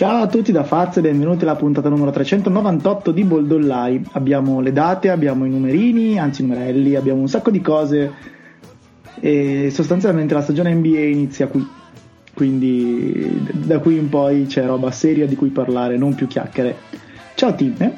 Ciao 0.00 0.22
a 0.22 0.28
tutti 0.28 0.50
da 0.50 0.64
Faz 0.64 0.96
e 0.96 1.02
benvenuti 1.02 1.42
alla 1.42 1.56
puntata 1.56 1.90
numero 1.90 2.10
398 2.10 3.10
di 3.10 3.22
Boldollai. 3.22 4.02
Abbiamo 4.12 4.60
le 4.60 4.72
date, 4.72 5.10
abbiamo 5.10 5.44
i 5.44 5.50
numerini, 5.50 6.18
anzi 6.18 6.40
i 6.40 6.46
numerelli, 6.46 6.94
abbiamo 6.94 7.20
un 7.20 7.28
sacco 7.28 7.50
di 7.50 7.60
cose 7.60 8.10
e 9.20 9.68
sostanzialmente 9.70 10.32
la 10.32 10.40
stagione 10.40 10.72
NBA 10.72 11.00
inizia 11.00 11.48
qui. 11.48 11.68
Quindi 12.32 13.46
da 13.52 13.78
qui 13.80 13.98
in 13.98 14.08
poi 14.08 14.46
c'è 14.46 14.64
roba 14.64 14.90
seria 14.90 15.26
di 15.26 15.36
cui 15.36 15.50
parlare, 15.50 15.98
non 15.98 16.14
più 16.14 16.26
chiacchiere. 16.26 16.78
Ciao 17.34 17.54
Tim. 17.54 17.92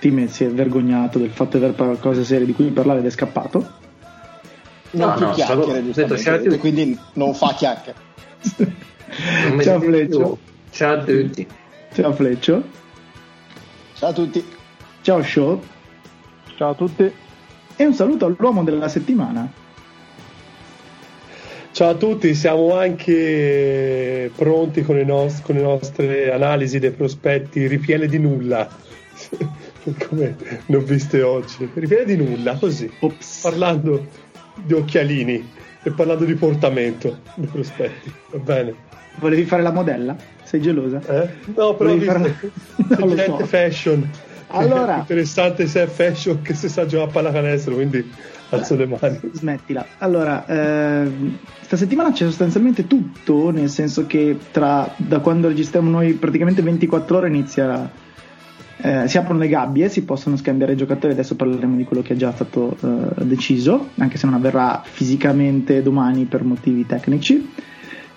Tim 0.00 0.26
si 0.26 0.42
è 0.42 0.50
vergognato 0.50 1.20
del 1.20 1.30
fatto 1.30 1.58
di 1.58 1.64
aver 1.64 2.00
cose 2.00 2.24
serie 2.24 2.44
di 2.44 2.54
cui 2.54 2.70
parlare 2.70 2.98
ed 2.98 3.06
è 3.06 3.10
scappato. 3.10 3.70
Non 4.90 5.10
no, 5.10 5.14
più 5.14 5.26
no, 5.26 5.32
chiacchiere, 5.32 5.92
detto, 5.92 6.58
quindi 6.58 6.98
non 7.12 7.32
fa 7.34 7.54
chiacchiere. 7.54 8.10
Ciao 9.62 9.80
Fleccio. 9.80 10.38
Ciao 10.70 10.94
a 10.94 11.04
tutti. 11.04 11.46
Ciao 11.92 12.12
Fleccio. 12.12 12.62
Ciao 13.94 14.08
a 14.08 14.12
tutti. 14.12 14.44
Ciao 15.02 15.22
Show. 15.22 15.62
Ciao 16.56 16.70
a 16.70 16.74
tutti. 16.74 17.12
E 17.76 17.84
un 17.84 17.94
saluto 17.94 18.26
all'uomo 18.26 18.64
della 18.64 18.88
settimana. 18.88 19.50
Ciao 21.72 21.88
a 21.88 21.94
tutti, 21.94 22.34
siamo 22.34 22.76
anche 22.76 24.30
pronti 24.36 24.82
con 24.82 24.96
le, 24.96 25.04
nost- 25.04 25.42
con 25.42 25.54
le 25.54 25.62
nostre 25.62 26.30
analisi 26.30 26.78
dei 26.78 26.90
prospetti 26.90 27.66
ripiene 27.66 28.06
di 28.06 28.18
nulla. 28.18 28.68
Come 30.08 30.36
ne 30.66 30.76
ho 30.76 30.80
viste 30.80 31.22
oggi. 31.22 31.68
Ripiene 31.72 32.04
di 32.04 32.16
nulla, 32.16 32.56
così. 32.56 32.90
Ops. 33.00 33.40
Parlando 33.40 34.06
di 34.54 34.74
occhialini 34.74 35.48
e 35.82 35.90
parlando 35.92 36.24
di 36.24 36.34
portamento 36.34 37.20
dei 37.36 37.48
prospetti. 37.48 38.12
Va 38.30 38.38
bene. 38.38 38.74
Volevi 39.16 39.44
fare 39.44 39.62
la 39.62 39.72
modella? 39.72 40.16
Sei 40.42 40.60
gelosa? 40.60 41.00
Eh? 41.06 41.28
No, 41.54 41.74
però 41.74 41.90
Volevi 41.90 42.04
fare... 42.04 42.36
no, 42.76 43.14
gente 43.14 43.38
so. 43.38 43.46
fashion. 43.46 44.10
Allora, 44.54 44.98
interessante 45.00 45.66
se 45.66 45.84
è 45.84 45.86
fashion 45.86 46.42
che 46.42 46.54
si 46.54 46.68
sa 46.68 46.84
giocare 46.84 47.08
a 47.08 47.12
pallacanestro, 47.12 47.74
quindi 47.74 48.06
alzo 48.50 48.76
le 48.76 48.86
mani. 48.86 49.20
Smettila. 49.32 49.86
Allora, 49.98 50.44
eh, 50.46 51.10
stemana 51.60 52.12
c'è 52.12 52.24
sostanzialmente 52.24 52.86
tutto, 52.86 53.50
nel 53.50 53.70
senso 53.70 54.06
che 54.06 54.38
tra, 54.50 54.92
da 54.96 55.20
quando 55.20 55.48
registriamo 55.48 55.88
noi 55.88 56.12
praticamente 56.12 56.60
24 56.60 57.16
ore 57.16 57.28
inizia 57.28 57.90
eh, 58.84 59.06
si 59.06 59.16
aprono 59.16 59.38
le 59.38 59.48
gabbie, 59.48 59.88
si 59.88 60.04
possono 60.04 60.36
scambiare 60.36 60.72
i 60.72 60.76
giocatori, 60.76 61.12
adesso 61.12 61.36
parleremo 61.36 61.76
di 61.76 61.84
quello 61.84 62.02
che 62.02 62.14
è 62.14 62.16
già 62.16 62.32
stato 62.32 62.76
eh, 62.82 63.24
deciso, 63.24 63.90
anche 63.98 64.18
se 64.18 64.26
non 64.26 64.34
avverrà 64.34 64.82
fisicamente 64.84 65.82
domani 65.82 66.24
per 66.24 66.42
motivi 66.42 66.84
tecnici. 66.84 67.48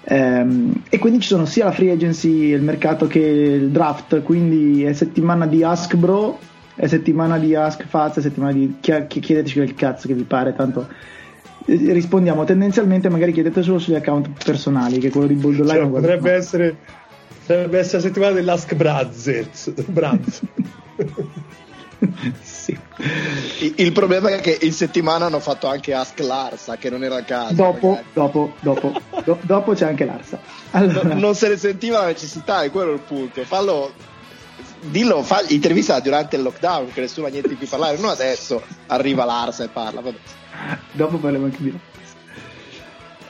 Ehm, 0.07 0.83
e 0.89 0.99
quindi 0.99 1.19
ci 1.19 1.27
sono 1.27 1.45
sia 1.45 1.65
la 1.65 1.71
free 1.71 1.91
agency, 1.91 2.53
il 2.53 2.61
mercato 2.61 3.07
che 3.07 3.19
il 3.19 3.69
draft, 3.69 4.21
quindi 4.21 4.83
è 4.83 4.93
settimana 4.93 5.47
di 5.47 5.63
Ask 5.63 5.95
Bro, 5.95 6.39
è 6.75 6.87
settimana 6.87 7.37
di 7.39 7.55
Ask 7.55 7.85
Faz, 7.87 8.17
è 8.17 8.21
settimana 8.21 8.53
di 8.53 8.75
chiedeteci 8.79 9.55
quel 9.55 9.73
cazzo 9.73 10.07
che 10.07 10.13
vi 10.13 10.23
pare, 10.23 10.53
tanto 10.55 10.87
eh, 11.65 11.93
rispondiamo 11.93 12.43
tendenzialmente, 12.43 13.09
magari 13.09 13.31
chiedete 13.31 13.63
solo 13.63 13.79
sugli 13.79 13.95
account 13.95 14.29
personali, 14.43 14.99
che 14.99 15.09
quello 15.09 15.27
di 15.27 15.35
Bold 15.35 15.61
Online 15.61 15.79
cioè, 15.79 15.89
potrebbe 15.89 16.31
essere 16.31 16.77
Dovrebbe 17.47 17.77
essere 17.77 17.97
la 17.97 18.07
settimana 18.07 18.33
dell'Ask 18.33 18.73
Brothers. 18.73 19.71
Brothers. 19.85 20.41
Il 23.75 23.91
problema 23.91 24.29
è 24.29 24.39
che 24.39 24.57
in 24.61 24.73
settimana 24.73 25.25
hanno 25.25 25.39
fatto 25.39 25.67
anche 25.67 25.93
Ask 25.93 26.19
Larsa, 26.19 26.77
che 26.77 26.89
non 26.89 27.03
era 27.03 27.17
il 27.17 27.25
caso. 27.25 27.53
Dopo, 27.53 27.99
dopo, 28.13 28.53
dopo, 28.59 28.93
do, 29.23 29.37
dopo 29.41 29.73
c'è 29.73 29.85
anche 29.87 30.05
Larsa. 30.05 30.39
Allora. 30.71 31.13
No, 31.13 31.19
non 31.19 31.35
se 31.35 31.49
ne 31.49 31.57
sentiva 31.57 32.01
la 32.01 32.07
necessità, 32.07 32.63
è 32.63 32.71
quello 32.71 32.93
il 32.93 32.99
punto. 32.99 33.43
Fallo, 33.43 33.93
dillo, 34.79 35.21
fa, 35.23 35.43
intervista 35.47 35.99
durante 35.99 36.35
il 36.35 36.41
lockdown, 36.41 36.91
che 36.93 37.01
nessuno 37.01 37.27
ha 37.27 37.29
niente 37.29 37.49
di 37.49 37.55
cui 37.55 37.67
parlare, 37.67 37.97
non 37.97 38.09
adesso 38.09 38.61
arriva 38.87 39.25
Larsa 39.25 39.63
e 39.63 39.67
parla. 39.67 40.01
Vabbè. 40.01 40.17
Dopo 40.91 41.17
parliamo 41.17 41.45
anche 41.45 41.57
di 41.61 41.71
Larsa. 41.71 41.93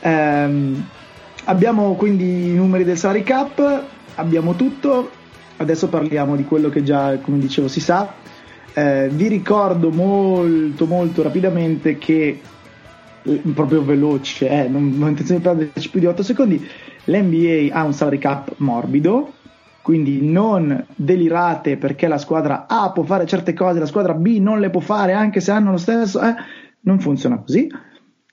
Ehm, 0.02 0.88
abbiamo 1.46 1.96
quindi 1.96 2.50
i 2.50 2.54
numeri 2.54 2.84
del 2.84 2.98
Salary 2.98 3.24
Cup 3.24 3.84
abbiamo 4.16 4.56
tutto, 4.56 5.10
adesso 5.58 5.88
parliamo 5.88 6.36
di 6.36 6.46
quello 6.46 6.70
che 6.70 6.84
già, 6.84 7.18
come 7.20 7.38
dicevo, 7.40 7.68
si 7.68 7.80
sa. 7.80 8.14
Eh, 8.78 9.08
vi 9.10 9.30
ricordo 9.30 9.90
molto 9.90 10.86
molto 10.86 11.24
rapidamente 11.24 11.98
che 11.98 12.42
eh, 13.24 13.42
proprio 13.54 13.82
veloce, 13.84 14.50
eh, 14.50 14.68
non, 14.68 15.00
ho 15.02 15.08
intenzione 15.08 15.40
di 15.40 15.48
perderci 15.48 15.90
più 15.90 16.02
di 16.02 16.08
8 16.08 16.24
secondi. 16.24 16.68
L'NBA 17.06 17.74
ha 17.74 17.86
un 17.86 17.94
salary 17.94 18.18
cap 18.18 18.54
morbido, 18.58 19.34
quindi 19.82 20.20
non 20.22 20.86
delirate 20.94 21.78
perché 21.78 22.10
la 22.10 22.18
squadra 22.18 22.66
A 22.68 22.92
può 22.92 23.04
fare 23.04 23.26
certe 23.26 23.54
cose, 23.54 23.80
la 23.80 23.86
squadra 23.86 24.14
B 24.14 24.40
non 24.40 24.60
le 24.60 24.70
può 24.70 24.82
fare 24.82 25.14
anche 25.14 25.40
se 25.40 25.52
hanno 25.52 25.72
lo 25.72 25.78
stesso, 25.78 26.22
eh, 26.22 26.34
non 26.82 27.00
funziona 27.00 27.40
così 27.40 27.70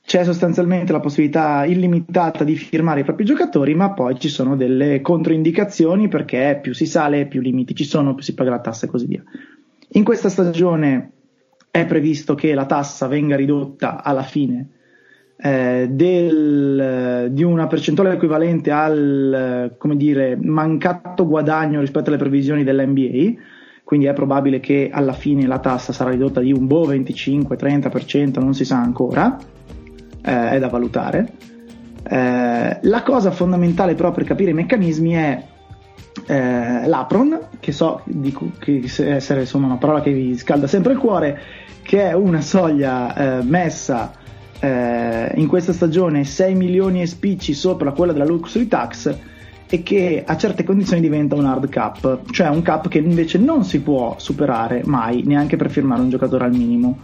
c'è 0.05 0.25
sostanzialmente 0.25 0.93
la 0.93 1.01
possibilità 1.01 1.65
illimitata 1.65 2.43
di 2.43 2.57
firmare 2.57 3.01
i 3.01 3.05
propri 3.05 3.25
giocatori, 3.25 3.75
ma 3.75 3.93
poi 3.93 4.19
ci 4.19 4.29
sono 4.29 4.57
delle 4.57 5.01
controindicazioni 5.01 6.09
perché 6.09 6.59
più 6.61 6.75
si 6.75 6.87
sale, 6.87 7.27
più 7.27 7.41
limiti 7.41 7.75
ci 7.75 7.85
sono, 7.85 8.15
più 8.15 8.25
si 8.25 8.35
paga 8.35 8.51
la 8.51 8.61
tassa 8.61 8.87
e 8.87 8.89
così 8.91 9.07
via. 9.07 9.23
In 9.95 10.05
questa 10.05 10.29
stagione 10.29 11.11
è 11.71 11.85
previsto 11.87 12.35
che 12.35 12.55
la 12.55 12.67
tassa 12.67 13.07
venga 13.09 13.37
ridotta 13.37 14.03
alla 14.03 14.23
fine 14.23 14.69
eh, 15.37 15.89
del, 15.91 17.29
di 17.33 17.43
una 17.43 17.67
percentuale 17.67 18.13
equivalente 18.13 18.71
al 18.71 19.77
dire, 19.95 20.37
mancato 20.37 21.27
guadagno 21.27 21.81
rispetto 21.81 22.09
alle 22.09 22.19
previsioni 22.19 22.65
dell'NBA, 22.65 23.41
quindi 23.85 24.07
è 24.07 24.13
probabile 24.13 24.61
che 24.61 24.89
alla 24.91 25.13
fine 25.13 25.47
la 25.47 25.59
tassa 25.59 25.93
sarà 25.93 26.11
ridotta 26.11 26.41
di 26.41 26.53
un 26.53 26.67
boh 26.67 26.89
25-30%, 26.91 28.41
non 28.41 28.55
si 28.55 28.65
sa 28.65 28.81
ancora 28.81 29.37
eh, 30.25 30.51
è 30.51 30.59
da 30.59 30.69
valutare. 30.69 31.33
Eh, 32.03 32.79
la 32.81 33.03
cosa 33.03 33.31
fondamentale 33.31 33.95
però 33.95 34.11
per 34.13 34.25
capire 34.25 34.51
i 34.51 34.55
meccanismi 34.55 35.13
è 35.13 35.43
eh, 36.27 36.87
l'apron, 36.87 37.39
che 37.61 37.73
so 37.73 38.03
dico, 38.05 38.51
che 38.59 38.83
essere 38.99 39.41
insomma, 39.41 39.67
una 39.67 39.77
parola 39.77 40.01
che 40.01 40.13
vi 40.13 40.37
scalda 40.37 40.67
sempre 40.67 40.93
il 40.93 40.99
cuore, 40.99 41.41
che 41.83 42.09
è 42.09 42.13
una 42.13 42.41
soglia 42.41 43.15
eh, 43.39 43.43
messa 43.43 44.13
eh, 44.61 45.33
in 45.35 45.47
questa 45.47 45.73
stagione 45.73 46.25
6 46.25 46.55
milioni 46.55 47.03
e 47.03 47.07
spicci 47.07 47.55
sopra 47.55 47.93
quella 47.93 48.13
della 48.13 48.25
luxury 48.25 48.69
tax 48.69 49.17
e 49.69 49.83
che 49.83 50.23
a 50.25 50.37
certe 50.37 50.65
condizioni 50.65 51.01
diventa 51.01 51.35
un 51.35 51.47
hard 51.47 51.69
cap, 51.69 52.31
cioè 52.31 52.49
un 52.49 52.63
cap 52.63 52.89
che 52.89 52.99
invece 52.99 53.39
non 53.39 53.65
si 53.65 53.81
può 53.81 54.17
superare 54.19 54.83
mai, 54.85 55.23
neanche 55.25 55.57
per 55.57 55.71
firmare 55.71 56.03
un 56.03 56.11
giocatore 56.11 56.45
al 56.45 56.53
minimo 56.53 56.99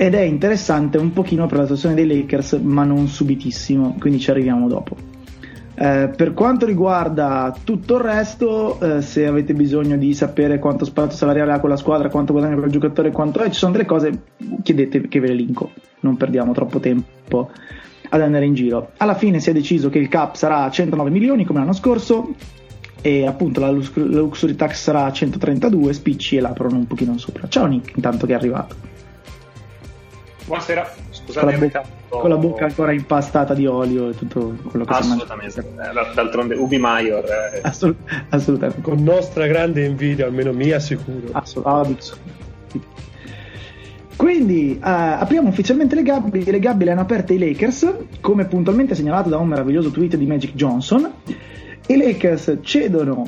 ed 0.00 0.14
è 0.14 0.20
interessante 0.20 0.96
un 0.96 1.12
pochino 1.12 1.46
per 1.46 1.56
la 1.56 1.62
situazione 1.64 1.96
dei 1.96 2.06
Lakers, 2.06 2.52
ma 2.62 2.84
non 2.84 3.08
subitissimo, 3.08 3.96
quindi 3.98 4.20
ci 4.20 4.30
arriviamo 4.30 4.68
dopo. 4.68 5.17
Eh, 5.80 6.08
per 6.08 6.34
quanto 6.34 6.66
riguarda 6.66 7.56
tutto 7.62 7.94
il 7.94 8.00
resto, 8.00 8.80
eh, 8.80 9.00
se 9.00 9.26
avete 9.26 9.54
bisogno 9.54 9.96
di 9.96 10.12
sapere 10.12 10.58
quanto 10.58 10.84
spazio 10.84 11.16
salariale 11.16 11.52
ha 11.52 11.60
quella 11.60 11.76
squadra, 11.76 12.08
quanto 12.08 12.32
guadagna 12.32 12.56
quel 12.56 12.70
giocatore, 12.70 13.12
quanto 13.12 13.38
è, 13.40 13.48
ci 13.50 13.58
sono 13.58 13.70
delle 13.70 13.84
cose, 13.84 14.22
chiedete 14.64 15.06
che 15.06 15.20
ve 15.20 15.28
le 15.28 15.34
linko, 15.34 15.70
non 16.00 16.16
perdiamo 16.16 16.52
troppo 16.52 16.80
tempo 16.80 17.50
ad 18.08 18.20
andare 18.20 18.44
in 18.46 18.54
giro. 18.54 18.90
Alla 18.96 19.14
fine 19.14 19.38
si 19.38 19.50
è 19.50 19.52
deciso 19.52 19.88
che 19.88 19.98
il 19.98 20.08
cap 20.08 20.34
sarà 20.34 20.68
109 20.68 21.10
milioni 21.10 21.44
come 21.44 21.60
l'anno 21.60 21.72
scorso 21.72 22.34
e 23.00 23.24
appunto 23.24 23.60
la, 23.60 23.70
luxury 23.70 24.56
tax 24.56 24.82
sarà 24.82 25.12
132 25.12 25.92
spicci 25.92 26.36
e 26.38 26.40
l'aprono 26.40 26.76
un 26.76 26.88
pochino 26.88 27.16
sopra. 27.18 27.46
Ciao 27.46 27.66
Nick, 27.66 27.94
intanto 27.94 28.26
che 28.26 28.32
è 28.32 28.36
arrivato. 28.36 28.74
Buonasera, 30.44 30.92
scusate 31.10 31.56
bocca, 31.58 31.84
con 32.08 32.30
la 32.30 32.36
bocca 32.36 32.64
ancora 32.64 32.92
impastata 32.92 33.54
di 33.54 33.66
olio 33.66 34.08
e 34.08 34.14
tutto 34.14 34.56
quello 34.68 34.84
che 34.84 34.92
Assolutamente, 34.92 35.60
eh, 35.60 36.14
d'altronde 36.14 36.54
Ubi 36.54 36.78
Maior. 36.78 37.24
Eh. 37.24 37.60
Assolut- 37.62 37.98
assolutamente. 38.30 38.80
Con 38.80 39.02
nostra 39.02 39.46
grande 39.46 39.84
invidia, 39.84 40.26
almeno 40.26 40.52
mia 40.52 40.78
sicuro. 40.78 41.28
Assolutamente. 41.32 42.36
Quindi 44.16 44.76
uh, 44.78 44.80
apriamo 44.82 45.48
ufficialmente 45.48 45.94
le 45.94 46.02
gabbie, 46.02 46.50
le 46.50 46.58
gabbie 46.58 46.86
le 46.86 46.90
hanno 46.90 47.02
aperte 47.02 47.34
i 47.34 47.38
Lakers, 47.38 47.94
come 48.20 48.46
puntualmente 48.46 48.96
segnalato 48.96 49.28
da 49.28 49.36
un 49.36 49.46
meraviglioso 49.46 49.90
tweet 49.90 50.16
di 50.16 50.26
Magic 50.26 50.54
Johnson. 50.54 51.08
I 51.86 51.96
Lakers 51.96 52.58
cedono 52.62 53.26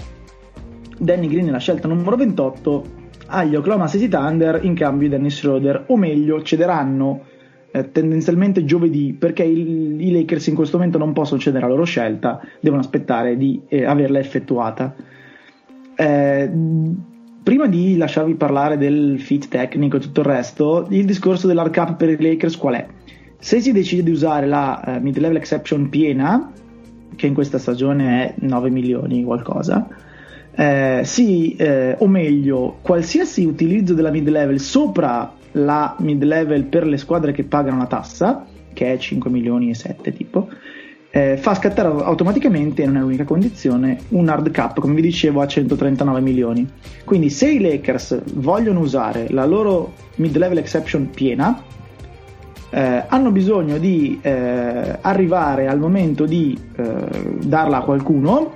Danny 0.99 1.29
Green 1.29 1.45
nella 1.45 1.59
scelta 1.59 1.87
numero 1.87 2.17
28 2.17 2.85
agli 3.27 3.55
Oklahoma 3.55 3.87
City 3.87 4.09
Thunder 4.09 4.65
in 4.65 4.75
cambio 4.75 5.09
di 5.09 5.15
Dennis 5.15 5.37
Schroeder, 5.37 5.85
o 5.87 5.97
meglio, 5.97 6.43
cederanno 6.43 7.23
eh, 7.73 7.93
tendenzialmente 7.93 8.65
giovedì 8.65 9.15
perché 9.19 9.45
il, 9.45 10.01
i 10.01 10.11
Lakers 10.13 10.49
in 10.49 10.55
questo 10.55 10.77
momento 10.77 10.99
non 10.99 11.13
possono 11.13 11.41
cedere 11.41 11.67
la 11.67 11.71
loro 11.71 11.85
scelta, 11.85 12.41
devono 12.61 12.81
aspettare 12.81 13.37
di 13.37 13.63
eh, 13.69 13.85
averla 13.85 14.19
effettuata. 14.19 14.95
Eh, 15.95 16.51
prima 17.43 17.67
di 17.67 17.97
lasciarvi 17.97 18.35
parlare 18.35 18.77
del 18.77 19.21
fit 19.21 19.49
tecnico 19.49 19.97
e 19.97 20.01
tutto 20.01 20.21
il 20.21 20.27
resto, 20.27 20.87
il 20.91 21.05
discorso 21.05 21.47
dell'hard 21.47 21.73
cap 21.73 21.97
per 21.97 22.11
i 22.11 22.21
Lakers 22.21 22.57
qual 22.57 22.75
è? 22.75 22.87
Se 23.39 23.61
si 23.61 23.73
decide 23.73 24.03
di 24.03 24.11
usare 24.11 24.47
la 24.47 24.83
uh, 24.85 25.03
mid-level 25.03 25.37
exception 25.37 25.89
piena, 25.89 26.53
che 27.17 27.27
in 27.27 27.35
questa 27.35 27.59
stagione 27.59 28.27
è 28.27 28.35
9 28.41 28.71
milioni 28.71 29.25
qualcosa, 29.25 29.89
eh, 30.53 31.01
sì, 31.05 31.57
eh, 31.57 31.97
o 31.99 32.07
meglio, 32.07 32.79
qualsiasi 32.83 33.45
utilizzo 33.45 33.95
della 33.95 34.11
mid 34.11 34.29
level 34.29 34.59
sopra 34.59 35.33
la 35.53 35.97
mid 35.99 36.23
level 36.23 36.65
per 36.65 36.87
le 36.87 36.97
squadre 36.97 37.33
che 37.33 37.45
pagano 37.45 37.79
la 37.79 37.87
tassa, 37.87 38.47
che 38.73 38.93
è 38.93 38.99
5 38.99 39.31
milioni 39.31 39.71
e 39.71 39.75
7 39.75 40.13
tipo, 40.13 40.49
eh, 41.11 41.37
fa 41.37 41.55
scattare 41.55 41.89
automaticamente, 41.89 42.85
non 42.87 42.97
è 42.97 43.01
l'unica 43.01 43.25
condizione, 43.25 43.99
un 44.11 44.29
hard 44.29 44.51
cap, 44.53 44.79
come 44.79 44.95
vi 44.95 45.03
dicevo, 45.03 45.41
a 45.41 45.47
139 45.47 46.21
milioni. 46.21 46.69
Quindi 47.05 47.31
se 47.31 47.51
i 47.51 47.61
Lakers 47.61 48.23
vogliono 48.35 48.81
usare 48.81 49.27
la 49.31 49.45
loro 49.45 49.93
mid-level 50.17 50.59
exception 50.59 51.11
piena, 51.11 51.63
eh, 52.71 53.05
hanno 53.09 53.33
bisogno 53.33 53.79
di 53.79 54.21
eh, 54.23 54.99
arrivare 55.01 55.67
al 55.67 55.81
momento 55.81 56.25
di 56.25 56.57
eh, 56.77 57.39
darla 57.43 57.79
a 57.79 57.83
qualcuno, 57.83 58.53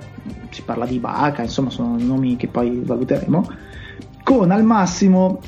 si 0.49 0.61
parla 0.61 0.85
di 0.85 0.99
Baca, 0.99 1.41
insomma 1.41 1.69
sono 1.69 1.97
nomi 1.99 2.37
che 2.37 2.47
poi 2.47 2.81
valuteremo, 2.81 3.49
con 4.23 4.51
al 4.51 4.63
massimo 4.63 5.41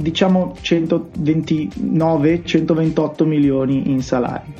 diciamo 0.00 0.56
129-128 0.60 3.24
milioni 3.24 3.90
in 3.90 4.02
salari. 4.02 4.52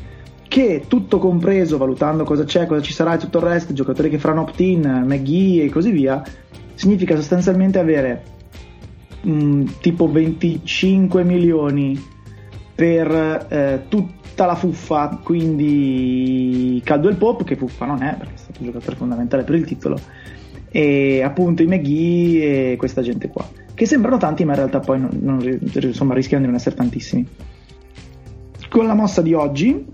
Che 0.47 0.85
tutto 0.87 1.19
compreso, 1.19 1.79
valutando 1.79 2.25
cosa 2.25 2.45
c'è, 2.45 2.67
cosa 2.67 2.81
ci 2.81 2.93
sarà 2.93 3.15
e 3.15 3.19
tutto 3.19 3.39
il 3.39 3.45
resto, 3.45 3.73
giocatori 3.73 4.09
che 4.09 4.19
faranno 4.19 4.43
opt-in, 4.43 5.03
McGee 5.05 5.65
e 5.65 5.71
così 5.71 5.91
via, 5.91 6.23
significa 6.75 7.17
sostanzialmente 7.17 7.81
avere 7.81 8.23
mh, 9.23 9.33
mm, 9.33 9.67
tipo 9.81 10.09
25 10.09 11.25
milioni 11.25 12.01
per 12.73 13.47
eh, 13.49 13.83
tutta 13.89 14.47
la 14.47 14.55
fuffa, 14.55 15.19
quindi 15.23 16.81
Caldwell 16.85 17.17
Pop, 17.17 17.43
che 17.43 17.57
fuffa 17.57 17.87
non 17.87 18.01
è, 18.03 18.15
perché 18.17 18.35
è 18.35 18.39
stato 18.39 18.61
un 18.61 18.67
giocatore 18.67 18.95
fondamentale 18.97 19.43
per 19.43 19.57
il 19.57 19.65
titolo, 19.65 19.99
e 20.71 21.21
appunto 21.23 21.63
i 21.63 21.67
McGee 21.67 22.73
e 22.73 22.77
questa 22.77 23.03
gente 23.03 23.29
qua, 23.29 23.45
che 23.75 23.87
sembrano 23.87 24.17
tanti 24.17 24.45
ma 24.45 24.53
in 24.53 24.59
realtà 24.59 24.81
poi 24.81 25.01
non, 25.01 25.11
non, 25.21 25.61
insomma, 25.81 26.15
rischiano 26.15 26.43
di 26.43 26.49
non 26.49 26.57
essere 26.57 26.77
tantissimi. 26.77 27.27
Con 28.69 28.87
la 28.87 28.95
mossa 28.95 29.23
di 29.23 29.35
oggi 29.35 29.85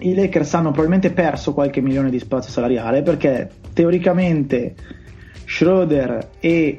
i 0.00 0.14
Lakers 0.14 0.54
hanno 0.54 0.70
probabilmente 0.70 1.12
perso 1.12 1.54
qualche 1.54 1.80
milione 1.80 2.10
di 2.10 2.18
spazio 2.18 2.50
salariale 2.50 3.02
perché 3.02 3.50
teoricamente 3.72 4.74
Schroeder 5.46 6.30
e 6.40 6.78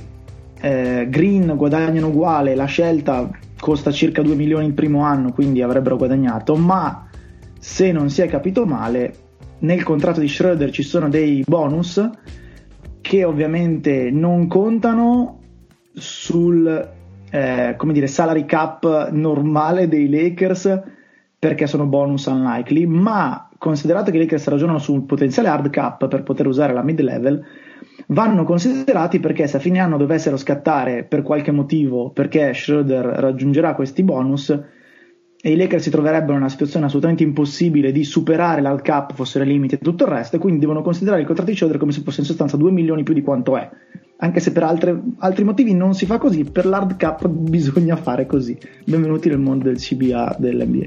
eh, 0.59 1.07
Green 1.09 1.55
guadagnano 1.55 2.07
uguale, 2.07 2.55
la 2.55 2.65
scelta 2.65 3.29
costa 3.59 3.91
circa 3.91 4.21
2 4.21 4.35
milioni 4.35 4.65
il 4.67 4.73
primo 4.73 5.03
anno, 5.03 5.31
quindi 5.31 5.61
avrebbero 5.61 5.95
guadagnato, 5.95 6.55
ma 6.55 7.07
se 7.59 7.91
non 7.91 8.09
si 8.09 8.21
è 8.21 8.27
capito 8.27 8.65
male, 8.65 9.13
nel 9.59 9.83
contratto 9.83 10.19
di 10.19 10.27
Schroeder 10.27 10.69
ci 10.69 10.83
sono 10.83 11.07
dei 11.07 11.43
bonus 11.47 12.09
che 12.99 13.23
ovviamente 13.23 14.11
non 14.11 14.47
contano 14.47 15.39
sul 15.93 16.91
eh, 17.29 17.73
come 17.77 17.93
dire, 17.93 18.05
salary 18.05 18.45
cap 18.45 19.09
normale 19.09 19.87
dei 19.87 20.07
Lakers 20.07 20.81
perché 21.39 21.65
sono 21.65 21.87
bonus 21.87 22.27
unlikely, 22.27 22.85
ma 22.85 23.49
considerato 23.57 24.11
che 24.11 24.17
i 24.17 24.19
Lakers 24.19 24.47
ragionano 24.47 24.77
sul 24.77 25.03
potenziale 25.03 25.49
hard 25.49 25.69
cap 25.71 26.07
per 26.07 26.21
poter 26.23 26.47
usare 26.47 26.73
la 26.73 26.83
mid 26.83 27.01
level, 27.01 27.43
vanno 28.07 28.43
considerati 28.43 29.19
perché 29.19 29.47
se 29.47 29.57
a 29.57 29.59
fine 29.59 29.79
anno 29.79 29.97
dovessero 29.97 30.37
scattare 30.37 31.03
per 31.03 31.21
qualche 31.23 31.51
motivo, 31.51 32.11
perché 32.11 32.53
Schroeder 32.53 33.03
raggiungerà 33.03 33.73
questi 33.73 34.03
bonus, 34.03 34.49
e 35.45 35.51
i 35.51 35.57
Lakers 35.57 35.83
si 35.83 35.89
troverebbero 35.89 36.33
in 36.33 36.39
una 36.39 36.49
situazione 36.49 36.85
assolutamente 36.85 37.23
impossibile 37.23 37.91
di 37.91 38.03
superare 38.05 38.61
l'hard 38.61 38.81
cap, 38.81 39.13
fossero 39.13 39.43
limiti 39.43 39.75
e 39.75 39.79
tutto 39.79 40.05
il 40.05 40.11
resto, 40.11 40.35
e 40.35 40.39
quindi 40.39 40.59
devono 40.59 40.81
considerare 40.81 41.21
il 41.21 41.27
contratto 41.27 41.49
di 41.49 41.57
Schroeder 41.57 41.79
come 41.79 41.91
se 41.91 42.01
fosse 42.01 42.21
in 42.21 42.27
sostanza 42.27 42.55
2 42.57 42.71
milioni 42.71 43.03
più 43.03 43.13
di 43.13 43.21
quanto 43.21 43.57
è. 43.57 43.69
Anche 44.23 44.39
se 44.39 44.53
per 44.53 44.63
altre, 44.63 44.97
altri 45.17 45.43
motivi 45.43 45.73
non 45.73 45.93
si 45.95 46.05
fa 46.05 46.17
così, 46.17 46.45
per 46.45 46.65
l'hard 46.65 46.95
cap 46.95 47.27
bisogna 47.27 47.97
fare 47.97 48.25
così. 48.25 48.57
Benvenuti 48.85 49.27
nel 49.27 49.37
mondo 49.37 49.65
del 49.65 49.75
CBA 49.75 50.37
dell'NBA. 50.39 50.85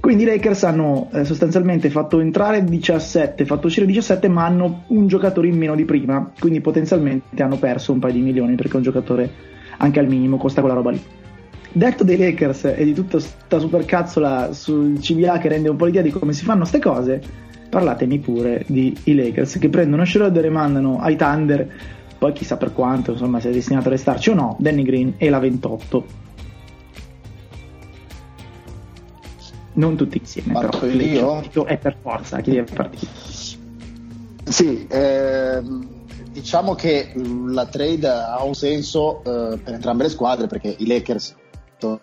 Quindi 0.00 0.24
i 0.24 0.26
Lakers 0.26 0.64
hanno 0.64 1.08
eh, 1.12 1.24
sostanzialmente 1.24 1.88
fatto 1.88 2.18
entrare 2.18 2.64
17, 2.64 3.44
fatto 3.44 3.68
uscire 3.68 3.86
17, 3.86 4.26
ma 4.26 4.44
hanno 4.44 4.82
un 4.88 5.06
giocatore 5.06 5.46
in 5.46 5.56
meno 5.56 5.76
di 5.76 5.84
prima, 5.84 6.32
quindi 6.36 6.60
potenzialmente 6.60 7.40
hanno 7.40 7.58
perso 7.58 7.92
un 7.92 8.00
paio 8.00 8.14
di 8.14 8.22
milioni 8.22 8.56
perché 8.56 8.74
un 8.74 8.82
giocatore 8.82 9.30
anche 9.76 10.00
al 10.00 10.08
minimo 10.08 10.36
costa 10.36 10.60
quella 10.60 10.74
roba 10.74 10.90
lì. 10.90 11.00
Detto 11.70 12.02
dei 12.02 12.16
Lakers 12.16 12.74
e 12.76 12.84
di 12.84 12.92
tutta 12.92 13.18
questa 13.18 13.60
supercazzola 13.60 14.52
sul 14.52 14.98
CBA 14.98 15.38
che 15.38 15.48
rende 15.48 15.68
un 15.68 15.76
po' 15.76 15.84
l'idea 15.84 16.02
di 16.02 16.10
come 16.10 16.32
si 16.32 16.42
fanno 16.42 16.66
queste 16.66 16.80
cose, 16.80 17.22
parlatemi 17.70 18.18
pure 18.18 18.64
di 18.66 18.96
i 19.04 19.14
Lakers 19.14 19.58
che 19.58 19.68
prendono 19.68 20.04
Schroeder 20.04 20.44
e 20.44 20.50
mandano 20.50 20.98
ai 20.98 21.14
Thunder, 21.14 21.96
poi 22.18 22.32
chissà 22.32 22.56
per 22.56 22.72
quanto, 22.72 23.12
insomma 23.12 23.40
se 23.40 23.50
è 23.50 23.52
destinato 23.52 23.88
a 23.88 23.92
restarci 23.92 24.30
o 24.30 24.34
no, 24.34 24.56
Danny 24.58 24.82
Green 24.82 25.14
e 25.18 25.30
la 25.30 25.38
28 25.38 26.26
non 29.74 29.96
tutti 29.96 30.18
insieme. 30.18 30.52
Parto 30.52 30.78
però 30.78 30.92
io? 30.92 31.64
È 31.64 31.78
per 31.78 31.96
forza 32.00 32.40
chi 32.40 32.50
deve 32.50 32.72
partire. 32.72 33.10
Sì, 34.44 34.86
ehm, 34.90 35.86
diciamo 36.32 36.74
che 36.74 37.12
la 37.14 37.66
trade 37.66 38.08
ha 38.08 38.42
un 38.42 38.54
senso 38.54 39.18
eh, 39.18 39.58
per 39.58 39.74
entrambe 39.74 40.04
le 40.04 40.08
squadre 40.08 40.46
perché 40.46 40.74
i 40.78 40.86
Lakers 40.86 41.36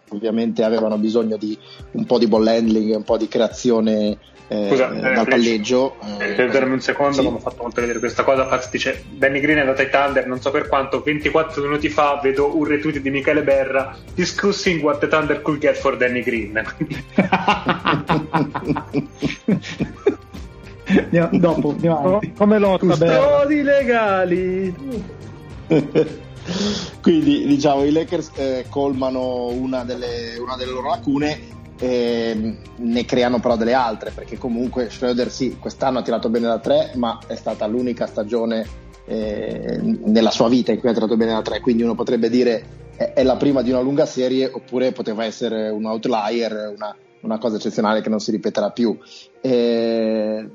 ovviamente 0.09 0.63
avevano 0.63 0.97
bisogno 0.97 1.35
di 1.35 1.57
un 1.91 2.05
po' 2.05 2.17
di 2.17 2.27
ball 2.27 2.47
handling, 2.47 2.95
un 2.95 3.03
po' 3.03 3.17
di 3.17 3.27
creazione 3.27 4.17
eh, 4.47 4.67
Scusa, 4.69 4.93
eh, 4.93 4.99
dal 5.13 5.27
palleggio. 5.27 5.95
Eh, 6.19 6.33
Perdermi 6.33 6.73
un 6.73 6.81
secondo, 6.81 7.21
sì. 7.21 7.27
mi 7.27 7.35
ha 7.35 7.39
fatto 7.39 7.63
molto 7.63 7.81
vedere 7.81 7.99
questa 7.99 8.23
cosa. 8.23 8.45
Faz 8.47 8.69
dice: 8.69 9.03
Danny 9.09 9.39
Green 9.39 9.57
è 9.57 9.61
andato 9.61 9.81
ai 9.81 9.89
Thunder, 9.89 10.27
non 10.27 10.39
so 10.39 10.51
per 10.51 10.67
quanto. 10.67 11.01
24 11.01 11.63
minuti 11.63 11.89
fa 11.89 12.19
vedo 12.21 12.55
un 12.55 12.65
retweet 12.65 12.99
di 12.99 13.09
Michele 13.09 13.41
Berra 13.41 13.97
discussing 14.13 14.83
what 14.83 14.99
the 14.99 15.07
Thunder 15.07 15.41
could 15.41 15.59
get 15.59 15.75
for 15.75 15.97
Danny 15.97 16.21
Green. 16.21 16.63
andiamo, 20.85 21.29
dopo, 21.39 21.69
andiamo 21.71 22.19
come 22.37 22.59
lotta 22.59 22.85
Custodi 22.85 23.61
legali. 23.63 24.75
Quindi 27.01 27.47
diciamo 27.47 27.83
i 27.83 27.91
Lakers 27.91 28.31
eh, 28.35 28.65
colmano 28.69 29.47
una 29.47 29.83
delle, 29.83 30.37
una 30.37 30.55
delle 30.55 30.71
loro 30.71 30.89
lacune 30.89 31.53
eh, 31.79 32.57
ne 32.75 33.05
creano 33.05 33.39
però 33.39 33.57
delle 33.57 33.73
altre 33.73 34.11
perché 34.11 34.37
comunque 34.37 34.89
Schroeder 34.89 35.29
sì 35.29 35.57
quest'anno 35.59 35.99
ha 35.99 36.03
tirato 36.03 36.29
bene 36.29 36.47
da 36.47 36.59
3 36.59 36.91
ma 36.95 37.19
è 37.27 37.35
stata 37.35 37.65
l'unica 37.67 38.05
stagione 38.05 38.65
eh, 39.05 39.79
nella 39.81 40.31
sua 40.31 40.47
vita 40.47 40.71
in 40.71 40.79
cui 40.79 40.89
ha 40.89 40.93
tirato 40.93 41.17
bene 41.17 41.33
da 41.33 41.41
3 41.41 41.59
quindi 41.59 41.83
uno 41.83 41.95
potrebbe 41.95 42.29
dire 42.29 42.83
è, 42.95 43.13
è, 43.13 43.23
la 43.23 43.35
prima 43.35 43.61
di 43.61 43.71
una 43.71 43.81
lunga 43.81 44.05
serie 44.05 44.49
oppure 44.49 44.91
poteva 44.91 45.25
essere 45.25 45.69
un 45.69 45.85
outlier 45.85 46.73
una, 46.75 46.95
una 47.25 47.37
cosa 47.37 47.57
eccezionale 47.57 48.01
che 48.01 48.09
non 48.09 48.19
si 48.19 48.31
ripeterà 48.31 48.69
più. 48.69 48.97
Eh, 49.41 50.49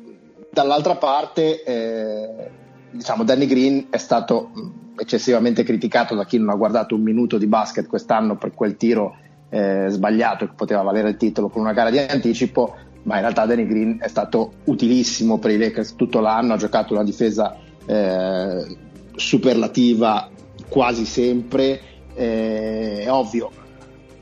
dall'altra 0.51 0.97
parte 0.97 1.63
eh, 1.63 2.51
diciamo 2.91 3.25
Danny 3.25 3.47
Green 3.47 3.87
è 3.91 3.99
stato 3.99 4.51
eccessivamente 4.97 5.63
criticato 5.63 6.15
da 6.15 6.25
chi 6.25 6.39
non 6.39 6.51
ha 6.51 6.57
guardato 6.57 6.95
un 6.95 7.03
minuto 7.03 7.39
di 7.39 7.47
basket 7.47 7.87
quest'anno 7.87 8.37
per 8.37 8.53
quel 8.55 8.77
tiro 8.77 9.17
eh, 9.51 9.87
sbagliato 9.89 10.47
che 10.47 10.53
poteva 10.55 10.83
valere 10.83 11.11
il 11.11 11.17
titolo 11.17 11.49
con 11.49 11.63
una 11.63 11.73
gara 11.73 11.91
di 11.91 11.99
anticipo, 11.99 12.75
ma 13.03 13.17
in 13.17 13.21
realtà 13.21 13.47
Danny 13.47 13.67
Green 13.67 13.99
è 14.01 14.09
stato 14.09 14.53
utilissimo 14.65 15.39
per 15.39 15.51
i 15.51 15.59
Lakers 15.59 15.97
tutto 15.97 16.21
l'anno, 16.21 16.55
ha 16.55 16.57
giocato 16.57 16.95
una 16.95 17.05
difesa 17.05 17.57
eh, 17.87 18.77
superlativa 19.15 20.31
quasi 20.69 21.05
sempre, 21.05 21.81
eh, 22.15 23.03
è 23.03 23.11
ovvio, 23.11 23.51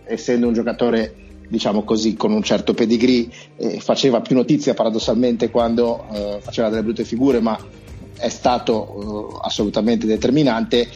essendo 0.04 0.46
un 0.46 0.54
giocatore 0.54 1.14
diciamo 1.48 1.82
così 1.82 2.14
con 2.14 2.32
un 2.32 2.42
certo 2.42 2.74
pedigree, 2.74 3.28
eh, 3.56 3.80
faceva 3.80 4.20
più 4.20 4.34
notizia 4.34 4.74
paradossalmente 4.74 5.50
quando 5.50 6.06
eh, 6.12 6.38
faceva 6.40 6.68
delle 6.68 6.82
brutte 6.82 7.04
figure, 7.04 7.40
ma 7.40 7.58
è 8.18 8.28
stato 8.28 9.30
uh, 9.32 9.38
assolutamente 9.42 10.06
determinante 10.06 10.88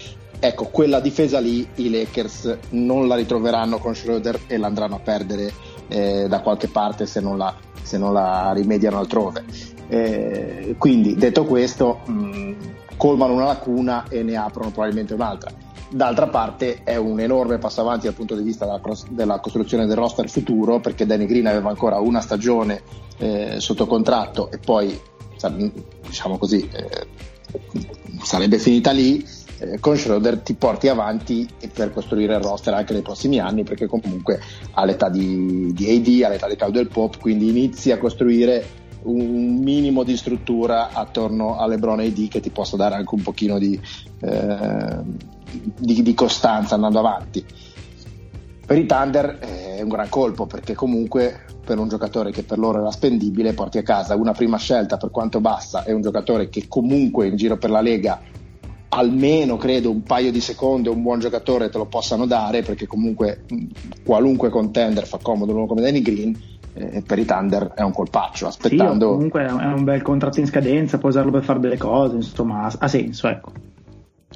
ecco, 0.44 0.64
quella 0.66 0.98
difesa 0.98 1.38
lì 1.38 1.64
i 1.76 1.88
Lakers 1.88 2.58
non 2.70 3.06
la 3.06 3.14
ritroveranno 3.14 3.78
con 3.78 3.94
Schroeder 3.94 4.40
e 4.48 4.56
la 4.56 4.66
andranno 4.66 4.96
a 4.96 4.98
perdere 4.98 5.52
eh, 5.86 6.26
da 6.28 6.40
qualche 6.40 6.66
parte 6.66 7.06
se 7.06 7.20
non 7.20 7.38
la, 7.38 7.54
se 7.80 7.96
non 7.96 8.12
la 8.12 8.52
rimediano 8.52 8.98
altrove. 8.98 9.44
Eh, 9.86 10.74
quindi, 10.78 11.14
detto 11.14 11.44
questo, 11.44 12.00
mh, 12.06 12.54
colmano 12.96 13.34
una 13.34 13.44
lacuna 13.44 14.06
e 14.08 14.24
ne 14.24 14.34
aprono 14.34 14.72
probabilmente 14.72 15.14
un'altra. 15.14 15.52
D'altra 15.88 16.26
parte 16.26 16.80
è 16.82 16.96
un 16.96 17.20
enorme 17.20 17.58
passo 17.58 17.82
avanti 17.82 18.06
dal 18.06 18.14
punto 18.14 18.34
di 18.34 18.42
vista 18.42 18.64
della, 18.64 18.80
della 19.10 19.38
costruzione 19.38 19.86
del 19.86 19.96
roster 19.96 20.28
futuro 20.28 20.80
perché 20.80 21.06
Danny 21.06 21.26
Green 21.26 21.46
aveva 21.46 21.68
ancora 21.68 22.00
una 22.00 22.20
stagione 22.20 22.82
eh, 23.18 23.60
sotto 23.60 23.86
contratto 23.86 24.50
e 24.50 24.58
poi, 24.58 24.98
diciamo 26.04 26.36
così, 26.36 26.68
eh, 26.72 27.06
sarebbe 28.22 28.58
finita 28.58 28.90
lì 28.90 29.24
eh, 29.62 29.78
con 29.78 29.96
Schroeder 29.96 30.38
ti 30.40 30.54
porti 30.54 30.88
avanti 30.88 31.48
per 31.72 31.92
costruire 31.92 32.34
il 32.34 32.42
roster 32.42 32.74
anche 32.74 32.92
nei 32.92 33.02
prossimi 33.02 33.38
anni 33.38 33.62
perché 33.62 33.86
comunque 33.86 34.40
all'età 34.72 35.08
di, 35.08 35.72
di 35.72 35.88
AD, 35.88 36.24
all'età 36.24 36.48
di 36.48 36.56
Caldwell 36.56 36.88
Pop, 36.88 37.18
quindi 37.18 37.48
inizi 37.48 37.92
a 37.92 37.98
costruire 37.98 38.80
un 39.02 39.58
minimo 39.62 40.02
di 40.02 40.16
struttura 40.16 40.90
attorno 40.92 41.58
a 41.58 41.66
LeBron 41.66 42.00
AD 42.00 42.28
che 42.28 42.40
ti 42.40 42.50
possa 42.50 42.76
dare 42.76 42.96
anche 42.96 43.14
un 43.14 43.22
pochino 43.22 43.58
di, 43.58 43.80
eh, 44.20 44.98
di, 45.78 46.02
di 46.02 46.14
costanza 46.14 46.74
andando 46.74 46.98
avanti. 46.98 47.44
Per 48.64 48.78
i 48.78 48.86
Thunder 48.86 49.38
è 49.38 49.80
un 49.82 49.88
gran 49.88 50.08
colpo 50.08 50.46
perché 50.46 50.74
comunque 50.74 51.44
per 51.64 51.78
un 51.78 51.88
giocatore 51.88 52.30
che 52.30 52.42
per 52.42 52.58
loro 52.58 52.80
era 52.80 52.90
spendibile 52.90 53.52
porti 53.52 53.78
a 53.78 53.82
casa 53.82 54.16
una 54.16 54.32
prima 54.32 54.56
scelta 54.56 54.96
per 54.96 55.10
quanto 55.10 55.40
bassa 55.40 55.84
e 55.84 55.92
un 55.92 56.00
giocatore 56.00 56.48
che 56.48 56.66
comunque 56.68 57.26
in 57.26 57.36
giro 57.36 57.56
per 57.56 57.70
la 57.70 57.80
Lega 57.80 58.20
almeno 58.94 59.56
credo 59.56 59.90
un 59.90 60.02
paio 60.02 60.30
di 60.30 60.40
secondi 60.40 60.88
un 60.88 61.02
buon 61.02 61.18
giocatore 61.18 61.70
te 61.70 61.78
lo 61.78 61.86
possano 61.86 62.26
dare 62.26 62.62
perché 62.62 62.86
comunque 62.86 63.44
qualunque 64.04 64.50
contender 64.50 65.06
fa 65.06 65.18
comodo 65.20 65.54
uno 65.54 65.66
come 65.66 65.80
Danny 65.80 66.02
Green 66.02 66.38
eh, 66.74 67.02
per 67.06 67.18
i 67.18 67.24
Thunder 67.24 67.72
è 67.74 67.82
un 67.82 67.92
colpaccio 67.92 68.46
aspettando 68.46 69.06
sì, 69.06 69.12
comunque 69.14 69.46
è 69.46 69.50
un 69.50 69.84
bel 69.84 70.02
contratto 70.02 70.40
in 70.40 70.46
scadenza 70.46 70.98
puoi 70.98 71.10
usarlo 71.10 71.30
per 71.30 71.42
fare 71.42 71.58
delle 71.58 71.78
cose 71.78 72.16
insomma 72.16 72.70
ha, 72.78 72.88
senso 72.88 73.28
ecco 73.28 73.52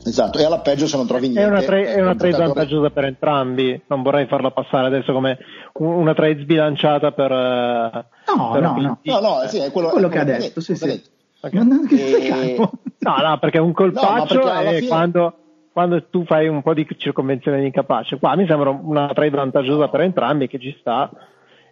Esatto, 0.04 0.38
e 0.38 0.44
alla 0.44 0.60
peggio 0.60 0.86
se 0.86 0.96
non 0.96 1.06
trovi 1.06 1.28
niente. 1.28 1.42
È 1.42 1.46
una, 1.46 1.62
tra- 1.62 1.78
è 1.78 2.00
una 2.00 2.14
trade 2.14 2.30
giocatore... 2.30 2.54
vantaggiosa 2.54 2.90
per 2.90 3.04
entrambi, 3.06 3.82
non 3.88 4.02
vorrei 4.02 4.26
farla 4.26 4.52
passare 4.52 4.86
adesso 4.86 5.12
come 5.12 5.36
una 5.78 6.14
trade 6.14 6.42
sbilanciata 6.42 7.10
per... 7.10 7.30
No, 7.32 8.50
per 8.52 8.62
no, 8.62 8.76
no, 8.76 8.98
no, 9.02 9.20
no, 9.20 9.48
sì, 9.48 9.58
è 9.58 9.72
quello, 9.72 9.88
quello 9.88 10.06
è 10.06 10.10
che 10.10 10.18
ha 10.20 10.24
detto, 10.24 10.60
sì, 10.60 10.76
sì. 10.76 11.02
Okay. 11.46 11.64
Non, 11.64 11.86
e... 11.90 12.56
no, 12.56 13.16
no, 13.16 13.38
perché 13.38 13.58
un 13.58 13.72
colpaccio 13.72 14.42
no, 14.42 14.52
è 14.52 14.76
fine... 14.76 14.88
quando, 14.88 15.34
quando, 15.72 16.04
tu 16.08 16.24
fai 16.24 16.48
un 16.48 16.62
po' 16.62 16.74
di 16.74 16.86
circonvenzione 16.96 17.60
di 17.60 17.66
incapace. 17.66 18.18
Qua 18.18 18.36
mi 18.36 18.46
sembra 18.46 18.70
una 18.70 19.12
trade 19.12 19.36
vantaggiosa 19.36 19.88
per 19.88 20.00
entrambi 20.00 20.48
che 20.48 20.58
ci 20.58 20.76
sta. 20.80 21.10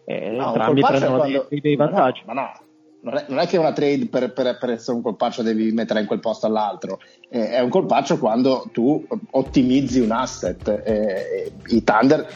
E 0.07 0.31
no, 0.31 0.49
entrambi 0.49 0.81
prendono 0.81 1.17
quando... 1.17 1.47
dei, 1.49 1.61
dei, 1.61 1.77
vantaggi. 1.77 2.23
Ma 2.27 2.35
no, 2.35 2.53
non 3.01 3.17
è, 3.17 3.25
non 3.29 3.39
è, 3.39 3.47
che 3.47 3.57
una 3.57 3.73
trade 3.73 4.07
per, 4.07 4.33
per, 4.33 4.59
per, 4.59 4.71
essere 4.71 4.97
un 4.97 5.03
colpaccio 5.03 5.43
devi 5.43 5.73
mettere 5.73 6.01
in 6.01 6.07
quel 6.07 6.21
posto 6.21 6.47
all'altro, 6.47 7.01
eh, 7.29 7.51
è 7.51 7.61
un 7.61 7.71
colpaccio 7.71 8.19
quando 8.19 8.69
tu 8.73 9.05
ottimizzi 9.31 10.01
un 10.01 10.13
asset. 10.13 10.69
Eh, 10.85 11.53
I 11.67 11.83
Thunder 11.83 12.27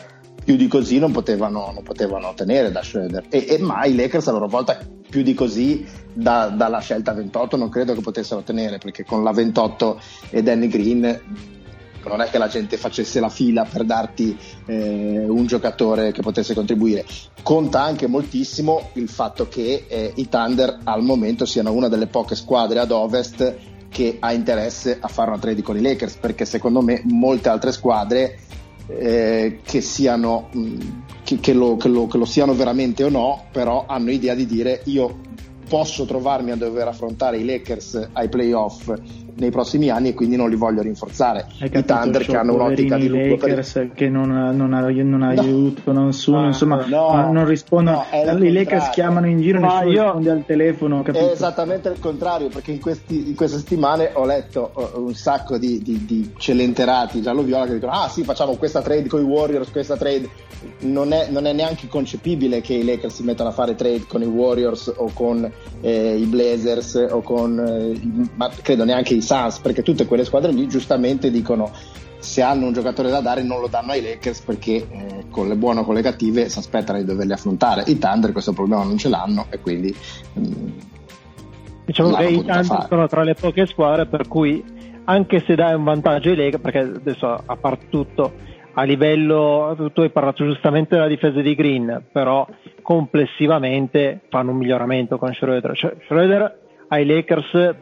più 0.48 0.56
di 0.56 0.66
così 0.66 0.98
non 0.98 1.12
potevano, 1.12 1.72
non 1.74 1.82
potevano 1.82 2.28
ottenere 2.28 2.72
da 2.72 2.82
Schroeder 2.82 3.26
e, 3.28 3.44
e 3.46 3.58
mai 3.58 3.92
i 3.92 3.94
Lakers 3.94 4.28
a 4.28 4.32
loro 4.32 4.48
volta 4.48 4.78
più 5.10 5.20
di 5.20 5.34
così 5.34 5.84
da, 6.14 6.46
dalla 6.46 6.78
scelta 6.78 7.12
28 7.12 7.58
non 7.58 7.68
credo 7.68 7.92
che 7.92 8.00
potessero 8.00 8.40
ottenere 8.40 8.78
perché 8.78 9.04
con 9.04 9.22
la 9.22 9.30
28 9.30 10.00
e 10.30 10.42
Danny 10.42 10.68
Green 10.68 11.20
non 12.02 12.22
è 12.22 12.30
che 12.30 12.38
la 12.38 12.48
gente 12.48 12.78
facesse 12.78 13.20
la 13.20 13.28
fila 13.28 13.66
per 13.70 13.84
darti 13.84 14.34
eh, 14.64 15.26
un 15.28 15.44
giocatore 15.44 16.12
che 16.12 16.22
potesse 16.22 16.54
contribuire. 16.54 17.04
Conta 17.42 17.82
anche 17.82 18.06
moltissimo 18.06 18.88
il 18.94 19.10
fatto 19.10 19.48
che 19.48 19.84
eh, 19.86 20.12
i 20.14 20.30
Thunder 20.30 20.78
al 20.84 21.02
momento 21.02 21.44
siano 21.44 21.72
una 21.72 21.88
delle 21.88 22.06
poche 22.06 22.34
squadre 22.34 22.78
ad 22.78 22.90
ovest 22.90 23.54
che 23.90 24.16
ha 24.18 24.32
interesse 24.32 24.96
a 24.98 25.08
fare 25.08 25.28
una 25.28 25.38
trade 25.38 25.60
con 25.60 25.76
i 25.76 25.82
Lakers, 25.82 26.16
perché 26.16 26.46
secondo 26.46 26.80
me 26.80 27.02
molte 27.04 27.50
altre 27.50 27.72
squadre 27.72 28.38
eh, 28.88 29.60
che, 29.62 29.80
siano, 29.80 30.48
mh, 30.52 30.76
che, 31.24 31.38
che, 31.40 31.52
lo, 31.52 31.76
lo, 31.84 32.06
che 32.06 32.18
lo 32.18 32.24
siano 32.24 32.54
veramente 32.54 33.04
o 33.04 33.08
no, 33.08 33.44
però 33.52 33.84
hanno 33.86 34.10
idea 34.10 34.34
di 34.34 34.46
dire 34.46 34.80
io 34.84 35.20
posso 35.68 36.04
trovarmi 36.06 36.50
a 36.50 36.56
dover 36.56 36.88
affrontare 36.88 37.38
i 37.38 37.44
Lakers 37.44 38.08
ai 38.12 38.28
playoff 38.28 38.90
nei 39.38 39.50
prossimi 39.50 39.88
anni 39.88 40.10
e 40.10 40.14
quindi 40.14 40.36
non 40.36 40.50
li 40.50 40.56
voglio 40.56 40.82
rinforzare. 40.82 41.46
I 41.60 41.84
Thunder 41.84 42.24
che 42.24 42.36
hanno 42.36 42.54
un'ottica 42.54 42.96
di 42.96 43.08
lungo 43.08 43.36
Lakers 43.36 43.72
per... 43.72 43.92
che 43.92 44.08
non, 44.08 44.30
non, 44.30 44.68
non 44.68 45.22
aiutano 45.22 46.06
nessuno, 46.06 46.40
no, 46.40 46.46
insomma, 46.46 46.84
no, 46.86 47.32
non 47.32 47.46
rispondono. 47.46 48.04
No, 48.10 48.44
I 48.44 48.52
Lakers 48.52 48.90
chiamano 48.90 49.26
in 49.26 49.40
giro, 49.40 49.60
nessuno 49.60 49.90
io... 49.90 50.02
risponde 50.02 50.30
al 50.30 50.44
telefono. 50.44 51.02
Capito? 51.02 51.28
È 51.28 51.32
esattamente 51.32 51.88
il 51.88 51.98
contrario, 51.98 52.48
perché 52.48 52.72
in, 52.72 52.80
questi, 52.80 53.28
in, 53.28 53.34
queste 53.34 53.58
settimane 53.58 54.10
ho 54.12 54.24
letto 54.24 54.72
un 54.94 55.14
sacco 55.14 55.58
di, 55.58 55.80
di, 55.82 56.04
di 56.04 56.32
celenterati 56.36 57.22
giallo-viola 57.22 57.66
che 57.66 57.74
dicono: 57.74 57.92
Ah, 57.92 58.08
sì, 58.08 58.24
facciamo 58.24 58.56
questa 58.56 58.82
trade 58.82 59.08
con 59.08 59.20
i 59.20 59.24
Warriors, 59.24 59.70
questa 59.70 59.96
trade. 59.96 60.46
Non 60.80 61.12
è, 61.12 61.28
non 61.30 61.46
è 61.46 61.52
neanche 61.52 61.86
concepibile 61.86 62.60
che 62.60 62.74
i 62.74 62.84
Lakers 62.84 63.14
si 63.14 63.22
mettano 63.22 63.50
a 63.50 63.52
fare 63.52 63.76
trade 63.76 64.06
con 64.08 64.22
i 64.22 64.26
Warriors 64.26 64.92
o 64.96 65.08
con 65.14 65.48
eh, 65.80 66.16
i 66.16 66.24
Blazers 66.24 67.06
o 67.10 67.22
con, 67.22 67.60
eh, 67.60 68.28
ma 68.34 68.50
credo 68.60 68.84
neanche 68.84 69.14
i 69.14 69.22
Suns, 69.28 69.58
perché 69.58 69.82
tutte 69.82 70.06
quelle 70.06 70.24
squadre 70.24 70.52
lì 70.52 70.66
giustamente 70.66 71.30
dicono 71.30 71.70
se 72.18 72.42
hanno 72.42 72.66
un 72.66 72.72
giocatore 72.72 73.10
da 73.10 73.20
dare 73.20 73.42
non 73.42 73.60
lo 73.60 73.68
danno 73.68 73.92
ai 73.92 74.02
Lakers 74.02 74.40
perché 74.40 74.74
eh, 74.74 75.24
con 75.30 75.48
le 75.48 75.54
buone 75.54 75.80
o 75.80 75.84
con 75.84 75.94
le 75.94 76.02
cattive 76.02 76.48
si 76.48 76.58
aspettano 76.58 76.98
di 76.98 77.04
doverli 77.04 77.32
affrontare. 77.32 77.84
I 77.86 77.98
Thunder 77.98 78.32
questo 78.32 78.52
problema 78.52 78.82
non 78.84 78.96
ce 78.96 79.08
l'hanno 79.08 79.46
e 79.50 79.60
quindi... 79.60 79.94
Mh, 80.32 80.40
mm, 80.40 80.68
diciamo 81.84 82.14
che 82.14 82.24
i 82.24 82.44
Thunder 82.44 82.86
sono 82.88 83.06
tra 83.06 83.22
le 83.22 83.34
poche 83.34 83.66
squadre 83.66 84.06
per 84.06 84.26
cui 84.26 84.64
anche 85.04 85.42
se 85.46 85.54
dai 85.54 85.74
un 85.74 85.84
vantaggio 85.84 86.30
ai 86.30 86.36
Lakers, 86.36 86.62
perché 86.62 86.78
adesso 86.78 87.42
a 87.44 87.56
parte 87.56 87.86
tutto 87.88 88.32
a 88.74 88.82
livello, 88.84 89.90
tu 89.92 90.02
hai 90.02 90.10
parlato 90.10 90.44
giustamente 90.44 90.94
della 90.94 91.08
difesa 91.08 91.40
di 91.40 91.54
Green, 91.54 92.04
però 92.12 92.46
complessivamente 92.82 94.20
fanno 94.28 94.52
un 94.52 94.58
miglioramento 94.58 95.18
con 95.18 95.32
Schroeder. 95.34 95.76
Cioè, 95.76 95.96
Schroeder 96.04 96.58
ai 96.88 97.04
Lakers 97.04 97.74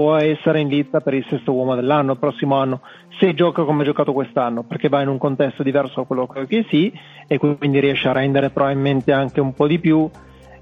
può 0.00 0.16
essere 0.16 0.60
in 0.60 0.68
lista 0.68 1.00
per 1.00 1.12
il 1.12 1.26
sesto 1.28 1.52
uomo 1.52 1.74
dell'anno, 1.74 2.12
il 2.12 2.18
prossimo 2.18 2.56
anno, 2.56 2.80
se 3.18 3.34
gioca 3.34 3.64
come 3.64 3.82
ha 3.82 3.84
giocato 3.84 4.14
quest'anno, 4.14 4.62
perché 4.62 4.88
va 4.88 5.02
in 5.02 5.08
un 5.08 5.18
contesto 5.18 5.62
diverso 5.62 6.00
da 6.00 6.06
quello 6.06 6.26
che 6.26 6.64
sì, 6.70 6.90
e 7.26 7.36
quindi 7.36 7.80
riesce 7.80 8.08
a 8.08 8.12
rendere 8.12 8.48
probabilmente 8.48 9.12
anche 9.12 9.42
un 9.42 9.52
po' 9.52 9.66
di 9.66 9.78
più. 9.78 10.08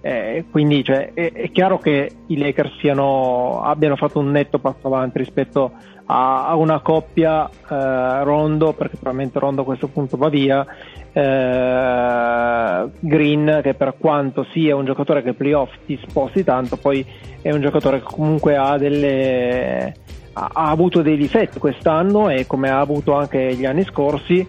Eh, 0.01 0.45
quindi 0.51 0.83
cioè, 0.83 1.13
è, 1.13 1.33
è, 1.33 1.51
chiaro 1.53 1.79
che 1.79 2.11
i 2.27 2.37
Lakers 2.37 2.79
siano, 2.79 3.63
abbiano 3.63 3.95
fatto 3.95 4.19
un 4.19 4.31
netto 4.31 4.59
passo 4.59 4.87
avanti 4.87 5.19
rispetto 5.19 5.73
a, 6.07 6.47
a 6.47 6.57
una 6.57 6.81
coppia 6.81 7.49
eh, 7.49 8.25
Rondo, 8.25 8.73
perché 8.73 8.97
probabilmente 8.97 9.39
Rondo 9.39 9.63
a 9.63 9.65
questo 9.65 9.87
punto 9.87 10.17
va 10.17 10.29
via, 10.29 10.67
eh, 11.13 12.89
Green 13.01 13.61
che 13.63 13.75
per 13.75 13.95
quanto 13.99 14.47
sia 14.53 14.77
un 14.77 14.85
giocatore 14.85 15.23
che 15.23 15.35
playoff 15.35 15.73
ti 15.87 15.99
sposti 16.07 16.45
tanto, 16.45 16.77
poi 16.77 17.05
è 17.41 17.51
un 17.51 17.61
giocatore 17.61 18.01
che 18.01 18.07
comunque 18.07 18.57
ha 18.57 18.77
delle 18.77 19.95
ha, 20.39 20.71
avuto 20.71 21.03
dei 21.03 21.17
difetti 21.17 21.59
quest'anno 21.59 22.29
e 22.29 22.47
come 22.47 22.71
ha 22.71 22.79
avuto 22.79 23.15
anche 23.15 23.55
gli 23.55 23.65
anni 23.65 23.85
scorsi 23.85 24.47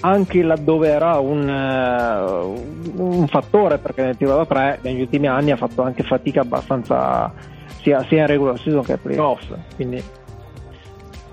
anche 0.00 0.42
laddove 0.42 0.88
era 0.88 1.18
un, 1.18 1.48
uh, 1.48 3.02
un, 3.02 3.26
fattore 3.28 3.78
perché 3.78 4.02
nel 4.02 4.16
tiro 4.16 4.36
da 4.36 4.46
tre 4.46 4.78
negli 4.82 5.00
ultimi 5.00 5.28
anni 5.28 5.52
ha 5.52 5.56
fatto 5.56 5.82
anche 5.82 6.02
fatica 6.02 6.40
abbastanza 6.40 7.32
sia, 7.80 8.02
sia 8.04 8.22
in 8.22 8.26
regular 8.26 8.58
season 8.58 8.82
che 8.82 8.96
playoffs 8.96 9.46
quindi... 9.76 10.02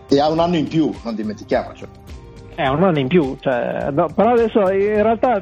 e 0.07 0.19
ha 0.19 0.29
un 0.29 0.39
anno 0.39 0.55
in 0.55 0.67
più 0.67 0.91
non 1.03 1.15
dimentichiamoci 1.15 1.85
è 2.59 2.67
un 2.67 2.83
anno 2.83 2.99
in 2.99 3.07
più, 3.07 3.37
cioè, 3.39 3.87
no, 3.89 4.09
però 4.13 4.33
adesso 4.33 4.59
in 4.69 5.01
realtà 5.01 5.41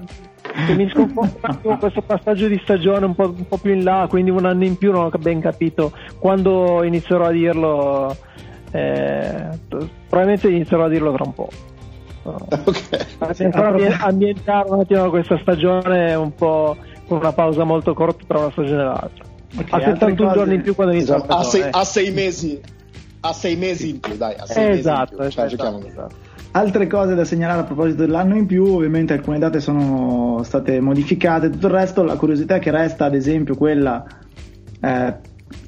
se 0.68 0.76
mi 0.76 0.88
sconforto 0.88 1.76
questo 1.82 2.04
passaggio 2.04 2.48
di 2.48 2.60
stagione 2.62 3.06
un 3.06 3.16
po', 3.16 3.34
un 3.36 3.48
po', 3.48 3.58
più 3.58 3.74
in 3.74 3.84
là, 3.84 4.06
quindi 4.08 4.30
un 4.30 4.46
anno 4.46 4.64
in 4.66 4.78
più 4.78 4.92
non 4.92 5.06
ho 5.06 5.18
ben 5.18 5.42
capito 5.42 5.92
quando 6.20 6.84
inizierò 6.84 7.26
a 7.26 7.32
dirlo, 7.32 8.16
eh, 8.72 9.48
probabilmente 10.08 10.48
inizierò 10.48 10.86
a 10.86 10.90
dirlo 10.90 11.12
tra 11.14 11.24
un 11.24 11.34
po'. 11.34 11.50
Okay. 13.18 13.90
ambientare 14.02 14.70
un 14.70 14.82
attimo 14.82 15.10
questa 15.10 15.38
stagione 15.40 16.14
un 16.14 16.36
po' 16.36 16.76
con 17.08 17.20
una 17.20 17.32
pausa 17.32 17.64
molto 17.64 17.94
corta 17.94 18.26
tra 18.28 18.40
una 18.40 18.52
stagione 18.52 18.82
e 18.82 18.84
l'altra. 18.84 19.26
Okay, 19.60 19.82
a 19.82 19.94
71 19.94 20.34
giorni 20.34 20.56
in 20.56 20.62
più 20.62 20.76
quando 20.76 20.94
inizia 20.94 21.16
esatto, 21.16 21.34
a, 21.34 21.44
sei, 21.44 21.68
a 21.72 21.84
sei 21.86 22.12
mesi 22.12 22.60
a 23.22 23.32
sei 23.32 23.56
mesi 23.56 23.90
in 23.92 24.00
più, 24.02 24.18
dai, 24.18 24.36
a 24.38 24.46
sei 24.46 24.78
esatto, 24.78 25.16
mesi 25.20 25.40
in 25.40 25.48
più. 25.48 25.58
Cioè, 25.58 25.68
esatto, 25.68 25.88
esatto. 25.88 26.27
Altre 26.58 26.88
cose 26.88 27.14
da 27.14 27.24
segnalare 27.24 27.60
a 27.60 27.64
proposito 27.66 28.04
dell'anno 28.04 28.36
in 28.36 28.48
più, 28.48 28.66
ovviamente 28.66 29.14
alcune 29.14 29.38
date 29.38 29.60
sono 29.60 30.42
state 30.44 30.80
modificate, 30.80 31.52
tutto 31.52 31.68
il 31.68 31.74
resto, 31.74 32.02
la 32.02 32.16
curiosità 32.16 32.58
che 32.58 32.72
resta 32.72 33.06
ad 33.06 33.14
esempio 33.14 33.56
quella 33.56 34.04
eh, 34.82 35.14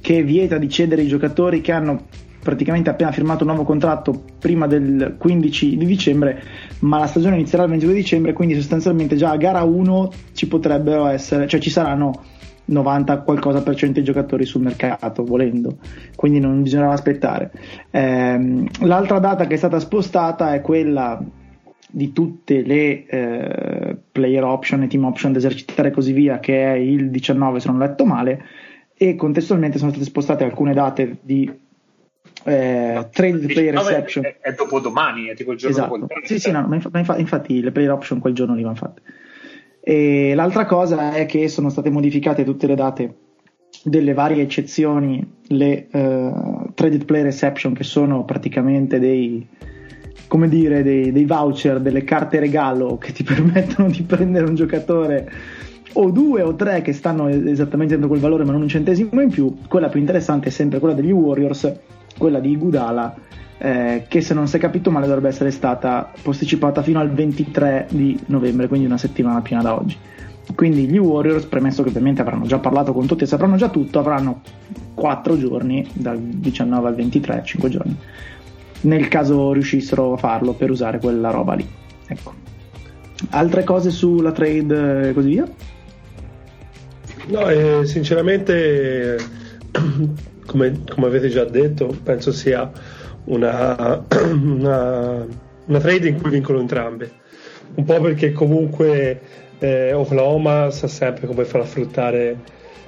che 0.02 0.24
vieta 0.24 0.58
di 0.58 0.68
cedere 0.68 1.04
i 1.04 1.08
giocatori 1.08 1.62
che 1.62 1.74
hanno 1.74 2.06
praticamente 2.42 2.90
appena 2.90 3.12
firmato 3.12 3.44
un 3.44 3.52
nuovo 3.52 3.66
contratto 3.66 4.24
prima 4.40 4.66
del 4.66 5.14
15 5.16 5.78
di 5.78 5.86
dicembre, 5.86 6.42
ma 6.80 6.98
la 6.98 7.06
stagione 7.06 7.36
inizierà 7.36 7.66
il 7.66 7.70
22 7.70 7.94
dicembre, 7.94 8.34
quindi 8.34 8.56
sostanzialmente 8.56 9.16
già 9.16 9.30
a 9.30 9.38
gara 9.38 9.62
1 9.62 10.12
ci 10.34 10.48
potrebbero 10.48 11.06
essere, 11.06 11.48
cioè 11.48 11.60
ci 11.60 11.70
saranno 11.70 12.14
90 12.70 13.20
qualcosa 13.22 13.62
per 13.62 13.76
cento 13.76 14.00
di 14.00 14.06
giocatori 14.06 14.46
sul 14.46 14.62
mercato 14.62 15.24
volendo. 15.24 15.78
Quindi 16.16 16.40
non 16.40 16.62
bisognerà 16.62 16.92
aspettare. 16.92 17.52
Ehm, 17.92 18.68
l'altra 18.82 19.20
data 19.20 19.48
che 19.48 19.56
è 19.56 19.58
stata 19.58 19.80
spostata 19.80 20.54
è 20.54 20.62
quella 20.62 21.22
di 21.92 22.14
tutte 22.14 22.62
le 22.62 23.06
eh, 23.06 23.98
player 24.12 24.44
option 24.44 24.84
e 24.84 24.88
team 24.88 25.06
option 25.06 25.32
da 25.32 25.40
esercitare 25.40 25.88
e 25.88 25.92
così 25.92 26.14
via 26.14 26.40
che 26.40 26.64
è 26.64 26.76
il 26.76 27.10
19 27.10 27.60
se 27.60 27.68
non 27.68 27.82
ho 27.82 27.86
letto 27.86 28.06
male. 28.06 28.46
E 28.96 29.16
contestualmente 29.16 29.78
sono 29.78 29.92
state 29.92 30.06
spostate 30.06 30.44
alcune 30.44 30.74
date 30.74 31.18
di 31.22 31.52
eh, 32.44 33.08
trade 33.12 33.46
player 33.48 33.74
reception 33.74 34.24
è, 34.24 34.38
è 34.40 34.54
dopo 34.54 34.80
domani 34.80 35.28
è 35.28 35.36
tipo 35.36 35.52
il 35.52 35.58
giorno 35.58 35.76
esatto. 35.76 35.98
dopo 35.98 36.14
sì 36.24 36.40
sì 36.40 36.52
no, 36.52 36.66
ma 36.68 36.76
infatti, 36.76 37.20
infatti 37.20 37.62
le 37.62 37.72
player 37.72 37.92
option 37.92 38.20
quel 38.20 38.34
giorno 38.34 38.56
li 38.56 38.64
vanno 38.64 38.76
fatte 38.76 39.02
e 39.90 40.36
l'altra 40.36 40.68
cosa 40.68 41.14
è 41.14 41.26
che 41.26 41.48
sono 41.48 41.70
state 41.70 41.90
modificate 41.90 42.44
tutte 42.44 42.68
le 42.68 42.76
date 42.76 43.16
delle 43.82 44.14
varie 44.14 44.44
eccezioni, 44.44 45.38
le 45.48 45.88
uh, 45.92 46.72
traded 46.76 47.06
player 47.06 47.26
exception 47.26 47.74
che 47.74 47.84
sono 47.84 48.24
praticamente 48.24 49.00
dei, 49.00 49.48
come 50.28 50.48
dire, 50.48 50.84
dei, 50.84 51.12
dei, 51.12 51.26
voucher, 51.26 51.80
delle 51.80 52.04
carte 52.04 52.40
regalo 52.40 53.00
che 53.00 53.14
ti 53.14 53.24
permettono 53.26 53.90
di 53.90 54.04
prendere 54.04 54.46
un 54.46 54.54
giocatore 54.54 55.28
o 55.94 56.12
due 56.12 56.44
o 56.44 56.54
tre 56.54 56.84
che 56.84 56.94
stanno 56.94 57.28
esattamente 57.28 57.94
dentro 57.94 58.10
quel 58.10 58.22
valore 58.22 58.46
ma 58.46 58.52
non 58.52 58.62
un 58.62 58.68
centesimo 58.68 59.20
in 59.22 59.30
più, 59.32 59.56
quella 59.68 59.90
più 59.90 60.00
interessante 60.00 60.50
è 60.50 60.52
sempre 60.52 60.78
quella 60.78 60.94
degli 60.94 61.10
Warriors, 61.10 61.74
quella 62.16 62.40
di 62.40 62.56
Gudala, 62.56 63.16
eh, 63.60 64.06
che 64.08 64.22
se 64.22 64.34
non 64.34 64.48
si 64.48 64.56
è 64.56 64.60
capito 64.60 64.90
male 64.90 65.06
dovrebbe 65.06 65.28
essere 65.28 65.52
stata 65.52 66.12
posticipata 66.22 66.82
fino 66.82 67.00
al 67.00 67.12
23 67.12 67.88
di 67.92 68.18
novembre, 68.28 68.68
quindi 68.68 68.86
una 68.86 68.98
settimana 68.98 69.42
piena 69.42 69.62
da 69.62 69.76
oggi. 69.76 69.98
Quindi 70.56 70.88
gli 70.88 70.98
Warriors, 70.98 71.46
premesso 71.46 71.84
che 71.84 71.90
ovviamente 71.90 72.22
avranno 72.22 72.46
già 72.46 72.58
parlato 72.58 72.94
con 72.94 73.06
tutti 73.06 73.24
e 73.24 73.28
sapranno 73.28 73.56
già 73.56 73.70
tutto, 73.70 74.00
avranno 74.00 74.42
4 74.96 75.38
giorni, 75.38 75.88
dal 75.94 76.18
19 76.18 76.88
al 76.88 76.96
23, 76.96 77.42
5 77.44 77.70
giorni, 77.70 77.96
nel 78.82 79.08
caso 79.10 79.52
riuscissero 79.52 80.14
a 80.14 80.18
farlo 80.18 80.54
per 80.54 80.72
usare 80.72 81.00
quella 81.00 81.30
roba 81.30 81.54
lì. 81.54 81.68
Ecco. 82.08 82.34
Altre 83.32 83.64
cose 83.64 83.92
sulla 83.92 84.32
trade 84.32 85.10
e 85.10 85.14
così 85.14 85.30
via? 85.30 85.48
No, 87.28 87.48
eh, 87.50 87.86
sinceramente, 87.86 89.18
come, 90.48 90.82
come, 90.90 91.08
avete 91.08 91.28
già 91.28 91.44
detto, 91.44 91.96
penso 92.02 92.32
sia 92.32 92.72
una, 93.30 94.06
una, 94.32 95.26
una 95.66 95.80
trade 95.80 96.08
in 96.08 96.22
cui 96.22 96.30
vincono 96.30 96.60
entrambe. 96.60 97.12
Un 97.76 97.84
po' 97.86 98.00
perché 98.02 98.32
comunque 98.32 99.22
eh, 99.60 99.94
Oklahoma 99.94 100.70
sa 100.72 100.88
sempre 100.88 101.28
come 101.28 101.46
far 101.46 101.62
affrontare 101.62 102.38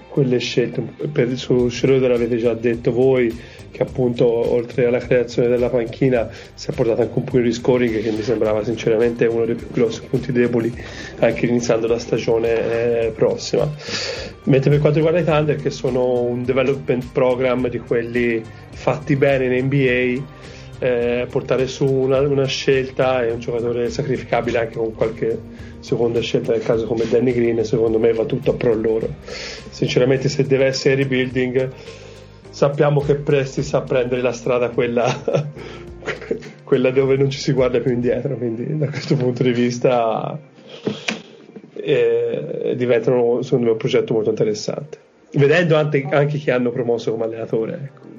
quelle 0.09 0.39
scelte. 0.39 0.81
Per, 1.11 1.37
su 1.37 1.69
Schroeder 1.69 2.11
avete 2.11 2.37
già 2.37 2.53
detto 2.53 2.91
voi 2.91 3.33
che 3.71 3.83
appunto 3.83 4.25
oltre 4.25 4.85
alla 4.85 4.99
creazione 4.99 5.47
della 5.47 5.69
panchina 5.69 6.29
si 6.53 6.69
è 6.69 6.73
portato 6.73 7.01
anche 7.01 7.17
un 7.17 7.23
po' 7.23 7.39
di 7.39 7.51
scoring 7.51 8.01
che 8.01 8.11
mi 8.11 8.21
sembrava 8.21 8.63
sinceramente 8.63 9.25
uno 9.25 9.45
dei 9.45 9.55
più 9.55 9.67
grossi 9.71 10.01
punti 10.01 10.31
deboli 10.31 10.73
anche 11.19 11.45
iniziando 11.45 11.87
la 11.87 11.97
stagione 11.97 13.05
eh, 13.05 13.11
prossima. 13.15 13.69
Mentre 14.43 14.69
per 14.69 14.79
quanto 14.79 14.97
riguarda 14.97 15.19
i 15.19 15.23
Thunder 15.23 15.55
che 15.55 15.69
sono 15.69 16.21
un 16.21 16.43
development 16.43 17.05
program 17.11 17.69
di 17.69 17.79
quelli 17.79 18.43
fatti 18.71 19.15
bene 19.15 19.57
in 19.57 19.65
NBA 19.65 20.39
eh, 20.79 21.27
portare 21.29 21.67
su 21.67 21.85
una, 21.85 22.19
una, 22.21 22.47
scelta 22.47 23.23
e 23.23 23.31
un 23.31 23.39
giocatore 23.39 23.91
sacrificabile 23.91 24.57
anche 24.57 24.77
con 24.77 24.95
qualche 24.95 25.39
seconda 25.79 26.19
scelta 26.21 26.53
nel 26.53 26.63
caso 26.63 26.87
come 26.87 27.07
Danny 27.07 27.33
Green 27.33 27.63
secondo 27.63 27.99
me 27.99 28.11
va 28.13 28.25
tutto 28.25 28.51
a 28.51 28.53
pro 28.55 28.73
loro 28.73 29.07
sinceramente 29.69 30.27
se 30.27 30.47
deve 30.47 30.65
essere 30.65 30.95
rebuilding 30.95 31.71
sappiamo 32.61 33.01
che 33.01 33.15
Presti 33.15 33.63
sa 33.63 33.81
prendere 33.81 34.21
la 34.21 34.33
strada 34.33 34.69
quella, 34.69 35.03
quella 36.63 36.91
dove 36.91 37.17
non 37.17 37.31
ci 37.31 37.39
si 37.39 37.53
guarda 37.53 37.79
più 37.79 37.91
indietro 37.91 38.35
quindi 38.37 38.77
da 38.77 38.87
questo 38.87 39.15
punto 39.15 39.41
di 39.41 39.51
vista 39.51 40.37
eh, 41.73 42.75
diventano 42.77 43.41
secondo 43.41 43.65
me 43.65 43.71
un 43.71 43.77
progetto 43.77 44.13
molto 44.13 44.29
interessante 44.29 44.99
vedendo 45.33 45.75
anche, 45.75 46.07
anche 46.11 46.37
chi 46.37 46.51
hanno 46.51 46.69
promosso 46.69 47.09
come 47.09 47.23
allenatore 47.23 47.73
ecco. 47.83 48.09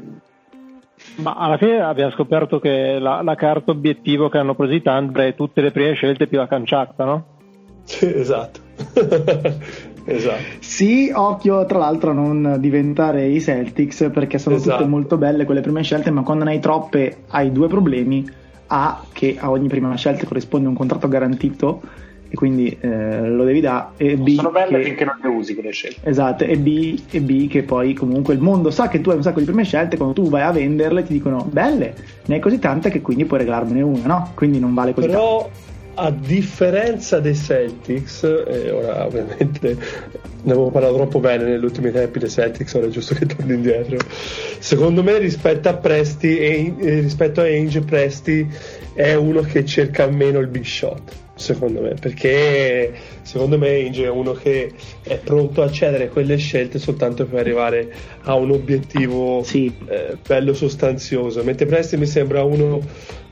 Ma 1.16 1.34
alla 1.34 1.56
fine 1.56 1.80
abbiamo 1.80 2.10
scoperto 2.10 2.58
che 2.58 2.98
la, 2.98 3.22
la 3.22 3.36
carta 3.36 3.70
obiettivo 3.70 4.28
che 4.28 4.38
hanno 4.38 4.56
preso 4.56 4.72
i 4.72 4.82
Thunder 4.82 5.28
è 5.28 5.34
tutte 5.36 5.60
le 5.60 5.70
prime 5.70 5.92
scelte 5.94 6.26
più 6.26 6.38
la 6.38 6.48
canciacta, 6.48 7.04
no? 7.04 7.26
Sì, 7.84 8.06
esatto. 8.06 8.60
esatto. 10.04 10.42
Sì, 10.58 11.10
occhio 11.14 11.64
tra 11.66 11.78
l'altro 11.78 12.10
a 12.10 12.14
non 12.14 12.56
diventare 12.58 13.26
i 13.26 13.40
Celtics 13.40 14.10
perché 14.12 14.38
sono 14.38 14.56
esatto. 14.56 14.78
tutte 14.78 14.88
molto 14.88 15.16
belle 15.16 15.44
quelle 15.44 15.60
prime 15.60 15.82
scelte, 15.82 16.10
ma 16.10 16.22
quando 16.22 16.44
ne 16.44 16.52
hai 16.52 16.60
troppe 16.60 17.24
hai 17.28 17.52
due 17.52 17.68
problemi. 17.68 18.40
A, 18.74 19.04
che 19.12 19.36
a 19.38 19.50
ogni 19.50 19.68
prima 19.68 19.94
scelta 19.96 20.24
corrisponde 20.24 20.66
un 20.66 20.74
contratto 20.74 21.06
garantito 21.06 21.82
e 22.32 22.34
quindi 22.34 22.74
eh, 22.80 23.28
lo 23.28 23.44
devi 23.44 23.60
dare. 23.60 23.88
E 23.98 24.16
B, 24.16 24.36
sono 24.36 24.50
belle 24.50 24.78
che... 24.78 24.84
finché 24.84 25.04
non 25.04 25.18
le 25.20 25.28
usi 25.28 25.52
quelle 25.52 25.70
scelte. 25.72 26.08
Esatto, 26.08 26.44
e 26.44 26.56
B, 26.56 26.98
e 27.10 27.20
B 27.20 27.46
che 27.46 27.62
poi 27.62 27.92
comunque 27.92 28.32
il 28.32 28.40
mondo 28.40 28.70
sa 28.70 28.88
che 28.88 29.02
tu 29.02 29.10
hai 29.10 29.16
un 29.16 29.22
sacco 29.22 29.40
di 29.40 29.44
prime 29.44 29.64
scelte, 29.64 29.98
quando 29.98 30.14
tu 30.14 30.30
vai 30.30 30.40
a 30.40 30.50
venderle 30.50 31.02
ti 31.02 31.12
dicono 31.12 31.46
belle, 31.50 31.94
ne 32.24 32.34
hai 32.34 32.40
così 32.40 32.58
tante 32.58 32.88
che 32.88 33.02
quindi 33.02 33.26
puoi 33.26 33.40
regalarmene 33.40 33.82
una, 33.82 34.06
no? 34.06 34.30
Quindi 34.34 34.58
non 34.58 34.72
vale 34.72 34.94
così 34.94 35.08
Però... 35.08 35.42
tanto 35.42 35.70
a 35.94 36.10
differenza 36.10 37.20
dei 37.20 37.34
Celtics, 37.34 38.22
e 38.22 38.70
ora 38.70 39.04
ovviamente 39.06 39.76
ne 40.44 40.52
avevo 40.52 40.70
parlato 40.70 40.94
troppo 40.94 41.20
bene 41.20 41.44
negli 41.44 41.62
ultimi 41.62 41.90
tempi 41.90 42.18
dei 42.18 42.30
Celtics, 42.30 42.74
ora 42.74 42.86
è 42.86 42.90
giusto 42.90 43.14
che 43.14 43.26
torni 43.26 43.54
indietro. 43.54 43.98
Secondo 44.58 45.02
me 45.02 45.18
rispetto 45.18 45.68
a 45.68 45.74
Presti 45.74 46.74
rispetto 46.78 47.40
a 47.40 47.44
Ainge 47.44 47.80
Presti 47.80 48.48
è 48.94 49.14
uno 49.14 49.40
che 49.42 49.64
cerca 49.64 50.06
meno 50.06 50.38
il 50.38 50.48
big 50.48 50.64
shot 50.64 51.00
secondo 51.34 51.80
me, 51.80 51.94
perché 52.00 52.92
secondo 53.22 53.58
me 53.58 53.78
Inge 53.78 54.04
è 54.04 54.10
uno 54.10 54.32
che 54.32 54.72
è 55.02 55.18
pronto 55.18 55.62
a 55.62 55.70
cedere 55.70 56.08
quelle 56.08 56.36
scelte 56.36 56.78
soltanto 56.78 57.26
per 57.26 57.40
arrivare 57.40 57.92
a 58.22 58.34
un 58.34 58.50
obiettivo 58.50 59.42
sì. 59.42 59.72
eh, 59.86 60.16
bello 60.26 60.54
sostanzioso, 60.54 61.42
mentre 61.42 61.66
Presti 61.66 61.96
mi 61.96 62.06
sembra 62.06 62.42
uno 62.42 62.80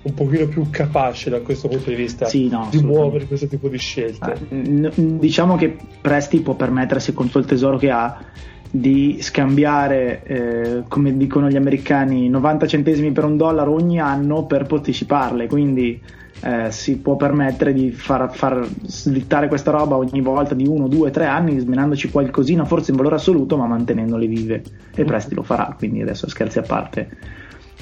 un 0.02 0.14
pochino 0.14 0.48
più 0.48 0.70
capace 0.70 1.28
da 1.28 1.40
questo 1.40 1.68
punto 1.68 1.90
di 1.90 1.96
vista 1.96 2.24
sì, 2.24 2.48
no, 2.48 2.68
di 2.70 2.82
muovere 2.82 3.26
questo 3.26 3.46
tipo 3.46 3.68
di 3.68 3.76
scelte. 3.76 4.32
Ah, 4.48 4.90
diciamo 4.94 5.56
che 5.56 5.76
Presti 6.00 6.40
può 6.40 6.54
permettersi 6.54 7.12
con 7.12 7.26
tutto 7.26 7.38
il 7.38 7.44
tesoro 7.44 7.76
che 7.76 7.90
ha 7.90 8.24
di 8.72 9.18
scambiare, 9.20 10.22
eh, 10.22 10.82
come 10.88 11.16
dicono 11.16 11.50
gli 11.50 11.56
americani, 11.56 12.28
90 12.28 12.66
centesimi 12.66 13.10
per 13.10 13.24
un 13.24 13.36
dollaro 13.36 13.74
ogni 13.74 13.98
anno 13.98 14.46
per 14.46 14.66
posticiparle, 14.66 15.48
quindi 15.48 16.00
eh, 16.42 16.70
si 16.70 16.98
può 16.98 17.16
permettere 17.16 17.72
di 17.72 17.90
far, 17.90 18.34
far, 18.34 18.66
slittare 18.82 19.48
questa 19.48 19.70
roba 19.70 19.96
ogni 19.96 20.20
volta 20.20 20.54
di 20.54 20.66
uno, 20.66 20.88
due, 20.88 21.10
tre 21.10 21.26
anni, 21.26 21.58
smenandoci 21.58 22.10
qualcosina, 22.10 22.64
forse 22.64 22.90
in 22.90 22.96
valore 22.96 23.16
assoluto, 23.16 23.56
ma 23.56 23.66
mantenendole 23.66 24.26
vive. 24.26 24.62
E 24.94 25.04
Presti 25.04 25.34
lo 25.34 25.42
farà, 25.42 25.74
quindi 25.76 26.00
adesso 26.00 26.28
scherzi 26.28 26.58
a 26.58 26.62
parte, 26.62 27.08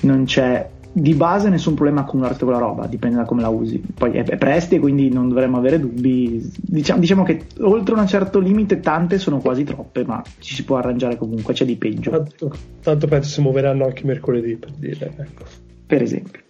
non 0.00 0.24
c'è 0.24 0.68
di 0.90 1.14
base 1.14 1.48
nessun 1.48 1.74
problema 1.74 2.00
a 2.00 2.04
accumularti 2.04 2.44
quella 2.44 2.58
roba, 2.58 2.86
dipende 2.86 3.16
da 3.16 3.24
come 3.24 3.42
la 3.42 3.48
usi. 3.48 3.80
Poi 3.94 4.12
è, 4.12 4.36
Presti, 4.36 4.78
quindi 4.78 5.10
non 5.10 5.28
dovremmo 5.28 5.58
avere 5.58 5.78
dubbi. 5.78 6.50
Diciamo, 6.56 7.00
diciamo, 7.00 7.22
che 7.22 7.46
oltre 7.60 7.94
un 7.94 8.06
certo 8.06 8.40
limite, 8.40 8.80
tante 8.80 9.18
sono 9.18 9.38
quasi 9.38 9.64
troppe, 9.64 10.04
ma 10.04 10.22
ci 10.38 10.54
si 10.54 10.64
può 10.64 10.76
arrangiare 10.76 11.16
comunque, 11.16 11.54
c'è 11.54 11.64
di 11.64 11.76
peggio. 11.76 12.10
Tanto, 12.10 12.52
tanto 12.82 13.06
penso 13.06 13.30
si 13.30 13.40
muoveranno 13.40 13.84
anche 13.84 14.04
mercoledì 14.04 14.56
per 14.56 14.72
dire, 14.72 15.12
ecco. 15.16 15.44
Per 15.86 16.02
esempio. 16.02 16.47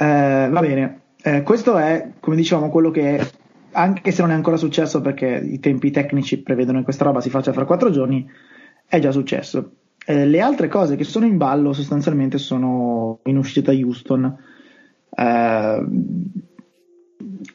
Eh, 0.00 0.48
va 0.50 0.60
bene, 0.60 1.00
eh, 1.22 1.42
questo 1.42 1.76
è 1.76 2.12
come 2.20 2.34
dicevamo 2.34 2.70
quello 2.70 2.90
che 2.90 3.20
anche 3.72 4.10
se 4.12 4.22
non 4.22 4.30
è 4.30 4.34
ancora 4.34 4.56
successo 4.56 5.02
perché 5.02 5.26
i 5.26 5.60
tempi 5.60 5.90
tecnici 5.90 6.38
prevedono 6.38 6.78
che 6.78 6.84
questa 6.84 7.04
roba 7.04 7.20
si 7.20 7.28
faccia 7.28 7.52
fra 7.52 7.66
quattro 7.66 7.90
giorni, 7.90 8.26
è 8.86 8.98
già 8.98 9.10
successo. 9.10 9.72
Eh, 10.06 10.24
le 10.24 10.40
altre 10.40 10.68
cose 10.68 10.96
che 10.96 11.04
sono 11.04 11.26
in 11.26 11.36
ballo 11.36 11.74
sostanzialmente 11.74 12.38
sono 12.38 13.18
in 13.24 13.36
uscita 13.36 13.72
da 13.72 13.78
Houston. 13.78 14.38
Eh, 15.14 15.86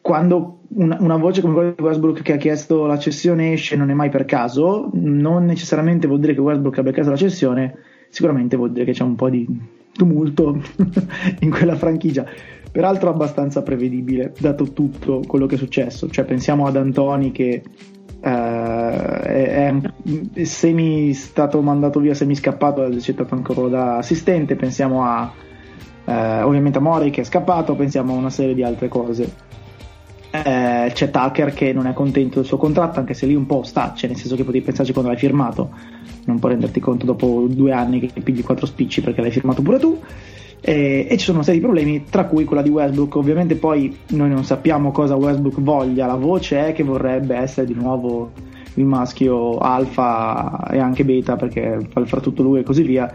quando 0.02 0.60
una, 0.68 0.98
una, 1.00 1.18
voce 1.18 1.42
come 1.42 1.54
quella 1.54 1.74
di 1.76 1.82
Westbrook 1.82 2.22
che 2.22 2.34
ha 2.34 2.38
chiesto 2.38 2.86
la 2.86 3.00
cessione 3.00 3.54
esce 3.54 3.76
non 3.76 3.90
è 3.90 3.96
mai 3.96 4.10
per 4.10 4.26
caso, 4.26 4.92
non 4.94 5.46
necessariamente 5.46 6.06
vuol 6.06 6.20
dire 6.20 6.36
che 6.36 6.42
Westbrook 6.42 6.78
abbia 6.78 6.92
chiesto 6.92 7.12
la 7.12 7.18
cessione, 7.18 7.76
sicuramente 8.10 8.56
vuol 8.56 8.72
dire 8.72 8.86
che 8.86 8.92
c'è 8.92 9.04
un 9.04 9.16
po' 9.16 9.32
di 9.32 9.48
tumulto 9.96 10.62
in 11.40 11.50
quella 11.50 11.76
franchigia. 11.76 12.26
Peraltro 12.72 13.10
abbastanza 13.10 13.64
prevedibile, 13.64 14.34
dato 14.38 14.74
tutto 14.74 15.22
quello 15.26 15.46
che 15.46 15.56
è 15.56 15.58
successo. 15.58 16.10
Cioè, 16.10 16.26
pensiamo 16.26 16.68
ad 16.68 16.76
Antoni 16.76 17.32
che 17.32 17.64
uh, 18.20 18.28
è, 18.28 19.74
è, 20.34 20.44
semi 20.44 21.14
stato 21.14 21.62
mandato 21.62 22.02
via, 22.02 22.14
semi 22.14 22.36
scappato, 22.36 22.84
è 22.84 22.94
accettato 22.94 23.34
ancora 23.34 23.68
da 23.70 23.98
assistente. 23.98 24.58
Pensiamo 24.58 25.06
a 25.06 25.32
uh, 26.06 26.46
ovviamente 26.46 26.80
a 26.80 26.82
Mori 26.82 27.12
che 27.12 27.22
è 27.22 27.24
scappato, 27.24 27.76
pensiamo 27.76 28.14
a 28.14 28.18
una 28.18 28.30
serie 28.30 28.54
di 28.54 28.64
altre 28.64 28.90
cose. 28.90 29.34
Uh, 30.46 30.92
c'è 30.92 31.10
Tucker 31.10 31.56
che 31.56 31.74
non 31.74 31.88
è 31.88 31.94
contento 31.94 32.36
del 32.36 32.46
suo 32.46 32.58
contratto, 32.58 33.00
anche 33.00 33.16
se 33.16 33.26
lì 33.26 33.34
un 33.34 33.48
po' 33.48 33.64
sta, 33.64 33.94
cioè 33.96 34.10
nel 34.10 34.20
senso 34.20 34.36
che 34.36 34.44
potevi 34.44 34.64
pensarci 34.64 34.92
quando 34.94 35.10
l'hai 35.10 35.20
firmato 35.20 35.72
non 36.26 36.40
puoi 36.40 36.52
renderti 36.52 36.80
conto 36.80 37.06
dopo 37.06 37.46
due 37.50 37.72
anni 37.72 38.00
che 38.00 38.22
pigli 38.22 38.44
quattro 38.44 38.66
spicci 38.66 39.02
perché 39.02 39.22
l'hai 39.22 39.32
firmato 39.32 39.62
pure 39.62 39.80
tu. 39.80 40.00
E, 40.62 41.06
e, 41.10 41.18
ci 41.18 41.26
sono 41.26 41.38
una 41.38 41.46
serie 41.46 41.60
di 41.60 41.66
problemi, 41.66 42.06
tra 42.10 42.26
cui 42.26 42.44
quella 42.44 42.64
di 42.64 42.70
Westbrook. 42.70 43.16
Ovviamente 43.16 43.56
poi 43.56 43.96
noi 44.10 44.30
non 44.30 44.44
sappiamo 44.44 44.92
cosa 44.92 45.16
Westbrook 45.16 45.62
voglia, 45.62 46.08
la 46.08 46.16
voce 46.16 46.68
è 46.68 46.74
che 46.74 46.84
vorrebbe 46.84 47.36
essere 47.36 47.68
di 47.68 47.74
nuovo 47.74 48.32
il 48.76 48.86
maschio 48.86 49.58
alfa 49.58 50.68
e 50.72 50.80
anche 50.80 51.06
beta 51.06 51.36
perché 51.36 51.88
fa 52.06 52.20
tutto 52.20 52.44
lui 52.44 52.60
e 52.60 52.64
così 52.64 52.84
via. 52.84 53.14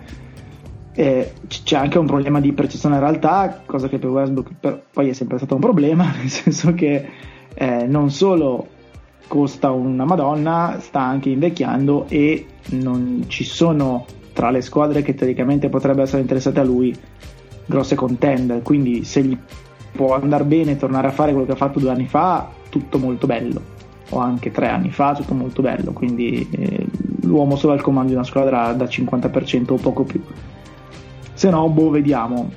E 0.92 1.32
c'è 1.46 1.76
anche 1.76 1.98
un 1.98 2.06
problema 2.06 2.40
di 2.40 2.52
percezione 2.52 2.96
in 2.96 3.00
realtà, 3.00 3.62
cosa 3.64 3.88
che 3.88 3.98
per 3.98 4.10
Westbrook 4.10 4.50
per, 4.58 4.82
poi 4.92 5.08
è 5.08 5.12
sempre 5.12 5.38
stato 5.38 5.54
un 5.54 5.60
problema, 5.60 6.12
nel 6.18 6.28
senso 6.28 6.74
che 6.74 7.08
eh, 7.54 7.86
non 7.86 8.10
solo 8.10 8.66
costa 9.26 9.70
una 9.70 10.04
Madonna, 10.04 10.78
sta 10.80 11.00
anche 11.00 11.28
invecchiando 11.28 12.06
e 12.08 12.46
non 12.70 13.24
ci 13.28 13.44
sono 13.44 14.04
tra 14.32 14.50
le 14.50 14.60
squadre 14.60 15.02
che 15.02 15.14
teoricamente 15.14 15.68
potrebbero 15.68 16.02
essere 16.02 16.22
interessate 16.22 16.60
a 16.60 16.64
lui 16.64 16.92
grosse 17.66 17.94
contender, 17.94 18.62
quindi 18.62 19.04
se 19.04 19.22
gli 19.22 19.38
può 19.92 20.14
andare 20.14 20.44
bene 20.44 20.76
tornare 20.76 21.06
a 21.06 21.12
fare 21.12 21.30
quello 21.30 21.46
che 21.46 21.52
ha 21.52 21.56
fatto 21.56 21.78
due 21.78 21.90
anni 21.90 22.06
fa, 22.06 22.48
tutto 22.68 22.98
molto 22.98 23.26
bello, 23.26 23.60
o 24.10 24.18
anche 24.18 24.50
tre 24.50 24.68
anni 24.68 24.90
fa, 24.90 25.14
tutto 25.14 25.34
molto 25.34 25.62
bello, 25.62 25.92
quindi 25.92 26.48
eh, 26.50 26.86
l'uomo 27.22 27.56
solo 27.56 27.72
al 27.72 27.80
comando 27.80 28.08
di 28.08 28.14
una 28.14 28.24
squadra 28.24 28.72
da 28.72 28.84
50% 28.84 29.72
o 29.72 29.76
poco 29.76 30.02
più. 30.02 30.20
Se 31.40 31.48
no, 31.48 31.66
boh, 31.70 31.88
vediamo. 31.88 32.50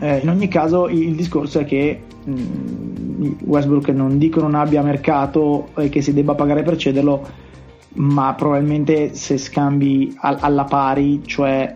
Eh, 0.00 0.18
in 0.18 0.28
ogni 0.28 0.48
caso, 0.48 0.86
il, 0.88 1.14
discorso 1.14 1.60
è 1.60 1.64
che 1.64 1.98
mh, 2.24 2.32
mm, 2.32 3.32
Westbrook 3.46 3.88
non 3.88 4.18
dico 4.18 4.42
non 4.42 4.54
abbia 4.54 4.82
mercato 4.82 5.68
e 5.74 5.88
che 5.88 6.02
si 6.02 6.12
debba 6.12 6.34
pagare 6.34 6.62
per 6.62 6.76
cederlo, 6.76 7.26
ma 7.94 8.34
probabilmente 8.34 9.14
se 9.14 9.38
scambi 9.38 10.14
al, 10.20 10.36
alla 10.40 10.64
pari, 10.64 11.22
cioè 11.24 11.74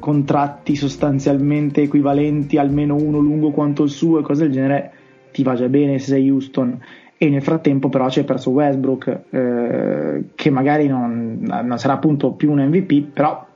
contratti 0.00 0.74
sostanzialmente 0.74 1.82
equivalenti, 1.82 2.58
almeno 2.58 2.96
uno 2.96 3.20
lungo 3.20 3.52
quanto 3.52 3.84
il 3.84 3.90
suo 3.90 4.18
e 4.18 4.22
cose 4.22 4.42
del 4.42 4.52
genere, 4.54 4.92
ti 5.30 5.44
va 5.44 5.54
già 5.54 5.68
bene 5.68 6.00
se 6.00 6.06
sei 6.06 6.28
Houston. 6.28 6.80
E 7.16 7.28
nel 7.28 7.42
frattempo, 7.42 7.88
però, 7.88 8.06
hai 8.06 8.24
perso 8.24 8.50
Westbrook, 8.50 9.20
eh, 9.30 10.24
che 10.34 10.50
magari 10.50 10.88
non, 10.88 11.38
non, 11.42 11.78
sarà 11.78 11.92
appunto 11.92 12.32
più 12.32 12.50
un 12.50 12.66
MVP, 12.66 13.12
però 13.12 13.50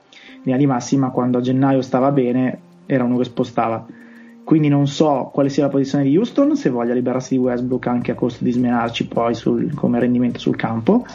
linea 0.47 0.57
di 0.57 0.65
massima, 0.65 1.09
quando 1.11 1.37
a 1.37 1.41
gennaio 1.41 1.81
stava 1.81 2.11
bene, 2.11 2.59
era 2.85 3.03
uno 3.03 3.17
che 3.17 3.25
spostava. 3.25 3.85
Quindi 4.43 4.69
non 4.69 4.87
so 4.87 5.29
quale 5.33 5.49
sia 5.49 5.63
la 5.63 5.69
posizione 5.69 6.05
di 6.05 6.15
Houston, 6.15 6.55
se 6.55 6.69
voglia 6.69 6.93
liberarsi 6.93 7.35
di 7.35 7.41
Westbrook 7.41 7.85
anche 7.87 8.11
a 8.11 8.15
costo 8.15 8.45
di 8.45 8.51
smenarci 8.51 9.07
poi 9.07 9.33
sul, 9.33 9.73
come 9.73 9.99
rendimento 9.99 10.39
sul 10.39 10.55
campo, 10.55 11.05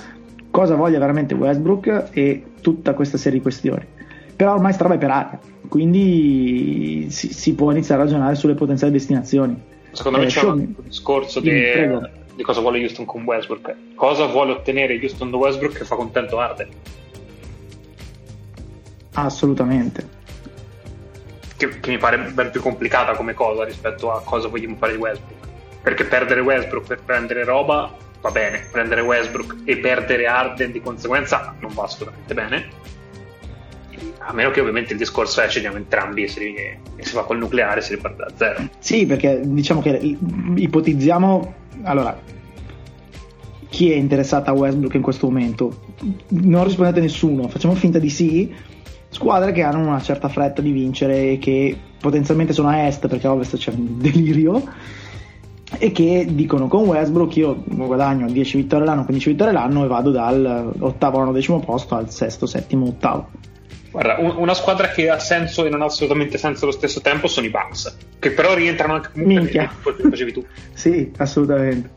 cosa 0.50 0.74
voglia 0.74 0.98
veramente 0.98 1.34
Westbrook 1.34 2.10
e 2.12 2.44
tutta 2.60 2.92
questa 2.92 3.16
serie 3.16 3.38
di 3.38 3.42
questioni 3.42 3.86
però 4.34 4.54
ormai 4.54 4.72
strada 4.72 4.94
è 4.94 4.98
per 4.98 5.10
aria, 5.10 5.38
quindi 5.68 7.06
si, 7.10 7.32
si, 7.32 7.54
può 7.54 7.70
iniziare 7.70 8.00
a 8.00 8.04
ragionare 8.06 8.34
sulle 8.34 8.54
potenziali 8.54 8.92
destinazioni. 8.92 9.56
Secondo 9.92 10.18
eh, 10.18 10.22
me 10.22 10.26
c'è 10.26 10.40
show, 10.40 10.52
un 10.52 10.74
discorso 10.82 11.38
di, 11.38 11.50
di, 12.34 12.42
cosa 12.42 12.60
vuole 12.60 12.80
Houston 12.80 13.04
con 13.04 13.22
Westbrook. 13.22 13.72
Cosa 13.94 14.26
vuole 14.26 14.50
ottenere 14.50 14.98
Houston 15.00 15.30
da 15.30 15.36
Westbrook 15.36 15.76
che 15.76 15.84
fa 15.84 15.94
contento 15.94 16.40
Arden? 16.40 16.68
Assolutamente. 19.14 20.20
Che, 21.56 21.80
che, 21.80 21.90
mi 21.90 21.98
pare 21.98 22.18
ben 22.18 22.50
più 22.50 22.60
complicata 22.60 23.12
come 23.12 23.34
cosa 23.34 23.64
rispetto 23.64 24.12
a 24.12 24.22
cosa 24.22 24.48
vogliamo 24.48 24.76
fare 24.76 24.92
di 24.92 24.98
Westbrook. 24.98 25.40
Perché 25.82 26.04
perdere 26.04 26.40
Westbrook 26.40 26.86
per 26.86 27.00
prendere 27.04 27.44
roba 27.44 27.92
va 28.20 28.30
bene, 28.30 28.66
prendere 28.70 29.00
Westbrook 29.00 29.56
e 29.64 29.78
perdere 29.78 30.26
Arden 30.26 30.72
di 30.72 30.80
conseguenza 30.80 31.54
non 31.60 31.72
va 31.74 31.84
assolutamente 31.84 32.34
bene 32.34 32.80
a 34.24 34.32
meno 34.32 34.50
che 34.50 34.60
ovviamente 34.60 34.92
il 34.92 34.98
discorso 34.98 35.40
è 35.40 35.48
cediamo 35.48 35.76
entrambi 35.76 36.24
e 36.24 36.28
si, 36.28 36.54
e 36.54 36.78
si 37.00 37.12
fa 37.12 37.22
col 37.22 37.38
nucleare 37.38 37.80
e 37.80 37.82
si 37.82 37.94
riparte 37.94 38.24
da 38.24 38.32
zero. 38.36 38.68
Sì, 38.78 39.06
perché 39.06 39.40
diciamo 39.42 39.82
che 39.82 40.16
ipotizziamo 40.54 41.54
allora 41.82 42.18
chi 43.68 43.90
è 43.90 43.94
interessato 43.94 44.50
a 44.50 44.52
Westbrook 44.52 44.94
in 44.94 45.02
questo 45.02 45.26
momento? 45.26 45.80
Non 46.28 46.64
rispondete 46.64 47.00
a 47.00 47.02
nessuno, 47.02 47.48
facciamo 47.48 47.74
finta 47.74 47.98
di 47.98 48.10
sì. 48.10 48.54
Squadre 49.12 49.52
che 49.52 49.62
hanno 49.62 49.86
una 49.86 50.00
certa 50.00 50.28
fretta 50.28 50.62
di 50.62 50.70
vincere 50.70 51.32
e 51.32 51.38
che 51.38 51.78
potenzialmente 52.00 52.54
sono 52.54 52.68
a 52.68 52.86
est 52.86 53.06
perché 53.06 53.26
a 53.26 53.32
ovest 53.32 53.58
c'è 53.58 53.70
un 53.70 54.00
delirio 54.00 54.64
e 55.78 55.92
che 55.92 56.26
dicono 56.30 56.66
con 56.66 56.84
Westbrook 56.84 57.36
io 57.36 57.62
guadagno 57.66 58.26
10 58.26 58.56
vittorie 58.56 58.86
l'anno, 58.86 59.04
15 59.04 59.30
vittorie 59.30 59.52
l'anno 59.52 59.84
e 59.84 59.86
vado 59.86 60.10
dal 60.10 60.72
ottavo 60.78 61.20
al 61.20 61.32
decimo 61.32 61.60
posto 61.60 61.94
al 61.94 62.10
sesto, 62.10 62.46
settimo, 62.46 62.86
ottavo 62.86 63.28
Guarda, 63.90 64.16
un, 64.18 64.34
una 64.38 64.54
squadra 64.54 64.88
che 64.88 65.10
ha 65.10 65.18
senso 65.18 65.66
e 65.66 65.68
non 65.68 65.82
ha 65.82 65.84
assolutamente 65.84 66.38
senso 66.38 66.64
allo 66.64 66.72
stesso 66.72 67.02
tempo 67.02 67.26
sono 67.26 67.44
i 67.46 67.50
Bucks, 67.50 67.94
che 68.18 68.30
però 68.30 68.54
rientrano 68.54 68.94
anche 68.94 69.10
comunque 69.12 69.40
Minchia. 69.40 69.70
che 69.82 70.08
facevi 70.08 70.32
tu. 70.32 70.46
sì, 70.72 71.12
assolutamente. 71.18 71.90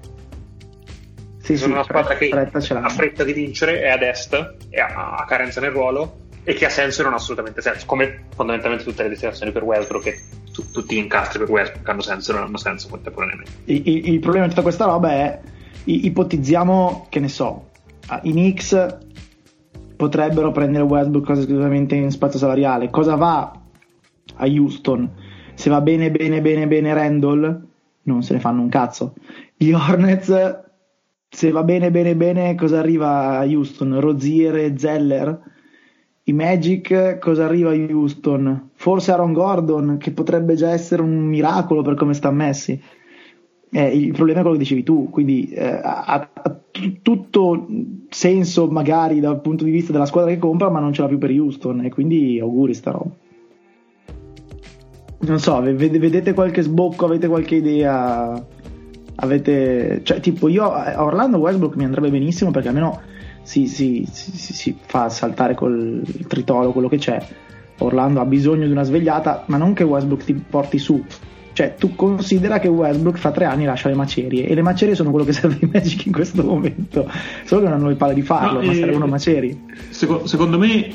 Sì, 1.42 1.56
sono 1.56 1.68
sì, 1.68 1.72
una 1.72 1.84
squadra 1.84 2.16
che 2.18 2.30
ha 2.30 2.90
fretta 2.90 3.24
di 3.24 3.32
vincere, 3.32 3.80
è 3.80 3.90
ad 3.90 4.02
est, 4.02 4.56
e 4.70 4.82
ha 4.82 5.24
carenza 5.26 5.62
nel 5.62 5.72
ruolo 5.72 6.25
e 6.48 6.54
che 6.54 6.66
ha 6.66 6.70
senso 6.70 7.02
e 7.02 7.04
non 7.04 7.14
ha 7.14 7.16
assolutamente 7.16 7.60
senso, 7.60 7.88
come 7.88 8.26
fondamentalmente 8.36 8.86
tutte 8.86 9.02
le 9.02 9.10
destinazioni 9.10 9.52
per 9.52 9.64
Westbrook 9.64 10.04
che 10.04 10.22
tu, 10.54 10.70
tutti 10.72 10.96
gli 10.96 11.00
incastri 11.00 11.40
per 11.40 11.50
Westbrook 11.50 11.90
hanno 11.90 12.02
senso 12.02 12.32
e 12.32 12.36
non 12.36 12.44
hanno 12.44 12.58
senso 12.58 12.88
contemporaneamente. 12.88 13.52
Il, 13.66 13.82
il, 13.84 14.14
il 14.14 14.20
problema 14.20 14.46
di 14.46 14.52
tutta 14.52 14.62
questa 14.62 14.86
roba 14.86 15.10
è 15.10 15.42
ipotizziamo, 15.86 17.08
che 17.10 17.20
ne 17.20 17.30
so, 17.30 17.70
i 18.22 18.32
Knicks 18.32 18.98
potrebbero 19.96 20.52
prendere 20.52 20.84
Westbrook 20.84 21.30
esclusivamente 21.32 21.96
in 21.96 22.12
spazio 22.12 22.38
salariale. 22.38 22.92
Cosa 22.92 23.16
va 23.16 23.60
a 24.36 24.46
Houston? 24.46 25.10
Se 25.56 25.70
va 25.72 25.82
bene, 25.82 26.12
bene, 26.12 26.42
bene, 26.42 26.68
bene 26.68 26.94
Randall, 26.94 27.68
non 28.04 28.22
se 28.22 28.34
ne 28.34 28.40
fanno 28.40 28.62
un 28.62 28.70
cazzo. 28.70 29.16
Gli 29.58 29.72
Hornets, 29.72 30.60
se 31.28 31.50
va 31.50 31.64
bene, 31.64 31.90
bene, 31.90 32.16
bene, 32.16 32.54
cosa 32.54 32.78
arriva 32.78 33.40
a 33.40 33.46
Houston? 33.46 34.00
Rozier 34.00 34.56
e 34.58 34.78
Zeller? 34.78 35.54
I 36.28 36.34
Magic, 36.34 37.20
cosa 37.20 37.46
arriva 37.46 37.70
a 37.70 37.76
Houston? 37.76 38.70
Forse 38.74 39.12
Aaron 39.12 39.32
Gordon, 39.32 39.98
che 40.00 40.10
potrebbe 40.10 40.56
già 40.56 40.72
essere 40.72 41.04
un 41.04 41.28
miracolo 41.28 41.84
per 41.84 41.94
come 41.94 42.16
sta 42.16 42.32
messi. 42.32 42.82
Eh, 43.70 43.96
il 43.96 44.12
problema 44.12 44.40
è 44.40 44.42
quello 44.42 44.58
che 44.58 44.64
dicevi 44.64 44.82
tu, 44.82 45.08
quindi 45.12 45.50
eh, 45.50 45.64
ha, 45.64 46.30
ha 46.34 46.50
t- 46.72 47.02
tutto 47.04 47.68
senso 48.10 48.68
magari 48.68 49.20
dal 49.20 49.40
punto 49.40 49.66
di 49.66 49.70
vista 49.70 49.92
della 49.92 50.08
squadra 50.08 50.32
che 50.32 50.40
compra, 50.40 50.72
ma 50.72 50.80
non 50.80 50.94
ce 50.94 51.04
l'ha 51.04 51.08
più 51.08 51.20
per 51.20 51.30
Houston 51.30 51.86
e 51.86 51.90
quindi 51.90 52.40
auguri 52.40 52.74
sta 52.74 52.90
roba. 52.90 53.12
Non 55.20 55.40
so, 55.40 55.62
vedete 55.62 56.34
qualche 56.34 56.64
sbocco, 56.64 57.06
avete 57.06 57.28
qualche 57.28 57.56
idea? 57.56 58.44
Avete, 59.18 60.02
cioè, 60.04 60.20
tipo, 60.22 60.48
io 60.48 60.72
a 60.72 61.04
Orlando 61.04 61.38
Westbrook 61.38 61.76
mi 61.76 61.84
andrebbe 61.84 62.10
benissimo 62.10 62.50
perché 62.50 62.70
almeno 62.70 63.00
si, 63.46 63.68
si, 63.68 64.06
si, 64.12 64.54
si 64.54 64.78
fa 64.86 65.08
saltare 65.10 65.56
col 65.56 66.02
tritolo 66.28 66.72
quello 66.72 66.90
che 66.90 66.98
c'è. 66.98 67.26
Orlando 67.78 68.20
ha 68.22 68.26
bisogno 68.26 68.66
di 68.66 68.72
una 68.72 68.84
svegliata, 68.84 69.44
ma 69.48 69.58
non 69.58 69.74
che 69.74 69.84
Westbrook 69.84 70.24
ti 70.24 70.34
porti 70.34 70.78
su, 70.78 71.04
cioè, 71.56 71.76
tu 71.76 71.96
considera 71.96 72.60
che 72.60 72.68
Westbrook 72.68 73.18
fra 73.18 73.32
tre 73.32 73.46
anni 73.46 73.64
lascia 73.64 73.88
le 73.88 73.96
macerie 73.96 74.46
e 74.46 74.54
le 74.54 74.62
macerie 74.62 74.94
sono 74.94 75.10
quello 75.10 75.26
che 75.26 75.32
serve 75.32 75.58
ai 75.62 75.70
Magic 75.72 76.06
in 76.06 76.12
questo 76.12 76.44
momento. 76.44 77.10
Solo 77.46 77.62
che 77.62 77.68
non 77.70 77.78
hanno 77.78 77.88
le 77.88 77.96
palle 77.96 78.14
di 78.14 78.24
farlo, 78.24 78.60
no, 78.60 78.66
ma 78.66 78.72
eh, 78.74 78.76
servono 78.76 79.08
macerie. 79.08 79.58
Secondo, 79.90 80.28
secondo 80.28 80.58
me, 80.58 80.90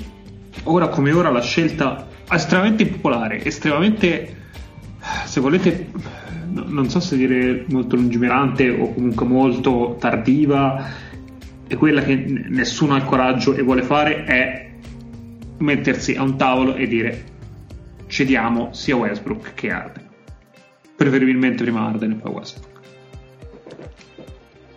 ora 0.64 0.88
come 0.88 1.12
ora, 1.12 1.30
la 1.30 1.40
scelta 1.40 2.06
estremamente 2.30 2.82
impopolare, 2.82 3.42
estremamente, 3.42 4.36
se 5.24 5.40
volete, 5.40 5.88
non 6.52 6.90
so 6.90 7.00
se 7.00 7.16
dire 7.16 7.64
molto 7.70 7.96
lungimirante 7.96 8.68
o 8.68 8.92
comunque 8.92 9.24
molto 9.24 9.96
tardiva, 9.98 10.84
e 11.70 11.76
quella 11.76 12.02
che 12.02 12.16
nessuno 12.16 12.94
ha 12.94 12.96
il 12.96 13.04
coraggio 13.04 13.54
e 13.54 13.62
vuole 13.62 13.82
fare 13.82 14.24
è 14.24 14.70
mettersi 15.58 16.14
a 16.14 16.22
un 16.22 16.36
tavolo 16.36 16.74
e 16.74 16.88
dire 16.88 17.24
cediamo 18.08 18.72
sia 18.72 18.96
Westbrook 18.96 19.54
che 19.54 19.70
Arden 19.70 20.08
preferibilmente 21.00 21.62
prima 21.62 21.86
Arden 21.86 22.10
e 22.10 22.14
poi 22.16 22.32
Westbrook. 22.32 22.78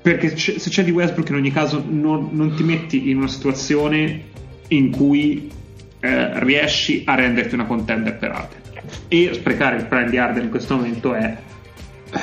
Perché 0.02 0.32
c- 0.32 0.56
se 0.58 0.70
c'è 0.70 0.86
di 0.86 0.92
Westbrook 0.92 1.28
in 1.28 1.36
ogni 1.36 1.52
caso 1.52 1.84
non, 1.86 2.30
non, 2.32 2.56
ti 2.56 2.64
metti 2.64 3.10
in 3.10 3.18
una 3.18 3.28
situazione 3.28 4.24
in 4.70 4.92
cui 4.92 5.52
eh, 6.00 6.40
riesci 6.46 7.04
a 7.06 7.16
renderti 7.16 7.56
una 7.56 7.66
contender 7.66 8.16
per 8.16 8.32
Arden. 8.32 8.62
E 9.10 9.32
sprecare 9.34 9.76
il 9.76 9.86
prime 9.86 10.10
di 10.10 10.18
Arden 10.18 10.44
in 10.44 10.50
questo 10.50 10.76
momento 10.76 11.14
è 11.14 11.38
eh, 12.12 12.20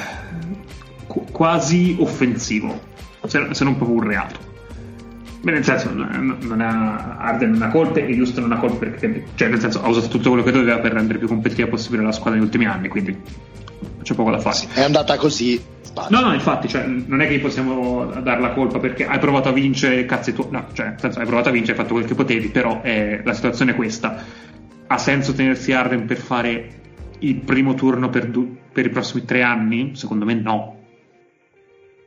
qu- 1.06 1.30
quasi 1.30 1.96
offensivo, 1.98 2.80
se, 3.26 3.48
se 3.52 3.64
non 3.64 3.76
proprio 3.76 3.98
un 3.98 4.06
reato. 4.06 4.49
Beh, 5.42 5.52
nel 5.52 5.64
senso, 5.64 5.90
non 5.92 6.60
ha, 6.60 7.16
Arden 7.18 7.52
non 7.52 7.62
ha 7.62 7.68
colpe 7.68 8.06
e 8.06 8.14
Houston 8.18 8.44
non 8.44 8.52
ha 8.52 8.60
colpe 8.60 8.88
perché, 8.88 9.24
cioè, 9.36 9.48
nel 9.48 9.58
senso, 9.58 9.82
ha 9.82 9.88
usato 9.88 10.08
tutto 10.08 10.28
quello 10.28 10.44
che 10.44 10.52
doveva 10.52 10.78
per 10.80 10.92
rendere 10.92 11.18
più 11.18 11.28
competitiva 11.28 11.68
possibile 11.68 12.02
la 12.02 12.12
squadra 12.12 12.34
negli 12.34 12.44
ultimi 12.44 12.66
anni, 12.66 12.88
quindi 12.88 13.16
c'è 14.02 14.14
poco 14.14 14.30
da 14.30 14.38
fare. 14.38 14.58
È 14.74 14.82
andata 14.82 15.16
così. 15.16 15.62
No, 16.10 16.20
no, 16.20 16.34
infatti, 16.34 16.68
cioè, 16.68 16.84
non 16.84 17.22
è 17.22 17.26
che 17.26 17.38
possiamo 17.40 18.04
dare 18.22 18.40
la 18.40 18.50
colpa 18.50 18.78
perché 18.78 19.06
hai 19.06 19.18
provato 19.18 19.48
a 19.48 19.52
vincere, 19.52 20.04
cazzi 20.04 20.34
tu. 20.34 20.46
No, 20.50 20.66
cioè, 20.74 20.94
senso, 20.98 21.18
hai 21.20 21.26
provato 21.26 21.48
a 21.48 21.52
vincere, 21.52 21.72
hai 21.72 21.82
fatto 21.82 21.94
quel 21.94 22.06
che 22.06 22.14
potevi, 22.14 22.48
però 22.48 22.80
eh, 22.82 23.22
la 23.24 23.32
situazione 23.32 23.72
è 23.72 23.74
questa. 23.74 24.22
Ha 24.86 24.98
senso 24.98 25.32
tenersi 25.32 25.72
Arden 25.72 26.04
per 26.04 26.18
fare 26.18 26.68
il 27.20 27.36
primo 27.36 27.74
turno 27.74 28.10
per, 28.10 28.26
du- 28.26 28.56
per 28.72 28.84
i 28.84 28.90
prossimi 28.90 29.24
tre 29.24 29.42
anni? 29.42 29.92
Secondo 29.94 30.26
me 30.26 30.34
no. 30.34 30.78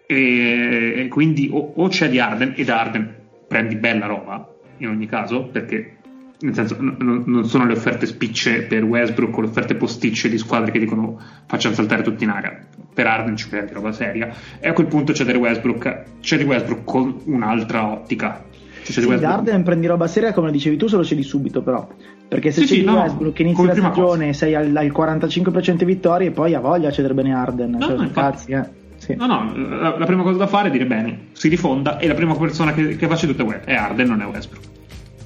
E, 0.05 0.93
e 0.97 1.07
quindi 1.07 1.49
o, 1.51 1.73
o 1.75 1.87
c'è 1.87 2.09
di 2.09 2.19
Arden 2.19 2.53
ed 2.55 2.69
Arden 2.69 3.21
prendi 3.53 3.75
bella 3.75 4.07
roba, 4.07 4.51
in 4.77 4.87
ogni 4.87 5.05
caso, 5.05 5.43
perché 5.43 5.97
nel 6.39 6.55
senso 6.55 6.75
n- 6.79 7.23
non 7.27 7.45
sono 7.45 7.67
le 7.67 7.73
offerte 7.73 8.07
spicce 8.07 8.63
per 8.63 8.83
Westbrook 8.83 9.37
o 9.37 9.41
le 9.41 9.47
offerte 9.47 9.75
posticce 9.75 10.27
di 10.27 10.39
squadre 10.39 10.71
che 10.71 10.79
dicono 10.79 11.19
facciamo 11.45 11.75
saltare 11.75 12.01
tutti 12.01 12.23
in 12.23 12.31
aria. 12.31 12.65
Per 12.93 13.05
Arden 13.05 13.37
ci 13.37 13.47
crede 13.49 13.71
roba 13.71 13.91
seria. 13.91 14.33
E 14.59 14.67
a 14.67 14.73
quel 14.73 14.87
punto 14.87 15.13
cedere 15.13 15.37
Westbrook 15.37 16.03
cedi 16.19 16.43
Westbrook 16.43 16.83
con 16.83 17.21
un'altra 17.25 17.85
ottica. 17.85 18.43
Cioè, 18.83 18.91
sì, 18.91 18.99
Westbrook... 19.05 19.23
Arden 19.23 19.63
prendi 19.63 19.85
roba 19.85 20.07
seria 20.07 20.33
come 20.33 20.51
dicevi 20.51 20.75
tu 20.75 20.87
se 20.87 20.95
lo 20.95 21.03
cedi 21.03 21.21
subito 21.21 21.61
però. 21.61 21.87
Perché 22.27 22.49
se 22.49 22.61
sì, 22.61 22.67
cedi 22.67 22.79
sì, 22.79 22.85
no, 22.87 23.01
Westbrook 23.01 23.39
inizi 23.39 23.65
la 23.65 23.75
stagione 23.75 24.25
cosa. 24.25 24.33
sei 24.33 24.55
al, 24.55 24.75
al 24.75 24.87
45% 24.87 25.73
di 25.75 25.85
vittorie 25.85 26.27
e 26.29 26.31
poi 26.31 26.55
ha 26.55 26.59
voglia 26.59 26.87
a 26.87 26.91
cedere 26.91 27.13
bene 27.13 27.35
Arden 27.35 27.69
no, 27.69 27.79
cioè, 27.79 27.95
no, 27.95 28.09
cazzi, 28.09 28.51
eh. 28.51 28.81
Sì. 29.03 29.15
no 29.15 29.25
no 29.25 29.53
la, 29.55 29.97
la, 29.97 30.05
prima 30.05 30.23
cosa 30.23 30.37
da 30.37 30.47
fare 30.47 30.69
è 30.69 30.71
dire 30.71 30.85
bene 30.85 31.27
si 31.33 31.47
rifonda 31.49 31.97
e 31.97 32.07
la 32.07 32.13
prima 32.13 32.35
persona 32.35 32.73
che, 32.73 32.95
che 32.95 33.07
fa 33.07 33.15
ceduta 33.15 33.63
è 33.63 33.73
Arden 33.73 34.07
non 34.07 34.21
è 34.21 34.25
Westbrook 34.25 34.65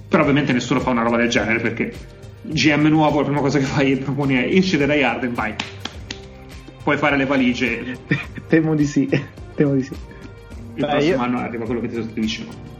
però 0.07 0.23
ovviamente 0.23 0.53
nessuno 0.53 0.79
fa 0.79 0.91
una 0.91 1.03
roba 1.03 1.17
del 1.17 1.29
genere 1.29 1.59
perché 1.59 1.93
GM 2.41 2.87
nuovo, 2.87 3.19
la 3.19 3.25
prima 3.25 3.41
cosa 3.41 3.59
che 3.59 3.65
fai 3.65 3.93
è 3.93 3.97
proponi 4.03 4.35
è 4.35 4.45
incederai 4.45 5.03
Arden, 5.03 5.33
vai. 5.33 5.53
Puoi 6.83 6.97
fare 6.97 7.17
le 7.17 7.25
valigie. 7.25 7.97
Temo 8.47 8.75
di 8.75 8.85
sì. 8.85 9.07
Temo 9.55 9.73
di 9.73 9.83
sì. 9.83 9.93
Il 10.75 10.85
Beh, 10.85 10.87
prossimo 10.87 11.15
io... 11.15 11.21
anno 11.21 11.39
arriva 11.39 11.65
quello 11.65 11.81
che 11.81 11.89
ti 11.89 12.19
dicevo. 12.19 12.75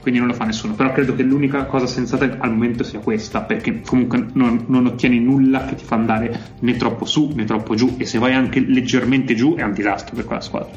Quindi 0.00 0.20
non 0.20 0.28
lo 0.28 0.34
fa 0.34 0.44
nessuno. 0.44 0.74
Però 0.74 0.92
credo 0.92 1.14
che 1.14 1.22
l'unica 1.22 1.64
cosa 1.64 1.86
sensata 1.86 2.24
al 2.38 2.50
momento 2.50 2.84
sia 2.84 3.00
questa, 3.00 3.42
perché 3.42 3.80
comunque 3.80 4.26
non, 4.32 4.64
non 4.68 4.86
ottieni 4.86 5.18
nulla 5.18 5.64
che 5.64 5.74
ti 5.74 5.84
fa 5.84 5.96
andare 5.96 6.54
né 6.60 6.76
troppo 6.76 7.04
su 7.04 7.32
né 7.34 7.44
troppo 7.44 7.74
giù. 7.74 7.96
E 7.98 8.04
se 8.04 8.18
vai 8.18 8.34
anche 8.34 8.60
leggermente 8.60 9.34
giù 9.34 9.54
è 9.56 9.62
un 9.62 9.72
disastro 9.72 10.14
per 10.14 10.24
quella 10.24 10.40
squadra. 10.40 10.70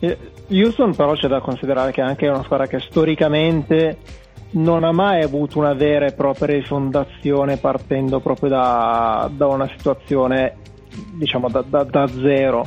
Eh, 0.00 0.16
Houston 0.50 0.94
però 0.94 1.14
c'è 1.14 1.28
da 1.28 1.40
considerare 1.40 1.92
che 1.92 2.00
è 2.00 2.04
anche 2.04 2.28
una 2.28 2.42
squadra 2.44 2.66
che 2.66 2.78
storicamente 2.78 3.98
non 4.50 4.84
ha 4.84 4.92
mai 4.92 5.22
avuto 5.22 5.58
una 5.58 5.74
vera 5.74 6.06
e 6.06 6.12
propria 6.12 6.56
rifondazione 6.56 7.58
partendo 7.58 8.20
proprio 8.20 8.48
da, 8.48 9.30
da 9.30 9.46
una 9.46 9.68
situazione 9.76 10.56
diciamo 11.14 11.48
da, 11.48 11.62
da, 11.68 11.84
da, 11.84 12.06
zero 12.06 12.66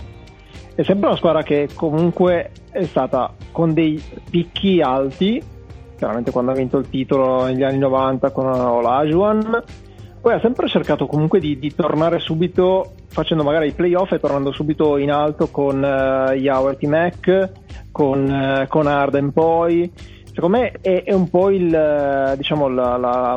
è 0.81 0.83
sempre 0.83 1.07
una 1.07 1.17
squadra 1.17 1.43
che 1.43 1.69
comunque 1.73 2.51
è 2.71 2.83
stata 2.85 3.33
con 3.51 3.73
dei 3.73 4.01
picchi 4.29 4.81
alti 4.81 5.41
chiaramente 5.97 6.31
quando 6.31 6.51
ha 6.51 6.55
vinto 6.55 6.77
il 6.77 6.89
titolo 6.89 7.45
negli 7.45 7.63
anni 7.63 7.77
90 7.77 8.31
con 8.31 8.47
Olajuwon 8.47 9.63
poi 10.21 10.33
ha 10.33 10.39
sempre 10.39 10.67
cercato 10.67 11.07
comunque 11.07 11.39
di, 11.39 11.57
di, 11.57 11.73
tornare 11.73 12.19
subito 12.19 12.93
facendo 13.07 13.43
magari 13.43 13.69
i 13.69 13.71
playoff 13.71 14.11
e 14.11 14.19
tornando 14.19 14.51
subito 14.51 14.97
in 14.97 15.11
alto 15.11 15.47
con 15.47 15.77
uh, 15.77 16.31
Yao 16.33 16.77
Mac 16.81 17.49
con, 17.91 18.29
uh, 18.29 18.67
con 18.67 18.85
Arden 18.85 19.33
poi. 19.33 19.91
Secondo 20.31 20.59
me 20.59 20.73
è, 20.79 21.03
è 21.05 21.13
un 21.13 21.27
po' 21.27 21.49
il, 21.49 22.35
diciamo, 22.37 22.69
la, 22.69 22.97
la, 22.97 23.35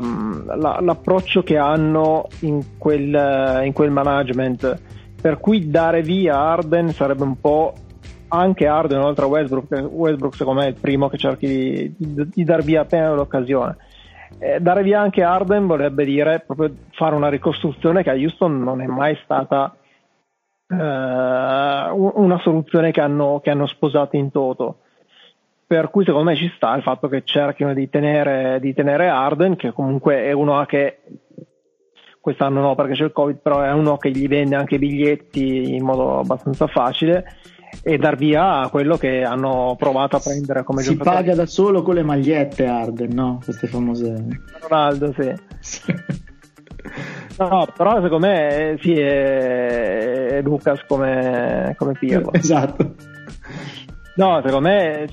la, 0.56 0.78
l'approccio 0.80 1.42
che 1.42 1.56
hanno 1.56 2.26
in 2.40 2.62
quel, 2.76 3.62
in 3.64 3.72
quel, 3.72 3.90
management 3.90 4.80
per 5.24 5.40
cui 5.40 5.70
dare 5.70 6.02
via 6.02 6.38
Arden 6.38 6.90
sarebbe 6.90 7.22
un 7.22 7.40
po' 7.40 7.72
anche 8.28 8.66
Arden 8.66 9.00
oltre 9.00 9.24
a 9.24 9.28
Westbrook 9.28 9.88
Westbrook 9.90 10.34
secondo 10.34 10.60
me 10.60 10.66
è 10.66 10.68
il 10.68 10.76
primo 10.78 11.08
che 11.08 11.16
cerchi 11.16 11.46
di, 11.46 11.94
di, 11.96 12.28
di 12.28 12.44
dar 12.44 12.62
via 12.62 12.82
appena 12.82 13.14
l'occasione. 13.14 13.74
Eh, 14.38 14.60
dare 14.60 14.82
via 14.82 15.00
anche 15.00 15.22
Arden 15.22 15.66
vorrebbe 15.66 16.04
dire 16.04 16.40
proprio 16.46 16.74
fare 16.90 17.14
una 17.14 17.30
ricostruzione 17.30 18.02
che 18.02 18.10
a 18.10 18.14
Houston 18.14 18.62
non 18.62 18.82
è 18.82 18.86
mai 18.86 19.18
stata 19.24 19.74
eh, 20.66 20.76
una 20.76 22.38
soluzione 22.42 22.90
che 22.90 23.00
hanno, 23.00 23.40
che 23.42 23.48
hanno 23.48 23.66
sposato 23.66 24.16
in 24.16 24.30
toto. 24.30 24.80
Per 25.66 25.88
cui 25.88 26.04
secondo 26.04 26.28
me 26.28 26.36
ci 26.36 26.52
sta 26.54 26.74
il 26.74 26.82
fatto 26.82 27.08
che 27.08 27.22
cerchino 27.24 27.72
di 27.72 27.88
tenere, 27.88 28.60
di 28.60 28.74
tenere 28.74 29.08
Arden, 29.08 29.56
che 29.56 29.72
comunque 29.72 30.22
è 30.24 30.32
uno 30.32 30.62
che 30.66 30.98
quest'anno 32.24 32.62
no 32.62 32.74
perché 32.74 32.94
c'è 32.94 33.04
il 33.04 33.12
Covid, 33.12 33.36
però 33.36 33.60
è 33.60 33.70
uno 33.70 33.98
che 33.98 34.10
gli 34.10 34.26
vende 34.26 34.56
anche 34.56 34.76
i 34.76 34.78
biglietti 34.78 35.74
in 35.74 35.84
modo 35.84 36.20
abbastanza 36.20 36.66
facile 36.66 37.22
e 37.82 37.98
dar 37.98 38.16
via 38.16 38.66
quello 38.70 38.96
che 38.96 39.24
hanno 39.24 39.76
provato 39.78 40.16
a 40.16 40.20
prendere 40.20 40.64
come 40.64 40.80
si 40.80 40.92
giocatore. 40.92 41.16
Si 41.16 41.22
paga 41.22 41.36
da 41.36 41.44
solo 41.44 41.82
con 41.82 41.96
le 41.96 42.02
magliette 42.02 42.64
Arden, 42.64 43.12
no? 43.12 43.40
Queste 43.44 43.66
famose. 43.66 44.24
Ronaldo, 44.58 45.12
sì. 45.12 45.34
no, 47.36 47.66
però 47.76 48.00
secondo 48.00 48.26
me 48.26 48.78
sì, 48.80 48.94
è, 48.94 50.28
è 50.28 50.40
Lucas 50.40 50.82
come, 50.86 51.74
come 51.76 51.92
Pirlo. 51.92 52.32
Esatto. 52.40 52.94
No, 54.16 54.40
secondo 54.42 54.68
me 54.68 55.08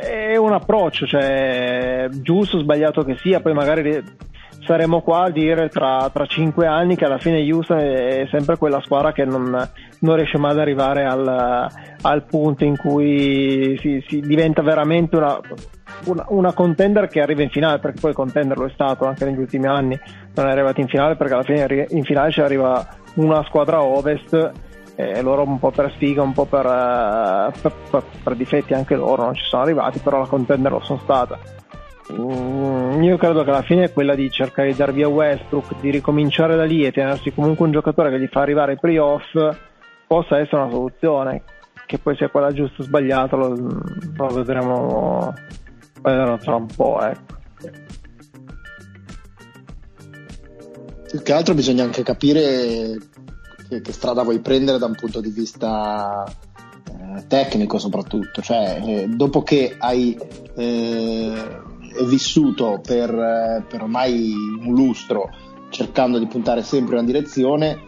è 0.00 0.34
un 0.34 0.54
approccio, 0.54 1.06
cioè 1.06 2.08
giusto 2.10 2.56
o 2.56 2.60
sbagliato 2.60 3.04
che 3.04 3.16
sia, 3.18 3.38
poi 3.38 3.52
magari 3.52 4.02
saremo 4.68 5.00
qua 5.00 5.22
a 5.22 5.30
dire 5.30 5.70
tra, 5.70 6.10
tra 6.12 6.26
cinque 6.26 6.66
anni 6.66 6.94
che 6.94 7.06
alla 7.06 7.16
fine 7.16 7.40
Houston 7.40 7.78
è 7.78 8.28
sempre 8.30 8.58
quella 8.58 8.82
squadra 8.82 9.12
che 9.12 9.24
non, 9.24 9.50
non 10.00 10.16
riesce 10.16 10.36
mai 10.36 10.50
ad 10.50 10.58
arrivare 10.58 11.06
al, 11.06 11.66
al 12.02 12.24
punto 12.24 12.64
in 12.64 12.76
cui 12.76 13.78
si, 13.80 14.04
si 14.06 14.20
diventa 14.20 14.60
veramente 14.60 15.16
una, 15.16 15.40
una, 16.04 16.26
una, 16.28 16.52
contender 16.52 17.08
che 17.08 17.22
arriva 17.22 17.42
in 17.42 17.48
finale, 17.48 17.78
perché 17.78 17.98
poi 17.98 18.12
contender 18.12 18.58
lo 18.58 18.66
è 18.66 18.70
stato 18.74 19.06
anche 19.06 19.24
negli 19.24 19.38
ultimi 19.38 19.66
anni, 19.66 19.98
non 20.34 20.48
è 20.48 20.50
arrivato 20.50 20.82
in 20.82 20.88
finale 20.88 21.16
perché 21.16 21.32
alla 21.32 21.42
fine 21.44 21.86
in 21.88 22.04
finale 22.04 22.30
ci 22.30 22.42
arriva 22.42 22.86
una 23.14 23.42
squadra 23.44 23.82
ovest 23.82 24.52
e 24.96 25.22
loro 25.22 25.44
un 25.44 25.58
po' 25.58 25.70
per 25.70 25.90
sfiga, 25.94 26.20
un 26.20 26.34
po' 26.34 26.44
per, 26.44 26.66
uh, 26.66 27.58
per, 27.58 27.72
per, 27.90 28.02
per, 28.22 28.34
difetti 28.34 28.74
anche 28.74 28.96
loro 28.96 29.24
non 29.24 29.34
ci 29.34 29.44
sono 29.44 29.62
arrivati, 29.62 29.98
però 30.00 30.18
la 30.18 30.26
contender 30.26 30.72
lo 30.72 30.80
sono 30.80 30.98
stata. 30.98 31.38
Mm, 32.10 33.02
io 33.02 33.16
credo 33.18 33.44
che 33.44 33.50
alla 33.50 33.62
fine 33.62 33.84
è 33.84 33.92
quella 33.92 34.14
di 34.14 34.30
cercare 34.30 34.70
di 34.70 34.76
dar 34.76 34.92
via 34.92 35.08
Westbrook, 35.08 35.78
di 35.80 35.90
ricominciare 35.90 36.56
da 36.56 36.64
lì 36.64 36.84
e 36.84 36.92
tenersi 36.92 37.32
comunque 37.32 37.66
un 37.66 37.72
giocatore 37.72 38.10
che 38.10 38.18
gli 38.18 38.28
fa 38.28 38.40
arrivare 38.40 38.72
ai 38.72 38.78
playoff 38.78 39.30
possa 40.06 40.38
essere 40.38 40.62
una 40.62 40.70
soluzione, 40.70 41.42
che 41.84 41.98
poi 41.98 42.16
sia 42.16 42.30
quella 42.30 42.52
giusta 42.52 42.82
o 42.82 42.84
sbagliata 42.84 43.36
lo, 43.36 43.54
lo 43.54 44.26
vedremo, 44.28 45.34
tra 46.00 46.54
un 46.54 46.66
po'. 46.74 47.00
Ecco. 47.02 47.36
Più 51.10 51.22
che 51.22 51.32
altro 51.32 51.54
bisogna 51.54 51.84
anche 51.84 52.02
capire 52.02 52.96
che, 53.68 53.80
che 53.80 53.92
strada 53.92 54.22
vuoi 54.22 54.40
prendere 54.40 54.78
da 54.78 54.86
un 54.86 54.94
punto 54.94 55.20
di 55.20 55.30
vista 55.30 56.24
eh, 56.86 57.26
tecnico 57.26 57.78
soprattutto, 57.78 58.40
cioè 58.40 58.80
eh, 58.82 59.08
dopo 59.08 59.42
che 59.42 59.76
hai 59.78 60.18
eh, 60.56 61.66
vissuto 62.04 62.80
per, 62.82 63.10
eh, 63.10 63.64
per 63.68 63.82
ormai 63.82 64.32
un 64.60 64.74
lustro 64.74 65.30
cercando 65.70 66.18
di 66.18 66.26
puntare 66.26 66.62
sempre 66.62 66.94
in 66.94 67.02
una 67.02 67.12
direzione, 67.12 67.78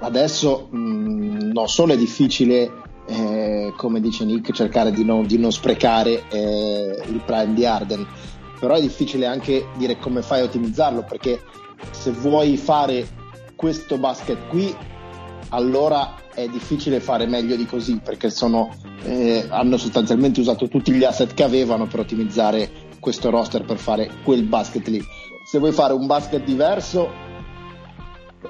adesso 0.00 0.68
mh, 0.70 0.78
mm, 0.78 1.50
non 1.52 1.68
solo 1.68 1.92
è 1.92 1.96
difficile, 1.96 2.72
eh, 3.06 3.72
come 3.76 4.00
dice 4.00 4.24
Nick, 4.24 4.52
cercare 4.52 4.90
di 4.90 5.04
non, 5.04 5.26
di 5.26 5.38
non 5.38 5.52
sprecare 5.52 6.24
eh, 6.28 7.02
il 7.06 7.22
prime 7.24 7.54
di 7.54 7.64
Arden, 7.64 8.06
però 8.58 8.74
è 8.74 8.80
difficile 8.80 9.26
anche 9.26 9.66
dire 9.76 9.98
come 9.98 10.22
fai 10.22 10.40
a 10.40 10.44
ottimizzarlo, 10.44 11.04
perché 11.04 11.40
se 11.90 12.10
vuoi 12.10 12.56
fare 12.56 13.06
questo 13.56 13.98
basket 13.98 14.48
qui 14.48 14.74
allora 15.50 16.14
è 16.34 16.46
difficile 16.48 17.00
fare 17.00 17.26
meglio 17.26 17.56
di 17.56 17.66
così 17.66 18.00
perché 18.02 18.30
sono, 18.30 18.70
eh, 19.02 19.46
hanno 19.48 19.76
sostanzialmente 19.76 20.40
usato 20.40 20.68
tutti 20.68 20.92
gli 20.92 21.04
asset 21.04 21.34
che 21.34 21.42
avevano 21.42 21.86
per 21.86 22.00
ottimizzare 22.00 22.70
questo 23.00 23.30
roster 23.30 23.64
per 23.64 23.78
fare 23.78 24.10
quel 24.22 24.44
basket 24.44 24.86
lì. 24.88 25.02
Se 25.50 25.58
vuoi 25.58 25.72
fare 25.72 25.92
un 25.92 26.06
basket 26.06 26.44
diverso, 26.44 27.08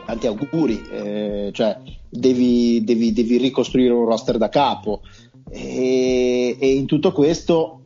tanti 0.04 0.26
auguri, 0.26 0.86
eh, 0.90 1.50
cioè 1.52 1.78
devi, 2.08 2.82
devi, 2.84 3.12
devi, 3.12 3.38
ricostruire 3.38 3.92
un 3.92 4.04
roster 4.04 4.36
da 4.36 4.48
capo 4.48 5.02
e, 5.48 6.56
e, 6.58 6.74
in 6.74 6.86
tutto 6.86 7.12
questo 7.12 7.82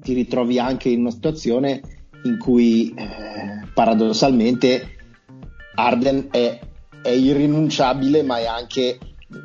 ti 0.00 0.14
ritrovi 0.14 0.58
anche 0.58 0.88
in 0.88 1.00
una 1.00 1.10
situazione 1.10 1.80
in 2.24 2.38
cui 2.38 2.92
eh, 2.96 3.68
paradossalmente 3.72 4.96
Arden 5.74 6.28
è 6.30 6.58
è 7.02 7.10
irrinunciabile, 7.10 8.22
ma 8.22 8.38
è 8.38 8.46
anche, 8.46 8.98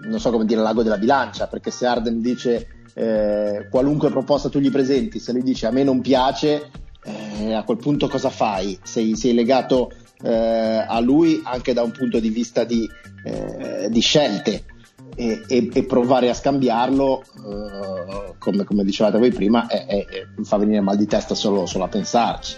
non 0.04 0.20
so 0.20 0.32
come 0.32 0.46
dire, 0.46 0.62
l'ago 0.62 0.84
della 0.84 0.98
bilancia, 0.98 1.48
perché 1.48 1.72
se 1.72 1.86
Arden 1.86 2.22
dice 2.22 2.68
eh, 2.94 3.68
qualunque 3.70 4.10
proposta 4.10 4.50
tu 4.50 4.60
gli 4.60 4.72
presenti, 4.72 5.20
se 5.20 5.32
lui 5.32 5.44
dice 5.44 5.66
a 5.66 5.72
me 5.72 5.84
non 5.84 6.02
piace, 6.02 6.70
eh, 7.04 7.54
a 7.54 7.64
quel 7.64 7.78
punto 7.78 8.08
cosa 8.08 8.30
fai? 8.30 8.78
Sei, 8.84 9.16
sei 9.16 9.34
legato 9.34 9.92
eh, 10.22 10.86
a 10.88 11.00
lui 11.00 11.42
anche 11.44 11.74
da 11.74 11.84
un 11.84 11.92
punto 11.92 12.20
di 12.20 12.30
vista 12.30 12.64
di, 12.64 12.90
eh, 13.24 13.88
di 13.90 14.00
scelte. 14.00 14.66
E, 15.16 15.44
e, 15.48 15.70
e, 15.72 15.84
provare 15.84 16.28
a 16.30 16.34
scambiarlo, 16.34 17.24
uh, 17.36 18.34
come, 18.40 18.64
come, 18.64 18.84
dicevate 18.84 19.20
voi 19.20 19.32
prima, 19.32 19.68
è, 19.68 19.86
è, 19.86 20.06
è, 20.08 20.26
fa 20.42 20.58
venire 20.58 20.82
mal 20.82 20.98
di 20.98 21.06
testa 21.06 21.36
solo, 21.36 21.68
solo 21.68 21.84
a 21.84 21.88
pensarci. 21.88 22.58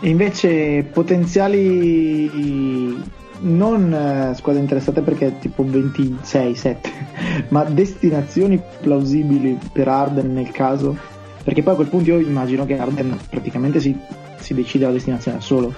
Invece 0.00 0.82
potenziali 0.92 2.28
non 3.40 3.92
eh, 3.92 4.34
squadre 4.34 4.60
interessate 4.60 5.00
perché 5.02 5.38
tipo 5.38 5.64
26, 5.64 6.54
7, 6.54 6.90
ma 7.48 7.64
destinazioni 7.64 8.60
plausibili 8.80 9.58
per 9.72 9.88
Arden 9.88 10.32
nel 10.32 10.50
caso? 10.50 10.96
Perché 11.42 11.62
poi 11.62 11.72
a 11.72 11.76
quel 11.76 11.88
punto 11.88 12.10
io 12.10 12.18
immagino 12.18 12.66
che 12.66 12.78
Arden 12.78 13.18
praticamente 13.30 13.80
si, 13.80 13.96
si 14.38 14.54
decide 14.54 14.86
la 14.86 14.92
destinazione 14.92 15.38
da 15.38 15.42
solo. 15.42 15.74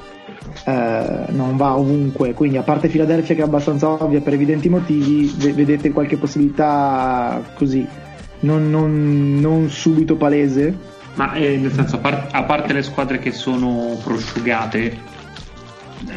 Eh, 0.64 1.24
non 1.28 1.56
va 1.56 1.76
ovunque, 1.76 2.34
quindi 2.34 2.56
a 2.56 2.62
parte 2.62 2.88
Philadelphia 2.88 3.34
che 3.34 3.42
è 3.42 3.44
abbastanza 3.44 3.88
ovvia 3.88 4.20
per 4.20 4.32
evidenti 4.32 4.68
motivi, 4.68 5.32
vedete 5.52 5.92
qualche 5.92 6.16
possibilità 6.16 7.40
così, 7.54 7.86
non, 8.40 8.70
non, 8.70 9.38
non 9.38 9.68
subito 9.68 10.16
palese? 10.16 10.98
Ma 11.14 11.34
eh, 11.34 11.56
nel 11.56 11.72
senso, 11.72 11.96
a, 11.96 11.98
par- 11.98 12.28
a, 12.30 12.42
parte 12.44 12.72
le 12.72 12.82
squadre 12.82 13.18
che 13.18 13.32
sono 13.32 13.98
prosciugate, 14.02 14.96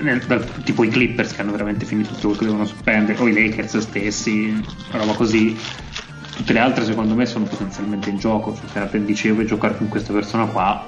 nel, 0.02 0.20
dal, 0.26 0.46
tipo 0.64 0.84
i 0.84 0.90
Clippers 0.90 1.34
che 1.34 1.42
hanno 1.42 1.52
veramente 1.52 1.86
finito 1.86 2.10
tutto 2.14 2.30
quello 2.30 2.38
che 2.38 2.46
devono 2.46 2.66
spendere, 2.66 3.22
o 3.22 3.28
i 3.28 3.34
Lakers 3.34 3.78
stessi, 3.80 4.64
roba 4.92 5.14
così, 5.14 5.56
tutte 6.36 6.54
le 6.54 6.60
altre 6.60 6.86
secondo 6.86 7.14
me 7.16 7.26
sono 7.26 7.46
potenzialmente 7.46 8.10
in 8.10 8.18
gioco. 8.18 8.58
Cioè, 8.72 8.88
se 8.90 9.04
dicevo 9.04 9.44
giocare 9.44 9.78
con 9.78 9.88
questa 9.90 10.14
persona 10.14 10.46
qua, 10.46 10.86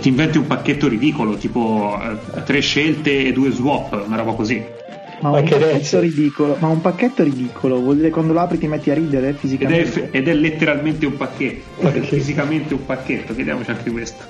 ti 0.00 0.08
inventi 0.08 0.38
un 0.38 0.46
pacchetto 0.46 0.88
ridicolo, 0.88 1.36
tipo 1.36 1.98
eh, 2.02 2.42
tre 2.42 2.60
scelte 2.60 3.26
e 3.26 3.32
due 3.32 3.50
swap, 3.50 4.02
una 4.06 4.16
roba 4.16 4.32
così. 4.32 4.78
Ma 5.20 5.28
un, 5.30 5.44
pacchetto 5.44 6.00
ridicolo, 6.00 6.56
ma 6.60 6.68
un 6.68 6.80
pacchetto 6.80 7.22
ridicolo, 7.22 7.78
vuol 7.78 7.96
dire 7.96 8.08
quando 8.08 8.32
lo 8.32 8.40
apri 8.40 8.56
ti 8.56 8.66
metti 8.66 8.90
a 8.90 8.94
ridere 8.94 9.34
fisicamente. 9.34 10.04
Ed 10.04 10.10
è, 10.12 10.16
ed 10.16 10.28
è 10.28 10.34
letteralmente 10.34 11.04
un 11.04 11.16
pacchetto, 11.16 11.86
okay. 11.86 12.00
fisicamente 12.00 12.72
un 12.72 12.86
pacchetto, 12.86 13.34
chiediamoci 13.34 13.70
anche 13.70 13.90
questo. 13.90 14.24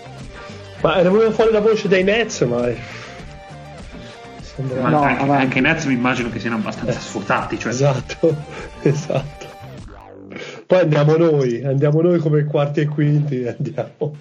Ma 0.82 0.98
era 0.98 1.10
venuta 1.10 1.30
fuori 1.30 1.52
la 1.52 1.60
voce 1.60 1.86
dai 1.86 2.02
Nets, 2.02 2.40
ma... 2.40 2.68
ma 4.60 4.88
no, 4.88 5.02
anche, 5.02 5.22
anche, 5.22 5.58
i 5.58 5.62
Nets 5.62 5.84
mi 5.84 5.94
immagino 5.94 6.30
che 6.30 6.38
siano 6.38 6.56
abbastanza 6.56 6.98
eh. 6.98 7.02
sfruttati. 7.02 7.58
Cioè... 7.58 7.72
Esatto, 7.72 8.36
esatto. 8.82 9.48
Poi 10.66 10.78
andiamo 10.78 11.16
noi, 11.16 11.64
andiamo 11.64 12.00
noi 12.00 12.18
come 12.18 12.44
quarti 12.44 12.80
e 12.80 12.86
quinti, 12.86 13.46
andiamo. 13.46 14.16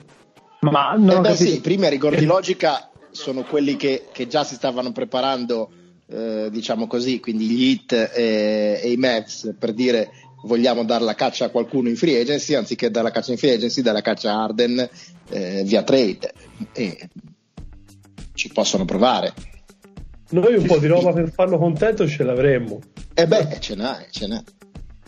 Ma 0.61 0.95
no, 0.97 1.17
eh 1.17 1.19
beh, 1.21 1.35
sì, 1.35 1.55
i 1.55 1.59
primi 1.59 1.87
rigor 1.89 2.15
di 2.15 2.25
logica 2.27 2.89
sono 3.11 3.43
quelli 3.43 3.75
che, 3.75 4.07
che 4.11 4.27
già 4.27 4.43
si 4.43 4.55
stavano 4.55 4.91
preparando 4.91 5.69
eh, 6.07 6.49
diciamo 6.51 6.87
così, 6.87 7.19
quindi 7.19 7.45
gli 7.45 7.63
hit 7.69 7.93
e, 7.93 8.79
e, 8.81 8.91
i 8.91 8.97
Mavs 8.97 9.55
per 9.57 9.73
dire 9.73 10.09
vogliamo 10.43 10.83
dare 10.83 11.03
la 11.03 11.15
caccia 11.15 11.45
a 11.45 11.49
qualcuno 11.49 11.89
in 11.89 11.95
free 11.95 12.19
agency, 12.19 12.55
anziché 12.55 12.89
dare 12.89 13.07
la 13.07 13.11
caccia 13.11 13.31
in 13.31 13.37
free 13.37 13.53
agency, 13.53 13.81
dare 13.81 13.97
la 13.97 14.01
caccia 14.01 14.31
a 14.31 14.43
Arden 14.43 14.89
eh, 15.29 15.63
via 15.65 15.83
trade. 15.83 16.33
E 16.73 17.09
ci 18.33 18.49
possono 18.49 18.85
provare. 18.85 19.33
Noi 20.31 20.55
un 20.55 20.65
po' 20.65 20.77
di 20.77 20.87
roba 20.87 21.11
per 21.11 21.31
farlo 21.31 21.57
contento 21.57 22.07
ce 22.07 22.23
l'avremmo. 22.23 22.79
E 23.13 23.23
eh 23.23 23.27
beh, 23.27 23.57
ce 23.59 23.75
n'è, 23.75 24.07
ce 24.11 24.27
n'è. 24.27 24.41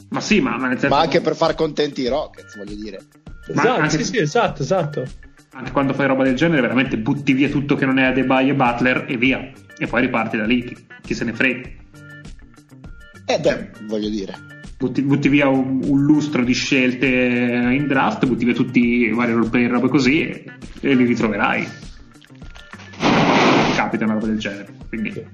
Ma 0.09 0.19
sì, 0.19 0.41
ma, 0.41 0.57
ma, 0.57 0.69
senso... 0.71 0.87
ma 0.87 0.99
anche 0.99 1.21
per 1.21 1.35
far 1.35 1.55
contenti 1.55 2.01
i 2.01 2.07
Rockets, 2.07 2.57
voglio 2.57 2.75
dire. 2.75 2.99
Esatto, 3.47 3.81
anche... 3.81 3.97
sì, 3.97 4.03
sì, 4.03 4.17
esatto, 4.17 4.61
esatto. 4.61 5.03
Anche 5.53 5.71
quando 5.71 5.93
fai 5.93 6.07
roba 6.07 6.23
del 6.23 6.35
genere, 6.35 6.61
veramente 6.61 6.97
butti 6.97 7.33
via 7.33 7.49
tutto 7.49 7.75
che 7.75 7.85
non 7.85 7.99
è 7.99 8.05
Adebayo 8.05 8.53
e 8.53 8.55
Butler 8.55 9.05
e 9.07 9.17
via 9.17 9.51
e 9.77 9.87
poi 9.87 10.01
riparti 10.01 10.37
da 10.37 10.45
lì, 10.45 10.63
chi, 10.63 10.75
chi 11.01 11.13
se 11.13 11.23
ne 11.23 11.33
frega. 11.33 11.69
Eh 13.25 13.39
beh, 13.39 13.69
voglio 13.87 14.09
dire. 14.09 14.49
Butti, 14.77 15.01
butti 15.01 15.29
via 15.29 15.47
un, 15.47 15.81
un, 15.83 16.03
lustro 16.03 16.43
di 16.43 16.53
scelte 16.53 17.07
in 17.07 17.85
draft, 17.87 18.25
butti 18.25 18.45
via 18.45 18.53
tutti 18.53 18.79
i 18.79 19.11
vari 19.11 19.31
roleplayer, 19.31 19.69
robe 19.69 19.89
così 19.89 20.21
e, 20.21 20.45
e, 20.79 20.93
li 20.93 21.05
ritroverai. 21.05 21.67
Capita 23.91 24.05
una 24.05 24.13
roba 24.13 24.27
del 24.27 24.39
genere, 24.39 24.67
quindi... 24.87 25.25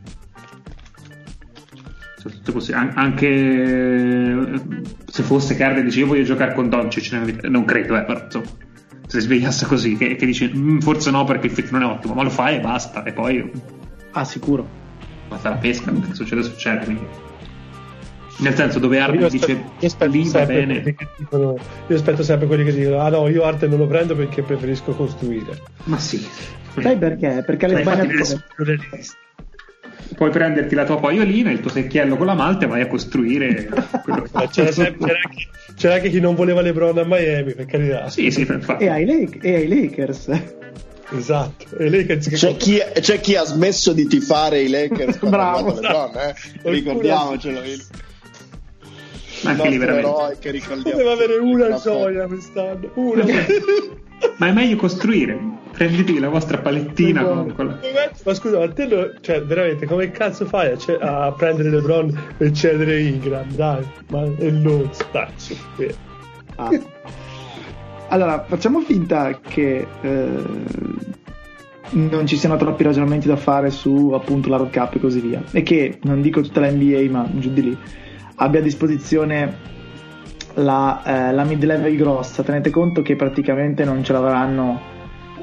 Così. 2.52 2.74
Anche 2.74 4.60
se 5.06 5.24
fosse 5.24 5.56
che 5.56 5.64
Arden 5.64 5.86
dice 5.86 6.00
io 6.00 6.08
voglio 6.08 6.24
giocare 6.24 6.54
con 6.54 6.68
Doncic, 6.68 7.12
non 7.44 7.64
credo, 7.66 7.96
eh, 7.96 8.04
però 8.04 8.24
insomma, 8.24 8.46
se 9.06 9.20
svegliasse 9.20 9.66
così, 9.68 9.96
che, 9.96 10.16
che 10.16 10.26
dice 10.26 10.52
mm, 10.54 10.80
forse 10.80 11.12
no 11.12 11.24
perché 11.24 11.48
il 11.48 11.54
fit 11.54 11.70
non 11.70 11.84
è 11.84 11.86
ottimo, 11.86 12.16
ma 12.16 12.24
lo 12.24 12.30
fai 12.30 12.56
e 12.56 12.60
basta, 12.60 13.04
e 13.04 13.14
poi 13.14 13.52
Ah, 14.12 14.26
sicuro. 14.26 14.68
Basta 15.28 15.50
la 15.50 15.58
pesca, 15.58 15.92
che 15.92 16.14
succede 16.16 16.42
succede. 16.42 16.86
Quindi. 16.86 17.06
Nel 18.40 18.56
senso 18.56 18.80
dove 18.80 19.00
Arte 19.00 19.30
dice 19.30 19.64
lì 20.10 20.30
va 20.30 20.46
bene. 20.46 20.96
Dicono, 21.18 21.56
io 21.88 21.96
aspetto 21.96 22.24
sempre 22.24 22.48
quelli 22.48 22.64
che 22.64 22.74
dicono 22.74 23.00
ah 23.00 23.10
no 23.10 23.28
io 23.28 23.44
Arte 23.44 23.68
non 23.68 23.78
lo 23.78 23.88
prendo 23.88 24.16
perché 24.16 24.42
preferisco 24.42 24.94
costruire. 24.94 25.62
Ma 25.84 26.00
sì. 26.00 26.28
Sai 26.82 26.98
perché? 26.98 27.44
Perché 27.46 27.68
le 27.68 27.82
sbagliate 27.82 28.42
puoi 30.16 30.30
prenderti 30.30 30.76
la 30.76 30.86
tua 30.86 31.00
paiolina, 31.00 31.52
il 31.52 31.60
tuo 31.60 31.70
secchiello 31.70 32.18
con 32.18 32.26
la 32.26 32.34
malta 32.34 32.66
e 32.66 32.68
vai 32.68 32.82
a 32.82 32.88
costruire 32.88 33.70
quello 34.04 34.24
che 34.24 34.48
c'era, 34.50 34.72
sempre, 34.72 35.08
c'era, 35.08 35.20
anche, 35.24 35.48
c'era, 35.76 35.94
anche, 35.96 36.10
chi 36.10 36.20
non 36.20 36.36
voleva 36.36 36.62
LeBron 36.62 36.98
a 36.98 37.04
Miami, 37.06 37.54
per 37.54 37.66
carità. 37.66 38.10
Sì, 38.10 38.32
sì, 38.32 38.48
e 38.80 38.90
ai, 38.90 39.06
Lake, 39.06 39.40
e 39.42 39.56
ai 39.56 39.68
Lakers. 39.68 40.30
Esatto, 41.10 41.78
e 41.78 41.90
Lakers 41.90 42.30
c'è, 42.30 42.58
chi, 42.58 42.80
c'è 43.00 43.20
chi 43.22 43.36
ha 43.36 43.44
smesso 43.44 43.94
di 43.94 44.08
tifare 44.08 44.62
i 44.62 44.70
Lakers 44.70 45.20
Bravo, 45.30 45.74
LeBron, 45.74 46.12
eh? 46.18 46.36
ricordiamocelo. 46.64 47.64
Il, 47.64 47.84
Ma 49.44 49.52
anche 49.52 49.70
lì 49.70 49.78
veramente 49.78 50.38
che 50.40 50.62
Poteva 50.84 51.12
avere 51.12 51.38
una 51.38 51.80
gioia 51.80 52.26
quest'anno, 52.28 52.92
una. 52.96 53.24
Ma 54.38 54.48
è 54.48 54.52
meglio 54.52 54.76
costruire. 54.78 55.66
Prenditi 55.78 56.18
la 56.18 56.30
vostra 56.30 56.58
palettina. 56.58 57.24
Con, 57.24 57.54
con 57.54 57.80
Ma 58.26 58.34
scusa, 58.34 58.58
ma 58.58 58.68
te 58.68 58.88
lo, 58.88 59.14
cioè, 59.22 59.44
veramente, 59.44 59.86
come 59.86 60.10
cazzo 60.10 60.46
fai 60.46 60.72
a, 60.72 61.26
a 61.26 61.32
prendere 61.34 61.70
LeBron 61.70 62.20
e 62.40 62.52
cedere 62.52 63.00
Ingram? 63.00 63.48
Dai, 63.52 63.86
ma 64.10 64.24
è 64.24 64.50
non 64.50 64.90
staccio. 64.92 65.56
Ah. 66.56 66.72
Allora, 68.08 68.44
facciamo 68.48 68.80
finta 68.80 69.38
che 69.40 69.86
eh, 70.02 70.44
non 71.92 72.26
ci 72.26 72.38
siano 72.38 72.58
troppi 72.58 72.82
ragionamenti 72.82 73.28
da 73.28 73.36
fare 73.36 73.70
su 73.70 74.14
appunto 74.16 74.50
la 74.50 74.58
Road 74.58 74.72
Cup 74.72 74.96
e 74.96 75.00
così 75.00 75.20
via. 75.20 75.44
E 75.52 75.62
che, 75.62 76.00
non 76.02 76.22
dico 76.22 76.42
tutta 76.42 76.60
la 76.60 76.72
NBA, 76.72 77.06
ma 77.12 77.30
giù 77.34 77.52
di 77.52 77.62
lì, 77.62 77.78
abbia 78.38 78.62
a 78.62 78.64
disposizione 78.64 79.58
la, 80.56 81.04
eh, 81.30 81.34
la 81.34 81.44
mid-level 81.44 81.96
grossa. 81.96 82.42
Tenete 82.42 82.72
conto 82.72 83.04
che 83.04 83.16
praticamente 83.16 83.86
non 83.86 84.04
ce 84.04 84.14
l'avranno 84.14 84.96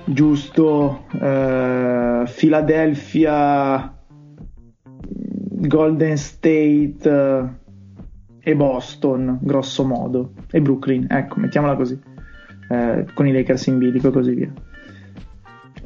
giusto 0.05 1.07
eh, 1.21 2.25
Philadelphia, 2.37 3.97
Golden 5.67 6.17
State 6.17 6.99
eh, 7.03 7.45
e 8.41 8.57
Boston, 8.57 9.39
grosso 9.41 9.85
modo, 9.85 10.33
e 10.51 10.61
Brooklyn, 10.61 11.07
ecco, 11.09 11.41
mettiamola 11.41 11.77
così 11.77 12.13
eh, 12.69 13.07
con 13.15 13.27
i 13.27 13.33
Lakers 13.33 13.67
in 13.67 13.79
bilico 13.79 14.09
e 14.09 14.11
così 14.11 14.35
via. 14.35 14.53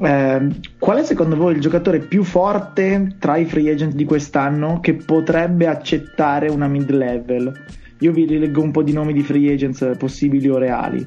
Eh, 0.01 0.49
qual 0.79 0.99
è 0.99 1.03
secondo 1.03 1.37
voi 1.37 1.55
il 1.55 1.61
giocatore 1.61 1.99
più 1.99 2.23
forte 2.23 3.17
tra 3.19 3.37
i 3.37 3.45
free 3.45 3.71
agent 3.71 3.95
di 3.95 4.05
quest'anno 4.05 4.79
che 4.81 4.95
potrebbe 4.95 5.67
accettare 5.67 6.49
una 6.49 6.69
mid 6.69 6.91
level? 6.91 7.53
Io 8.01 8.13
vi 8.13 8.27
rileggo 8.27 8.63
un 8.63 8.71
po' 8.71 8.83
di 8.83 8.93
nomi 8.93 9.13
di 9.13 9.23
free 9.23 9.53
agents 9.53 9.97
possibili 9.99 10.49
o 10.49 10.59
reali. 10.59 11.07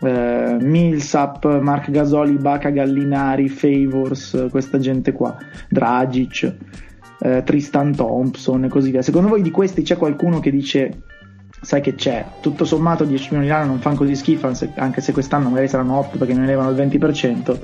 Eh, 0.00 0.56
Millsap, 0.60 1.60
Mark 1.60 1.90
Gasoli, 1.90 2.36
Baca 2.36 2.70
Gallinari, 2.70 3.48
Favors, 3.48 4.48
questa 4.50 4.78
gente 4.78 5.12
qua, 5.12 5.36
Dragic, 5.68 6.54
eh, 7.20 7.42
Tristan 7.44 7.94
Thompson 7.94 8.64
e 8.64 8.68
così 8.68 8.90
via. 8.90 9.02
Secondo 9.02 9.28
voi 9.28 9.42
di 9.42 9.50
questi 9.50 9.82
c'è 9.82 9.96
qualcuno 9.96 10.40
che 10.40 10.50
dice 10.50 11.02
sai 11.60 11.80
che 11.80 11.94
c'è, 11.94 12.24
tutto 12.40 12.64
sommato 12.64 13.04
10 13.04 13.28
milioni 13.30 13.48
l'anno 13.48 13.66
non 13.66 13.80
fanno 13.80 13.96
così 13.96 14.14
schifo, 14.14 14.50
anche 14.76 15.00
se 15.00 15.12
quest'anno 15.12 15.48
magari 15.48 15.68
saranno 15.68 15.98
8 15.98 16.18
perché 16.18 16.34
ne 16.34 16.46
levano 16.46 16.70
il 16.70 16.76
20%, 16.76 17.58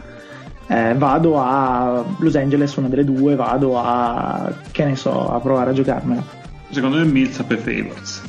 eh, 0.66 0.94
vado 0.96 1.38
a 1.38 2.04
Los 2.18 2.34
Angeles, 2.34 2.74
una 2.76 2.88
delle 2.88 3.04
due, 3.04 3.36
vado 3.36 3.78
a, 3.78 4.52
che 4.70 4.84
ne 4.84 4.96
so, 4.96 5.30
a 5.30 5.38
provare 5.38 5.70
a 5.70 5.72
giocarmela. 5.72 6.24
Secondo 6.70 6.96
me 6.96 7.04
Millsap 7.04 7.52
e 7.52 7.56
Favors. 7.58 8.22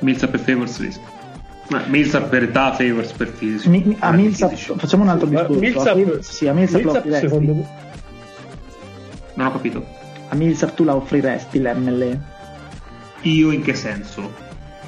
Millsap 0.00 0.34
e 0.34 0.38
Favors 0.38 0.78
rischio. 0.80 1.13
Millsap 1.86 2.28
per 2.28 2.42
età, 2.42 2.72
Favors 2.72 3.12
per 3.12 3.28
fisico. 3.28 3.70
Mi, 3.70 3.96
a 3.98 4.12
Millsap, 4.12 4.54
facciamo 4.76 5.02
un 5.02 5.08
altro 5.08 5.26
discorso. 5.28 5.58
Millsap, 5.58 6.18
sì, 6.20 6.46
a 6.46 6.52
Millsap, 6.52 6.82
Millsap 6.82 7.20
secondo 7.20 7.54
me. 7.54 7.68
Non 9.34 9.46
ho 9.46 9.52
capito. 9.52 9.84
A 10.28 10.34
Millsap 10.34 10.74
tu 10.74 10.84
la 10.84 10.94
offriresti 10.94 11.60
l'MLE? 11.60 12.20
Io 13.22 13.50
in 13.50 13.62
che 13.62 13.74
senso? 13.74 14.42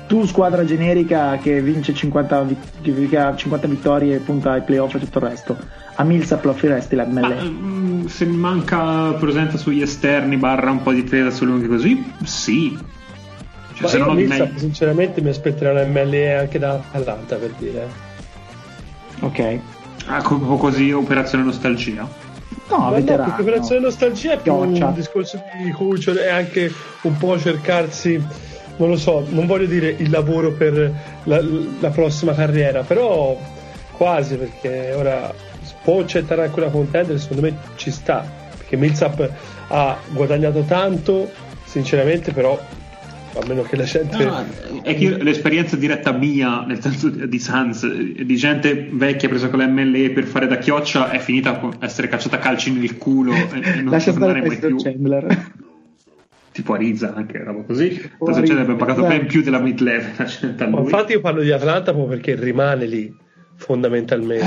Tu 0.06 0.24
squadra 0.26 0.64
generica 0.64 1.36
che 1.38 1.60
vince 1.60 1.92
50, 1.92 2.46
che 2.82 3.08
50 3.36 3.66
vittorie 3.66 4.16
e 4.16 4.18
punta 4.18 4.52
ai 4.52 4.62
playoff 4.62 4.94
e 4.94 4.98
tutto 5.00 5.18
il 5.18 5.24
resto. 5.24 5.56
A 5.94 6.04
Millsap 6.04 6.44
lo 6.44 6.50
offriresti 6.50 6.94
la 6.94 7.06
MLE? 7.06 7.20
Ma, 7.20 7.42
mm, 7.42 8.04
se 8.06 8.26
mi 8.26 8.36
manca 8.36 9.12
presenza 9.14 9.56
sugli 9.56 9.82
esterni 9.82 10.36
barra 10.36 10.70
un 10.70 10.82
po' 10.82 10.92
di 10.92 11.02
trade 11.04 11.30
su 11.30 11.44
lunghi 11.44 11.66
così, 11.66 12.12
sì. 12.22 12.78
Cioè, 13.76 13.88
se 13.88 13.98
non 13.98 14.14
Millsap, 14.14 14.50
mai... 14.50 14.58
sinceramente 14.58 15.20
mi 15.20 15.28
aspetterei 15.28 15.72
una 15.72 15.84
MLE 15.84 16.34
anche 16.34 16.58
da 16.58 16.82
Atlanta 16.92 17.36
per 17.36 17.50
dire. 17.58 17.86
Ok. 19.20 19.58
Ah, 20.06 20.22
così 20.22 20.92
operazione 20.92 21.44
nostalgia. 21.44 22.08
No, 22.68 22.90
veterano. 22.90 23.34
No, 23.36 23.40
Operazione 23.42 23.80
Nostalgia 23.80 24.32
è 24.32 24.38
più 24.38 24.52
Pioccia. 24.52 24.86
un 24.86 24.94
discorso 24.94 25.42
di 25.62 25.70
cucciolo 25.70 26.20
e 26.20 26.28
anche 26.28 26.72
un 27.02 27.16
po' 27.16 27.38
cercarsi, 27.38 28.20
non 28.76 28.88
lo 28.88 28.96
so, 28.96 29.24
non 29.28 29.46
voglio 29.46 29.66
dire 29.66 29.94
il 29.96 30.10
lavoro 30.10 30.52
per 30.52 30.92
la, 31.24 31.40
la 31.78 31.90
prossima 31.90 32.34
carriera, 32.34 32.82
però 32.82 33.38
quasi 33.92 34.36
perché 34.36 34.92
ora 34.94 35.32
può 35.82 36.00
accettare 36.00 36.44
anche 36.44 36.60
una 36.60 36.70
contender, 36.70 37.18
secondo 37.20 37.42
me 37.42 37.56
ci 37.76 37.90
sta, 37.90 38.28
perché 38.56 38.76
Millsap 38.76 39.30
ha 39.68 39.96
guadagnato 40.10 40.62
tanto, 40.62 41.30
sinceramente, 41.64 42.32
però 42.32 42.58
a 43.38 43.46
meno 43.46 43.62
che 43.62 43.76
la 43.76 43.84
gente 43.84 44.24
no, 44.24 44.44
è 44.82 44.96
che 44.96 45.22
l'esperienza 45.22 45.76
diretta 45.76 46.12
mia 46.12 46.64
nel 46.64 46.80
senso 46.80 47.08
di 47.08 47.38
Sans 47.38 47.86
di 47.86 48.36
gente 48.36 48.88
vecchia 48.90 49.28
presa 49.28 49.48
con 49.48 49.60
l'MLE 49.60 50.10
per 50.10 50.24
fare 50.24 50.46
da 50.46 50.58
chioccia 50.58 51.10
è 51.10 51.18
finita 51.18 51.58
con 51.58 51.76
essere 51.80 52.08
cacciata 52.08 52.36
a 52.36 52.38
calci 52.38 52.72
nel 52.72 52.96
culo 52.96 53.32
e 53.32 53.82
non 53.82 53.92
Lascia 53.92 54.12
tornare 54.12 54.46
mai 54.46 54.58
più. 54.58 54.76
Chandler. 54.76 55.52
tipo 56.52 56.72
Arizza 56.72 57.14
anche 57.14 57.42
roba 57.44 57.62
così. 57.62 58.10
Oh, 58.18 58.30
Arizza 58.30 58.52
abbiamo 58.54 58.76
pagato 58.76 59.02
ben 59.02 59.26
più 59.26 59.42
della 59.42 59.60
mid 59.60 59.80
level 59.80 60.14
infatti 60.78 61.12
io 61.12 61.20
parlo 61.20 61.42
di 61.42 61.50
Atlanta 61.50 61.92
proprio 61.92 62.16
perché 62.16 62.34
rimane 62.34 62.86
lì 62.86 63.14
fondamentalmente. 63.56 64.44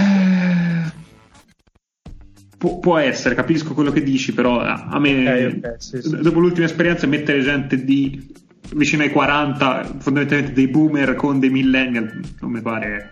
Pu- 2.57 2.79
può 2.79 2.97
essere, 2.97 3.35
capisco 3.35 3.73
quello 3.73 3.89
che 3.89 4.03
dici, 4.03 4.33
però 4.33 4.59
a 4.59 4.99
me, 4.99 5.21
okay, 5.21 5.45
okay, 5.45 5.75
sì, 5.77 6.01
sì. 6.01 6.17
dopo 6.17 6.39
l'ultima 6.39 6.65
esperienza, 6.65 7.07
mettere 7.07 7.39
gente 7.39 7.85
di 7.85 8.33
vicino 8.73 9.03
ai 9.03 9.11
40, 9.11 9.95
fondamentalmente 9.99 10.53
dei 10.53 10.67
boomer 10.67 11.15
con 11.15 11.39
dei 11.39 11.49
millennial, 11.49 12.19
non 12.39 12.51
mi 12.51 12.61
pare. 12.61 13.11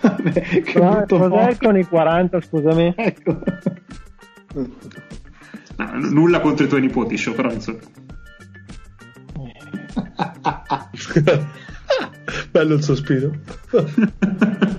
Vabbè, 0.00 0.62
no, 0.74 1.04
cos'è 1.06 1.56
con 1.56 1.76
i 1.76 1.84
40, 1.84 2.40
scusami? 2.40 2.94
Ecco. 2.96 3.38
No, 5.76 5.90
nulla 6.10 6.40
contro 6.40 6.64
i 6.64 6.68
tuoi 6.68 6.80
nipoti, 6.80 7.16
show, 7.16 7.34
però 7.34 7.52
insomma. 7.52 7.78
Bello 12.50 12.74
il 12.74 12.82
sospiro. 12.82 13.30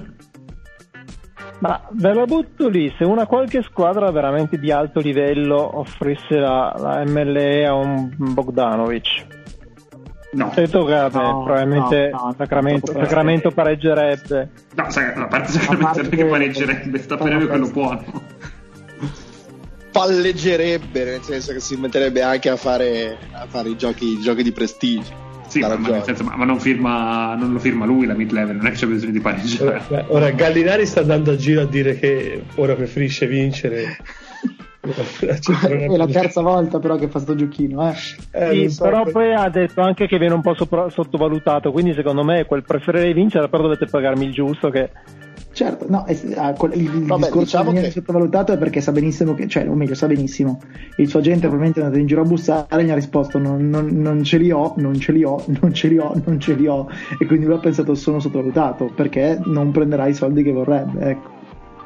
Ma 1.60 1.82
ve 1.91 2.14
la 2.14 2.24
butto 2.26 2.70
lì, 2.70 2.93
se 2.97 3.04
una 3.04 3.26
qualche 3.26 3.62
squadra 3.64 4.10
veramente 4.12 4.58
di 4.58 4.72
alto 4.72 5.02
livello 5.02 5.80
offrisse 5.80 6.38
la, 6.38 6.74
la 6.78 7.04
MLE 7.06 7.66
a 7.66 7.74
un 7.74 8.10
Bogdanovic, 8.16 9.39
No. 10.32 10.51
Detto 10.53 10.86
che 10.86 10.93
vabbè, 10.93 11.17
no, 11.17 11.43
probabilmente 11.43 12.09
no, 12.11 12.25
no, 12.25 12.36
Sacramento, 12.38 12.91
Sacramento 12.91 13.49
pareggerebbe. 13.49 14.49
No, 14.75 14.84
a 14.84 15.27
parte 15.27 15.51
Sacramento 15.51 16.01
non 16.03 16.11
è 16.11 16.15
che 16.15 16.25
pareggerebbe, 16.25 16.99
sta 16.99 17.17
per 17.17 17.47
quello 17.47 17.67
buono. 17.69 18.03
Palleggerebbe, 19.91 21.03
nel 21.03 21.21
senso 21.23 21.51
che 21.51 21.59
si 21.59 21.75
metterebbe 21.77 22.21
anche 22.21 22.49
a 22.49 22.57
fare, 22.57 23.17
a 23.32 23.47
fare 23.47 23.69
i, 23.69 23.75
giochi, 23.75 24.05
i 24.05 24.21
giochi 24.21 24.43
di 24.43 24.51
prestigio. 24.51 25.27
Sì, 25.47 25.61
ma, 25.61 25.75
ma, 25.77 26.03
senso, 26.03 26.23
ma, 26.23 26.36
ma 26.36 26.45
non, 26.45 26.59
firma, 26.59 27.34
non, 27.34 27.53
lo 27.53 27.57
firma 27.57 27.86
lui 27.86 28.05
la 28.05 28.13
mid 28.13 28.30
level, 28.30 28.57
non 28.57 28.67
è 28.67 28.69
che 28.69 28.75
c'è 28.75 28.86
bisogno 28.86 29.13
di 29.13 29.19
pareggiare. 29.19 29.82
Ora, 29.88 30.05
ora 30.09 30.30
Gallinari 30.30 30.86
sta 30.86 30.99
andando 30.99 31.32
a 31.32 31.36
giro 31.36 31.61
a 31.61 31.65
dire 31.65 31.97
che 31.97 32.43
ora 32.55 32.75
preferisce 32.75 33.25
vincere 33.25 33.97
è 34.82 35.97
la 35.97 36.07
terza 36.07 36.41
volta 36.41 36.80
però 36.80 36.95
che 36.95 37.09
fa 37.09 37.19
sto 37.19 37.36
giochino 37.36 37.89
eh. 37.89 37.95
Eh, 38.32 38.51
sì, 38.51 38.69
so 38.69 38.84
però 38.84 39.03
poi 39.03 39.34
ha 39.34 39.49
detto 39.49 39.82
anche 39.82 40.07
che 40.07 40.17
viene 40.17 40.34
un 40.34 40.41
po' 40.41 40.53
sopra- 40.53 40.89
sottovalutato 40.89 41.71
quindi 41.71 41.93
secondo 41.93 42.23
me 42.23 42.45
quel 42.45 42.63
preferire 42.63 43.11
vincere 43.13 43.49
però 43.49 43.63
dovete 43.63 43.88
pagarmi 43.88 44.25
il 44.25 44.32
giusto 44.32 44.69
che 44.69 44.89
certo 45.51 45.86
no, 45.89 46.05
è, 46.05 46.17
ah, 46.36 46.55
il, 46.71 46.84
il 46.84 47.05
Vabbè, 47.05 47.23
discorso 47.23 47.39
diciamo 47.39 47.65
che 47.71 47.80
viene 47.80 47.91
sottovalutato 47.91 48.53
è 48.53 48.57
perché 48.57 48.80
sa 48.80 48.93
benissimo 48.93 49.34
che 49.34 49.47
cioè 49.49 49.67
o 49.67 49.73
meglio 49.73 49.95
sa 49.95 50.07
benissimo 50.07 50.61
il 50.95 51.09
suo 51.09 51.19
agente 51.19 51.47
probabilmente 51.47 51.82
è 51.82 51.84
andato 51.84 51.99
in 51.99 52.07
giro 52.07 52.21
a 52.21 52.25
bussare 52.25 52.82
e 52.82 52.86
gli 52.86 52.89
ha 52.89 52.95
risposto 52.95 53.38
non, 53.38 53.67
non, 53.67 53.88
non 53.88 54.23
ce 54.23 54.38
li 54.38 54.49
ho 54.49 54.75
non 54.77 54.97
ce 54.97 55.11
li 55.11 55.23
ho 55.25 55.43
non 55.59 55.73
ce 55.73 55.88
li 55.89 55.97
ho 55.97 56.13
non 56.23 56.39
ce 56.39 56.53
li 56.53 56.67
ho. 56.67 56.88
E 57.19 57.25
quindi 57.25 57.45
lui 57.45 57.55
ha 57.55 57.59
pensato 57.59 57.95
sono 57.95 58.19
sottovalutato 58.19 58.91
perché 58.95 59.39
non 59.43 59.71
prenderà 59.71 60.07
i 60.07 60.13
soldi 60.13 60.41
che 60.41 60.51
vorrebbe 60.53 61.09
ecco. 61.09 61.38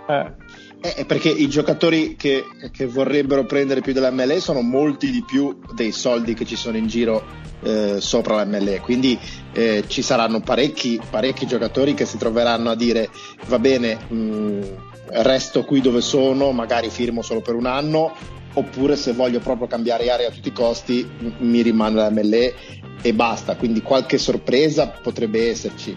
Eh 0.09 0.42
eh, 0.83 1.05
perché 1.05 1.29
i 1.29 1.47
giocatori 1.47 2.17
che, 2.17 2.43
che, 2.73 2.85
vorrebbero 2.85 3.45
prendere 3.45 3.79
più 3.79 3.93
della 3.93 4.11
MLE 4.11 4.41
sono 4.41 4.59
molti 4.59 5.11
di 5.11 5.23
più 5.25 5.57
dei 5.73 5.93
soldi 5.93 6.33
che 6.33 6.43
ci 6.43 6.57
sono 6.57 6.75
in 6.75 6.87
giro 6.87 7.23
eh, 7.61 8.01
sopra 8.01 8.35
la 8.35 8.45
MLE, 8.45 8.81
quindi 8.81 9.17
eh, 9.53 9.85
ci 9.87 10.01
saranno 10.01 10.41
parecchi, 10.41 10.99
parecchi, 11.09 11.47
giocatori 11.47 11.93
che 11.93 12.05
si 12.05 12.17
troveranno 12.17 12.69
a 12.69 12.75
dire 12.75 13.09
va 13.47 13.59
bene, 13.59 13.97
mh, 14.09 14.15
mm, 14.15 14.61
resto 15.07 15.63
qui 15.63 15.79
dove 15.79 16.01
sono, 16.01 16.51
magari 16.51 16.89
firmo 16.89 17.21
solo 17.21 17.39
per 17.39 17.55
un 17.55 17.65
anno, 17.65 18.13
oppure 18.55 18.97
se 18.97 19.13
voglio 19.13 19.39
proprio 19.39 19.67
cambiare 19.67 20.11
area 20.11 20.27
a 20.27 20.31
tutti 20.31 20.49
i 20.49 20.53
costi 20.53 21.09
mi 21.39 21.61
rimane 21.61 21.95
la 21.95 22.09
MLE 22.09 22.53
e 23.01 23.13
basta, 23.13 23.55
quindi 23.55 23.81
qualche 23.81 24.17
sorpresa 24.17 24.87
potrebbe 24.87 25.49
esserci 25.49 25.95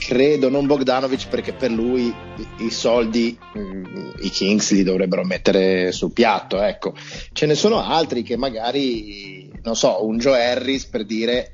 credo 0.00 0.48
non 0.48 0.66
Bogdanovic 0.66 1.28
perché 1.28 1.52
per 1.52 1.70
lui 1.70 2.12
i 2.58 2.70
soldi 2.70 3.38
mm, 3.56 3.84
i 4.22 4.30
Kings 4.30 4.72
li 4.72 4.82
dovrebbero 4.82 5.22
mettere 5.24 5.92
sul 5.92 6.12
piatto 6.12 6.60
ecco. 6.60 6.94
Ce 7.32 7.46
ne 7.46 7.54
sono 7.54 7.80
altri 7.80 8.22
che 8.22 8.36
magari 8.36 9.52
non 9.62 9.76
so 9.76 10.04
un 10.04 10.18
Joe 10.18 10.42
Harris 10.42 10.86
per 10.86 11.04
dire 11.04 11.52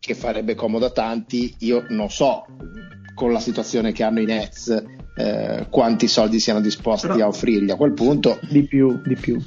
che 0.00 0.14
farebbe 0.14 0.54
comodo 0.54 0.86
a 0.86 0.90
tanti 0.90 1.54
io 1.58 1.84
non 1.90 2.08
so 2.08 2.46
con 3.14 3.32
la 3.32 3.40
situazione 3.40 3.92
che 3.92 4.02
hanno 4.02 4.20
i 4.20 4.24
Nets 4.24 4.84
eh, 5.16 5.66
quanti 5.68 6.08
soldi 6.08 6.38
siano 6.38 6.60
disposti 6.60 7.08
Però... 7.08 7.24
a 7.24 7.28
offrirgli 7.28 7.70
a 7.70 7.76
quel 7.76 7.92
punto. 7.92 8.38
Di 8.48 8.62
più 8.62 9.02
di 9.04 9.14
più 9.14 9.38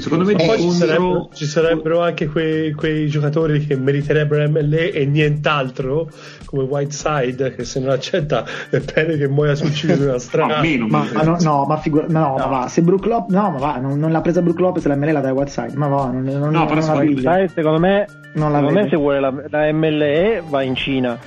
Secondo 0.00 0.24
me 0.24 0.34
poi 0.34 0.58
ci 0.58 0.70
sarebbero, 0.70 1.28
ci 1.34 1.44
sarebbero 1.44 2.00
anche 2.00 2.26
quei, 2.26 2.72
quei, 2.72 3.08
giocatori 3.08 3.66
che 3.66 3.76
meriterebbero 3.76 4.48
MLE 4.48 4.90
e 4.90 5.04
nient'altro, 5.04 6.08
come 6.46 6.62
Whiteside, 6.62 7.54
che 7.54 7.64
se 7.64 7.80
non 7.80 7.90
accetta 7.90 8.44
è 8.70 8.78
bene 8.78 9.18
che 9.18 9.28
muoia 9.28 9.54
sul 9.54 9.72
cibo 9.74 9.94
di 9.94 10.04
una 10.04 10.16
strada. 10.18 10.62
no, 10.62 10.86
ma, 10.86 11.06
ma 11.12 11.22
no, 11.22 11.36
no, 11.40 11.64
ma, 11.66 11.76
figura, 11.76 12.06
no, 12.08 12.20
no. 12.20 12.36
ma 12.38 12.46
va, 12.46 12.68
se 12.68 12.80
Brook 12.80 13.04
Lopez, 13.04 13.34
no, 13.34 13.50
ma 13.50 13.58
va, 13.58 13.76
non, 13.76 13.98
non, 13.98 14.10
l'ha 14.12 14.22
presa 14.22 14.40
Brook 14.40 14.60
Lopez 14.60 14.84
la 14.86 14.96
MLE 14.96 15.12
la 15.12 15.20
dai 15.20 15.32
Whiteside, 15.32 15.72
ma 15.74 15.88
va, 15.88 16.10
non, 16.10 16.22
non, 16.22 16.50
no, 16.50 16.64
però 16.64 16.96
Whiteside, 16.96 17.50
secondo 17.54 17.78
me, 17.78 18.06
non 18.34 18.50
la 18.50 18.58
secondo 18.60 18.80
me 18.80 18.88
se 18.88 18.96
vuole 18.96 19.20
la, 19.20 19.34
la 19.48 19.72
MLE 19.72 20.42
va 20.48 20.62
in 20.62 20.74
Cina. 20.74 21.18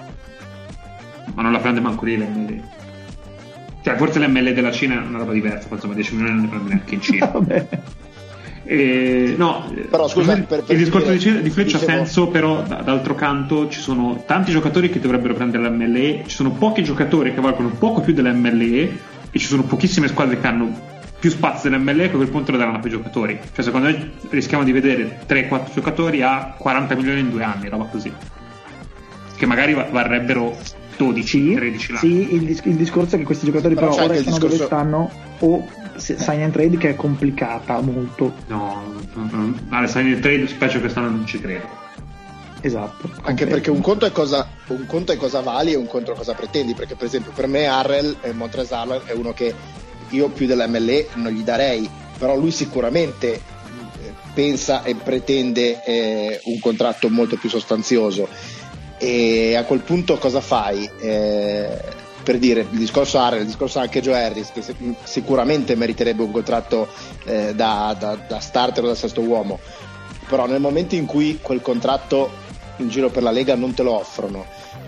Ma 1.35 1.41
non 1.43 1.51
la 1.51 1.59
prende 1.59 1.81
manco 1.81 2.05
lì 2.05 2.17
l'MLE. 2.17 2.63
Cioè, 3.83 3.95
forse 3.97 4.19
l'MLE 4.19 4.53
della 4.53 4.71
Cina 4.71 4.95
è 4.95 5.05
una 5.05 5.19
roba 5.19 5.33
diversa, 5.33 5.67
insomma 5.69 5.93
10 5.93 6.15
milioni 6.15 6.33
non 6.33 6.43
ne 6.45 6.49
prende 6.49 6.69
neanche 6.69 6.93
in 6.95 7.01
Cina. 7.01 7.25
Vabbè. 7.31 7.67
Eh, 8.67 9.35
no, 9.37 9.71
però 9.89 10.07
scusa, 10.07 10.33
il, 10.33 10.43
per, 10.43 10.63
per 10.63 10.75
il 10.75 10.83
discorso 10.83 11.11
dire, 11.11 11.41
di 11.41 11.49
Fletch 11.51 11.75
ha 11.75 11.79
senso, 11.79 12.27
però 12.27 12.63
d- 12.63 12.83
d'altro 12.83 13.13
canto 13.13 13.69
ci 13.69 13.79
sono 13.79 14.23
tanti 14.25 14.51
giocatori 14.51 14.89
che 14.89 14.99
dovrebbero 14.99 15.35
prendere 15.35 15.69
l'MLE, 15.69 16.23
ci 16.25 16.35
sono 16.35 16.51
pochi 16.51 16.83
giocatori 16.83 17.33
che 17.33 17.41
valgono 17.41 17.69
poco 17.69 18.01
più 18.01 18.13
dell'MLE 18.13 18.99
e 19.29 19.39
ci 19.39 19.45
sono 19.45 19.63
pochissime 19.63 20.07
squadre 20.07 20.39
che 20.39 20.47
hanno 20.47 20.93
più 21.19 21.29
spazio 21.29 21.69
dell'MLE 21.69 22.07
che 22.07 22.13
a 22.13 22.17
quel 22.17 22.29
punto 22.29 22.51
lo 22.51 22.57
daranno 22.57 22.77
a 22.77 22.79
più 22.79 22.89
giocatori. 22.89 23.39
Cioè, 23.53 23.63
secondo 23.63 23.87
me 23.87 24.11
rischiamo 24.29 24.63
di 24.63 24.71
vedere 24.71 25.19
3-4 25.27 25.73
giocatori 25.73 26.23
a 26.23 26.55
40 26.57 26.95
milioni 26.95 27.19
in 27.19 27.29
due 27.29 27.43
anni, 27.43 27.69
roba 27.69 27.85
così. 27.85 28.11
Che 29.35 29.45
magari 29.45 29.73
varrebbero 29.73 30.57
12, 30.97 31.27
sì, 31.27 31.53
13 31.53 31.91
l'anno. 31.91 31.99
Sì, 31.99 32.33
il, 32.33 32.61
il, 32.63 32.75
discorso 32.75 33.15
è 33.15 33.19
che 33.19 33.25
questi 33.25 33.45
giocatori 33.45 33.75
però, 33.75 33.89
però 33.89 34.05
ora 34.05 34.15
stanno 34.15 34.37
discorso... 34.37 34.55
dove 34.55 34.65
stanno 34.65 35.11
o 35.39 35.67
sign 36.13 36.41
and 36.41 36.51
trade 36.51 36.77
che 36.77 36.89
è 36.89 36.95
complicata 36.95 37.79
molto. 37.81 38.33
No, 38.47 38.93
alle 39.69 39.87
sign 39.87 40.13
and 40.13 40.21
trade 40.21 40.47
specie 40.47 40.79
quest'anno 40.79 41.09
non 41.09 41.25
ci 41.25 41.39
credo. 41.39 41.83
Esatto. 42.61 43.09
Anche 43.21 43.45
perché 43.45 43.69
un 43.69 43.81
conto, 43.81 44.05
è 44.05 44.11
cosa, 44.11 44.47
un 44.67 44.85
conto 44.87 45.11
è 45.11 45.17
cosa 45.17 45.41
vali 45.41 45.73
e 45.73 45.75
un 45.75 45.85
conto 45.85 46.13
è 46.13 46.15
cosa 46.15 46.33
pretendi. 46.33 46.73
Perché, 46.73 46.95
per 46.95 47.05
esempio, 47.05 47.31
per 47.31 47.47
me 47.47 47.67
Harrell 47.67 48.17
e 48.21 48.33
Montrezl 48.33 49.03
è 49.05 49.11
uno 49.11 49.33
che 49.33 49.53
io 50.09 50.29
più 50.29 50.47
dell'MLE 50.47 51.09
non 51.15 51.31
gli 51.31 51.43
darei, 51.43 51.87
però 52.17 52.35
lui 52.35 52.51
sicuramente 52.51 53.33
eh, 53.33 53.41
pensa 54.33 54.83
e 54.83 54.95
pretende 54.95 55.83
eh, 55.83 56.41
un 56.45 56.59
contratto 56.59 57.09
molto 57.09 57.37
più 57.37 57.49
sostanzioso. 57.49 58.27
E 58.97 59.55
a 59.55 59.63
quel 59.63 59.81
punto 59.81 60.17
cosa 60.17 60.41
fai? 60.41 60.89
Eh, 60.99 61.77
per 62.25 62.39
dire 62.39 62.61
il 62.71 62.79
discorso 62.79 63.19
Harrell, 63.19 63.41
il 63.41 63.45
discorso 63.45 63.77
anche 63.77 64.01
Joe 64.01 64.19
Harris, 64.19 64.51
che 64.51 64.63
sicuramente 65.03 65.75
meriterebbe 65.75 66.23
un 66.23 66.31
contratto 66.31 66.87
eh, 67.23 67.53
da, 67.53 67.95
da, 67.97 68.17
da 68.27 68.39
starter 68.39 68.83
o 68.83 68.87
da 68.87 68.95
sesto 68.95 69.21
uomo, 69.21 69.59
però 70.27 70.47
nel 70.47 70.59
momento 70.59 70.95
in 70.95 71.05
cui 71.05 71.37
quel 71.39 71.61
contratto 71.61 72.31
in 72.77 72.89
giro 72.89 73.11
per 73.11 73.21
la 73.21 73.29
Lega 73.29 73.55
non 73.55 73.75
te 73.75 73.83
lo 73.83 73.93
offrono, 73.93 74.43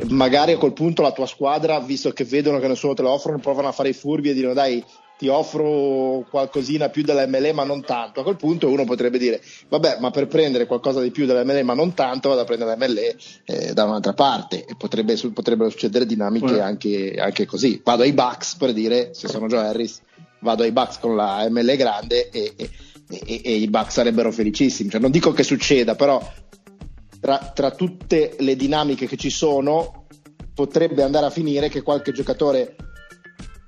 magari 0.08 0.54
a 0.54 0.58
quel 0.58 0.74
punto 0.74 1.04
la 1.04 1.12
tua 1.12 1.28
squadra, 1.28 1.80
visto 1.80 2.12
che 2.12 2.24
vedono 2.24 2.58
che 2.58 2.68
nessuno 2.68 2.96
te 2.96 3.04
lo 3.04 3.12
offrono, 3.12 3.38
provano 3.38 3.68
a 3.68 3.72
fare 3.72 3.90
i 3.90 3.94
furbi 3.94 4.32
e 4.32 4.34
dicono 4.34 4.54
dai 4.54 4.84
ti 5.18 5.28
offro 5.28 6.26
qualcosina 6.30 6.90
più 6.90 7.04
dell'MLE 7.04 7.52
ma 7.52 7.64
non 7.64 7.84
tanto. 7.84 8.20
A 8.20 8.24
quel 8.24 8.36
punto 8.36 8.70
uno 8.70 8.86
potrebbe 8.86 9.18
dire, 9.18 9.42
vabbè, 9.68 9.98
ma 10.00 10.12
per 10.12 10.28
prendere 10.28 10.68
qualcosa 10.68 11.02
di 11.02 11.12
più 11.12 11.26
dell'MLE 11.26 11.64
ma 11.64 11.74
non 11.74 11.94
tanto 11.94 12.30
vado 12.30 12.42
a 12.42 12.46
prendere 12.46 12.76
l'MLE 12.76 13.16
eh, 13.46 13.74
da 13.74 13.86
un'altra 13.86 14.14
parte 14.14 14.64
e 14.66 14.76
potrebbe, 14.78 15.18
potrebbero 15.34 15.70
succedere 15.70 16.06
dinamiche 16.06 16.60
anche, 16.60 17.16
anche, 17.18 17.46
così. 17.46 17.82
Vado 17.84 18.04
ai 18.04 18.14
Bucks 18.14 18.56
per 18.56 18.74
dire, 18.74 19.14
se 19.14 19.28
sono 19.28 19.48
Joe 19.48 19.66
Harris, 19.66 20.02
vado 20.42 20.64
ai 20.64 20.72
Bucks 20.72 21.00
con 21.00 21.16
la 21.16 21.48
ML 21.50 21.76
grande 21.76 22.30
e, 22.30 22.54
e, 22.56 22.70
e, 23.10 23.42
e 23.44 23.56
i 23.56 23.68
Bucks 23.68 23.94
sarebbero 23.94 24.32
felicissimi. 24.32 24.90
Cioè, 24.90 25.02
non 25.02 25.12
dico 25.12 25.32
che 25.32 25.44
succeda, 25.44 25.96
però 25.96 26.22
tra, 27.20 27.52
tra 27.54 27.72
tutte 27.72 28.36
le 28.40 28.56
dinamiche 28.56 29.08
che 29.08 29.18
ci 29.18 29.32
sono 29.32 30.06
potrebbe 30.54 31.04
andare 31.04 31.26
a 31.26 31.32
finire 31.32 31.70
che 31.70 31.82
qualche 31.82 32.12
giocatore 32.12 32.76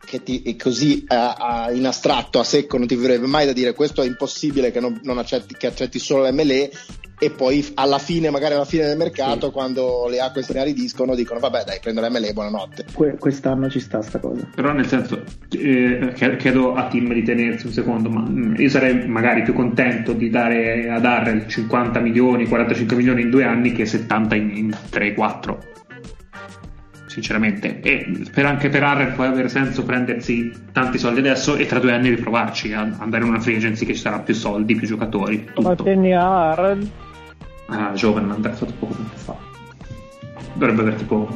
che 0.10 0.24
ti, 0.24 0.56
così 0.56 1.06
uh, 1.08 1.14
uh, 1.14 1.76
in 1.76 1.86
astratto, 1.86 2.40
a 2.40 2.44
secco, 2.44 2.80
non 2.80 2.88
ti 2.88 2.96
verrebbe 2.96 3.28
mai 3.28 3.46
da 3.46 3.54
dire 3.54 3.74
questo 3.74 4.02
è 4.02 4.08
impossibile 4.08 4.72
che, 4.72 4.80
non, 4.80 5.00
non 5.04 5.20
accetti, 5.20 5.56
che 5.56 5.68
accetti 5.68 6.00
solo 6.00 6.28
l'MLE 6.28 6.72
e 7.20 7.30
poi 7.30 7.64
alla 7.76 8.00
fine, 8.00 8.32
magari 8.32 8.56
alla 8.56 8.66
fine 8.66 8.86
del 8.86 8.98
mercato, 8.98 9.48
sì. 9.48 9.52
quando 9.52 10.08
le 10.10 10.20
acque 10.20 10.42
se 10.42 10.54
ne 10.54 10.62
aridiscono, 10.62 11.14
dicono 11.14 11.40
vabbè 11.40 11.64
dai, 11.64 11.78
prendo 11.80 12.02
l'MLE, 12.02 12.34
buonanotte. 12.34 12.86
Que- 12.92 13.18
quest'anno 13.20 13.70
ci 13.70 13.80
sta 13.80 14.02
sta 14.02 14.20
cosa. 14.20 14.48
Però 14.56 14.72
nel 14.72 14.88
senso, 14.88 15.24
eh, 15.52 16.14
chiedo 16.38 16.74
a 16.74 16.88
Tim 16.88 17.14
di 17.14 17.22
tenersi 17.22 17.68
un 17.68 17.74
secondo, 17.74 18.10
ma 18.10 18.22
mm, 18.28 18.56
io 18.56 18.70
sarei 18.70 19.08
magari 19.08 19.44
più 19.44 19.54
contento 19.54 20.14
di 20.14 20.32
dare 20.32 20.90
ad 20.90 21.06
Arrel 21.06 21.48
50 21.48 22.00
milioni, 22.00 22.48
45 22.48 22.96
milioni 22.96 23.22
in 23.22 23.30
due 23.30 23.44
anni 23.44 23.74
che 23.74 23.86
70 23.86 24.36
in, 24.36 24.50
in 24.56 24.78
3-4 24.92 25.78
sinceramente. 27.10 27.82
E 27.82 28.24
per 28.32 28.46
anche 28.46 28.70
per 28.70 28.84
Arren 28.84 29.14
può 29.14 29.26
avere 29.26 29.50
senso 29.50 29.84
prendersi 29.84 30.54
tanti 30.72 30.98
soldi 30.98 31.20
adesso 31.20 31.56
e 31.56 31.66
tra 31.66 31.80
due 31.80 31.92
anni 31.92 32.10
riprovarci, 32.10 32.74
a 32.74 32.82
andare 33.00 33.24
in 33.24 33.30
una 33.30 33.40
free 33.40 33.58
agency 33.58 33.86
che 33.86 33.94
ci 33.94 34.00
sarà 34.00 34.20
più 34.20 34.34
soldi, 34.34 34.76
più 34.76 34.88
giocatori. 34.88 35.50
Quanti 35.54 36.12
a 36.12 36.52
Arren? 36.52 36.90
Ah, 37.68 37.92
giovane, 37.94 38.32
andrà 38.32 38.54
fatto 38.54 38.74
poco 38.80 38.94
tempo 38.94 39.16
fa. 39.16 39.36
Dovrebbe 40.54 40.82
avere 40.82 40.96
tipo 40.98 41.28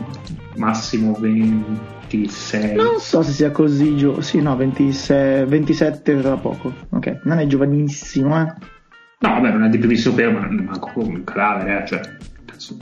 massimo 0.55 1.13
26. 1.19 2.75
Non 2.75 2.99
so 2.99 3.21
se 3.21 3.31
sia 3.31 3.51
così 3.51 3.97
giovane. 3.97 4.23
Sì, 4.23 4.41
no, 4.41 4.55
26, 4.55 5.45
27 5.45 6.21
tra 6.21 6.37
poco. 6.37 6.73
Ok, 6.89 7.21
non 7.23 7.39
è 7.39 7.47
giovanissimo, 7.47 8.39
eh. 8.39 8.53
No, 9.19 9.29
vabbè, 9.29 9.51
non 9.51 9.63
è 9.63 9.69
di 9.69 9.77
primissimo 9.77 10.15
pelo, 10.15 10.31
ma 10.31 10.47
manco 10.49 10.91
un 10.95 11.23
cadavere, 11.23 11.83
eh, 11.83 11.87
cioè 11.87 12.01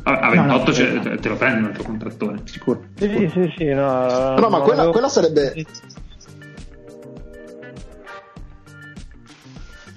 a 0.03 0.29
28 0.29 0.35
no, 0.35 0.57
no, 0.57 0.73
cioè, 0.73 1.17
te 1.19 1.29
lo 1.29 1.35
prendi 1.35 1.59
un 1.59 1.65
altro 1.65 1.83
contrattore, 1.83 2.41
sicuro. 2.45 2.83
Sì, 2.95 3.29
sì, 3.31 3.53
sì, 3.57 3.65
no, 3.65 4.35
no 4.35 4.49
ma 4.49 4.59
quella, 4.61 4.89
quella 4.89 5.09
sarebbe. 5.09 5.65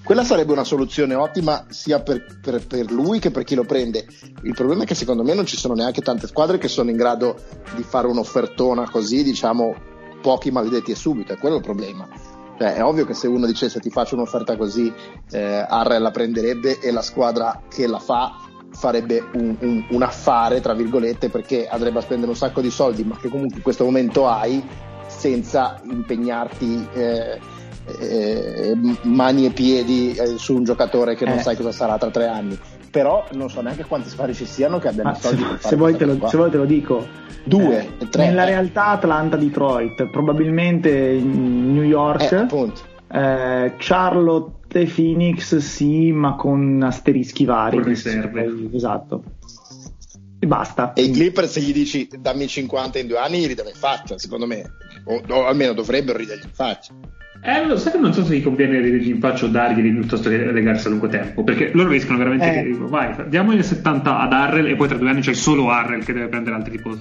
Quella 0.04 0.22
sarebbe 0.22 0.52
una 0.52 0.64
soluzione 0.64 1.14
ottima 1.14 1.64
sia 1.70 2.02
per, 2.02 2.38
per, 2.42 2.66
per, 2.66 2.92
lui 2.92 3.18
che 3.20 3.30
per 3.30 3.42
chi 3.44 3.54
lo 3.54 3.64
prende. 3.64 4.06
Il 4.42 4.52
problema 4.52 4.82
è 4.82 4.86
che 4.86 4.94
secondo 4.94 5.22
me 5.22 5.32
non 5.32 5.46
ci 5.46 5.56
sono 5.56 5.72
neanche 5.72 6.02
tante 6.02 6.26
squadre 6.26 6.58
che 6.58 6.68
sono 6.68 6.90
in 6.90 6.96
grado 6.96 7.36
di 7.74 7.82
fare 7.82 8.06
un'offertona 8.06 8.90
così, 8.90 9.22
diciamo, 9.22 9.74
pochi 10.20 10.50
maledetti 10.50 10.90
e 10.90 10.94
subito. 10.94 11.32
È 11.32 11.38
quello 11.38 11.56
il 11.56 11.62
problema. 11.62 12.06
Cioè, 12.58 12.74
è 12.74 12.84
ovvio 12.84 13.06
che 13.06 13.14
se 13.14 13.28
uno 13.28 13.46
dicesse 13.46 13.80
ti 13.80 13.88
faccio 13.88 14.14
un'offerta 14.14 14.58
così, 14.58 14.92
eh, 15.30 15.66
Arre 15.66 15.98
la 15.98 16.10
prenderebbe 16.10 16.80
e 16.80 16.92
la 16.92 17.02
squadra 17.02 17.62
che 17.68 17.86
la 17.86 17.98
fa 17.98 18.52
farebbe 18.74 19.24
un, 19.34 19.56
un, 19.60 19.84
un, 19.88 20.02
affare, 20.02 20.60
tra 20.60 20.74
virgolette, 20.74 21.30
perché 21.30 21.66
andrebbe 21.66 21.98
a 21.98 22.02
spendere 22.02 22.30
un 22.30 22.36
sacco 22.36 22.60
di 22.60 22.70
soldi, 22.70 23.04
ma 23.04 23.16
che 23.16 23.28
comunque 23.28 23.56
in 23.56 23.62
questo 23.62 23.84
momento 23.84 24.28
hai 24.28 24.62
senza 25.06 25.80
impegnarti 25.88 26.88
eh, 26.92 27.38
eh, 28.00 28.76
mani 29.02 29.46
e 29.46 29.50
piedi 29.50 30.14
eh, 30.14 30.38
su 30.38 30.54
un 30.56 30.64
giocatore 30.64 31.14
che 31.14 31.24
non 31.24 31.38
eh. 31.38 31.42
sai 31.42 31.56
cosa 31.56 31.72
sarà 31.72 31.98
tra 31.98 32.10
tre 32.10 32.26
anni. 32.26 32.58
Però 32.90 33.24
non 33.32 33.50
so 33.50 33.60
neanche 33.60 33.84
quanti 33.84 34.08
squadre 34.08 34.34
ci 34.34 34.46
siano 34.46 34.78
che 34.78 34.88
abbiano 34.88 35.14
soldi 35.14 35.44
se, 35.58 35.68
se, 35.68 35.76
vuoi 35.76 35.98
lo, 35.98 36.28
se, 36.28 36.36
vuoi 36.36 36.50
te 36.50 36.56
lo, 36.56 36.64
dico. 36.64 37.04
Due, 37.42 37.88
eh, 37.98 38.08
tre. 38.08 38.26
Nella 38.26 38.44
realtà 38.44 38.86
Atlanta-Detroit, 38.88 40.06
probabilmente 40.10 41.12
New 41.20 41.82
York. 41.82 42.30
Eh, 42.30 42.36
appunto. 42.36 42.92
Charlotte 43.76 44.63
Charlotte 44.74 44.86
Phoenix 44.86 45.56
sì, 45.58 46.10
ma 46.10 46.34
con 46.34 46.82
asterischi 46.82 47.44
vari. 47.44 47.76
Con 47.76 47.86
riserve. 47.86 48.68
Esatto. 48.72 49.22
E 50.40 50.46
basta. 50.46 50.92
E 50.94 51.02
i 51.02 51.10
Clippers 51.12 51.52
se 51.52 51.60
gli 51.60 51.72
dici 51.72 52.08
dammi 52.18 52.48
50 52.48 52.98
in 52.98 53.06
due 53.06 53.18
anni 53.18 53.38
gli 53.38 53.46
ridano 53.46 53.68
in 53.68 53.76
faccia, 53.76 54.18
secondo 54.18 54.46
me. 54.46 54.64
O, 55.04 55.22
o 55.28 55.46
almeno 55.46 55.72
dovrebbero 55.72 56.18
ridergli 56.18 56.44
in 56.44 56.50
faccia. 56.52 56.92
Eh, 57.42 57.66
lo 57.66 57.76
sai 57.76 57.92
che 57.92 57.98
non 57.98 58.12
so 58.12 58.24
se 58.24 58.36
gli 58.36 58.42
conviene 58.42 58.80
ridergli 58.80 59.10
in 59.10 59.20
faccia 59.20 59.44
o 59.44 59.48
darglieli 59.48 59.92
piuttosto 59.92 60.30
che 60.30 60.50
legarsi 60.50 60.86
a 60.86 60.90
lungo 60.90 61.08
tempo, 61.08 61.44
perché 61.44 61.70
loro 61.74 61.90
rischiano 61.90 62.16
veramente 62.16 62.48
eh. 62.48 62.62
che 62.62 62.76
vai, 62.78 63.14
diamogli 63.28 63.62
70 63.62 64.18
ad 64.18 64.32
Arrel 64.32 64.66
e 64.68 64.76
poi 64.76 64.88
tra 64.88 64.96
due 64.96 65.10
anni 65.10 65.20
c'è 65.20 65.34
solo 65.34 65.68
Arrel 65.68 66.04
che 66.04 66.12
deve 66.12 66.28
prendere 66.28 66.56
altri 66.56 66.72
tipo 66.78 66.96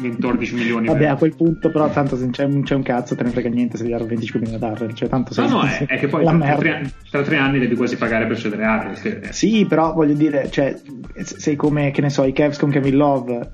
14 0.00 0.54
milioni. 0.54 0.86
Vabbè, 0.86 1.06
a 1.06 1.16
quel 1.16 1.34
punto 1.34 1.70
però 1.70 1.88
tanto 1.90 2.16
se 2.16 2.28
c'è, 2.30 2.48
c'è 2.62 2.74
un 2.74 2.82
cazzo 2.82 3.16
te 3.16 3.24
ne 3.24 3.30
frega 3.30 3.48
niente 3.48 3.76
se 3.76 3.84
gli 3.84 3.90
dare 3.90 4.04
25 4.04 4.40
milioni 4.40 4.62
ad 4.62 4.70
Arrel, 4.70 4.94
cioè 4.94 5.08
tanto 5.08 5.32
sei, 5.32 5.48
No, 5.48 5.56
no, 5.56 5.64
è, 5.66 5.86
è 5.86 5.98
che 5.98 6.06
poi 6.06 6.24
tra 6.24 6.38
tre, 6.56 6.74
anni, 6.74 6.92
tra 7.10 7.22
tre, 7.22 7.36
anni, 7.36 7.58
devi 7.58 7.74
quasi 7.74 7.96
pagare 7.96 8.26
per 8.26 8.38
cedere 8.38 8.64
Arrel. 8.64 9.00
Che... 9.00 9.20
Sì, 9.30 9.66
però 9.66 9.92
voglio 9.92 10.14
dire, 10.14 10.50
cioè, 10.50 10.76
sei 11.22 11.56
come, 11.56 11.90
che 11.90 12.00
ne 12.00 12.10
so, 12.10 12.24
i 12.24 12.32
Cavs 12.32 12.58
con 12.58 12.70
Kevin 12.70 12.96
Love, 12.96 13.50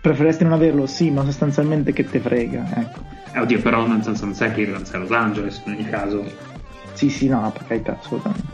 preferesti 0.00 0.44
non 0.44 0.52
averlo? 0.54 0.86
Sì, 0.86 1.10
ma 1.10 1.24
sostanzialmente 1.24 1.92
che 1.92 2.04
te 2.04 2.20
frega, 2.20 2.64
ecco. 2.74 3.23
Eh, 3.34 3.40
oddio, 3.40 3.60
però 3.60 3.84
nel 3.86 4.02
senso 4.04 4.24
non 4.26 4.34
sai 4.34 4.52
che 4.52 4.64
non 4.64 4.86
sei 4.86 4.96
a 4.96 4.98
Los 5.00 5.10
Angeles 5.10 5.60
in 5.66 5.72
ogni 5.72 5.90
caso. 5.90 6.24
Sì, 6.92 7.10
sì, 7.10 7.26
no, 7.26 7.50
per 7.52 7.66
carità, 7.66 7.98
assolutamente. 8.00 8.46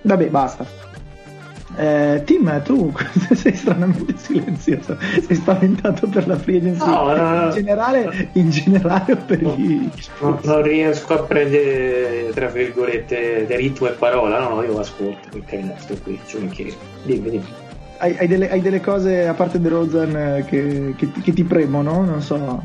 Vabbè, 0.00 0.26
basta. 0.28 0.84
Eh, 1.76 2.22
Tim, 2.24 2.62
tu 2.62 2.90
sei 3.34 3.54
stranamente 3.54 4.14
silenzioso, 4.16 4.96
sei 5.26 5.36
spaventato 5.36 6.06
per 6.08 6.26
la 6.26 6.38
free 6.38 6.56
agency 6.56 6.86
no, 6.86 7.14
no, 7.14 7.44
in, 7.44 7.50
generale, 7.52 8.28
in 8.32 8.48
generale 8.48 9.12
o 9.12 9.16
per 9.16 9.42
gli... 9.42 9.86
No, 10.20 10.40
non 10.42 10.62
riesco 10.62 11.12
a 11.12 11.22
prendere, 11.24 12.30
tra 12.32 12.46
virgolette, 12.46 13.46
ritmo 13.50 13.88
e 13.88 13.90
parola, 13.90 14.38
no, 14.38 14.54
no, 14.54 14.62
io 14.62 14.78
ascolto, 14.78 15.28
perché 15.30 15.74
sto 15.76 15.94
qui, 16.02 16.18
mi 16.38 16.48
chiedo. 16.48 16.76
Dimmi, 17.04 17.30
dimmi. 17.30 17.54
Hai, 17.98 18.16
hai, 18.18 18.26
delle, 18.26 18.50
hai, 18.50 18.62
delle, 18.62 18.80
cose, 18.80 19.26
a 19.26 19.34
parte 19.34 19.60
The 19.60 19.68
Rozan, 19.68 20.44
che, 20.46 20.94
che, 20.96 21.10
che 21.12 21.32
ti 21.34 21.44
premono? 21.44 22.04
Non 22.04 22.22
so. 22.22 22.62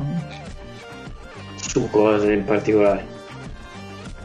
Su 1.72 1.88
cose 1.90 2.32
in 2.32 2.44
particolare? 2.44 3.06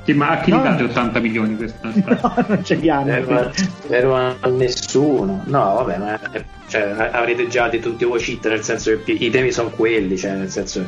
Sì, 0.03 0.13
ma 0.13 0.31
a 0.31 0.39
chi 0.39 0.51
no. 0.51 0.61
date 0.61 0.83
80 0.83 1.19
milioni 1.19 1.55
questa 1.55 1.87
No, 1.91 2.45
non 2.47 2.61
c'è 2.61 2.77
piano. 2.77 3.51
Vero 3.87 4.15
a 4.15 4.35
nessuno. 4.47 5.43
No, 5.45 5.73
vabbè, 5.75 5.97
ma 5.97 6.19
cioè, 6.67 7.09
avrete 7.11 7.47
già 7.47 7.69
detto 7.69 7.89
tutti 7.89 8.03
voi 8.03 8.19
cheat, 8.19 8.47
nel 8.47 8.63
senso 8.63 9.01
che 9.03 9.11
i 9.13 9.29
temi 9.29 9.51
sono 9.51 9.69
quelli, 9.69 10.17
cioè 10.17 10.31
nel 10.31 10.49
senso 10.49 10.85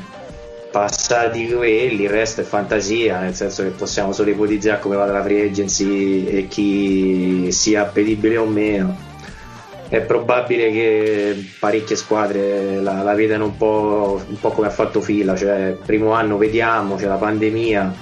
passati 0.70 1.47
quelli, 1.47 2.03
il 2.03 2.10
resto 2.10 2.41
è 2.41 2.43
fantasia, 2.43 3.20
nel 3.20 3.36
senso 3.36 3.64
che 3.64 3.70
possiamo 3.70 4.12
solo 4.12 4.30
ipotizzare 4.30 4.80
come 4.80 4.95
vada 4.95 5.14
la 5.14 5.24
free 5.24 5.47
agency 5.47 6.26
e 6.26 6.47
chi 6.47 7.51
sia 7.51 7.84
appetibile 7.84 8.38
o 8.38 8.45
meno. 8.45 9.09
È 9.89 10.01
probabile 10.01 10.71
che 10.71 11.35
parecchie 11.59 11.95
squadre 11.95 12.79
la, 12.79 13.01
la 13.01 13.15
vedano 13.15 13.45
un 13.45 13.57
po', 13.57 14.21
un 14.27 14.39
po' 14.39 14.51
come 14.51 14.67
ha 14.67 14.71
fatto 14.71 15.01
fila, 15.01 15.35
cioè 15.35 15.75
primo 15.83 16.11
anno 16.11 16.37
vediamo, 16.37 16.95
c'è 16.95 17.07
la 17.07 17.15
pandemia, 17.15 17.93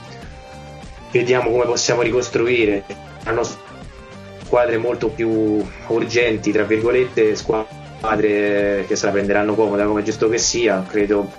vediamo 1.12 1.50
come 1.50 1.66
possiamo 1.66 2.02
ricostruire. 2.02 2.84
Hanno 3.24 3.44
squadre 4.44 4.78
molto 4.78 5.08
più 5.10 5.64
urgenti, 5.88 6.52
tra 6.52 6.64
virgolette, 6.64 7.36
squadre 7.36 8.84
che 8.86 8.96
se 8.96 9.06
la 9.06 9.12
prenderanno 9.14 9.56
comoda 9.56 9.86
come 9.86 10.04
giusto 10.04 10.28
che 10.28 10.38
sia, 10.38 10.84
credo 10.88 11.32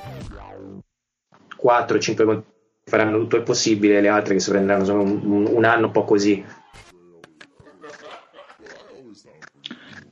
4-5 1.63 2.43
faranno 2.89 3.19
tutto 3.19 3.37
il 3.37 3.43
possibile, 3.43 4.01
le 4.01 4.09
altre 4.09 4.35
che 4.35 4.41
si 4.41 4.51
prenderanno 4.51 5.01
un, 5.01 5.47
un 5.53 5.65
anno 5.65 5.87
un 5.87 5.93
po' 5.93 6.05
così. 6.05 6.43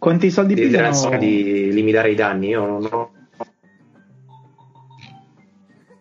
Quanti 0.07 0.31
soldi 0.31 0.55
pigliano? 0.55 1.19
Di 1.19 1.73
limitare 1.73 2.13
i 2.13 2.15
danni, 2.15 2.51
io 2.51 2.65
non 2.65 2.89
ho 2.89 3.11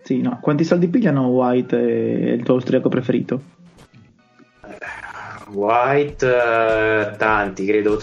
sì, 0.03 0.21
no. 0.21 0.37
Quanti 0.39 0.63
soldi 0.63 0.89
pigliano 0.89 1.29
White 1.29 1.75
e 1.75 2.33
il 2.33 2.43
tuo 2.43 2.53
austriaco 2.53 2.87
preferito? 2.87 3.41
White, 5.53 6.23
uh, 6.23 7.17
tanti, 7.17 7.65
credo 7.65 7.99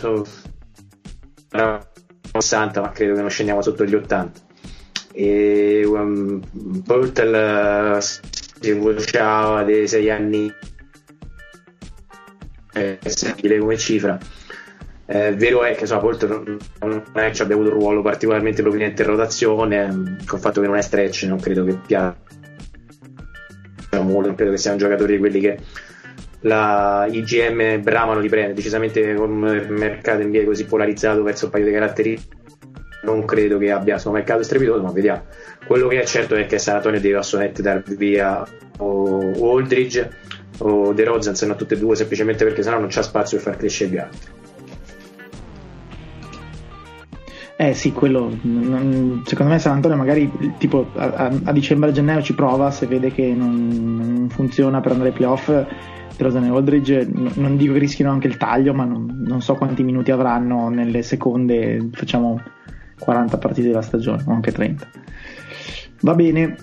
60, 2.32 2.80
ma 2.80 2.90
credo 2.90 3.14
che 3.14 3.20
non 3.20 3.30
scendiamo 3.30 3.62
sotto 3.62 3.84
gli 3.84 3.94
80. 3.94 4.40
E 5.12 5.84
um, 5.86 6.40
Portal 6.84 7.94
uh, 7.94 8.00
si 8.00 8.72
vociava 8.72 9.62
dei 9.62 9.86
6 9.86 10.10
anni, 10.10 10.52
eh, 12.72 12.98
è 12.98 13.58
come 13.60 13.78
cifra. 13.78 14.18
Eh, 15.06 15.34
vero 15.34 15.64
è 15.64 15.74
che 15.74 15.80
insomma, 15.80 16.00
Polto 16.00 16.26
non, 16.26 17.02
è 17.12 17.30
che 17.30 17.42
abbia 17.42 17.54
avuto 17.54 17.70
un 17.70 17.78
ruolo 17.78 18.02
particolarmente 18.02 18.62
prominente 18.62 19.02
in 19.02 19.08
rotazione, 19.08 19.86
con 20.26 20.36
il 20.36 20.42
fatto 20.42 20.60
che 20.60 20.66
non 20.66 20.76
è 20.76 20.82
stretch, 20.82 21.24
non 21.24 21.40
credo 21.40 21.64
che 21.64 21.76
piaccia 21.84 22.16
molto, 24.00 24.28
non 24.28 24.34
credo 24.34 24.52
che 24.52 24.58
sia 24.58 24.72
un 24.72 24.78
giocatore 24.78 25.12
di 25.12 25.18
quelli 25.18 25.40
che 25.40 25.58
la 26.42 27.06
IGM 27.10 27.82
bramano 27.82 28.20
di 28.20 28.28
prendere, 28.28 28.54
decisamente 28.54 29.14
con 29.14 29.30
un 29.30 29.66
mercato 29.68 30.22
NBA 30.22 30.44
così 30.44 30.64
polarizzato 30.64 31.22
verso 31.22 31.46
un 31.46 31.50
paio 31.50 31.64
di 31.64 31.72
caratteri 31.72 32.20
non 33.02 33.24
credo 33.24 33.58
che 33.58 33.70
abbia 33.70 34.00
un 34.04 34.12
mercato 34.12 34.42
strepitoso, 34.42 34.82
ma 34.82 34.92
vediamo. 34.92 35.24
Quello 35.66 35.88
che 35.88 36.00
è 36.00 36.04
certo 36.04 36.36
è 36.36 36.46
che 36.46 36.58
San 36.58 36.76
Antonio 36.76 37.00
deve 37.00 37.18
assolutamente 37.18 37.62
dar 37.62 37.82
via 37.82 38.46
Aldridge 38.78 40.10
o 40.58 40.92
De 40.92 41.04
Rozan 41.04 41.34
se 41.34 41.46
no 41.46 41.56
tutte 41.56 41.74
e 41.74 41.78
due 41.78 41.96
semplicemente 41.96 42.44
perché 42.44 42.62
sennò 42.62 42.78
non 42.78 42.88
c'è 42.88 43.02
spazio 43.02 43.38
per 43.38 43.46
far 43.46 43.56
crescere 43.56 43.90
gli 43.90 43.98
altri 43.98 44.41
Eh 47.62 47.74
sì, 47.74 47.92
quello 47.92 48.28
secondo 49.24 49.52
me 49.52 49.60
San 49.60 49.74
Antonio 49.74 49.96
magari 49.96 50.28
tipo 50.58 50.90
a, 50.96 51.30
a 51.44 51.52
dicembre-gennaio 51.52 52.20
ci 52.20 52.34
prova 52.34 52.72
se 52.72 52.86
vede 52.86 53.12
che 53.12 53.32
non, 53.32 53.68
non 53.68 54.28
funziona 54.30 54.80
per 54.80 54.90
andare 54.90 55.10
ai 55.10 55.14
playoff 55.14 55.48
Rosen 56.16 56.42
e 56.42 56.48
Aldridge 56.48 57.08
non 57.34 57.56
dico 57.56 57.74
che 57.74 57.78
rischino 57.78 58.10
anche 58.10 58.26
il 58.26 58.36
taglio 58.36 58.74
ma 58.74 58.82
non, 58.82 59.22
non, 59.24 59.40
so 59.40 59.54
quanti 59.54 59.84
minuti 59.84 60.10
avranno 60.10 60.70
nelle 60.70 61.02
seconde 61.02 61.88
facciamo 61.92 62.42
40 62.98 63.38
partite 63.38 63.68
della 63.68 63.80
stagione 63.80 64.24
o 64.26 64.32
anche 64.32 64.50
30 64.50 64.88
va 66.00 66.14
bene 66.16 66.56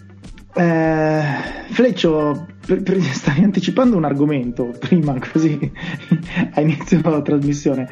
eh, 0.54 1.22
Fleccio 1.70 2.47
per, 2.66 2.82
per, 2.84 3.02
stai 3.14 3.43
anticipando 3.43 3.95
un 3.95 4.06
argomento 4.06 4.74
prima 4.80 5.16
così 5.32 5.60
a 6.54 6.62
inizio 6.62 7.02
della 7.02 7.22
trasmissione 7.22 7.88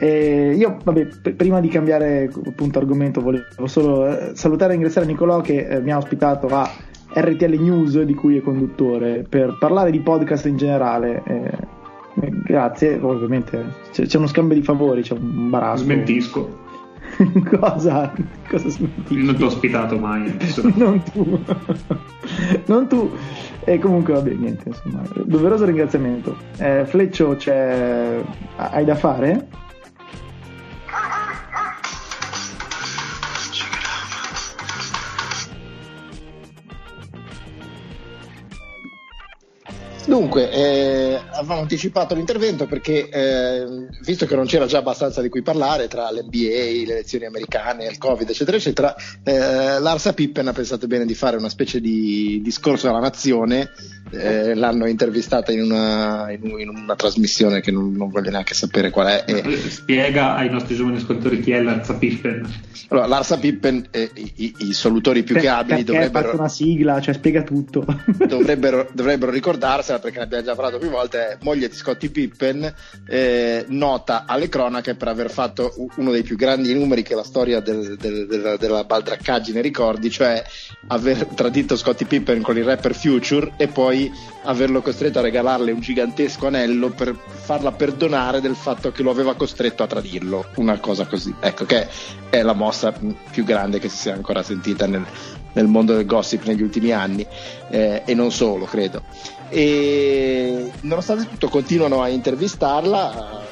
eh, 0.00 0.54
io, 0.56 0.78
vabbè, 0.82 1.06
p- 1.06 1.32
prima 1.32 1.60
di 1.60 1.68
cambiare 1.68 2.30
appunto 2.46 2.78
argomento, 2.78 3.20
volevo 3.20 3.66
solo 3.66 4.06
eh, 4.06 4.30
salutare 4.34 4.70
e 4.72 4.74
ringraziare 4.74 5.06
Nicolò 5.06 5.40
che 5.40 5.66
eh, 5.66 5.80
mi 5.80 5.90
ha 5.90 5.96
ospitato 5.96 6.46
a 6.46 6.70
RTL 7.12 7.60
News, 7.60 8.00
di 8.02 8.14
cui 8.14 8.36
è 8.36 8.40
conduttore, 8.40 9.24
per 9.28 9.56
parlare 9.58 9.90
di 9.90 10.00
podcast 10.00 10.46
in 10.46 10.56
generale. 10.56 11.22
Eh, 11.26 11.76
grazie, 12.44 12.98
ovviamente 13.00 13.64
c'è, 13.90 14.06
c'è, 14.06 14.18
uno 14.18 14.28
scambio 14.28 14.56
di 14.56 14.62
favori, 14.62 15.02
c'è 15.02 15.14
un 15.14 15.50
baratto. 15.50 15.78
Smentisco. 15.78 16.66
Cosa? 17.58 18.12
Cosa 18.48 18.68
smentisci? 18.68 19.22
Non 19.22 19.34
ti 19.34 19.42
ho 19.42 19.46
ospitato 19.46 19.98
mai. 19.98 20.36
non 20.76 21.02
tu. 21.02 21.42
non 22.66 22.86
tu. 22.88 23.10
E 23.64 23.78
comunque 23.78 24.14
va 24.14 24.20
bene, 24.20 24.36
niente, 24.36 24.68
insomma, 24.68 25.02
doveroso 25.24 25.64
ringraziamento. 25.64 26.36
Eh, 26.58 26.84
Fleccio, 26.86 27.36
c'è... 27.36 28.22
hai 28.56 28.84
da 28.84 28.94
fare? 28.94 29.48
Dunque, 40.08 40.50
eh, 40.50 41.20
avevamo 41.32 41.60
anticipato 41.60 42.14
l'intervento 42.14 42.64
perché, 42.64 43.10
eh, 43.10 43.66
visto 44.00 44.24
che 44.24 44.34
non 44.34 44.46
c'era 44.46 44.64
già 44.64 44.78
abbastanza 44.78 45.20
di 45.20 45.28
cui 45.28 45.42
parlare 45.42 45.86
tra 45.86 46.10
l'NBA, 46.10 46.86
le 46.86 46.92
elezioni 46.92 47.26
americane, 47.26 47.84
il 47.84 47.98
Covid, 47.98 48.26
eccetera, 48.26 48.56
eccetera, 48.56 48.96
eh, 49.22 49.78
l'Arsa 49.78 50.14
Pippen 50.14 50.48
ha 50.48 50.54
pensato 50.54 50.86
bene 50.86 51.04
di 51.04 51.14
fare 51.14 51.36
una 51.36 51.50
specie 51.50 51.78
di 51.78 52.40
discorso 52.42 52.88
alla 52.88 53.00
nazione. 53.00 53.70
Eh, 54.10 54.54
l'hanno 54.54 54.86
intervistata 54.86 55.52
in 55.52 55.60
una, 55.60 56.32
in, 56.32 56.58
in 56.58 56.70
una 56.70 56.96
trasmissione 56.96 57.60
che 57.60 57.70
non, 57.70 57.92
non, 57.92 58.08
voglio 58.08 58.30
neanche 58.30 58.54
sapere 58.54 58.88
qual 58.88 59.08
è. 59.08 59.24
E... 59.26 59.58
Spiega 59.68 60.34
ai 60.36 60.48
nostri 60.48 60.74
giovani 60.74 60.96
ascoltatori 60.96 61.40
chi 61.40 61.50
è 61.50 61.60
l'Arsa 61.60 61.92
Pippen. 61.92 62.50
Allora, 62.88 63.06
l'Arsa 63.06 63.36
Pippen, 63.36 63.86
eh, 63.90 64.10
i, 64.14 64.54
i, 64.56 64.72
solutori 64.72 65.22
più 65.22 65.34
per, 65.34 65.42
che 65.42 65.48
abili 65.50 65.84
dovrebbero. 65.84 66.18
Ha 66.18 66.30
fatto 66.30 66.38
una 66.38 66.48
sigla, 66.48 66.98
cioè 67.02 67.12
spiega 67.12 67.42
tutto. 67.42 67.84
dovrebbero, 68.26 68.88
dovrebbero 68.94 69.30
ricordarsela 69.30 69.97
perché 69.98 70.18
ne 70.18 70.24
abbiamo 70.24 70.44
già 70.44 70.54
parlato 70.54 70.78
più 70.78 70.88
volte, 70.88 71.28
è 71.28 71.36
moglie 71.42 71.68
di 71.68 71.74
Scottie 71.74 72.10
Pippen, 72.10 72.72
eh, 73.06 73.64
nota 73.68 74.24
alle 74.26 74.48
cronache 74.48 74.94
per 74.94 75.08
aver 75.08 75.30
fatto 75.30 75.72
uno 75.96 76.10
dei 76.10 76.22
più 76.22 76.36
grandi 76.36 76.72
numeri 76.74 77.02
che 77.02 77.14
la 77.14 77.24
storia 77.24 77.60
del, 77.60 77.96
del, 77.96 78.26
del, 78.26 78.56
della 78.58 78.84
baldraccaggine 78.84 79.60
ricordi, 79.60 80.10
cioè 80.10 80.44
aver 80.88 81.26
tradito 81.26 81.76
Scottie 81.76 82.06
Pippen 82.06 82.42
con 82.42 82.56
il 82.56 82.64
rapper 82.64 82.94
Future 82.94 83.52
e 83.56 83.68
poi 83.68 84.10
averlo 84.44 84.80
costretto 84.80 85.18
a 85.18 85.22
regalarle 85.22 85.72
un 85.72 85.80
gigantesco 85.80 86.46
anello 86.46 86.90
per 86.90 87.14
farla 87.28 87.72
perdonare 87.72 88.40
del 88.40 88.54
fatto 88.54 88.90
che 88.92 89.02
lo 89.02 89.10
aveva 89.10 89.34
costretto 89.34 89.82
a 89.82 89.86
tradirlo, 89.86 90.46
una 90.56 90.78
cosa 90.78 91.06
così. 91.06 91.34
Ecco 91.40 91.64
che 91.64 91.86
è 92.30 92.42
la 92.42 92.54
mossa 92.54 92.92
più 93.30 93.44
grande 93.44 93.78
che 93.78 93.88
si 93.88 93.96
sia 93.96 94.14
ancora 94.14 94.42
sentita 94.42 94.86
nel, 94.86 95.04
nel 95.52 95.66
mondo 95.66 95.94
del 95.94 96.06
gossip 96.06 96.44
negli 96.44 96.62
ultimi 96.62 96.92
anni. 96.92 97.26
Eh, 97.70 98.02
e 98.04 98.14
non 98.14 98.32
solo, 98.32 98.64
credo 98.64 99.02
e 99.48 100.70
nonostante 100.82 101.28
tutto 101.28 101.48
continuano 101.48 102.02
a 102.02 102.08
intervistarla 102.08 103.46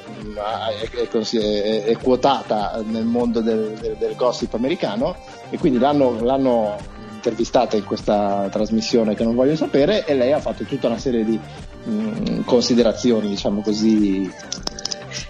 è, 0.91 1.09
è, 1.09 1.85
è 1.85 1.97
quotata 1.97 2.83
nel 2.85 3.05
mondo 3.05 3.41
del, 3.41 3.77
del, 3.81 3.97
del, 3.97 4.15
gossip 4.15 4.55
americano 4.55 5.17
e 5.49 5.59
quindi 5.59 5.79
l'hanno, 5.79 6.19
l'hanno, 6.21 6.95
intervistata 7.15 7.77
in 7.77 7.83
questa 7.83 8.47
trasmissione 8.53 9.17
che 9.17 9.25
non 9.25 9.35
voglio 9.35 9.57
sapere 9.57 10.05
e 10.05 10.15
lei 10.15 10.33
ha 10.33 10.39
fatto 10.39 10.63
tutta 10.63 10.87
una 10.87 10.99
serie 10.99 11.25
di 11.25 11.37
mh, 11.37 11.91
mm, 11.91 12.41
considerazioni 12.45 13.29
diciamo 13.29 13.63
così 13.63 14.31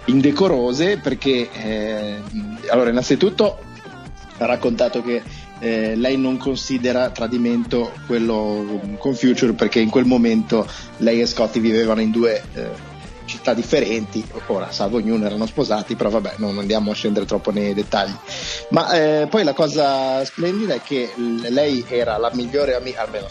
indecorose 0.07 0.99
perché 0.99 1.49
eh, 1.51 2.21
allora 2.69 2.91
innanzitutto 2.91 3.59
ha 4.39 4.45
raccontato 4.45 5.01
che 5.01 5.23
eh, 5.59 5.95
lei 5.97 6.17
non 6.17 6.37
considera 6.37 7.11
tradimento 7.11 7.93
quello 8.07 8.81
con 8.99 9.15
Future 9.15 9.53
perché 9.53 9.81
in 9.81 9.91
quel 9.91 10.05
momento 10.05 10.67
lei 10.99 11.21
e 11.21 11.27
Scotty 11.27 11.61
vivevano 11.61 12.01
in 12.01 12.11
due 12.11 12.43
eh, 12.55 12.95
città 13.27 13.55
differenti, 13.55 14.25
ora 14.47 14.71
salvo 14.73 14.97
ognuno 14.97 15.27
erano 15.27 15.47
sposati, 15.47 15.95
però 15.97 16.11
vabbè 16.11 16.35
non 16.37 16.59
andiamo 16.59 16.91
a 16.91 16.95
scendere 16.95 17.27
troppo 17.27 17.51
nei 17.51 17.75
dettagli. 17.75 18.15
Ma 18.71 18.91
eh, 18.93 19.27
poi 19.29 19.45
la 19.45 19.53
cosa 19.53 20.25
splendida 20.25 20.75
è 20.75 20.81
che 20.81 21.13
lei 21.17 21.85
era 21.89 22.17
la 22.17 22.31
migliore 22.33 22.75
amica, 22.75 23.03
almeno 23.03 23.27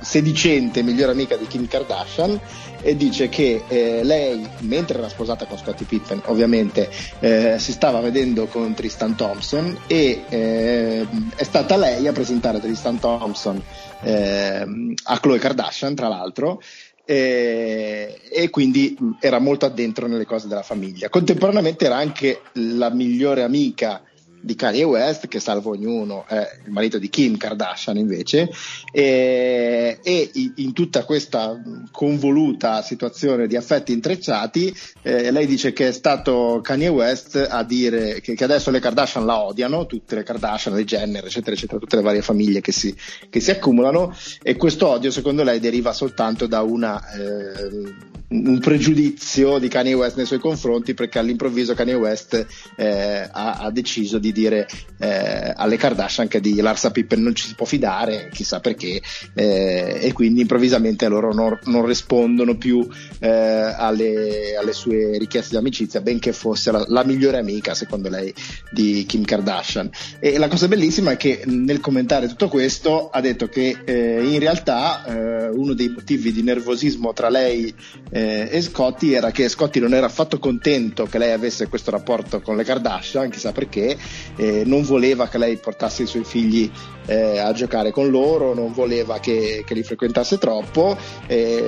sedicente 0.00 0.82
migliore 0.82 1.12
amica 1.12 1.36
di 1.36 1.46
Kim 1.46 1.66
Kardashian 1.66 2.40
e 2.80 2.96
dice 2.96 3.28
che 3.28 3.64
eh, 3.66 4.04
lei, 4.04 4.48
mentre 4.60 4.98
era 4.98 5.08
sposata 5.08 5.46
con 5.46 5.58
Scottie 5.58 5.86
Pippen, 5.86 6.22
ovviamente 6.26 6.88
eh, 7.20 7.56
si 7.58 7.72
stava 7.72 8.00
vedendo 8.00 8.46
con 8.46 8.74
Tristan 8.74 9.16
Thompson 9.16 9.76
e 9.86 10.24
eh, 10.28 11.06
è 11.34 11.42
stata 11.42 11.76
lei 11.76 12.06
a 12.06 12.12
presentare 12.12 12.60
Tristan 12.60 12.98
Thompson 12.98 13.60
eh, 14.02 14.94
a 15.02 15.20
Chloe 15.20 15.38
Kardashian, 15.38 15.94
tra 15.94 16.08
l'altro, 16.08 16.60
e, 17.08 18.20
e, 18.28 18.50
quindi 18.50 18.96
era 19.20 19.38
molto 19.38 19.64
addentro 19.64 20.08
nelle 20.08 20.26
cose 20.26 20.48
della 20.48 20.64
famiglia. 20.64 21.08
Contemporaneamente 21.08 21.86
era 21.86 21.96
anche 21.96 22.40
la 22.54 22.90
migliore 22.90 23.44
amica 23.44 24.02
di 24.46 24.54
Kanye 24.54 24.84
West, 24.84 25.26
che 25.26 25.40
salvo 25.40 25.70
ognuno 25.70 26.24
è 26.28 26.48
il 26.64 26.70
marito 26.70 26.98
di 26.98 27.10
Kim 27.10 27.36
Kardashian 27.36 27.96
invece, 27.96 28.48
e, 28.92 29.98
e 30.00 30.30
in 30.54 30.72
tutta 30.72 31.04
questa 31.04 31.60
convoluta 31.90 32.80
situazione 32.80 33.48
di 33.48 33.56
affetti 33.56 33.92
intrecciati, 33.92 34.74
eh, 35.02 35.32
lei 35.32 35.46
dice 35.46 35.72
che 35.72 35.88
è 35.88 35.92
stato 35.92 36.60
Kanye 36.62 36.88
West 36.88 37.44
a 37.50 37.64
dire 37.64 38.20
che, 38.20 38.34
che, 38.34 38.44
adesso 38.44 38.70
le 38.70 38.78
Kardashian 38.78 39.26
la 39.26 39.42
odiano, 39.42 39.84
tutte 39.86 40.14
le 40.14 40.22
Kardashian, 40.22 40.76
le 40.76 40.84
Jenner, 40.84 41.24
eccetera, 41.24 41.56
eccetera, 41.56 41.80
tutte 41.80 41.96
le 41.96 42.02
varie 42.02 42.22
famiglie 42.22 42.60
che 42.60 42.70
si, 42.70 42.94
che 43.28 43.40
si 43.40 43.50
accumulano, 43.50 44.16
e 44.42 44.54
questo 44.54 44.86
odio 44.86 45.10
secondo 45.10 45.42
lei 45.42 45.58
deriva 45.58 45.92
soltanto 45.92 46.46
da 46.46 46.62
una... 46.62 47.02
Eh, 47.12 48.14
un 48.28 48.58
pregiudizio 48.58 49.58
di 49.58 49.68
Kanye 49.68 49.94
West 49.94 50.16
nei 50.16 50.26
suoi 50.26 50.40
confronti 50.40 50.94
perché 50.94 51.18
all'improvviso 51.18 51.74
Kanye 51.74 51.94
West 51.94 52.46
eh, 52.76 53.28
ha, 53.30 53.58
ha, 53.58 53.70
deciso 53.70 54.18
di 54.18 54.32
dire 54.36 54.68
eh, 54.98 55.52
alle 55.54 55.76
Kardashian 55.76 56.28
che 56.28 56.40
di 56.40 56.60
Larsa 56.60 56.90
Pippen 56.90 57.22
non 57.22 57.34
ci 57.34 57.46
si 57.46 57.54
può 57.54 57.64
fidare, 57.64 58.28
chissà 58.32 58.60
perché, 58.60 59.00
eh, 59.34 59.98
e 60.00 60.12
quindi 60.12 60.42
improvvisamente 60.42 61.08
loro 61.08 61.32
non, 61.32 61.58
non 61.64 61.86
rispondono 61.86 62.56
più 62.56 62.86
eh, 63.20 63.28
alle, 63.28 64.56
alle, 64.56 64.72
sue 64.72 65.16
richieste 65.18 65.50
di 65.50 65.56
amicizia, 65.56 66.00
benché 66.00 66.32
fosse 66.32 66.70
la, 66.70 66.84
la, 66.88 67.04
migliore 67.04 67.38
amica, 67.38 67.74
secondo 67.74 68.08
lei, 68.08 68.32
di 68.70 69.04
Kim 69.06 69.24
Kardashian. 69.24 69.90
E 70.18 70.38
la 70.38 70.48
cosa 70.48 70.68
bellissima 70.68 71.12
è 71.12 71.16
che 71.16 71.42
nel 71.46 71.80
commentare 71.80 72.28
tutto 72.28 72.48
questo 72.48 73.08
ha 73.10 73.20
detto 73.20 73.48
che 73.48 73.78
eh, 73.84 74.22
in 74.22 74.38
realtà 74.38 75.04
eh, 75.04 75.48
uno 75.48 75.72
dei 75.72 75.88
motivi 75.88 76.32
di 76.32 76.42
nervosismo 76.42 77.12
tra 77.12 77.28
lei 77.28 77.72
eh, 78.10 78.48
e 78.50 78.60
Scotty 78.60 79.12
era 79.12 79.30
che 79.30 79.48
Scotty 79.48 79.80
non 79.80 79.94
era 79.94 80.06
affatto 80.06 80.38
contento 80.38 81.04
che 81.06 81.18
lei 81.18 81.32
avesse 81.32 81.68
questo 81.68 81.90
rapporto 81.90 82.40
con 82.40 82.56
le 82.56 82.64
Kardashian, 82.64 83.30
chissà 83.30 83.52
perché, 83.52 83.96
eh, 84.36 84.62
non 84.64 84.82
voleva 84.82 85.28
che 85.28 85.38
lei 85.38 85.56
portasse 85.56 86.04
i 86.04 86.06
suoi 86.06 86.24
figli 86.24 86.70
eh, 87.06 87.38
a 87.38 87.52
giocare 87.52 87.90
con 87.90 88.10
loro, 88.10 88.54
non 88.54 88.72
voleva 88.72 89.18
che, 89.20 89.62
che 89.66 89.74
li 89.74 89.82
frequentasse 89.82 90.38
troppo, 90.38 90.96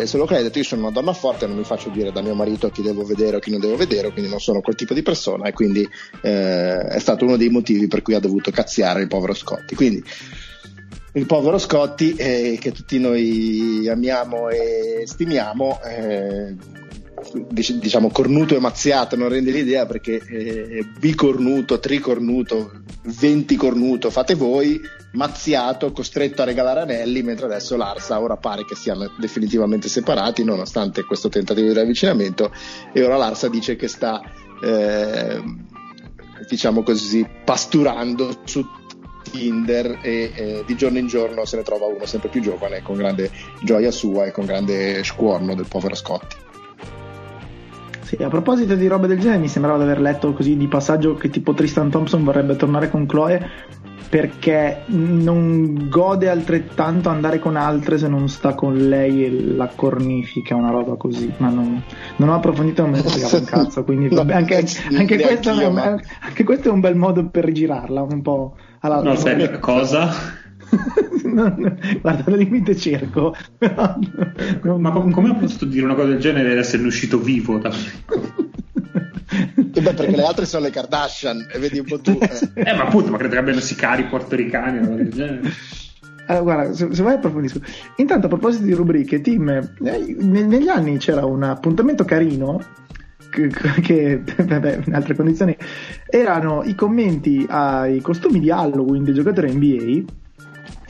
solo 0.04 0.24
che 0.24 0.32
lei 0.32 0.40
ha 0.40 0.44
detto 0.44 0.58
io 0.58 0.64
sono 0.64 0.82
una 0.82 0.90
donna 0.90 1.12
forte, 1.12 1.46
non 1.46 1.56
mi 1.56 1.64
faccio 1.64 1.90
dire 1.90 2.10
da 2.10 2.22
mio 2.22 2.34
marito 2.34 2.70
chi 2.70 2.82
devo 2.82 3.04
vedere 3.04 3.36
o 3.36 3.40
chi 3.40 3.50
non 3.50 3.60
devo 3.60 3.76
vedere, 3.76 4.10
quindi 4.12 4.30
non 4.30 4.40
sono 4.40 4.60
quel 4.60 4.74
tipo 4.74 4.94
di 4.94 5.02
persona 5.02 5.48
e 5.48 5.52
quindi 5.52 5.88
eh, 6.22 6.78
è 6.78 6.98
stato 6.98 7.24
uno 7.24 7.36
dei 7.36 7.48
motivi 7.48 7.86
per 7.86 8.02
cui 8.02 8.14
ha 8.14 8.20
dovuto 8.20 8.50
cazziare 8.50 9.00
il 9.00 9.08
povero 9.08 9.34
Scotty. 9.34 9.74
Quindi, 9.74 10.02
il 11.12 11.26
povero 11.26 11.58
Scotti, 11.58 12.14
eh, 12.14 12.58
che 12.60 12.72
tutti 12.72 12.98
noi 12.98 13.88
amiamo 13.88 14.48
e 14.48 15.02
stimiamo, 15.04 15.80
eh, 15.82 16.54
diciamo 17.48 18.10
cornuto 18.10 18.54
e 18.54 18.60
mazziato 18.60 19.16
non 19.16 19.28
rende 19.28 19.50
l'idea 19.50 19.86
perché 19.86 20.20
eh, 20.26 20.86
bicornuto, 20.98 21.78
tricornuto, 21.78 22.82
venticornuto 23.02 24.10
fate 24.10 24.34
voi, 24.34 24.80
mazziato, 25.12 25.92
costretto 25.92 26.42
a 26.42 26.44
regalare 26.44 26.80
anelli, 26.80 27.22
mentre 27.22 27.46
adesso 27.46 27.76
l'Arsa 27.76 28.20
ora 28.20 28.36
pare 28.36 28.64
che 28.64 28.74
siano 28.74 29.10
definitivamente 29.18 29.88
separati 29.88 30.44
nonostante 30.44 31.04
questo 31.04 31.28
tentativo 31.28 31.68
di 31.68 31.74
ravvicinamento 31.74 32.52
e 32.92 33.04
ora 33.04 33.16
l'Arsa 33.16 33.48
dice 33.48 33.76
che 33.76 33.88
sta 33.88 34.20
eh, 34.62 35.42
diciamo 36.48 36.82
così 36.82 37.26
pasturando 37.44 38.40
su 38.44 38.64
Tinder 39.30 39.98
e 40.02 40.32
eh, 40.34 40.64
di 40.66 40.76
giorno 40.76 40.98
in 40.98 41.06
giorno 41.06 41.44
se 41.44 41.56
ne 41.56 41.62
trova 41.62 41.86
uno 41.86 42.06
sempre 42.06 42.28
più 42.28 42.40
giovane 42.40 42.82
con 42.82 42.96
grande 42.96 43.30
gioia 43.62 43.90
sua 43.90 44.24
e 44.24 44.32
con 44.32 44.46
grande 44.46 45.02
scuorno 45.04 45.54
del 45.54 45.66
povero 45.68 45.94
Scotti. 45.94 46.47
Sì, 48.08 48.16
a 48.22 48.28
proposito 48.28 48.74
di 48.74 48.86
robe 48.86 49.06
del 49.06 49.20
genere, 49.20 49.38
mi 49.38 49.48
sembrava 49.48 49.76
di 49.76 49.84
aver 49.84 50.00
letto 50.00 50.32
così 50.32 50.56
di 50.56 50.66
passaggio 50.66 51.12
che 51.12 51.28
tipo 51.28 51.52
Tristan 51.52 51.90
Thompson 51.90 52.24
vorrebbe 52.24 52.56
tornare 52.56 52.88
con 52.88 53.04
Chloe 53.04 53.50
perché 54.08 54.84
non 54.86 55.90
gode 55.90 56.30
altrettanto 56.30 57.10
andare 57.10 57.38
con 57.38 57.56
altre 57.56 57.98
se 57.98 58.08
non 58.08 58.26
sta 58.30 58.54
con 58.54 58.74
lei 58.74 59.26
e 59.26 59.54
la 59.54 59.70
cornifica, 59.74 60.54
una 60.54 60.70
roba 60.70 60.96
così. 60.96 61.30
Ma 61.36 61.50
non, 61.50 61.82
non 62.16 62.30
ho 62.30 62.34
approfondito, 62.36 62.80
non 62.80 62.92
me 62.92 63.02
ne 63.02 63.10
fregava 63.10 63.36
un 63.36 63.44
cazzo. 63.44 63.84
Quindi 63.84 64.08
vabbè, 64.08 64.32
anche, 64.32 64.64
anche, 64.96 65.20
questo 65.20 65.50
è, 65.50 65.64
anche, 66.20 66.44
questo 66.44 66.70
è, 66.70 66.72
un 66.72 66.80
bel 66.80 66.96
modo 66.96 67.28
per 67.28 67.44
rigirarla, 67.44 68.00
un 68.00 68.22
po' 68.22 68.56
alla 68.80 69.02
No, 69.02 69.16
serio, 69.16 69.50
cosa? 69.60 70.08
Non, 71.24 71.78
guarda, 72.00 72.30
al 72.30 72.38
limite 72.38 72.76
cerco. 72.76 73.34
Ma 73.58 74.90
come 74.90 75.30
ho 75.30 75.36
potuto 75.36 75.64
dire 75.64 75.84
una 75.84 75.94
cosa 75.94 76.08
del 76.08 76.18
genere 76.18 76.52
ed 76.52 76.58
esserne 76.58 76.86
uscito 76.86 77.18
vivo 77.18 77.58
da 77.58 77.70
e 79.30 79.80
beh, 79.80 79.94
perché 79.94 80.16
le 80.16 80.24
altre 80.24 80.46
sono 80.46 80.64
le 80.64 80.70
Kardashian, 80.70 81.46
e 81.52 81.58
vedi 81.58 81.78
un 81.78 81.84
po' 81.84 82.00
tu. 82.00 82.18
Eh, 82.20 82.50
eh 82.54 82.74
ma 82.74 82.84
appunto, 82.84 83.10
ma 83.10 83.18
credo 83.18 83.34
che 83.34 83.40
abbiano 83.40 83.60
sicari 83.60 84.04
portoricani 84.04 84.78
o 84.78 84.94
del 84.94 85.10
genere. 85.10 85.52
Allora, 86.26 86.42
guarda, 86.42 86.72
se, 86.74 86.88
se 86.92 87.02
vai 87.02 87.14
approfondisco. 87.14 87.60
Intanto, 87.96 88.26
a 88.26 88.28
proposito 88.28 88.64
di 88.64 88.72
rubriche, 88.72 89.20
Tim, 89.20 89.48
eh, 89.48 90.16
negli 90.18 90.68
anni 90.68 90.98
c'era 90.98 91.24
un 91.24 91.42
appuntamento 91.42 92.04
carino 92.04 92.60
che, 93.30 93.48
che 93.80 94.22
vabbè, 94.42 94.80
in 94.86 94.94
altre 94.94 95.14
condizioni 95.14 95.56
erano 96.06 96.62
i 96.64 96.74
commenti 96.74 97.46
ai 97.48 98.00
costumi 98.00 98.40
di 98.40 98.50
Halloween 98.50 99.04
dei 99.04 99.14
giocatori 99.14 99.52
NBA 99.52 100.12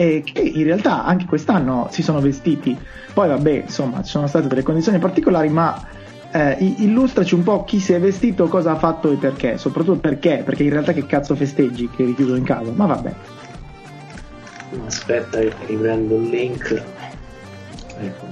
e 0.00 0.22
che 0.24 0.38
in 0.40 0.62
realtà 0.62 1.04
anche 1.04 1.24
quest'anno 1.24 1.88
si 1.90 2.04
sono 2.04 2.20
vestiti. 2.20 2.78
Poi 3.12 3.26
vabbè, 3.26 3.64
insomma, 3.66 4.00
ci 4.04 4.10
sono 4.10 4.28
state 4.28 4.46
delle 4.46 4.62
condizioni 4.62 5.00
particolari, 5.00 5.48
ma 5.48 5.84
eh, 6.30 6.56
illustraci 6.60 7.34
un 7.34 7.42
po' 7.42 7.64
chi 7.64 7.80
si 7.80 7.94
è 7.94 7.98
vestito, 7.98 8.46
cosa 8.46 8.70
ha 8.70 8.76
fatto 8.76 9.10
e 9.10 9.16
perché, 9.16 9.58
soprattutto 9.58 9.98
perché, 9.98 10.42
perché 10.44 10.62
in 10.62 10.70
realtà 10.70 10.92
che 10.92 11.04
cazzo 11.04 11.34
festeggi 11.34 11.90
che 11.90 12.04
richiuso 12.04 12.36
in 12.36 12.44
casa, 12.44 12.70
ma 12.72 12.86
vabbè. 12.86 13.14
Aspetta, 14.86 15.40
riprendo 15.66 16.14
il 16.14 16.28
link. 16.28 16.82
Ecco. 18.00 18.27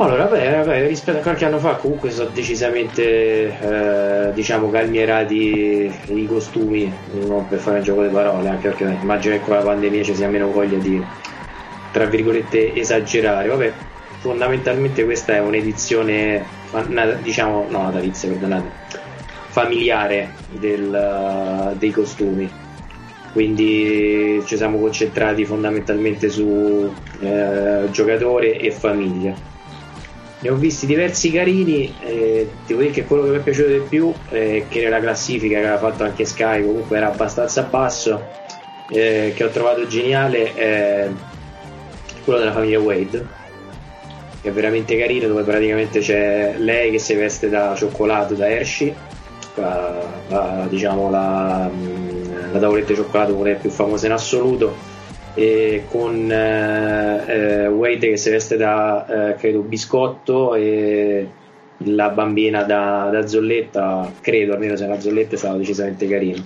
Allora, 0.00 0.24
beh, 0.24 0.50
vabbè, 0.50 0.86
rispetto 0.86 1.18
a 1.18 1.20
qualche 1.20 1.44
anno 1.44 1.58
fa 1.58 1.74
comunque 1.74 2.10
sono 2.10 2.30
decisamente 2.30 3.48
eh, 3.58 4.32
diciamo 4.32 4.70
calmierati 4.70 5.92
i 6.06 6.26
costumi, 6.26 6.90
non 7.26 7.46
per 7.46 7.58
fare 7.58 7.78
un 7.78 7.84
gioco 7.84 8.02
di 8.04 8.08
parole, 8.08 8.48
anche 8.48 8.68
perché 8.70 8.96
immagino 8.98 9.34
che 9.34 9.42
con 9.42 9.56
la 9.56 9.60
pandemia 9.60 10.02
ci 10.02 10.14
sia 10.14 10.26
meno 10.28 10.50
voglia 10.50 10.78
di 10.78 11.04
tra 11.92 12.06
virgolette 12.06 12.74
esagerare. 12.74 13.48
Vabbè, 13.48 13.72
fondamentalmente 14.20 15.04
questa 15.04 15.34
è 15.34 15.40
un'edizione, 15.40 16.46
diciamo, 17.20 17.66
no, 17.68 17.82
natalizia, 17.82 18.30
perdonate, 18.30 18.70
familiare 19.48 20.30
del, 20.48 21.74
dei 21.76 21.90
costumi. 21.90 22.50
Quindi 23.34 24.42
ci 24.46 24.56
siamo 24.56 24.78
concentrati 24.78 25.44
fondamentalmente 25.44 26.30
su 26.30 26.90
eh, 27.20 27.90
giocatore 27.90 28.58
e 28.58 28.70
famiglia. 28.70 29.49
Ne 30.42 30.48
ho 30.48 30.54
visti 30.54 30.86
diversi 30.86 31.30
carini, 31.30 31.94
eh, 32.00 32.48
devo 32.66 32.80
dire 32.80 32.92
che 32.92 33.04
quello 33.04 33.24
che 33.24 33.28
mi 33.30 33.36
è 33.36 33.40
piaciuto 33.40 33.68
di 33.68 33.82
più, 33.88 34.12
eh, 34.30 34.64
che 34.68 34.82
nella 34.82 35.00
classifica 35.00 35.58
che 35.58 35.66
aveva 35.66 35.78
fatto 35.78 36.04
anche 36.04 36.24
Sky 36.24 36.64
comunque 36.64 36.96
era 36.96 37.08
abbastanza 37.08 37.62
basso, 37.62 38.22
eh, 38.88 39.32
che 39.34 39.44
ho 39.44 39.50
trovato 39.50 39.86
geniale, 39.86 40.54
è 40.54 41.10
quello 42.24 42.38
della 42.38 42.52
famiglia 42.52 42.78
Wade 42.78 43.38
che 44.40 44.48
è 44.48 44.52
veramente 44.52 44.96
carino 44.96 45.28
dove 45.28 45.42
praticamente 45.42 46.00
c'è 46.00 46.54
lei 46.56 46.90
che 46.90 46.98
si 46.98 47.14
veste 47.14 47.48
da 47.48 47.74
cioccolato 47.76 48.34
da 48.34 48.48
Hershey 48.48 48.94
la, 49.56 50.02
la, 50.28 50.66
diciamo 50.68 51.10
la, 51.10 51.70
la 52.52 52.58
tavoletta 52.58 52.88
di 52.88 52.94
cioccolato 52.94 53.34
quella 53.34 53.56
più 53.56 53.70
famosa 53.70 54.06
in 54.06 54.12
assoluto 54.12 54.74
e 55.34 55.84
con 55.88 56.30
eh, 56.30 57.22
eh, 57.26 57.66
Wade 57.68 58.10
che 58.10 58.16
si 58.16 58.30
veste 58.30 58.56
da 58.56 59.30
eh, 59.30 59.34
credo 59.36 59.60
biscotto 59.60 60.54
e 60.54 61.28
la 61.84 62.10
bambina 62.10 62.62
da, 62.62 63.08
da 63.10 63.26
zolletta 63.26 64.12
credo 64.20 64.54
almeno 64.54 64.76
se 64.76 64.84
una 64.84 65.00
zolletta 65.00 65.34
è 65.34 65.38
stato 65.38 65.56
decisamente 65.56 66.06
carino 66.06 66.42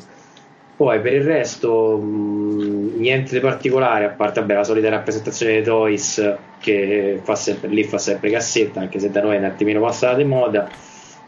poi 0.76 1.01
per 1.01 1.12
il 1.12 1.22
resto 1.22 1.97
mh, 1.99 2.99
niente 2.99 3.35
di 3.35 3.41
particolare, 3.41 4.07
a 4.07 4.09
parte 4.09 4.41
vabbè, 4.41 4.55
la 4.55 4.64
solita 4.64 4.89
rappresentazione 4.89 5.53
dei 5.53 5.62
Toys 5.62 6.37
che 6.59 7.20
fa 7.22 7.37
sempre, 7.37 7.68
lì 7.68 7.85
fa 7.85 7.99
sempre 7.99 8.30
cassetta, 8.30 8.80
anche 8.80 8.99
se 8.99 9.11
da 9.11 9.22
noi 9.22 9.37
è 9.37 9.39
un 9.39 9.45
attimino 9.45 9.80
passata 9.80 10.16
di 10.16 10.24
moda. 10.24 10.68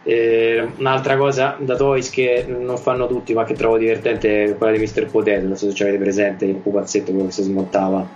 Eh, 0.09 0.65
un'altra 0.77 1.17
cosa 1.17 1.57
da 1.59 1.75
Toys 1.75 2.11
che 2.11 2.45
non 2.47 2.79
fanno 2.79 3.09
tutti 3.09 3.35
ma 3.35 3.43
che 3.43 3.55
trovo 3.55 3.77
divertente 3.77 4.45
è 4.45 4.57
quella 4.57 4.77
di 4.77 4.85
Mr. 4.85 5.07
Potato, 5.07 5.47
non 5.47 5.57
so 5.57 5.69
se 5.69 5.75
ci 5.75 5.83
avete 5.83 5.99
presente 5.99 6.45
il 6.45 6.55
pupazzetto 6.55 7.11
quello 7.11 7.27
che 7.27 7.33
si 7.33 7.43
smontava 7.43 8.09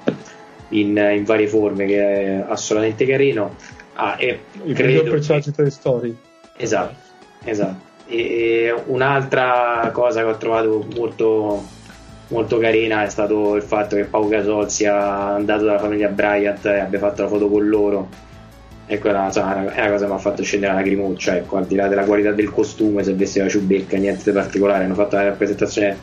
in, 0.69 0.97
in 0.97 1.25
varie 1.25 1.49
forme 1.49 1.87
che 1.87 1.99
è 1.99 2.45
assolutamente 2.47 3.05
carino. 3.07 3.57
Ah, 3.95 4.15
e 4.19 4.39
il 4.63 4.75
credo 4.75 5.11
personaggio 5.11 5.51
che... 5.51 5.69
Story. 5.69 6.17
Esatto, 6.57 6.95
esatto. 7.43 7.89
E 8.07 8.73
un'altra 8.87 9.91
cosa 9.93 10.23
che 10.23 10.29
ho 10.29 10.37
trovato 10.37 10.87
molto, 10.95 11.61
molto 12.29 12.59
carina 12.59 13.03
è 13.03 13.09
stato 13.09 13.57
il 13.57 13.63
fatto 13.63 13.97
che 13.97 14.05
Pau 14.05 14.29
Gasol 14.29 14.71
sia 14.71 15.35
andato 15.35 15.65
dalla 15.65 15.81
famiglia 15.81 16.09
Bryant 16.09 16.65
e 16.67 16.79
abbia 16.79 17.01
fatto 17.01 17.23
la 17.23 17.29
foto 17.29 17.49
con 17.49 17.69
loro. 17.69 18.29
E 18.91 18.99
quella 18.99 19.27
insomma, 19.27 19.73
è 19.73 19.83
una 19.83 19.91
cosa 19.91 20.05
che 20.05 20.11
mi 20.11 20.17
ha 20.17 20.21
fatto 20.21 20.43
scendere 20.43 20.73
la 20.73 20.79
lacrimuccia. 20.81 21.37
Ecco, 21.37 21.59
al 21.59 21.67
di 21.67 21.77
là 21.77 21.87
della 21.87 22.03
qualità 22.03 22.33
del 22.33 22.51
costume, 22.51 23.05
se 23.05 23.15
vestiva 23.15 23.47
ciubecca, 23.47 23.97
niente 23.97 24.25
di 24.25 24.37
particolare. 24.37 24.83
Hanno 24.83 24.95
fatto 24.95 25.15
la 25.15 25.23
rappresentazione 25.23 25.97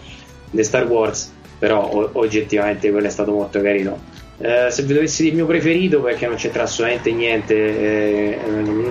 di 0.50 0.64
Star 0.64 0.88
Wars, 0.88 1.34
però 1.60 1.86
o- 1.86 2.12
oggettivamente 2.14 2.90
quello 2.90 3.08
è 3.08 3.10
stato 3.10 3.34
molto 3.34 3.60
carino. 3.60 4.00
Eh, 4.38 4.68
se 4.70 4.84
vi 4.84 4.94
dovessi 4.94 5.24
dire 5.24 5.36
il 5.36 5.42
mio 5.42 5.48
preferito, 5.48 6.02
perché 6.02 6.28
non 6.28 6.38
c'entra 6.38 6.64
assolutamente 6.64 7.12
niente, 7.12 7.56
eh, 7.56 8.38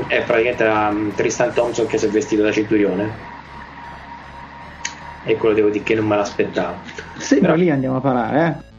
è 0.08 0.22
praticamente 0.24 0.64
la, 0.64 0.88
um, 0.92 1.14
Tristan 1.14 1.54
Thompson 1.54 1.86
che 1.86 1.96
si 1.96 2.04
è 2.04 2.10
vestito 2.10 2.42
da 2.42 2.52
centurione. 2.52 3.10
E 5.24 5.36
quello 5.36 5.54
devo 5.54 5.70
dire 5.70 5.82
che 5.82 5.94
non 5.94 6.06
me 6.06 6.16
l'aspettavo. 6.16 6.80
Sì, 7.16 7.38
però 7.38 7.54
lì 7.54 7.70
andiamo 7.70 7.96
a 7.96 8.00
parare, 8.00 8.46
eh? 8.46 8.74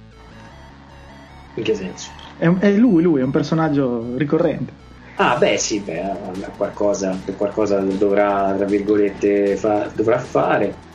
In 1.56 1.64
che 1.64 1.74
senso? 1.74 2.12
È, 2.38 2.48
è 2.60 2.72
lui, 2.74 3.02
lui 3.02 3.22
è 3.22 3.24
un 3.24 3.32
personaggio 3.32 4.14
ricorrente. 4.16 4.86
Ah, 5.20 5.36
beh, 5.36 5.58
sì, 5.58 5.80
beh, 5.80 6.16
qualcosa, 6.56 7.18
qualcosa 7.36 7.80
dovrà, 7.80 8.54
tra 8.56 8.66
virgolette, 8.66 9.56
fa, 9.56 9.90
dovrà 9.94 10.20
fare. 10.20 10.86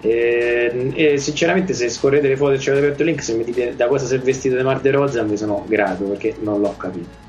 E, 0.00 0.92
e, 0.94 1.18
sinceramente, 1.18 1.74
se 1.74 1.88
scorrete 1.88 2.26
le 2.26 2.36
foto 2.36 2.52
e 2.52 2.58
ci 2.58 2.70
avete 2.70 2.86
aperto 2.86 3.02
il 3.02 3.08
link, 3.10 3.22
se 3.22 3.34
mi 3.34 3.44
dite 3.44 3.76
da 3.76 3.86
cosa 3.86 4.06
si 4.06 4.16
è 4.16 4.18
vestito 4.18 4.56
di 4.56 4.62
Mar 4.64 4.80
de 4.80 4.90
Rosa, 4.90 5.22
mi 5.22 5.36
sono 5.36 5.64
grato 5.68 6.04
perché 6.04 6.36
non 6.40 6.60
l'ho 6.60 6.74
capito. 6.76 7.26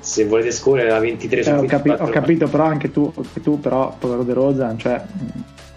Se 0.00 0.26
volete 0.26 0.50
scorrere 0.50 0.90
la 0.90 0.98
23 0.98 1.42
su 1.42 1.48
eh, 1.48 1.52
ho, 1.54 1.64
capi- 1.64 1.90
ho 1.90 2.08
capito, 2.08 2.48
però 2.48 2.64
anche 2.64 2.90
tu, 2.90 3.10
anche 3.16 3.40
tu 3.40 3.60
però, 3.60 3.94
povero 3.98 4.24
De 4.24 4.32
Rosa, 4.34 4.74
cioè, 4.76 5.00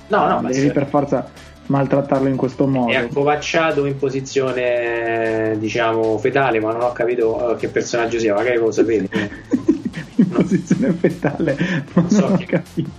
no, 0.07 0.27
no, 0.27 0.49
devi 0.49 0.71
per 0.71 0.87
forza 0.87 1.29
maltrattarlo 1.67 2.27
in 2.27 2.35
questo 2.35 2.67
modo. 2.67 2.91
È 2.91 2.95
accovacciato 2.95 3.85
in 3.85 3.97
posizione, 3.97 5.55
diciamo, 5.57 6.17
fetale, 6.17 6.59
ma 6.59 6.71
non 6.71 6.81
ho 6.81 6.91
capito 6.91 7.35
uh, 7.35 7.55
che 7.55 7.67
personaggio 7.69 8.19
sia, 8.19 8.33
magari 8.33 8.57
lo 8.57 8.71
sapete. 8.71 9.09
in 10.15 10.27
no. 10.29 10.37
posizione 10.37 10.91
fetale, 10.93 11.57
non 11.93 12.09
so 12.09 12.25
ho 12.25 12.37
che... 12.37 12.45
capito. 12.45 12.89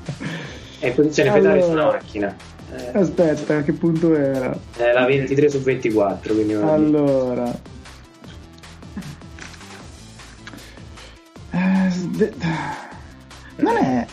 È 0.78 0.86
in 0.88 0.94
posizione 0.94 1.30
allora, 1.30 1.52
fetale 1.52 1.62
sulla 1.62 1.84
macchina. 1.86 2.36
Eh, 2.72 2.98
aspetta, 2.98 3.58
a 3.58 3.62
che 3.62 3.72
punto 3.72 4.14
era? 4.14 4.56
È 4.76 4.92
la 4.92 5.06
23 5.06 5.48
su 5.48 5.60
24. 5.60 6.34
Quindi 6.34 6.54
allora. 6.54 7.58
Eh, 11.50 12.32
non 13.56 13.76
è. 13.76 14.06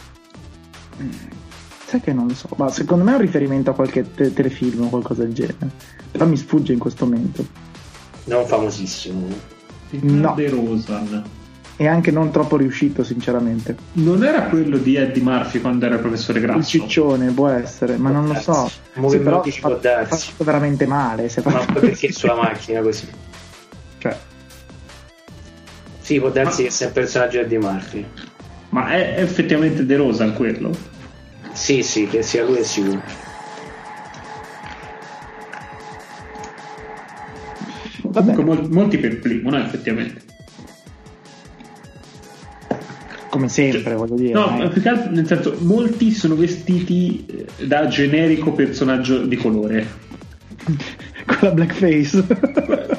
Sai 1.93 2.01
che 2.01 2.11
non 2.11 2.25
lo 2.25 2.33
so, 2.33 2.49
ma 2.55 2.71
secondo 2.71 3.03
me 3.03 3.11
è 3.11 3.13
un 3.13 3.21
riferimento 3.21 3.69
a 3.69 3.75
qualche 3.75 4.03
te- 4.15 4.33
telefilm 4.33 4.85
o 4.85 4.89
qualcosa 4.89 5.21
del 5.21 5.31
genere. 5.31 5.69
Però 6.09 6.25
mi 6.25 6.37
sfugge 6.37 6.73
in 6.73 6.79
questo 6.79 7.05
momento. 7.05 7.45
Non 8.23 8.47
famosissimo. 8.47 9.27
No. 10.01 10.33
De 10.35 10.49
Rosan. 10.49 11.23
e 11.75 11.87
anche 11.87 12.09
non 12.09 12.31
troppo 12.31 12.57
riuscito 12.57 13.03
sinceramente 13.03 13.75
non 13.93 14.23
era 14.23 14.43
quello 14.45 14.77
di 14.77 14.95
Eddie 14.95 15.21
Murphy 15.21 15.61
quando 15.61 15.85
era 15.85 15.95
il 15.95 16.01
professore 16.01 16.39
Grasso 16.39 16.57
il 16.57 16.65
ciccione 16.65 17.31
può 17.31 17.47
essere 17.47 17.97
ma 17.97 18.09
non 18.09 18.27
lo 18.27 18.33
so 18.35 18.67
sì, 18.67 19.19
però 19.19 19.41
ha 19.41 20.05
fatto 20.05 20.43
veramente 20.43 20.87
male 20.87 21.31
ma 21.43 21.51
fatto... 21.51 21.79
perché 21.79 22.11
sulla 22.11 22.35
macchina 22.35 22.81
così 22.81 23.07
cioè 23.99 24.17
sì 25.99 26.19
può 26.19 26.29
darsi 26.29 26.61
ma... 26.61 26.67
che 26.67 26.73
sia 26.73 26.87
un 26.87 26.93
personaggio 26.93 27.37
di 27.37 27.43
Eddie 27.43 27.59
Murphy 27.59 28.05
ma 28.69 28.91
è 28.91 29.15
effettivamente 29.17 29.85
De 29.85 29.95
Rosa 29.95 30.31
quello? 30.31 30.71
Sì 31.63 31.81
sì 31.81 32.07
che 32.07 32.23
sia 32.23 32.43
lui 32.43 32.57
è 32.57 32.63
sicuro 32.63 33.01
Comunque 38.11 38.43
mol- 38.43 38.69
molti 38.69 38.97
per 38.97 39.19
primo, 39.19 39.49
no, 39.49 39.57
effettivamente. 39.57 40.21
Come 43.29 43.47
sempre, 43.47 43.81
cioè, 43.81 43.95
voglio 43.95 44.15
dire. 44.15 44.33
No, 44.33 44.61
eh. 44.61 44.69
più 44.69 44.81
che 44.81 44.89
altro, 44.89 45.09
nel 45.09 45.25
senso, 45.25 45.55
molti 45.61 46.11
sono 46.11 46.35
vestiti 46.35 47.25
eh, 47.25 47.65
da 47.65 47.87
generico 47.87 48.51
personaggio 48.51 49.25
di 49.25 49.35
colore. 49.37 49.87
Con 51.25 51.37
la 51.41 51.51
blackface. 51.51 52.25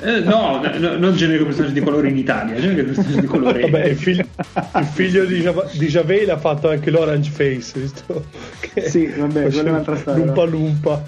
Eh, 0.03 0.21
no, 0.21 0.61
no, 0.79 0.97
non 0.97 1.15
generico 1.15 1.45
personaggio 1.45 1.75
di 1.75 1.81
colore 1.81 2.09
in 2.09 2.17
Italia, 2.17 2.59
generico 2.59 2.87
personaggio 2.93 3.21
di 3.21 3.27
colore. 3.27 3.61
Vabbè, 3.61 3.85
il, 3.85 3.97
figlio, 3.97 4.25
il 4.79 4.87
figlio 4.87 5.25
di, 5.25 5.51
di 5.73 5.87
Javel 5.87 6.31
ha 6.31 6.39
fatto 6.39 6.69
anche 6.69 6.91
l'orange 6.91 7.31
face, 7.31 7.81
visto? 7.81 8.27
Che 8.61 8.89
sì, 8.89 9.07
vabbè, 9.07 9.43
quella 9.51 9.63
è 9.63 9.71
un'altra 9.71 9.97
storia. 9.97 10.25
Lumpa 10.25 10.45
lumpa. 10.45 11.05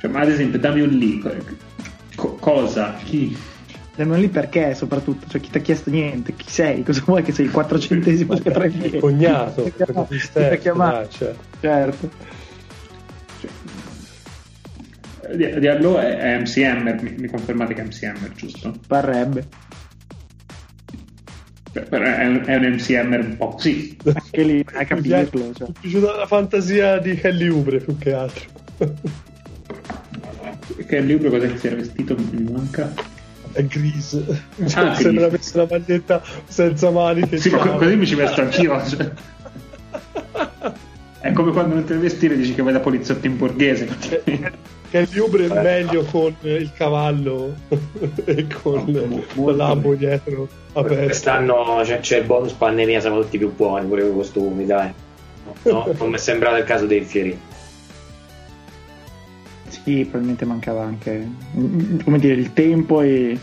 Cioè, 0.00 0.10
ma 0.10 0.20
ad 0.20 0.28
esempio, 0.28 0.58
dammi 0.58 0.80
un 0.80 0.88
lì. 0.88 1.22
Co- 2.14 2.36
cosa? 2.36 2.94
Chi? 3.04 3.36
Un 3.96 4.18
lì 4.18 4.28
perché 4.28 4.74
soprattutto? 4.74 5.26
Cioè, 5.26 5.40
chi 5.40 5.50
ti 5.50 5.58
ha 5.58 5.60
chiesto 5.62 5.88
niente? 5.88 6.34
Chi 6.34 6.50
sei? 6.50 6.82
Cosa 6.82 7.02
vuoi 7.06 7.22
che 7.22 7.32
sei 7.32 7.46
il 7.46 7.50
quattrocentesimo 7.50 8.36
che 8.36 8.50
prendi? 8.50 8.98
Cognato. 8.98 9.62
Ti 9.62 9.82
ha 9.82 10.56
chiamato? 10.56 11.08
Cioè. 11.08 11.34
Certo. 11.60 12.10
Cioè, 15.22 15.58
Diablo 15.58 15.98
è, 15.98 16.16
è 16.16 16.38
MC 16.38 16.58
Hammer, 16.58 17.02
mi, 17.02 17.14
mi, 17.18 17.28
confermate 17.28 17.72
che 17.72 17.80
è 17.80 17.84
MC 17.84 18.02
Hammer, 18.02 18.32
giusto? 18.34 18.74
Parrebbe. 18.86 19.46
Però 21.72 22.04
è 22.04 22.26
un, 22.26 22.42
è 22.44 22.54
un 22.56 22.62
MC 22.64 22.90
Hammer 22.90 23.20
un 23.20 23.36
po' 23.36 23.48
così. 23.48 23.96
Anche 24.04 24.42
lì, 24.42 24.64
hai 24.74 24.86
capito. 24.86 25.52
Cioè. 25.54 25.68
Mi 25.68 25.74
è 25.74 25.80
piaciuta 25.80 26.16
la 26.16 26.26
fantasia 26.26 26.98
di 26.98 27.14
Kelly 27.14 27.48
Ubre 27.48 27.78
più 27.78 27.96
che 27.96 28.12
altro. 28.12 28.44
Che 30.86 30.96
il 30.96 31.06
libro 31.06 31.30
cosa 31.30 31.56
si 31.56 31.66
era 31.66 31.76
vestito? 31.76 32.14
Mi 32.30 32.50
manca. 32.50 32.92
È 33.56 33.64
gris. 33.64 34.22
Cioè, 34.66 34.84
ah, 34.84 34.94
sembra 34.94 35.26
avesse 35.26 35.58
una 35.58 35.66
maglietta 35.70 36.22
senza 36.44 36.90
maniche. 36.90 37.38
Sì, 37.38 37.48
co- 37.48 37.76
così 37.76 37.96
mi 37.96 38.06
ci 38.06 38.14
vesto 38.14 38.42
anch'io. 38.42 38.86
Cioè. 38.86 39.10
È 41.18 41.32
come 41.32 41.50
quando 41.50 41.74
non 41.74 41.84
ti 41.84 41.92
devi 41.94 42.02
vestire 42.02 42.34
e 42.34 42.36
dici 42.36 42.54
che 42.54 42.62
vai 42.62 42.74
da 42.74 42.80
poliziotto 42.80 43.26
in 43.26 43.38
borghese. 43.38 43.88
Che, 43.98 44.22
che 44.90 44.98
il 44.98 45.08
liubro 45.10 45.42
è 45.42 45.48
meglio 45.48 46.04
con 46.04 46.36
il 46.42 46.70
cavallo 46.72 47.54
e 48.24 48.46
con, 48.46 48.84
no, 48.86 49.24
con 49.34 49.56
l'ambo 49.56 49.94
dietro 49.94 50.46
aperto. 50.74 51.04
Quest'anno 51.04 51.80
c'è, 51.82 52.00
c'è, 52.00 52.18
il 52.18 52.26
bonus 52.26 52.52
pandemia, 52.52 53.00
siamo 53.00 53.22
tutti 53.22 53.38
più 53.38 53.52
buoni 53.52 53.86
pure 53.86 54.02
con 54.02 54.10
i 54.10 54.14
costumi, 54.14 54.66
dai. 54.66 54.92
No, 55.62 55.92
non 55.98 56.10
mi 56.10 56.14
è 56.14 56.18
sembrato 56.18 56.58
il 56.58 56.64
caso 56.64 56.86
dei 56.86 57.00
fieri. 57.00 57.36
Sì, 59.86 60.00
probabilmente 60.00 60.44
mancava 60.44 60.82
anche 60.82 61.30
come 62.02 62.18
dire, 62.18 62.34
il 62.34 62.52
tempo 62.52 63.02
e, 63.02 63.38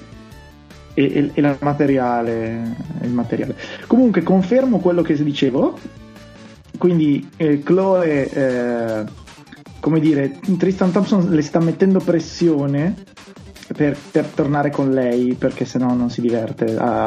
e, 0.94 1.32
e 1.34 1.42
la 1.42 1.56
materiale, 1.62 2.76
il 3.02 3.12
materiale. 3.12 3.56
Comunque 3.88 4.24
confermo 4.24 4.80
quello 4.80 5.02
che 5.02 5.16
dicevo. 5.24 5.80
Quindi 6.78 7.30
eh, 7.38 7.64
Chloe, 7.64 8.30
eh, 8.30 9.06
come 9.80 10.02
dire, 10.02 10.38
Tristan 10.58 10.92
Thompson 10.92 11.30
le 11.30 11.42
sta 11.42 11.62
mettendo 11.62 12.00
pressione 12.00 12.94
per, 13.74 13.96
per, 14.12 14.26
tornare 14.26 14.70
con 14.70 14.90
lei 14.90 15.36
perché 15.36 15.64
sennò 15.64 15.94
non 15.94 16.10
si 16.10 16.20
diverte 16.20 16.76
a, 16.76 17.06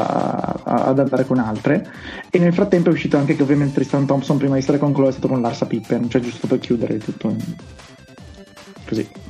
a, 0.64 0.84
ad 0.86 0.98
andare 0.98 1.26
con 1.26 1.38
altre 1.40 1.86
e 2.30 2.38
nel 2.38 2.54
frattempo 2.54 2.88
è 2.88 2.92
uscito 2.92 3.18
anche 3.18 3.36
che 3.36 3.42
ovviamente 3.42 3.74
Tristan 3.74 4.06
Thompson 4.06 4.38
prima 4.38 4.54
di 4.54 4.62
stare 4.62 4.78
con 4.78 4.94
Chloe 4.94 5.10
è 5.10 5.12
stato 5.12 5.28
con 5.28 5.42
Larsa 5.42 5.66
Pippen 5.66 6.08
cioè 6.08 6.22
giusto 6.22 6.46
per 6.46 6.58
chiudere 6.58 6.96
tutto 6.96 7.36
così. 8.86 9.25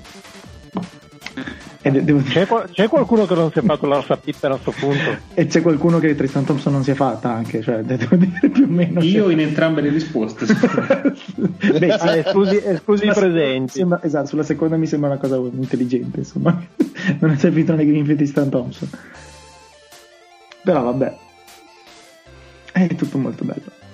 Devo... 1.91 2.21
C'è, 2.23 2.47
c'è, 2.73 2.89
qualcuno 2.89 3.27
che 3.27 3.35
non 3.35 3.51
si 3.53 3.61
è 3.61 3.63
fatto 3.63 3.87
l'Arsa 3.87 4.17
Pippen 4.17 4.53
a 4.53 4.57
questo 4.57 4.87
punto? 4.87 5.19
E 5.35 5.47
c'è 5.47 5.63
qualcuno 5.63 5.99
che 5.99 6.15
Tristan 6.15 6.45
Thompson 6.45 6.73
non 6.73 6.83
si 6.83 6.91
è 6.91 6.95
fatta 6.95 7.31
anche, 7.31 7.63
cioè 7.63 7.83
devo 7.83 8.17
dire 8.17 8.49
più 8.49 8.65
o 8.65 8.69
meno. 8.69 9.01
Io 9.03 9.31
in 9.31 9.41
entrambe 9.41 9.81
le 9.81 9.91
risposte. 9.91 10.47
Beh, 11.79 11.91
ah, 11.93 12.17
esclusi, 12.17 12.61
esclusi 12.65 13.07
i 13.07 13.13
presenti. 13.13 13.73
Sembra, 13.73 14.03
esatto, 14.03 14.27
sulla 14.27 14.43
seconda 14.43 14.77
mi 14.77 14.87
sembra 14.87 15.11
una 15.11 15.19
cosa 15.19 15.37
intelligente, 15.37 16.21
insomma. 16.21 16.61
non 17.21 17.31
è 17.31 17.37
servito 17.37 17.75
nei 17.75 17.87
Greenfield 17.87 18.19
Tristan 18.19 18.49
Thompson. 18.49 18.89
Però 20.65 20.83
vabbè. 20.83 21.17
È 22.73 22.95
tutto 22.95 23.19
molto 23.19 23.45
bello. 23.45 23.85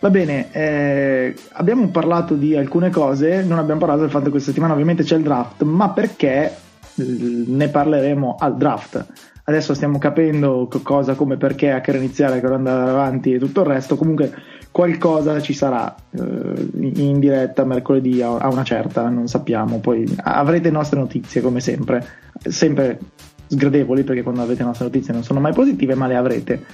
Va 0.00 0.10
bene, 0.10 0.52
eh, 0.52 1.34
abbiamo 1.52 1.88
parlato 1.88 2.34
di 2.34 2.54
alcune 2.54 2.88
cose, 2.88 3.42
non 3.42 3.58
abbiamo 3.58 3.80
parlato 3.80 4.02
del 4.02 4.10
fatto 4.10 4.26
che 4.26 4.30
questa 4.30 4.50
settimana 4.50 4.74
ovviamente 4.74 5.02
c'è 5.02 5.16
il 5.16 5.24
draft, 5.24 5.64
ma 5.64 5.90
perché 5.90 6.44
eh, 6.44 6.67
ne 7.04 7.68
parleremo 7.68 8.36
al 8.38 8.56
draft. 8.56 9.06
Adesso 9.44 9.72
stiamo 9.72 9.98
capendo 9.98 10.68
cosa, 10.82 11.14
come, 11.14 11.36
perché, 11.36 11.70
a 11.70 11.80
che 11.80 11.96
iniziare, 11.96 12.36
a 12.36 12.40
che 12.40 12.46
andare 12.46 12.90
avanti 12.90 13.32
e 13.32 13.38
tutto 13.38 13.62
il 13.62 13.66
resto. 13.66 13.96
Comunque 13.96 14.30
qualcosa 14.70 15.40
ci 15.40 15.54
sarà 15.54 15.94
eh, 16.10 16.68
in 16.76 17.18
diretta 17.18 17.64
mercoledì 17.64 18.20
a 18.20 18.48
una 18.48 18.64
certa, 18.64 19.08
non 19.08 19.26
sappiamo. 19.26 19.78
Poi 19.78 20.04
avrete 20.22 20.70
nostre 20.70 21.00
notizie 21.00 21.40
come 21.40 21.60
sempre, 21.60 22.04
sempre 22.42 22.98
sgradevoli 23.46 24.04
perché 24.04 24.22
quando 24.22 24.42
avete 24.42 24.62
nostre 24.62 24.84
notizie 24.84 25.14
non 25.14 25.22
sono 25.22 25.40
mai 25.40 25.54
positive, 25.54 25.94
ma 25.94 26.06
le 26.06 26.16
avrete. 26.16 26.64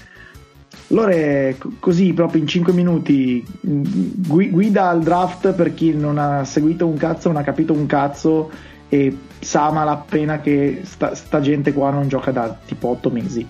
Lore, 0.89 1.57
così 1.79 2.13
proprio 2.13 2.41
in 2.41 2.47
5 2.47 2.73
minuti, 2.73 3.45
guida 3.61 4.89
al 4.89 5.03
draft 5.03 5.53
per 5.53 5.73
chi 5.73 5.95
non 5.95 6.19
ha 6.19 6.45
seguito 6.45 6.87
un 6.87 6.97
cazzo, 6.97 7.29
non 7.29 7.41
ha 7.41 7.45
capito 7.45 7.73
un 7.73 7.87
cazzo 7.87 8.51
e 8.89 9.17
sa 9.45 9.71
malapena 9.71 10.41
che 10.41 10.81
sta, 10.85 11.15
sta 11.15 11.41
gente 11.41 11.73
qua 11.73 11.91
non 11.91 12.09
gioca 12.09 12.31
da 12.31 12.57
tipo 12.65 12.89
8 12.89 13.11
mesi. 13.11 13.47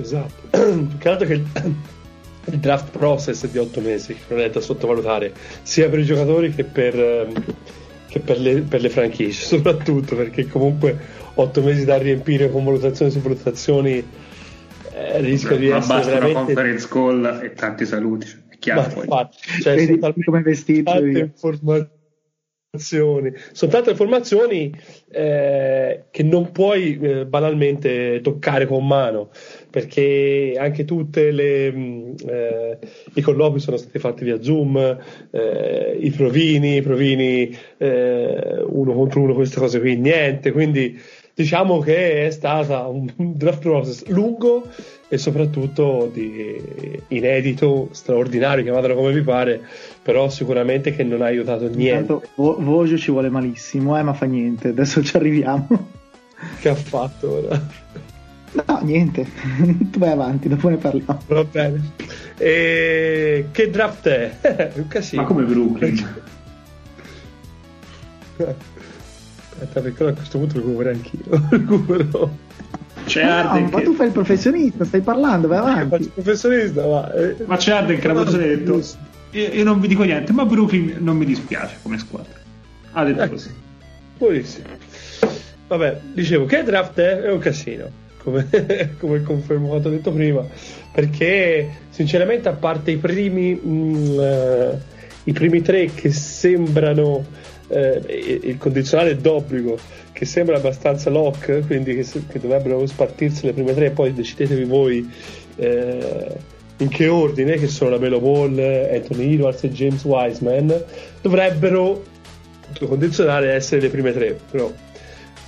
Esatto, 0.00 0.48
più 0.50 0.98
che 0.98 1.08
altro 1.08 1.26
che 1.26 1.34
il, 1.34 1.46
il 2.46 2.58
draft 2.58 2.90
process 2.90 3.44
è 3.44 3.48
di 3.48 3.58
8 3.58 3.80
mesi, 3.80 4.16
non 4.28 4.40
è 4.40 4.50
da 4.50 4.60
sottovalutare, 4.60 5.32
sia 5.62 5.88
per 5.88 6.00
i 6.00 6.04
giocatori 6.04 6.54
che 6.54 6.64
per, 6.64 6.98
ehm, 6.98 7.44
che 8.08 8.20
per, 8.20 8.38
le, 8.38 8.62
per 8.62 8.80
le 8.80 8.90
franchigie, 8.90 9.32
soprattutto 9.46 10.16
perché 10.16 10.46
comunque 10.48 10.98
8 11.34 11.62
mesi 11.62 11.84
da 11.84 11.96
riempire 11.96 12.50
con 12.50 12.64
valutazioni 12.64 13.10
su 13.10 13.20
valutazioni 13.20 14.04
eh, 14.92 15.20
rischia 15.20 15.56
di 15.56 15.68
essere 15.68 15.94
basta 15.94 16.10
veramente... 16.10 16.36
una 16.36 16.44
conference 16.44 16.88
call 16.88 17.40
e 17.42 17.52
tanti 17.52 17.86
saluti 17.86 18.44
è 18.56 18.58
chiaro 18.58 18.80
Ma, 18.80 18.88
poi. 18.88 19.02
infatti, 19.02 19.36
cioè, 19.60 19.74
Vedi 19.74 20.24
come 20.24 20.42
vestito 20.42 20.90
tante 20.90 21.18
informazioni. 21.18 21.92
Sono 23.52 23.70
tante 23.70 23.90
informazioni 23.90 24.74
eh, 25.16 26.04
che 26.10 26.22
non 26.22 26.52
puoi 26.52 26.98
eh, 27.00 27.24
banalmente 27.24 28.20
toccare 28.22 28.66
con 28.66 28.86
mano 28.86 29.30
perché 29.70 30.54
anche 30.58 30.84
tutte 30.84 31.30
le 31.30 31.72
mm, 31.72 32.12
eh, 32.28 32.78
i 33.14 33.22
colloqui 33.22 33.58
sono 33.58 33.78
stati 33.78 33.98
fatti 33.98 34.24
via 34.24 34.42
zoom 34.42 34.76
eh, 35.30 35.96
i 35.98 36.10
provini 36.10 36.76
i 36.76 36.82
provini 36.82 37.56
eh, 37.78 38.62
uno 38.66 38.92
contro 38.92 39.22
uno 39.22 39.32
queste 39.32 39.58
cose 39.58 39.80
qui 39.80 39.96
niente 39.96 40.52
quindi 40.52 41.00
diciamo 41.36 41.80
che 41.80 42.26
è 42.26 42.30
stata 42.30 42.86
un 42.86 43.12
draft 43.36 43.60
process 43.60 44.06
lungo 44.06 44.68
e 45.06 45.18
soprattutto 45.18 46.10
di 46.12 46.98
inedito, 47.08 47.90
straordinario, 47.92 48.64
chiamatelo 48.64 48.94
come 48.94 49.12
vi 49.12 49.20
pare, 49.20 49.60
però 50.02 50.30
sicuramente 50.30 50.96
che 50.96 51.04
non 51.04 51.20
ha 51.20 51.26
aiutato 51.26 51.68
niente. 51.68 52.12
Intanto 52.12 52.22
Vojo 52.36 52.96
ci 52.96 53.10
vuole 53.10 53.28
malissimo, 53.28 53.98
eh, 53.98 54.02
ma 54.02 54.14
fa 54.14 54.24
niente, 54.24 54.68
adesso 54.68 55.04
ci 55.04 55.14
arriviamo. 55.16 55.68
Che 56.60 56.68
ha 56.68 56.74
fatto 56.74 57.32
ora? 57.32 57.66
No, 58.52 58.80
niente, 58.82 59.26
tu 59.90 59.98
vai 60.00 60.10
avanti, 60.10 60.48
dopo 60.48 60.68
ne 60.68 60.76
parliamo. 60.76 61.22
Va 61.28 61.44
bene. 61.44 61.92
E 62.36 63.46
che 63.52 63.70
draft 63.70 64.06
è? 64.06 64.72
un 64.74 64.86
casino. 64.86 65.22
Ma 65.22 65.28
come 65.28 65.44
Brooklyn? 65.44 66.24
Aspetta, 69.58 69.80
perché 69.80 70.04
a 70.04 70.12
questo 70.12 70.38
punto 70.38 70.56
recupero 70.56 70.90
anch'io. 70.90 71.48
recupero. 71.50 72.36
C'è 73.06 73.24
no, 73.24 73.30
Arden. 73.30 73.68
Ma 73.70 73.78
che... 73.78 73.84
tu 73.84 73.94
fai 73.94 74.06
il 74.06 74.12
professionista, 74.12 74.84
stai 74.84 75.00
parlando, 75.00 75.48
vai 75.48 75.58
avanti. 75.58 75.88
Faccio 75.88 76.02
il 76.02 76.10
professionista, 76.10 76.86
va. 76.86 77.14
Eh. 77.14 77.36
Ma 77.46 77.56
c'è 77.56 77.72
Arden 77.72 77.98
che 77.98 78.08
l'ha 78.08 78.24
detto. 78.24 78.82
Io, 79.30 79.48
io, 79.48 79.64
non 79.64 79.80
vi 79.80 79.88
dico 79.88 80.02
niente, 80.02 80.32
ma 80.32 80.44
Brooklyn 80.44 80.96
non 80.98 81.16
mi 81.16 81.24
dispiace 81.24 81.76
come 81.82 81.98
squadra. 81.98 82.32
Ha 82.92 83.04
detto 83.04 83.22
ecco. 83.22 83.32
così. 83.32 83.50
Buonissimo. 84.18 84.66
vabbè, 85.68 86.00
dicevo 86.12 86.44
che 86.46 86.62
draft 86.62 86.98
è, 86.98 87.20
è 87.20 87.30
un 87.30 87.38
casino, 87.38 87.88
come, 88.22 88.48
come 88.98 89.22
confermo 89.22 89.68
quanto 89.68 89.88
detto 89.88 90.10
prima, 90.10 90.44
perché 90.92 91.70
sinceramente 91.90 92.48
a 92.48 92.52
parte 92.52 92.90
i 92.90 92.96
primi, 92.96 93.54
mh, 93.54 93.68
mm, 93.68 94.20
eh, 94.20 94.78
i 95.24 95.32
primi 95.32 95.60
tre 95.60 95.86
che 95.94 96.12
sembrano 96.12 97.24
eh, 97.68 98.40
il 98.42 98.58
condizionale 98.58 99.16
d'obbligo 99.16 99.78
che 100.12 100.24
sembra 100.24 100.56
abbastanza 100.56 101.10
lock, 101.10 101.66
quindi 101.66 101.94
che, 101.94 102.06
che, 102.28 102.38
dovrebbero 102.38 102.86
spartirsi 102.86 103.46
le 103.46 103.52
prime 103.52 103.74
tre, 103.74 103.90
poi 103.90 104.12
decidetevi 104.14 104.64
voi 104.64 105.10
eh, 105.56 106.36
in 106.78 106.88
che 106.88 107.08
ordine, 107.08 107.56
che 107.56 107.68
sono 107.68 107.90
la 107.90 107.98
Melo 107.98 108.20
Ball, 108.20 108.58
Anthony 108.58 109.34
Edwards 109.34 109.64
e 109.64 109.70
James 109.70 110.04
Wiseman, 110.04 110.84
dovrebbero 111.20 112.02
condizionale 112.86 113.52
essere 113.52 113.82
le 113.82 113.88
prime 113.88 114.12
tre, 114.12 114.38
però 114.50 114.72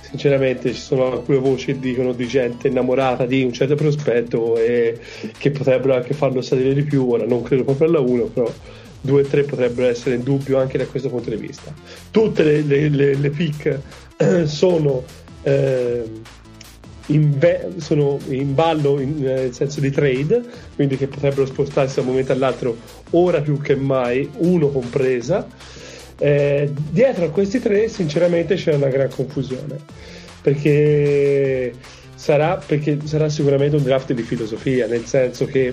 sinceramente 0.01 0.73
ci 0.73 0.79
sono 0.79 1.11
alcune 1.11 1.37
voci 1.37 1.67
che 1.67 1.79
dicono 1.79 2.13
di 2.13 2.27
gente 2.27 2.67
innamorata 2.67 3.25
di 3.25 3.43
un 3.43 3.53
certo 3.53 3.75
prospetto 3.75 4.57
e 4.57 4.99
che 5.37 5.51
potrebbero 5.51 5.95
anche 5.95 6.13
farlo 6.13 6.41
salire 6.41 6.73
di 6.73 6.83
più, 6.83 7.09
ora 7.09 7.25
non 7.25 7.43
credo 7.43 7.63
proprio 7.63 7.87
alla 7.87 7.99
1, 7.99 8.23
però 8.25 8.51
2 9.01 9.21
e 9.21 9.27
3 9.27 9.43
potrebbero 9.43 9.87
essere 9.87 10.15
in 10.15 10.23
dubbio 10.23 10.59
anche 10.59 10.77
da 10.77 10.85
questo 10.85 11.09
punto 11.09 11.29
di 11.29 11.35
vista. 11.35 11.73
Tutte 12.11 12.43
le, 12.43 12.61
le, 12.61 12.89
le, 12.89 13.15
le 13.15 13.29
pick 13.29 13.79
eh, 14.17 14.47
sono, 14.47 15.03
eh, 15.43 16.03
in 17.07 17.37
ve- 17.37 17.69
sono, 17.77 18.19
in 18.27 18.53
ballo 18.53 18.99
in, 18.99 19.25
eh, 19.25 19.33
nel 19.33 19.53
senso 19.53 19.79
di 19.79 19.91
trade, 19.91 20.43
quindi 20.75 20.97
che 20.97 21.07
potrebbero 21.07 21.45
spostarsi 21.45 21.95
da 21.95 22.01
un 22.01 22.07
momento 22.07 22.31
all'altro 22.31 22.77
ora 23.11 23.41
più 23.41 23.59
che 23.61 23.75
mai, 23.75 24.29
uno 24.37 24.69
compresa. 24.69 25.47
Eh, 26.17 26.69
dietro 26.89 27.25
a 27.25 27.29
questi 27.29 27.59
tre 27.59 27.87
sinceramente 27.87 28.55
c'è 28.55 28.73
una 28.73 28.89
gran 28.89 29.09
confusione 29.09 29.77
perché 30.41 31.73
sarà, 32.13 32.57
perché 32.57 32.99
sarà 33.05 33.29
sicuramente 33.29 33.77
un 33.77 33.83
draft 33.83 34.11
di 34.11 34.23
filosofia 34.23 34.85
nel 34.85 35.05
senso 35.05 35.45
che 35.45 35.71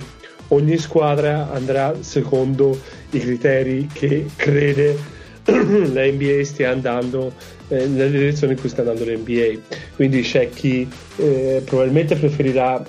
ogni 0.49 0.76
squadra 0.78 1.51
andrà 1.53 1.94
secondo 2.01 2.78
i 3.11 3.18
criteri 3.18 3.88
che 3.92 4.26
crede 4.36 4.97
la 5.44 6.05
NBA 6.05 6.44
stia 6.44 6.70
andando 6.70 7.32
eh, 7.68 7.86
nella 7.86 8.11
direzione 8.11 8.55
in 8.55 8.61
cui 8.61 8.68
sta 8.68 8.80
andando 8.80 9.05
l'NBA. 9.05 9.61
Quindi 9.94 10.22
c'è 10.22 10.51
chi 10.51 10.88
eh, 11.16 11.62
probabilmente 11.64 12.16
preferirà 12.16 12.84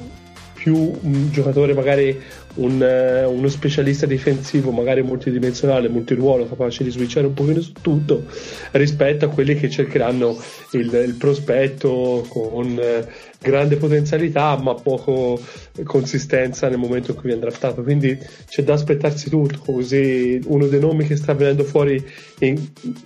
più 0.54 0.76
un 1.02 1.30
giocatore 1.32 1.74
magari 1.74 2.22
un, 2.56 2.82
uh, 2.82 3.32
uno 3.32 3.48
specialista 3.48 4.06
difensivo 4.06 4.72
magari 4.72 5.02
multidimensionale, 5.02 5.90
multiruolo, 5.90 6.48
capace 6.48 6.84
di 6.84 6.90
switchare 6.90 7.28
un 7.28 7.34
pochino 7.34 7.62
su 7.62 7.74
tutto, 7.82 8.26
rispetto 8.72 9.26
a 9.26 9.30
quelli 9.30 9.56
che 9.56 9.70
cercheranno 9.70 10.38
il, 10.72 10.94
il 10.94 11.16
prospetto 11.18 12.26
con 12.28 12.66
uh, 12.72 13.08
grande 13.40 13.78
potenzialità 13.78 14.58
ma 14.58 14.74
poco 14.74 15.40
consistenza 15.84 16.68
nel 16.68 16.78
momento 16.78 17.12
in 17.12 17.18
cui 17.18 17.28
viene 17.28 17.42
draftato. 17.42 17.84
Quindi 17.84 18.18
c'è 18.48 18.64
da 18.64 18.74
aspettarsi 18.74 19.30
tutto. 19.30 19.60
Così 19.60 20.40
uno 20.46 20.68
dei 20.68 20.80
nomi 20.80 21.06
che 21.06 21.16
sta 21.16 21.34
venendo 21.34 21.64
fuori 21.64 22.04
in, 22.40 22.64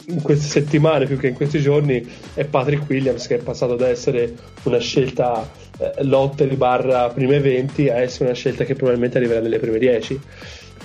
in 0.07 0.21
queste 0.21 0.47
settimane 0.47 1.05
più 1.05 1.17
che 1.17 1.27
in 1.27 1.34
questi 1.34 1.59
giorni 1.59 2.05
è 2.34 2.45
Patrick 2.45 2.89
Williams, 2.89 3.27
che 3.27 3.36
è 3.36 3.39
passato 3.39 3.75
da 3.75 3.88
essere 3.88 4.34
una 4.63 4.79
scelta 4.79 5.49
eh, 5.77 6.03
lottery 6.03 6.55
barra 6.55 7.09
prime 7.09 7.39
20 7.39 7.89
a 7.89 7.99
essere 7.99 8.25
una 8.25 8.34
scelta 8.36 8.63
che 8.63 8.75
probabilmente 8.75 9.17
arriverà 9.17 9.39
nelle 9.39 9.59
prime 9.59 9.79
10. 9.79 10.19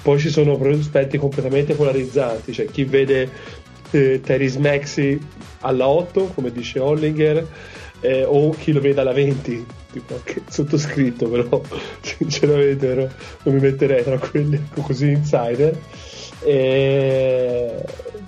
Poi 0.02 0.18
ci 0.18 0.30
sono 0.30 0.56
prospetti 0.56 1.18
completamente 1.18 1.74
polarizzanti, 1.74 2.52
cioè 2.52 2.66
chi 2.66 2.84
vede 2.84 3.28
eh, 3.90 4.20
Terry 4.22 4.56
Maxi 4.58 5.18
alla 5.60 5.88
8, 5.88 6.32
come 6.34 6.52
dice 6.52 6.78
Hollinger, 6.78 7.46
eh, 8.06 8.24
o 8.24 8.50
chi 8.50 8.72
lo 8.72 8.80
vede 8.80 9.00
alla 9.00 9.12
20, 9.12 9.66
tipo 9.92 10.14
anche 10.14 10.42
sottoscritto, 10.48 11.28
però 11.28 11.60
sinceramente 12.00 12.86
però, 12.86 13.06
non 13.42 13.54
mi 13.54 13.60
metterei 13.60 14.02
tra 14.02 14.18
quelli 14.18 14.62
così 14.80 15.10
insider. 15.10 15.78
E 16.44 17.84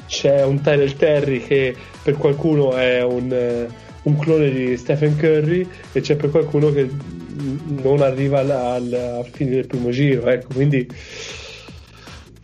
c'è 0.06 0.42
un 0.44 0.60
Tyler 0.60 0.92
Terry 0.94 1.42
che 1.44 1.76
per 2.02 2.16
qualcuno 2.16 2.74
è 2.74 3.02
un 3.02 3.32
eh, 3.32 3.86
un 4.02 4.16
clone 4.16 4.50
di 4.50 4.76
Stephen 4.76 5.16
Curry 5.16 5.68
e 5.92 6.00
c'è 6.00 6.16
per 6.16 6.30
qualcuno 6.30 6.72
che 6.72 6.88
non 7.82 8.00
arriva 8.00 8.40
alla, 8.40 8.72
alla 8.72 9.22
fine 9.30 9.50
del 9.50 9.66
primo 9.66 9.90
giro. 9.90 10.26
Ecco, 10.26 10.54
quindi 10.54 10.88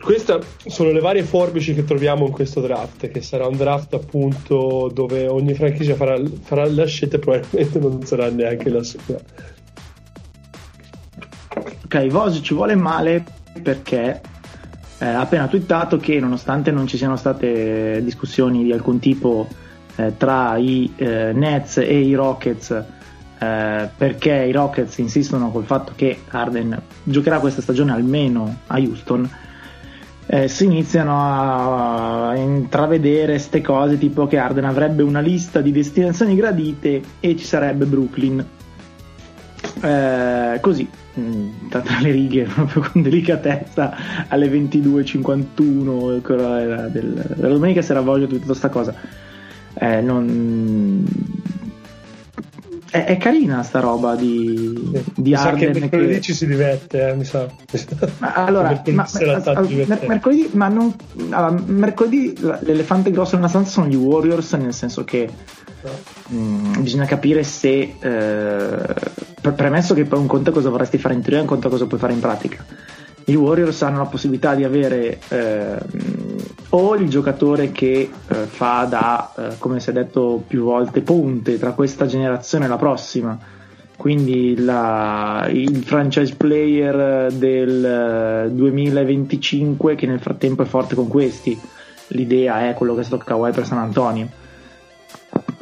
queste 0.05 0.39
sono 0.67 0.91
le 0.91 0.99
varie 0.99 1.23
forbici 1.23 1.73
che 1.73 1.83
troviamo 1.83 2.27
in 2.27 2.31
questo 2.31 2.61
draft, 2.61 3.09
che 3.09 3.21
sarà 3.21 3.47
un 3.47 3.57
draft 3.57 3.95
appunto 3.95 4.91
dove 4.93 5.27
ogni 5.27 5.55
franchigia 5.55 5.95
farà, 5.95 6.21
farà 6.43 6.69
la 6.69 6.85
scelta 6.85 7.15
e 7.15 7.19
probabilmente 7.19 7.79
non 7.79 8.05
sarà 8.05 8.29
neanche 8.29 8.69
la 8.69 8.83
sua. 8.83 8.99
Ok, 11.85 12.07
Vos 12.07 12.39
ci 12.43 12.53
vuole 12.53 12.75
male 12.75 13.23
perché 13.63 14.21
eh, 14.99 15.05
ha 15.05 15.21
appena 15.21 15.47
twittato 15.47 15.97
che 15.97 16.19
nonostante 16.19 16.69
non 16.69 16.85
ci 16.85 16.97
siano 16.97 17.15
state 17.15 18.03
discussioni 18.03 18.63
di 18.63 18.71
alcun 18.71 18.99
tipo 18.99 19.47
eh, 19.95 20.13
tra 20.17 20.55
i 20.57 20.93
eh, 20.97 21.31
Nets 21.33 21.77
e 21.77 21.99
i 21.99 22.13
Rockets 22.13 22.69
eh, 23.39 23.89
perché 23.97 24.33
i 24.33 24.51
Rockets 24.51 24.99
insistono 24.99 25.49
col 25.49 25.65
fatto 25.65 25.93
che 25.95 26.19
Arden 26.29 26.79
giocherà 27.01 27.39
questa 27.39 27.61
stagione 27.61 27.91
almeno 27.91 28.59
a 28.67 28.77
Houston 28.77 29.29
eh, 30.27 30.47
si 30.47 30.65
iniziano 30.65 31.17
a 31.19 32.35
intravedere 32.35 33.33
queste 33.33 33.61
cose 33.61 33.97
tipo 33.97 34.27
che 34.27 34.37
Arden 34.37 34.65
avrebbe 34.65 35.01
una 35.03 35.19
lista 35.19 35.61
di 35.61 35.71
destinazioni 35.71 36.35
gradite 36.35 37.01
e 37.19 37.37
ci 37.37 37.45
sarebbe 37.45 37.85
Brooklyn. 37.85 38.45
Eh, 39.81 40.57
così. 40.61 40.87
Mm, 41.17 41.69
tra, 41.69 41.81
le 42.01 42.11
righe 42.11 42.43
proprio 42.53 42.89
con 42.91 43.01
delicatezza 43.01 43.95
alle 44.27 44.49
22.51 44.49 46.89
della 46.89 47.47
domenica 47.47 47.81
sera 47.81 48.01
voglio 48.01 48.27
tutta 48.27 48.45
questa 48.45 48.67
cosa. 48.69 48.93
Eh, 49.75 50.01
non... 50.01 51.05
è, 52.95 53.03
è, 53.03 53.17
carina 53.17 53.61
sta 53.61 53.81
roba 53.81 54.15
di, 54.15 54.73
sì. 54.93 55.21
di 55.21 55.29
mi 55.31 55.35
Arden. 55.35 55.59
Sa 55.59 55.71
che 55.71 55.79
mercoledì 55.79 56.13
che... 56.13 56.21
ci 56.21 56.33
si 56.33 56.47
diverte, 56.47 57.09
eh, 57.09 57.15
mi 57.15 57.25
sa. 57.25 57.45
Ma 58.19 58.33
allora, 58.33 58.81
ma, 58.91 59.07
mer- 59.11 60.07
mercoledì, 60.07 60.49
ma 60.53 60.69
non, 60.69 60.95
allora, 61.29 61.61
mercoledì 61.65 62.33
l'elefante 62.39 63.11
grosso 63.11 63.35
nella 63.35 63.49
stanza 63.49 63.71
sono 63.71 63.87
gli 63.87 63.95
Warriors, 63.95 64.53
nel 64.53 64.73
senso 64.73 65.03
che 65.03 65.29
mh, 66.27 66.37
mm, 66.37 66.81
bisogna 66.81 67.05
capire 67.05 67.43
se, 67.43 67.95
eh, 67.99 68.95
premesso 69.41 69.93
che 69.93 70.05
poi 70.05 70.19
un 70.19 70.27
conto 70.27 70.51
è 70.51 70.53
cosa 70.53 70.69
vorresti 70.69 70.97
fare 70.97 71.15
in 71.15 71.21
teoria 71.21 71.39
e 71.39 71.41
un 71.41 71.47
conto 71.47 71.67
è 71.67 71.69
cosa 71.69 71.85
puoi 71.87 71.99
fare 71.99 72.13
in 72.13 72.19
pratica 72.21 72.63
i 73.25 73.35
Warriors 73.35 73.81
hanno 73.81 73.97
la 73.99 74.05
possibilità 74.05 74.53
di 74.53 74.63
avere 74.63 75.19
eh, 75.29 75.77
o 76.69 76.95
il 76.95 77.09
giocatore 77.09 77.71
che 77.71 78.09
eh, 78.27 78.35
fa 78.45 78.85
da, 78.87 79.33
eh, 79.35 79.55
come 79.57 79.79
si 79.79 79.89
è 79.89 79.93
detto 79.93 80.43
più 80.45 80.63
volte, 80.63 81.01
ponte 81.01 81.57
tra 81.57 81.71
questa 81.71 82.05
generazione 82.05 82.65
e 82.65 82.67
la 82.67 82.77
prossima, 82.77 83.37
quindi 83.97 84.59
la, 84.59 85.47
il 85.49 85.83
franchise 85.83 86.35
player 86.35 87.31
del 87.31 88.51
2025 88.51 89.93
eh, 89.93 89.95
che 89.95 90.05
nel 90.05 90.19
frattempo 90.19 90.61
è 90.61 90.65
forte 90.65 90.93
con 90.93 91.07
questi. 91.07 91.59
L'idea 92.09 92.69
è 92.69 92.75
quello 92.75 92.93
che 92.93 93.01
è 93.01 93.03
stato 93.03 93.23
Kawhi 93.25 93.51
per 93.51 93.65
San 93.65 93.79
Antonio 93.79 94.43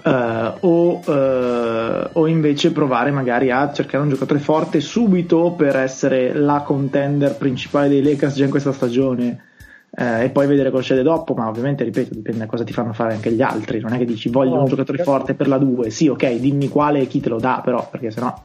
Uh, 0.04 0.58
o, 0.60 1.01
uh, 1.06 2.10
o, 2.12 2.28
invece 2.28 2.74
provare 2.74 3.10
magari 3.12 3.51
a 3.51 3.72
cercare 3.72 4.04
un 4.04 4.10
giocatore 4.10 4.39
forte 4.39 4.82
subito 4.82 5.51
per 5.51 5.78
essere 5.78 6.34
la 6.34 6.60
contender 6.60 7.38
principale 7.38 7.88
dei 7.88 8.04
Lakers 8.04 8.36
già 8.36 8.43
in 8.43 8.49
questa 8.49 8.74
stagione 8.74 9.43
uh, 9.91 10.22
e 10.22 10.30
poi 10.30 10.45
vedere 10.45 10.72
cosa 10.72 10.82
succede 10.82 11.04
dopo 11.04 11.34
ma 11.36 11.47
ovviamente 11.47 11.86
ripeto 11.86 12.16
dipende 12.16 12.39
da 12.39 12.47
cosa 12.47 12.66
ti 12.66 12.74
fanno 12.74 12.91
fare 12.91 13.14
anche 13.14 13.32
gli 13.32 13.41
altri. 13.41 13.80
Non 13.80 13.93
è 13.93 13.97
che 13.97 14.04
dici 14.04 14.28
voglio 14.28 14.60
un 14.60 14.66
giocatore 14.66 15.04
forte 15.04 15.36
per 15.36 15.47
la 15.47 15.58
2 15.58 15.89
sì 15.89 16.10
ok 16.10 16.34
dimmi 16.34 16.68
quale 16.68 16.99
e 16.99 17.08
chi 17.08 17.22
te 17.22 17.30
lo 17.30 17.39
dà 17.39 17.62
però 17.64 17.88
perché 17.89 18.12
sennò 18.12 18.36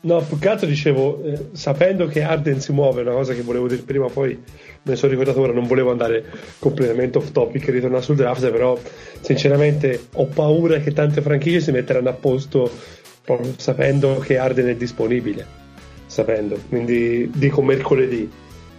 No, 0.00 0.22
più 0.22 0.38
che 0.38 0.48
altro 0.48 0.68
dicevo, 0.68 1.24
eh, 1.24 1.48
sapendo 1.52 2.06
che 2.06 2.22
Arden 2.22 2.60
si 2.60 2.72
muove, 2.72 3.02
una 3.02 3.10
cosa 3.10 3.34
che 3.34 3.42
volevo 3.42 3.66
dire 3.66 3.82
prima, 3.82 4.06
poi 4.06 4.28
me 4.28 4.42
ne 4.82 4.96
sono 4.96 5.10
ricordato 5.10 5.40
ora, 5.40 5.52
non 5.52 5.66
volevo 5.66 5.90
andare 5.90 6.24
completamente 6.60 7.18
off 7.18 7.32
topic 7.32 7.66
e 7.66 7.72
ritornare 7.72 8.02
sul 8.02 8.14
draft, 8.14 8.48
però 8.48 8.78
sinceramente 9.20 10.06
ho 10.14 10.26
paura 10.26 10.78
che 10.78 10.92
tante 10.92 11.20
franchigie 11.20 11.60
si 11.60 11.72
metteranno 11.72 12.10
a 12.10 12.12
posto 12.12 12.70
proprio 13.24 13.52
sapendo 13.56 14.18
che 14.18 14.38
Arden 14.38 14.68
è 14.68 14.76
disponibile, 14.76 15.44
sapendo, 16.06 16.56
quindi 16.68 17.28
dico 17.34 17.60
mercoledì. 17.60 18.30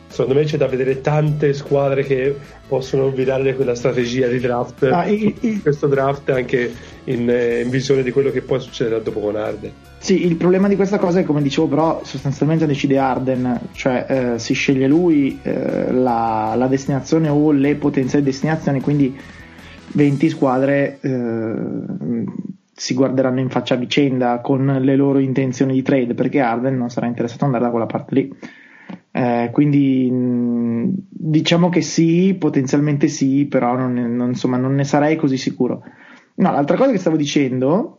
Secondo 0.08 0.40
me 0.40 0.46
c'è 0.46 0.58
da 0.58 0.68
vedere 0.68 1.02
tante 1.02 1.54
squadre 1.54 2.04
che 2.04 2.34
possono 2.68 3.12
virare 3.12 3.54
quella 3.56 3.76
strategia 3.76 4.28
di 4.28 4.40
draft, 4.40 4.84
ah, 4.84 5.06
il, 5.06 5.36
il... 5.42 5.62
questo 5.62 5.86
draft 5.86 6.30
anche 6.30 6.74
in, 7.04 7.30
eh, 7.30 7.60
in 7.60 7.70
visione 7.70 8.04
di 8.04 8.12
quello 8.12 8.32
che 8.32 8.42
poi 8.42 8.60
succederà 8.62 9.00
dopo 9.00 9.20
con 9.20 9.36
Arden. 9.36 9.72
Sì, 10.02 10.26
il 10.26 10.38
problema 10.38 10.70
di 10.70 10.78
questa 10.78 10.98
cosa 10.98 11.20
è 11.20 11.24
come 11.24 11.42
dicevo, 11.42 11.68
però 11.68 12.02
sostanzialmente 12.06 12.66
decide 12.66 12.98
Arden, 12.98 13.60
cioè 13.74 14.06
eh, 14.08 14.40
si 14.40 14.54
sceglie 14.54 14.88
lui 14.88 15.40
eh, 15.44 15.92
la, 15.92 16.54
la, 16.56 16.68
destinazione 16.68 17.28
o 17.28 17.52
le 17.52 17.76
potenziali 17.76 18.24
destinazioni, 18.24 18.80
quindi 18.80 19.16
20 19.92 20.30
squadre 20.30 21.00
eh, 21.02 21.54
si 22.74 22.94
guarderanno 22.94 23.42
in 23.42 23.50
faccia 23.50 23.74
a 23.74 23.78
vicenda 23.78 24.40
con 24.40 24.66
le 24.66 24.96
loro 24.96 25.20
intenzioni 25.20 25.74
di 25.74 25.82
trade 25.82 26.14
perché 26.14 26.40
Arden 26.40 26.78
non 26.78 26.90
sarà 26.90 27.08
interessato 27.08 27.44
ad 27.44 27.54
andare 27.54 27.66
da 27.66 27.72
quella 27.72 27.86
parte 27.86 28.16
lì. 28.16 28.34
Eh, 29.12 29.50
quindi 29.52 30.10
mh, 30.10 30.94
diciamo 31.10 31.68
che 31.68 31.82
sì, 31.82 32.36
potenzialmente 32.40 33.10
sì, 33.10 33.48
però 33.48 33.76
non, 33.76 33.94
non, 33.94 34.30
insomma, 34.30 34.56
non 34.56 34.76
ne 34.76 34.86
sarei 34.86 35.18
così 35.18 35.36
sicuro. 35.36 35.84
No, 36.36 36.52
l'altra 36.52 36.78
cosa 36.78 36.92
che 36.92 37.00
stavo 37.00 37.18
dicendo 37.18 37.99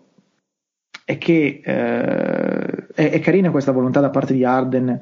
è 1.04 1.18
che 1.18 1.60
eh, 1.64 2.86
è, 2.94 3.10
è, 3.10 3.20
carina 3.20 3.50
questa 3.50 3.72
volontà 3.72 4.00
da 4.00 4.10
parte 4.10 4.32
di 4.32 4.44
Arden 4.44 4.98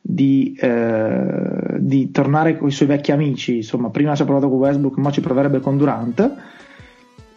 di, 0.00 0.56
eh, 0.60 1.76
di 1.78 2.10
tornare 2.10 2.56
con 2.56 2.68
i 2.68 2.72
suoi 2.72 2.88
vecchi 2.88 3.12
amici. 3.12 3.56
Insomma, 3.56 3.90
prima 3.90 4.14
ci 4.14 4.22
ha 4.22 4.24
provato 4.24 4.48
con 4.48 4.58
Westbrook, 4.58 4.96
ma 4.96 5.10
ci 5.10 5.20
proverebbe 5.20 5.60
con 5.60 5.76
Durant. 5.76 6.36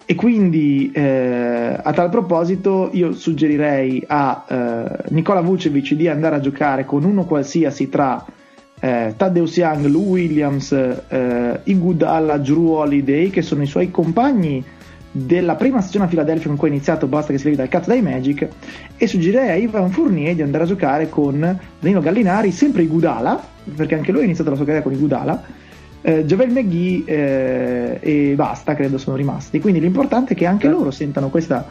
E 0.06 0.16
quindi 0.16 0.92
eh, 0.94 1.80
a 1.82 1.94
tal 1.94 2.10
proposito 2.10 2.90
io 2.92 3.14
suggerirei 3.14 4.04
a 4.08 4.46
eh, 4.48 5.04
Nicola 5.10 5.42
Vucevic 5.42 5.94
di 5.94 6.08
andare 6.08 6.36
a 6.36 6.40
giocare 6.40 6.86
con 6.86 7.04
uno 7.04 7.24
qualsiasi 7.26 7.88
tra 7.88 8.26
eh, 8.80 9.14
Taddeus 9.16 9.56
Young, 9.56 9.86
Lou 9.86 10.10
Williams, 10.10 10.72
eh, 10.72 11.60
Igudala, 11.64 12.38
Drew 12.38 12.72
Holiday, 12.72 13.30
che 13.30 13.42
sono 13.42 13.62
i 13.62 13.68
suoi 13.68 13.92
compagni 13.92 14.64
della 15.12 15.56
prima 15.56 15.82
stagione 15.82 16.06
a 16.06 16.08
Philadelphia 16.08 16.48
con 16.48 16.56
cui 16.56 16.70
ha 16.70 16.72
iniziato 16.72 17.08
Basta 17.08 17.32
che 17.32 17.38
si 17.38 17.46
levi 17.46 17.58
dal 17.58 17.68
cazzo 17.68 17.90
dai 17.90 18.02
Magic 18.02 18.48
e 18.96 19.08
suggerirei 19.08 19.50
a 19.50 19.56
Ivan 19.56 19.90
Fournier 19.90 20.36
di 20.36 20.42
andare 20.42 20.64
a 20.64 20.68
giocare 20.68 21.10
con 21.10 21.60
Danilo 21.80 22.00
Gallinari, 22.00 22.52
sempre 22.52 22.84
Igudala, 22.84 23.42
perché 23.76 23.96
anche 23.96 24.12
lui 24.12 24.22
ha 24.22 24.26
iniziato 24.26 24.50
la 24.50 24.56
sua 24.56 24.66
carriera 24.66 24.88
con 24.88 24.96
Igudala, 24.96 25.44
eh, 26.02 26.26
Javel 26.26 26.52
McGee 26.52 27.04
eh, 27.06 27.98
e 28.00 28.34
basta, 28.36 28.74
credo 28.74 28.98
sono 28.98 29.16
rimasti. 29.16 29.60
Quindi 29.60 29.80
l'importante 29.80 30.34
è 30.34 30.36
che 30.36 30.46
anche 30.46 30.68
loro 30.68 30.92
sentano 30.92 31.30
questa, 31.30 31.66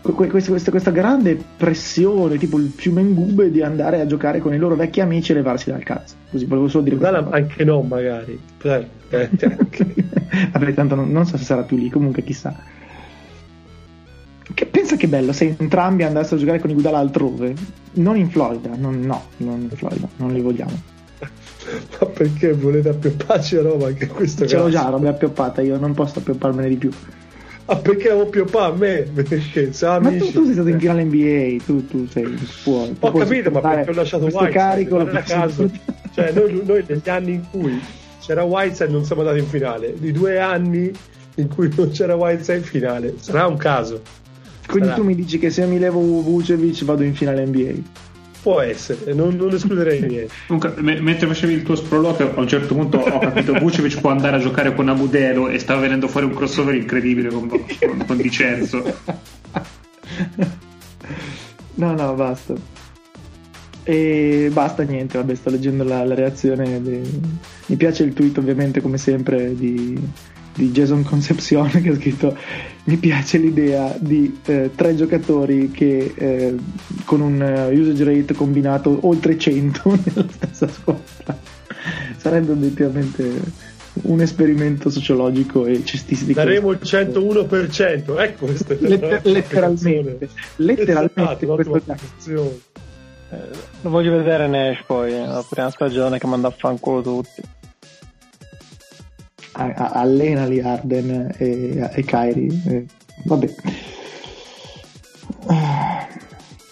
questa, 0.00 0.50
questa, 0.50 0.70
questa 0.70 0.90
grande 0.90 1.38
pressione, 1.56 2.38
tipo 2.38 2.58
il 2.58 2.72
fiume 2.74 3.02
in 3.02 3.14
gube, 3.14 3.50
di 3.50 3.62
andare 3.62 4.00
a 4.00 4.06
giocare 4.06 4.38
con 4.38 4.54
i 4.54 4.58
loro 4.58 4.74
vecchi 4.74 5.00
amici 5.00 5.32
e 5.32 5.34
levarsi 5.34 5.70
dal 5.70 5.82
cazzo. 5.82 6.14
Così 6.30 6.46
volevo 6.46 6.68
solo 6.68 6.84
dire 6.84 6.96
Igudala 6.96 7.28
anche 7.30 7.64
no, 7.64 7.82
magari. 7.82 8.38
Eh, 8.62 8.86
cioè, 9.36 9.56
Vabbè, 10.52 10.74
tanto 10.74 10.94
non, 10.94 11.10
non, 11.10 11.26
so 11.26 11.36
se 11.36 11.44
sarà 11.44 11.62
più 11.62 11.76
lì, 11.76 11.90
comunque 11.90 12.22
chissà. 12.22 12.54
Che, 14.52 14.66
pensa 14.66 14.96
che 14.96 15.06
bello 15.06 15.32
se 15.32 15.54
entrambi 15.58 16.02
andassero 16.02 16.36
a 16.36 16.38
giocare 16.38 16.58
con 16.58 16.70
i 16.70 16.74
Gudala 16.74 16.98
altrove, 16.98 17.54
non 17.94 18.16
in 18.16 18.30
Florida, 18.30 18.70
non, 18.76 19.00
no, 19.00 19.24
non 19.38 19.60
in 19.60 19.70
Florida, 19.70 20.08
non 20.16 20.32
li 20.32 20.40
vogliamo. 20.40 20.98
Ma 22.00 22.06
perché 22.06 22.54
volete 22.54 22.88
appiopparci 22.88 23.56
a 23.56 23.62
Roma 23.62 23.88
anche 23.88 24.06
questo 24.06 24.46
Ce 24.46 24.56
l'ho 24.56 24.70
già 24.70 24.88
Roma 24.88 25.10
appioppata, 25.10 25.60
io 25.60 25.78
non 25.78 25.92
posso 25.92 26.20
appiopparmene 26.20 26.68
di 26.68 26.76
più. 26.76 26.90
Ah, 27.70 27.76
perché 27.76 28.08
devo 28.08 28.22
appioppare 28.22 28.72
a 28.72 28.76
me? 28.76 29.02
Perché 29.14 29.40
Ma 29.80 30.10
tu, 30.10 30.32
tu, 30.32 30.44
sei 30.44 30.54
stato 30.54 30.68
in 30.68 30.80
finale 30.80 31.04
NBA, 31.04 31.62
tu, 31.64 31.86
tu 31.86 32.04
sei 32.08 32.26
fuori. 32.26 32.96
Ho 32.98 33.12
capito, 33.12 33.52
ma 33.52 33.60
perché 33.60 33.90
ho 33.90 33.94
lasciato 33.94 34.24
White 34.24 34.50
carico 34.50 34.98
a 34.98 35.22
caso. 35.22 35.70
cioè, 36.12 36.32
noi, 36.32 36.62
noi 36.66 36.84
negli 36.88 37.08
anni 37.08 37.34
in 37.34 37.44
cui 37.48 37.80
c'era 38.18 38.42
Whiteside 38.42 38.90
non 38.90 39.04
siamo 39.04 39.22
andati 39.22 39.38
in 39.38 39.46
finale. 39.46 39.94
Di 39.96 40.10
due 40.10 40.40
anni 40.40 40.90
in 41.36 41.46
cui 41.46 41.72
non 41.76 41.90
c'era 41.90 42.16
Whiteside 42.16 42.58
in 42.58 42.64
finale. 42.64 43.14
Sarà 43.20 43.46
un 43.46 43.56
caso. 43.56 44.02
Quindi 44.66 44.88
Sarà. 44.88 45.00
tu 45.00 45.06
mi 45.06 45.14
dici 45.14 45.38
che 45.38 45.50
se 45.50 45.64
mi 45.64 45.78
levo 45.78 46.00
Vucevic 46.00 46.84
vado 46.84 47.04
in 47.04 47.14
finale 47.14 47.46
NBA? 47.46 48.08
Può 48.42 48.60
essere, 48.60 49.12
non, 49.12 49.36
non 49.36 49.52
escluderei 49.52 50.00
niente. 50.06 50.32
Comunque, 50.46 50.74
me- 50.78 51.00
mentre 51.00 51.26
facevi 51.26 51.52
il 51.52 51.62
tuo 51.62 51.76
sproloquio, 51.76 52.34
a 52.34 52.40
un 52.40 52.48
certo 52.48 52.74
punto 52.74 52.98
ho 52.98 53.18
capito 53.18 53.52
Vucevic 53.54 54.00
può 54.00 54.10
andare 54.10 54.36
a 54.36 54.40
giocare 54.40 54.74
con 54.74 54.88
Abudelo 54.88 55.48
e 55.48 55.58
stava 55.58 55.80
venendo 55.80 56.08
fuori 56.08 56.26
un 56.26 56.34
crossover 56.34 56.74
incredibile 56.74 57.28
con, 57.28 57.48
con, 57.48 58.04
con 58.06 58.16
Dicenzo. 58.16 58.82
No, 61.74 61.94
no, 61.94 62.14
basta. 62.14 62.54
E 63.82 64.50
basta, 64.52 64.82
niente, 64.82 65.18
vabbè, 65.18 65.34
sto 65.34 65.50
leggendo 65.50 65.82
la, 65.82 66.04
la 66.04 66.14
reazione. 66.14 66.80
Di... 66.82 67.00
Mi 67.66 67.76
piace 67.76 68.04
il 68.04 68.12
tweet, 68.12 68.36
ovviamente, 68.38 68.80
come 68.80 68.98
sempre, 68.98 69.54
di, 69.56 69.98
di 70.54 70.70
Jason 70.70 71.04
Concepcion 71.04 71.70
che 71.82 71.88
ha 71.90 71.94
scritto 71.94 72.36
mi 72.84 72.96
piace 72.96 73.38
l'idea 73.38 73.94
di 73.98 74.40
eh, 74.46 74.70
tre 74.74 74.94
giocatori 74.96 75.70
che 75.70 76.12
eh, 76.14 76.56
con 77.04 77.20
un 77.20 77.40
uh, 77.40 77.78
usage 77.78 78.04
rate 78.04 78.34
combinato 78.34 78.98
oltre 79.02 79.38
100 79.38 79.82
nella 80.04 80.26
stessa 80.28 80.68
squadra. 80.68 81.38
Sarebbe 82.16 82.52
obiettivamente 82.52 83.68
un 84.02 84.20
esperimento 84.20 84.88
sociologico 84.88 85.66
e 85.66 85.84
cestistico. 85.84 86.32
Daremo 86.32 86.70
il 86.70 86.78
101% 86.82 88.20
ecco 88.20 88.46
questo 88.46 88.76
Letter- 88.78 89.24
letteralmente 89.24 90.28
letteralmente 90.56 91.44
esatto, 91.44 91.48
eh, 93.30 93.36
lo 93.82 93.90
voglio 93.90 94.16
vedere 94.16 94.48
Nash 94.48 94.82
poi, 94.86 95.12
la 95.12 95.44
prima 95.48 95.70
stagione 95.70 96.18
che 96.18 96.26
manda 96.26 96.48
a 96.48 96.50
fanculo 96.50 97.00
tutti. 97.00 97.42
A- 99.60 99.74
a- 99.76 99.90
allenali 100.00 100.60
Arden 100.60 101.34
e, 101.36 101.90
e. 101.92 102.04
Eh, 102.66 102.84
vabbè. 103.24 103.54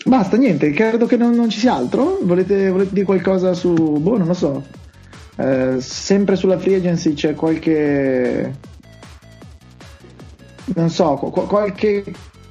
Basta, 0.04 0.38
niente, 0.38 0.70
credo 0.70 1.04
che 1.04 1.16
non, 1.18 1.34
non 1.34 1.50
ci 1.50 1.58
sia 1.58 1.74
altro. 1.74 2.18
Volete, 2.22 2.70
volete, 2.70 2.94
dire 2.94 3.04
qualcosa 3.04 3.52
su... 3.52 3.74
Boh, 3.74 4.16
non 4.16 4.26
lo 4.26 4.34
so. 4.34 4.64
Eh, 5.36 5.76
sempre 5.80 6.34
sulla 6.36 6.58
free 6.58 6.76
agency 6.76 7.12
c'è 7.12 7.34
qualche... 7.34 8.54
Non 10.74 10.88
so, 10.88 11.14
qu- 11.14 11.46
qualche 11.46 12.04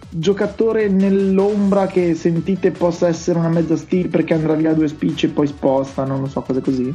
giocatore 0.09 0.87
nell'ombra 0.87 1.87
che 1.87 2.13
sentite 2.15 2.71
possa 2.71 3.07
essere 3.07 3.39
una 3.39 3.49
mezza 3.49 3.75
steal 3.75 4.07
perché 4.07 4.33
andrà 4.35 4.53
via 4.53 4.73
due 4.73 4.87
spicci 4.87 5.25
e 5.27 5.29
poi 5.29 5.47
sposta, 5.47 6.03
non 6.03 6.21
lo 6.21 6.27
so, 6.27 6.41
cose 6.41 6.61
così. 6.61 6.93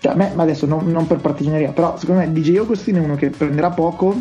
Cioè, 0.00 0.12
a 0.12 0.14
me, 0.14 0.32
ma 0.34 0.44
adesso 0.44 0.66
non, 0.66 0.86
non 0.86 1.06
per 1.06 1.18
partigianeria, 1.18 1.72
però 1.72 1.96
secondo 1.96 2.20
me 2.20 2.32
DJ 2.32 2.56
Augustino 2.58 2.98
è 2.98 3.04
uno 3.04 3.16
che 3.16 3.30
prenderà 3.30 3.70
poco 3.70 4.16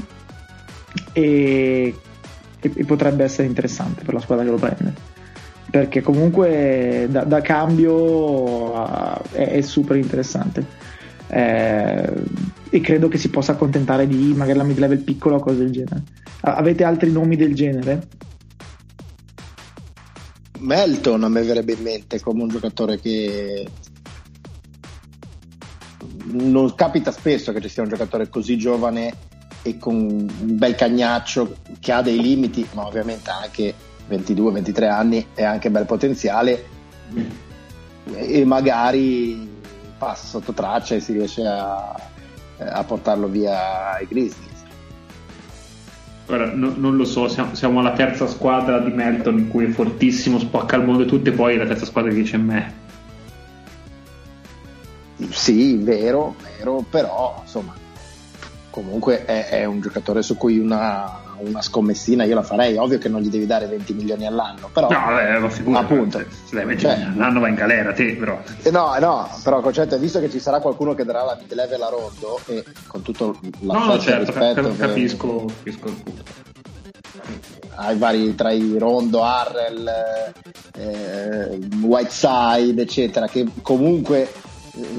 e, 1.13 1.93
e, 2.59 2.71
e, 2.73 2.85
potrebbe 2.85 3.23
essere 3.23 3.47
interessante 3.47 4.03
per 4.03 4.13
la 4.13 4.19
squadra 4.19 4.43
che 4.43 4.51
lo 4.51 4.57
prende. 4.57 4.93
Perché 5.69 6.01
comunque 6.01 7.07
da, 7.09 7.23
da 7.25 7.41
cambio 7.41 7.93
uh, 7.93 9.21
è, 9.31 9.49
è, 9.51 9.61
super 9.61 9.97
interessante. 9.97 10.65
Eh, 11.27 12.13
e 12.69 12.81
credo 12.81 13.09
che 13.09 13.17
si 13.17 13.29
possa 13.29 13.51
accontentare 13.51 14.07
di 14.07 14.33
magari 14.35 14.57
la 14.57 14.63
mid 14.63 14.79
level 14.79 14.99
piccola 14.99 15.35
o 15.35 15.39
cose 15.39 15.57
del 15.57 15.71
genere. 15.71 16.03
Avete 16.41 16.83
altri 16.83 17.11
nomi 17.11 17.35
del 17.35 17.53
genere? 17.53 18.07
Melton 20.59 21.23
a 21.23 21.29
me 21.29 21.43
verrebbe 21.43 21.73
in 21.73 21.83
mente 21.83 22.19
come 22.19 22.41
un 22.41 22.49
giocatore 22.49 22.99
che 22.99 23.67
non 26.31 26.73
capita 26.75 27.11
spesso 27.11 27.51
che 27.51 27.61
ci 27.61 27.69
sia 27.69 27.83
un 27.83 27.89
giocatore 27.89 28.29
così 28.29 28.57
giovane 28.57 29.13
e 29.61 29.77
con 29.77 29.95
un 29.95 30.27
bel 30.57 30.75
cagnaccio 30.75 31.57
che 31.79 31.91
ha 31.91 32.01
dei 32.01 32.21
limiti, 32.21 32.65
ma 32.73 32.85
ovviamente 32.85 33.29
anche 33.29 33.73
22-23 34.09 34.89
anni 34.89 35.25
e 35.33 35.43
anche 35.43 35.69
bel 35.69 35.85
potenziale 35.85 36.75
e 38.13 38.45
magari 38.45 39.55
passa 39.97 40.27
sotto 40.27 40.53
traccia 40.53 40.95
e 40.95 40.99
si 40.99 41.13
riesce 41.13 41.45
a, 41.45 41.95
a 42.57 42.83
portarlo 42.83 43.27
via 43.27 43.93
ai 43.93 44.07
Grizzlies. 44.07 44.45
Ora, 46.27 46.51
no, 46.53 46.73
non 46.75 46.97
lo 46.97 47.05
so, 47.05 47.27
siamo, 47.29 47.55
siamo, 47.55 47.79
alla 47.79 47.93
terza 47.93 48.27
squadra 48.27 48.79
di 48.79 48.91
Melton 48.91 49.37
in 49.37 49.47
cui 49.47 49.65
è 49.65 49.69
fortissimo, 49.69 50.39
spacca 50.39 50.75
il 50.75 50.83
mondo 50.83 51.03
e 51.03 51.05
tutto 51.05 51.29
e 51.29 51.31
poi 51.31 51.57
la 51.57 51.65
terza 51.65 51.85
squadra 51.85 52.11
che 52.11 52.17
dice 52.17 52.37
me. 52.37 52.85
Sì, 55.29 55.77
vero, 55.77 56.35
vero, 56.57 56.83
però 56.89 57.39
insomma, 57.41 57.73
comunque 58.69 59.25
è, 59.25 59.49
è 59.49 59.65
un 59.65 59.81
giocatore 59.81 60.21
su 60.21 60.37
cui 60.37 60.59
una, 60.59 61.21
una, 61.37 61.61
scommessina 61.61 62.23
io 62.23 62.35
la 62.35 62.43
farei. 62.43 62.77
Ovvio 62.77 62.99
che 62.99 63.09
non 63.09 63.21
gli 63.21 63.29
devi 63.29 63.47
dare 63.47 63.65
20 63.65 63.93
milioni 63.93 64.27
all'anno, 64.27 64.69
però. 64.71 64.89
No, 64.89 64.99
vabbè, 64.99 65.39
ma 65.39 65.49
figura, 65.49 65.79
appunto. 65.79 66.23
Dai 66.51 66.65
20 66.65 66.81
cioè, 66.81 66.91
all'anno 67.13 67.39
va 67.39 67.47
in 67.47 67.55
galera, 67.55 67.93
te, 67.93 68.15
però. 68.15 68.39
Eh, 68.61 68.69
no, 68.69 68.95
no, 68.99 69.27
però 69.43 69.61
concetto 69.61 69.97
visto 69.97 70.19
che 70.19 70.29
ci 70.29 70.39
sarà 70.39 70.59
qualcuno 70.59 70.93
che 70.93 71.03
darà 71.03 71.23
la 71.23 71.37
mid 71.39 71.51
level 71.53 71.81
a 71.81 71.89
Rondo 71.89 72.39
e 72.45 72.63
con 72.85 73.01
tutto 73.01 73.39
l'affetto 73.61 73.93
no, 73.93 73.99
certo, 73.99 74.31
rispetto, 74.31 74.75
capisco, 74.75 75.45
capisco 75.45 75.87
il 75.87 75.93
punto 76.03 76.45
ai 77.79 77.97
vari 77.97 78.35
tra 78.35 78.51
i 78.51 78.77
Rondo, 78.77 79.23
Harrell, 79.23 79.87
eh, 80.75 81.59
Whiteside, 81.81 82.81
eccetera, 82.81 83.27
che 83.27 83.45
comunque 83.61 84.31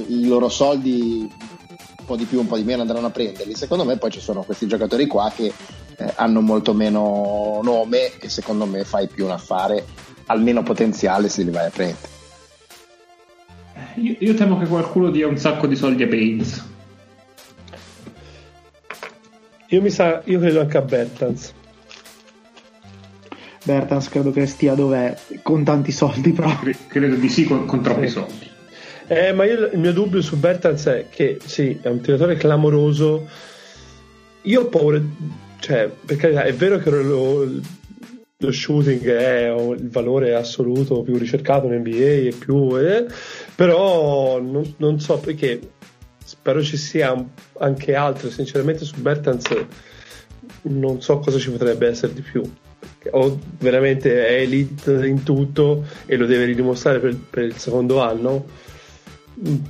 i 0.08 0.26
loro 0.26 0.48
soldi 0.48 1.28
un 1.28 2.04
po' 2.04 2.16
di 2.16 2.24
più, 2.24 2.40
un 2.40 2.46
po' 2.46 2.56
di 2.56 2.64
meno 2.64 2.82
andranno 2.82 3.06
a 3.06 3.10
prenderli. 3.10 3.54
Secondo 3.54 3.84
me 3.84 3.96
poi 3.96 4.10
ci 4.10 4.20
sono 4.20 4.42
questi 4.42 4.66
giocatori 4.66 5.06
qua 5.06 5.30
che 5.34 5.52
eh, 5.96 6.12
hanno 6.16 6.40
molto 6.40 6.72
meno 6.74 7.60
nome 7.62 8.18
e 8.18 8.28
secondo 8.28 8.66
me 8.66 8.84
fai 8.84 9.08
più 9.08 9.24
un 9.24 9.32
affare 9.32 9.84
almeno 10.26 10.62
potenziale 10.62 11.28
se 11.28 11.42
li 11.42 11.50
vai 11.50 11.66
a 11.66 11.70
prendere. 11.70 12.16
Io, 13.96 14.16
io 14.18 14.34
temo 14.34 14.58
che 14.58 14.66
qualcuno 14.66 15.10
dia 15.10 15.26
un 15.26 15.36
sacco 15.36 15.66
di 15.66 15.76
soldi 15.76 16.02
a 16.02 16.06
Baines. 16.06 16.66
Io 19.70 19.82
mi 19.82 19.90
sa, 19.90 20.22
io 20.24 20.38
credo 20.38 20.60
anche 20.60 20.78
a 20.78 20.82
Bertans. 20.82 21.52
Bertans 23.64 24.08
credo 24.08 24.30
che 24.30 24.46
stia 24.46 24.74
dov'è, 24.74 25.14
con 25.42 25.62
tanti 25.62 25.92
soldi 25.92 26.32
proprio. 26.32 26.74
Credo 26.86 27.16
di 27.16 27.28
sì, 27.28 27.44
con, 27.44 27.66
con 27.66 27.82
troppi 27.82 28.08
soldi. 28.08 28.56
Eh, 29.10 29.32
ma 29.32 29.44
io, 29.44 29.70
il 29.72 29.78
mio 29.78 29.92
dubbio 29.94 30.20
su 30.20 30.36
Bertans 30.36 30.84
è 30.84 31.06
che 31.08 31.38
sì, 31.42 31.78
è 31.80 31.88
un 31.88 32.02
tiratore 32.02 32.36
clamoroso. 32.36 33.26
Io 34.42 34.60
ho 34.60 34.66
paura, 34.66 35.00
cioè, 35.60 35.90
per 36.04 36.16
carità, 36.16 36.42
è 36.42 36.52
vero 36.52 36.78
che 36.78 36.90
lo, 36.90 37.48
lo 38.36 38.52
shooting 38.52 39.02
è 39.08 39.50
il 39.50 39.88
valore 39.88 40.34
assoluto 40.34 41.00
più 41.00 41.16
ricercato 41.16 41.66
in 41.66 41.78
NBA 41.80 42.28
e 42.28 42.34
più, 42.38 42.78
eh, 42.78 43.06
però 43.54 44.40
non, 44.42 44.74
non, 44.76 45.00
so 45.00 45.18
perché 45.18 45.58
spero 46.22 46.62
ci 46.62 46.76
sia 46.76 47.16
anche 47.60 47.94
altro. 47.94 48.28
Sinceramente, 48.28 48.84
su 48.84 49.00
Bertans 49.00 49.46
non 50.62 51.00
so 51.00 51.18
cosa 51.20 51.38
ci 51.38 51.50
potrebbe 51.50 51.88
essere 51.88 52.12
di 52.12 52.20
più. 52.20 52.42
O 53.10 53.38
veramente 53.58 54.26
è 54.26 54.42
elite 54.42 55.06
in 55.06 55.22
tutto 55.22 55.86
e 56.04 56.16
lo 56.16 56.26
deve 56.26 56.44
ridimostrare 56.44 56.98
per, 56.98 57.16
per 57.16 57.44
il 57.44 57.56
secondo 57.56 58.02
anno 58.02 58.66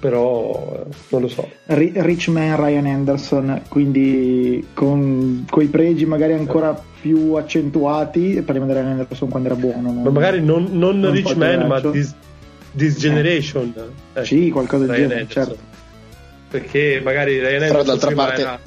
però 0.01 0.87
non 1.09 1.21
lo 1.21 1.29
so. 1.29 1.49
Rich 1.67 2.29
man 2.29 2.57
Ryan 2.57 2.87
Anderson, 2.87 3.63
quindi 3.69 4.67
con 4.75 5.47
quei 5.49 5.67
pregi 5.67 6.07
magari 6.07 6.33
ancora 6.33 6.81
più 7.01 7.35
accentuati, 7.35 8.43
parliamo 8.43 8.67
di 8.67 8.79
Ryan 8.79 8.87
Anderson 8.87 9.29
quando 9.29 9.49
era 9.49 9.57
buono. 9.57 9.93
Non, 9.93 10.03
ma 10.03 10.11
magari 10.11 10.43
non, 10.43 10.69
non, 10.73 10.99
non 10.99 11.13
Rich 11.13 11.35
Man, 11.35 11.67
ma 11.67 11.81
this, 11.81 12.15
this. 12.75 12.97
Generation. 12.97 13.73
Eh. 14.15 14.25
sì, 14.25 14.51
qualcosa 14.51 14.87
del 14.87 14.97
genere, 14.97 15.27
certo. 15.29 15.57
Perché 16.51 17.01
magari 17.05 17.39
Ryan 17.39 17.63
Anderson 17.63 17.87
d'altra 17.87 18.15
parte... 18.15 18.41
era 18.41 18.59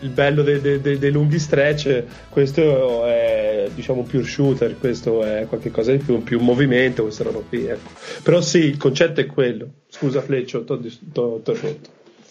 il 0.00 0.10
bello 0.10 0.42
dei, 0.42 0.60
dei, 0.60 0.80
dei, 0.80 0.98
dei, 0.98 1.10
lunghi 1.10 1.38
stretch, 1.38 2.04
questo 2.28 3.04
è 3.04 3.68
diciamo 3.74 4.00
un 4.00 4.06
pure 4.06 4.24
shooter, 4.24 4.78
questo 4.78 5.22
è 5.22 5.46
qualcosa 5.48 5.92
di 5.92 5.98
più, 5.98 6.22
più 6.22 6.40
movimento, 6.40 7.02
questa 7.02 7.24
roba 7.24 7.40
qui. 7.40 7.66
Ecco. 7.66 7.90
Però 8.22 8.40
sì, 8.40 8.58
il 8.58 8.76
concetto 8.76 9.20
è 9.20 9.26
quello. 9.26 9.68
Scusa 9.88 10.20
Fleccio, 10.20 10.64
ti 10.64 10.72
ho 10.72 11.36
interrotto. 11.36 11.90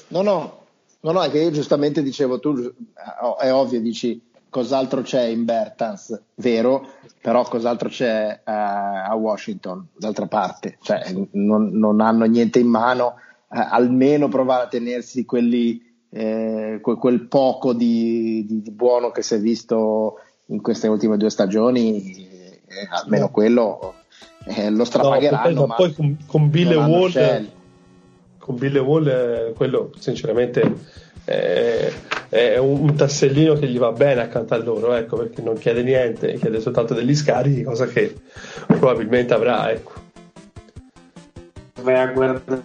No, 0.10 0.22
no, 0.22 0.66
no, 1.02 1.12
no, 1.12 1.22
è 1.22 1.30
che 1.30 1.40
io 1.40 1.52
giustamente 1.52 2.02
dicevo, 2.02 2.40
tu 2.40 2.74
è 3.40 3.52
ovvio, 3.52 3.80
dici 3.80 4.22
cos'altro 4.50 5.02
c'è 5.02 5.24
in 5.26 5.46
Bertans, 5.46 6.20
vero, 6.36 6.94
però 7.22 7.44
cos'altro 7.44 7.88
c'è 7.90 8.42
uh, 8.44 8.50
a 8.52 9.16
Washington, 9.16 9.88
d'altra 9.96 10.26
parte, 10.26 10.78
cioè 10.82 11.14
non, 11.32 11.70
non 11.74 12.02
hanno 12.02 12.26
niente 12.26 12.60
in 12.60 12.68
mano, 12.68 13.16
uh, 13.48 13.68
almeno 13.70 14.28
provare 14.28 14.64
a 14.64 14.68
tenersi 14.68 15.26
quelli 15.26 15.89
eh, 16.12 16.80
quel, 16.82 16.98
quel, 16.98 17.22
poco 17.28 17.74
di, 17.74 18.46
di, 18.48 18.62
di, 18.62 18.72
buono 18.72 19.12
che 19.12 19.22
si 19.22 19.36
è 19.36 19.40
visto 19.40 20.20
in 20.48 20.62
queste 20.62 20.88
ultime 20.88 21.18
due 21.18 21.30
stagioni, 21.30 22.28
eh, 22.68 22.88
almeno 22.90 23.26
no. 23.26 23.32
quello 23.32 23.94
eh, 24.46 24.70
lo 24.70 24.84
strapagheranno. 24.84 25.54
No, 25.54 25.66
ma 25.68 25.76
poi 25.76 25.94
con, 25.94 26.18
con 26.26 26.50
Bill 26.50 26.72
e 26.72 26.76
Wall, 26.76 27.50
con 28.38 28.56
Bill 28.56 28.76
e 28.76 28.80
Wall 28.80 29.08
eh, 29.08 29.54
quello 29.56 29.92
sinceramente 29.98 30.62
è, 31.26 31.92
è 32.30 32.58
un, 32.58 32.80
un, 32.82 32.96
tassellino 32.96 33.54
che 33.54 33.68
gli 33.68 33.78
va 33.78 33.92
bene 33.92 34.22
accanto 34.22 34.56
a 34.56 34.58
loro, 34.58 34.94
ecco, 34.94 35.18
perché 35.18 35.42
non 35.42 35.58
chiede 35.58 35.84
niente, 35.84 36.34
chiede 36.36 36.60
soltanto 36.60 36.96
degli 36.96 37.16
scarichi, 37.16 37.62
cosa 37.62 37.86
che 37.86 38.16
probabilmente 38.66 39.34
avrà. 39.34 39.70
Ecco. 39.70 39.94
Vai 41.82 41.96
a 41.96 42.08
guardare 42.08 42.64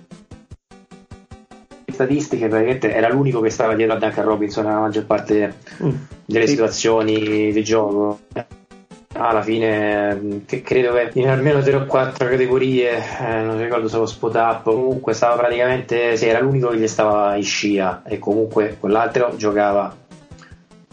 statistiche 1.95 2.49
praticamente 2.49 2.93
era 2.93 3.09
l'unico 3.09 3.41
che 3.41 3.51
stava 3.51 3.75
dietro 3.75 3.97
a 3.97 3.99
Duncan 3.99 4.25
Robinson 4.25 4.65
nella 4.67 4.81
maggior 4.81 5.07
parte 5.07 5.55
mm. 5.83 5.91
delle 6.27 6.47
situazioni 6.47 7.53
di 7.53 7.65
gioco. 7.65 8.21
Alla 9.17 9.43
fine 9.43 10.43
che 10.45 10.63
credo 10.63 10.93
che 10.93 11.11
in 11.15 11.29
almeno 11.29 11.63
3 11.63 11.77
o 11.77 11.87
4 11.87 12.29
categorie 12.29 12.97
eh, 12.97 13.43
non 13.43 13.61
ricordo 13.61 13.87
se 13.87 13.97
lo 13.97 14.07
spot 14.07 14.35
up 14.35 14.63
comunque 14.65 15.13
stava 15.13 15.37
praticamente 15.37 16.17
sì, 16.17 16.27
era 16.27 16.41
l'unico 16.41 16.71
che 16.71 16.79
gli 16.79 16.89
stava 16.89 17.37
in 17.37 17.45
scia 17.45 18.03
e 18.05 18.19
comunque 18.19 18.77
quell'altro 18.81 19.35
giocava 19.37 19.97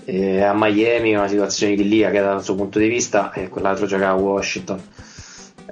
eh, 0.06 0.44
a 0.44 0.54
Miami 0.54 1.16
una 1.16 1.28
situazione 1.28 1.74
idilliaca 1.74 2.22
dal 2.22 2.44
suo 2.44 2.54
punto 2.56 2.78
di 2.78 2.88
vista 2.88 3.32
e 3.34 3.50
quell'altro 3.50 3.88
giocava 3.88 4.12
a 4.12 4.22
Washington. 4.22 4.82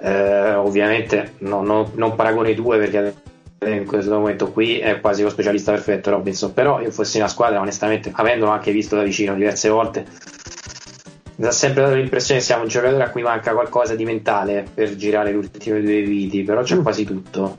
Eh, 0.02 0.54
ovviamente 0.54 1.34
no, 1.40 1.62
no, 1.62 1.92
non 1.96 2.16
paragono 2.16 2.48
i 2.48 2.56
due 2.56 2.78
perché 2.78 3.14
in 3.66 3.86
questo 3.86 4.12
momento 4.12 4.52
qui 4.52 4.80
è 4.80 5.00
quasi 5.02 5.22
lo 5.22 5.30
specialista 5.30 5.72
perfetto 5.72 6.10
Robinson 6.12 6.54
però 6.54 6.80
io 6.82 6.92
fossi 6.92 7.18
una 7.18 7.28
squadra 7.28 7.60
onestamente 7.60 8.12
avendolo 8.14 8.52
anche 8.52 8.72
visto 8.72 8.96
da 8.96 9.04
vicino 9.04 9.36
diverse 9.36 9.70
volte 9.70 10.06
mi 11.36 11.46
ha 11.46 11.52
sempre 11.52 11.84
dato 11.84 11.96
l'impressione 11.96 12.40
che 12.40 12.46
siamo 12.46 12.64
un 12.64 12.70
giocatore 12.70 13.04
a 13.04 13.10
cui 13.10 13.22
manca 13.22 13.54
qualcosa 13.54 13.96
di 13.96 14.06
mentale 14.06 14.66
per 14.74 14.96
girare 14.96 15.32
le 15.32 15.38
ultime 15.38 15.82
due 15.82 16.02
viti 16.02 16.44
però 16.44 16.62
c'è 16.62 16.76
mm. 16.76 16.82
quasi 16.82 17.06
tutto 17.06 17.58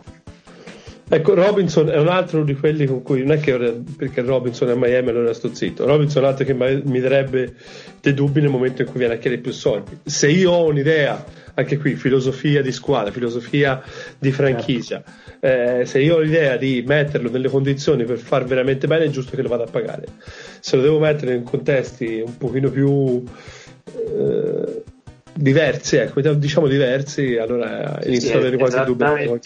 Ecco, 1.12 1.34
Robinson 1.34 1.90
è 1.90 1.98
un 1.98 2.06
altro 2.06 2.44
di 2.44 2.54
quelli 2.54 2.86
con 2.86 3.02
cui 3.02 3.24
non 3.24 3.32
è 3.32 3.40
che 3.40 3.82
perché 3.96 4.20
Robinson 4.20 4.68
è 4.68 4.72
a 4.72 4.76
Miami 4.76 5.08
allora 5.08 5.34
sto 5.34 5.52
zitto. 5.52 5.84
Robinson 5.84 6.22
è 6.22 6.26
un 6.26 6.30
altro 6.30 6.44
che 6.44 6.54
mi 6.54 7.00
darebbe 7.00 7.52
dei 8.00 8.14
dubbi 8.14 8.40
nel 8.40 8.48
momento 8.48 8.82
in 8.82 8.88
cui 8.88 9.00
viene 9.00 9.14
a 9.14 9.16
chiedere 9.16 9.42
più 9.42 9.50
soldi. 9.50 9.98
Se 10.04 10.28
io 10.28 10.52
ho 10.52 10.68
un'idea, 10.68 11.24
anche 11.54 11.78
qui, 11.78 11.96
filosofia 11.96 12.62
di 12.62 12.70
squadra, 12.70 13.10
filosofia 13.10 13.82
di 14.20 14.30
franchigia, 14.30 15.02
eh, 15.40 15.82
se 15.84 15.98
io 15.98 16.14
ho 16.14 16.20
l'idea 16.20 16.56
di 16.56 16.84
metterlo 16.86 17.28
nelle 17.28 17.48
condizioni 17.48 18.04
per 18.04 18.18
far 18.18 18.44
veramente 18.44 18.86
bene, 18.86 19.06
è 19.06 19.10
giusto 19.10 19.34
che 19.34 19.42
lo 19.42 19.48
vada 19.48 19.64
a 19.64 19.68
pagare. 19.68 20.06
Se 20.60 20.76
lo 20.76 20.82
devo 20.82 21.00
mettere 21.00 21.34
in 21.34 21.42
contesti 21.42 22.22
un 22.24 22.36
pochino 22.36 22.70
più. 22.70 23.20
Eh, 23.84 24.82
diversi, 25.40 25.96
ecco, 25.96 26.20
diciamo 26.20 26.66
diversi, 26.66 27.36
allora 27.36 27.98
inizio 28.04 28.28
sì, 28.28 28.34
ad 28.34 28.40
avere 28.40 28.58
qualche 28.58 28.84
dubbio. 28.84 29.38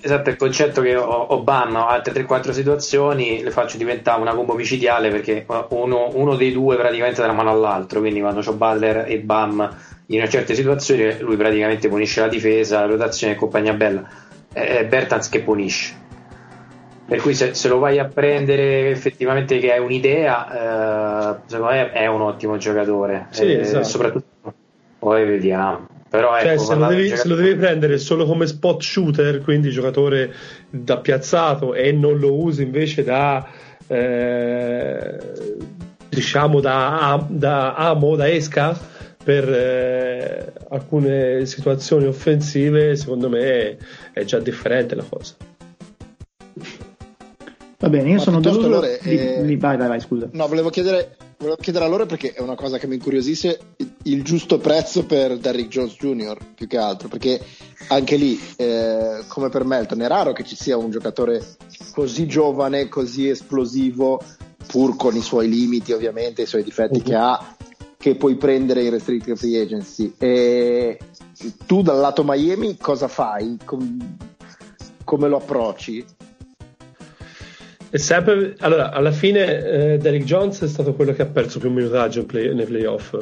Esatto, 0.00 0.30
il 0.30 0.36
concetto 0.36 0.80
che 0.80 0.96
Obama 0.96 1.84
o 1.84 1.88
altre 1.88 2.24
3-4 2.24 2.50
situazioni 2.50 3.42
le 3.42 3.50
faccio 3.50 3.76
diventare 3.76 4.20
una 4.20 4.34
combo 4.34 4.54
micidiale 4.54 5.10
perché 5.10 5.44
uno, 5.68 6.10
uno, 6.14 6.36
dei 6.36 6.52
due 6.52 6.76
praticamente 6.76 7.20
da 7.20 7.26
una 7.26 7.36
mano 7.36 7.50
all'altro, 7.50 8.00
quindi 8.00 8.20
quando 8.20 8.40
c'ho 8.40 8.54
Butler 8.54 9.04
e 9.06 9.18
Bam 9.18 9.76
in 10.06 10.26
certe 10.28 10.54
situazioni 10.54 11.18
lui 11.20 11.36
praticamente 11.36 11.88
punisce 11.88 12.20
la 12.20 12.28
difesa, 12.28 12.80
la 12.80 12.86
rotazione 12.86 13.34
e 13.34 13.36
compagnia 13.36 13.74
bella, 13.74 14.08
è 14.52 14.86
Bertans 14.86 15.28
che 15.28 15.40
punisce. 15.40 16.02
Per 17.06 17.20
cui 17.20 17.34
se, 17.34 17.52
se, 17.52 17.68
lo 17.68 17.78
vai 17.78 17.98
a 17.98 18.06
prendere 18.06 18.88
effettivamente 18.88 19.58
che 19.58 19.72
hai 19.72 19.78
un'idea, 19.78 21.34
eh, 21.34 21.40
secondo 21.44 21.72
me 21.72 21.92
è 21.92 22.06
un 22.06 22.22
ottimo 22.22 22.56
giocatore. 22.56 23.26
Sì, 23.28 23.42
eh, 23.42 23.60
esatto. 23.60 23.84
Soprattutto 23.84 24.23
poi 25.04 25.26
vediamo. 25.26 25.86
Però 26.08 26.38
cioè, 26.40 26.52
ecco, 26.52 26.62
se, 26.62 26.74
lo 26.76 26.86
devi, 26.86 27.08
se, 27.08 27.28
lo 27.28 27.34
devi, 27.34 27.56
prendere 27.56 27.98
solo 27.98 28.24
come 28.24 28.46
spot 28.46 28.80
shooter, 28.80 29.42
quindi 29.42 29.70
giocatore 29.70 30.32
da 30.70 30.96
piazzato, 30.98 31.74
e 31.74 31.92
non 31.92 32.18
lo 32.18 32.34
usi 32.40 32.62
invece 32.62 33.04
da 33.04 33.46
eh, 33.86 35.18
diciamo 36.08 36.60
da, 36.60 37.22
da 37.28 37.74
amo, 37.74 38.16
da 38.16 38.30
esca 38.30 38.78
per 39.22 39.46
eh, 39.48 40.52
alcune 40.70 41.44
situazioni 41.44 42.06
offensive, 42.06 42.96
secondo 42.96 43.28
me 43.28 43.40
è, 43.40 43.76
è, 44.12 44.24
già 44.24 44.38
differente 44.38 44.94
la 44.94 45.04
cosa. 45.06 45.34
Va 47.78 47.88
bene, 47.90 48.08
io 48.08 48.16
Ma 48.16 48.20
sono 48.20 48.40
deluso. 48.40 48.66
Allora, 48.66 48.86
eh... 48.86 49.56
vai, 49.58 49.76
vai, 49.76 49.88
vai, 49.88 50.00
scusa. 50.00 50.28
No, 50.32 50.46
volevo 50.46 50.70
chiedere 50.70 51.16
volevo 51.38 51.56
chiedere 51.56 51.84
a 51.84 51.88
loro 51.88 52.06
perché 52.06 52.32
è 52.32 52.40
una 52.40 52.54
cosa 52.54 52.78
che 52.78 52.86
mi 52.86 52.94
incuriosisce 52.94 53.58
il 54.04 54.22
giusto 54.22 54.58
prezzo 54.58 55.04
per 55.04 55.38
Derrick 55.38 55.68
Jones 55.68 55.94
Jr. 55.94 56.36
più 56.54 56.66
che 56.66 56.78
altro 56.78 57.08
perché 57.08 57.40
anche 57.88 58.16
lì 58.16 58.40
eh, 58.56 59.24
come 59.28 59.48
per 59.48 59.64
Melton 59.64 60.00
è 60.00 60.06
raro 60.06 60.32
che 60.32 60.44
ci 60.44 60.56
sia 60.56 60.76
un 60.76 60.90
giocatore 60.90 61.56
così 61.92 62.26
giovane 62.26 62.88
così 62.88 63.28
esplosivo 63.28 64.20
pur 64.66 64.96
con 64.96 65.14
i 65.14 65.22
suoi 65.22 65.48
limiti 65.48 65.92
ovviamente 65.92 66.42
i 66.42 66.46
suoi 66.46 66.62
difetti 66.62 66.98
uh-huh. 66.98 67.04
che 67.04 67.14
ha 67.14 67.56
che 68.04 68.16
puoi 68.16 68.36
prendere 68.36 68.82
in 68.82 68.90
restricted 68.90 69.36
free 69.36 69.60
agency 69.62 70.12
e 70.18 70.98
tu 71.66 71.80
dal 71.80 71.98
lato 71.98 72.22
Miami 72.22 72.76
cosa 72.76 73.08
fai? 73.08 73.56
Com- 73.64 74.16
come 75.04 75.28
lo 75.28 75.38
approcci? 75.38 76.04
È 77.94 77.98
sempre, 77.98 78.56
allora, 78.58 78.90
alla 78.90 79.12
fine 79.12 79.92
eh, 79.92 79.98
Derrick 79.98 80.24
Jones 80.24 80.60
è 80.62 80.66
stato 80.66 80.94
quello 80.94 81.12
che 81.12 81.22
ha 81.22 81.26
perso 81.26 81.60
più 81.60 81.70
minutaggio 81.70 82.26
play, 82.26 82.52
nei 82.52 82.64
playoff. 82.66 83.16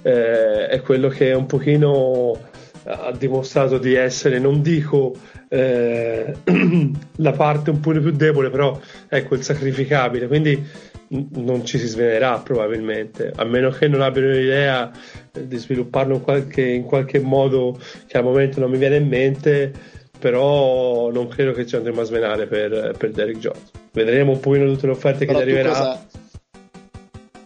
Eh, 0.00 0.66
è 0.66 0.80
quello 0.80 1.08
che 1.08 1.34
un 1.34 1.44
pochino 1.44 2.40
ha 2.84 3.12
dimostrato 3.12 3.76
di 3.76 3.92
essere, 3.92 4.38
non 4.38 4.62
dico 4.62 5.14
eh, 5.50 6.34
la 7.16 7.32
parte 7.32 7.68
un 7.68 7.80
po' 7.80 7.90
più 7.90 8.10
debole, 8.12 8.48
però 8.48 8.80
ecco 9.10 9.34
il 9.34 9.42
sacrificabile. 9.42 10.26
Quindi 10.26 10.66
non 11.08 11.66
ci 11.66 11.78
si 11.78 11.86
svenerà 11.86 12.38
probabilmente, 12.38 13.30
a 13.36 13.44
meno 13.44 13.68
che 13.68 13.88
non 13.88 14.00
abbiano 14.00 14.30
l'idea 14.30 14.90
di 15.38 15.56
svilupparlo 15.58 16.14
in 16.14 16.22
qualche, 16.22 16.62
in 16.62 16.84
qualche 16.84 17.20
modo 17.20 17.78
che 18.06 18.16
al 18.16 18.24
momento 18.24 18.58
non 18.58 18.70
mi 18.70 18.78
viene 18.78 18.96
in 18.96 19.06
mente 19.06 19.96
però 20.18 21.12
non 21.12 21.28
credo 21.28 21.52
che 21.52 21.64
ci 21.64 21.76
andremo 21.76 22.00
a 22.00 22.04
svenare 22.04 22.46
per, 22.46 22.96
per 22.98 23.10
Derek 23.12 23.36
Jones. 23.36 23.77
Vedremo 23.98 24.30
un 24.30 24.38
pochino 24.38 24.64
tutte 24.66 24.86
le 24.86 24.92
offerte 24.92 25.26
però 25.26 25.40
che 25.40 25.44
gli 25.44 25.48
arriveranno. 25.48 25.98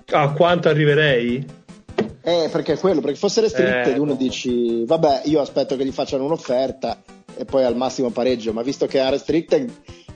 Cosa... 0.04 0.18
A 0.18 0.32
quanto 0.32 0.68
arriverei? 0.68 1.46
Eh, 2.20 2.48
perché 2.52 2.74
è 2.74 2.78
quello, 2.78 3.00
perché 3.00 3.16
fosse 3.16 3.40
restricted 3.40 3.94
eh, 3.94 3.98
uno 3.98 4.12
no. 4.12 4.18
dici, 4.18 4.84
vabbè, 4.84 5.22
io 5.24 5.40
aspetto 5.40 5.76
che 5.76 5.84
gli 5.86 5.92
facciano 5.92 6.26
un'offerta 6.26 7.02
e 7.34 7.46
poi 7.46 7.64
al 7.64 7.74
massimo 7.74 8.10
pareggio, 8.10 8.52
ma 8.52 8.60
visto 8.60 8.86
che 8.86 9.00
è 9.00 9.08
restricted... 9.08 9.70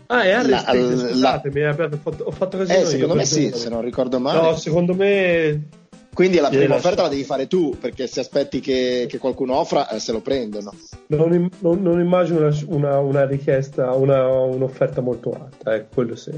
Ah, 0.09 0.25
è 0.25 0.43
restricted, 0.43 1.09
scusatemi, 1.09 1.61
la... 1.63 1.89
ho 2.03 2.31
fatto 2.31 2.59
così. 2.59 2.73
Eh, 2.73 2.85
secondo 2.85 3.15
me 3.15 3.25
sì, 3.25 3.51
se 3.55 3.71
non 3.71 3.81
ricordo 3.81 4.21
male. 4.21 4.41
No, 4.43 4.57
secondo 4.57 4.95
me 4.95 5.69
quindi 6.17 6.39
la 6.39 6.49
prima 6.49 6.77
offerta 6.77 7.03
la 7.03 7.09
devi 7.09 7.25
fare 7.25 7.47
tu, 7.47 7.77
perché 7.79 8.07
se 8.07 8.21
aspetti 8.21 8.61
che, 8.61 9.05
che 9.07 9.19
qualcuno 9.19 9.55
offra, 9.55 9.87
eh, 9.91 9.99
se 9.99 10.13
lo 10.13 10.23
prendono. 10.23 10.73
Non, 11.09 11.51
non, 11.59 11.83
non 11.83 12.01
immagino 12.01 12.39
una, 12.39 12.57
una, 12.69 12.99
una 13.01 13.27
richiesta, 13.27 13.93
una, 13.93 14.27
un'offerta 14.27 15.03
molto 15.03 15.33
alta, 15.35 15.75
eh, 15.75 15.85
quello 15.93 16.17
sì. 16.17 16.33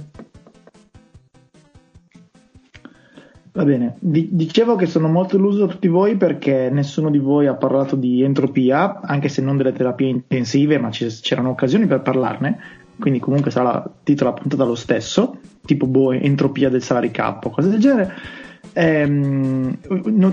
Va 3.52 3.64
bene, 3.64 3.94
dicevo 4.00 4.74
che 4.74 4.86
sono 4.86 5.06
molto 5.06 5.36
illuso 5.36 5.66
da 5.66 5.72
tutti 5.72 5.86
voi 5.86 6.16
perché 6.16 6.70
nessuno 6.70 7.08
di 7.08 7.18
voi 7.18 7.46
ha 7.46 7.54
parlato 7.54 7.94
di 7.94 8.24
entropia, 8.24 9.00
anche 9.00 9.28
se 9.28 9.42
non 9.42 9.56
delle 9.56 9.72
terapie 9.72 10.08
intensive, 10.08 10.78
ma 10.78 10.88
c'erano 10.88 11.50
occasioni 11.50 11.86
per 11.86 12.02
parlarne, 12.02 12.58
quindi 12.98 13.20
comunque 13.20 13.52
sarà 13.52 13.88
titolo 14.02 14.30
appuntato 14.30 14.64
lo 14.64 14.74
stesso, 14.74 15.38
tipo 15.64 15.86
boh, 15.86 16.10
entropia 16.10 16.68
del 16.68 16.82
salary 16.82 17.12
cap 17.12 17.44
o 17.44 17.50
cose 17.50 17.68
del 17.68 17.78
genere. 17.78 18.46
Ehm, 18.80 19.76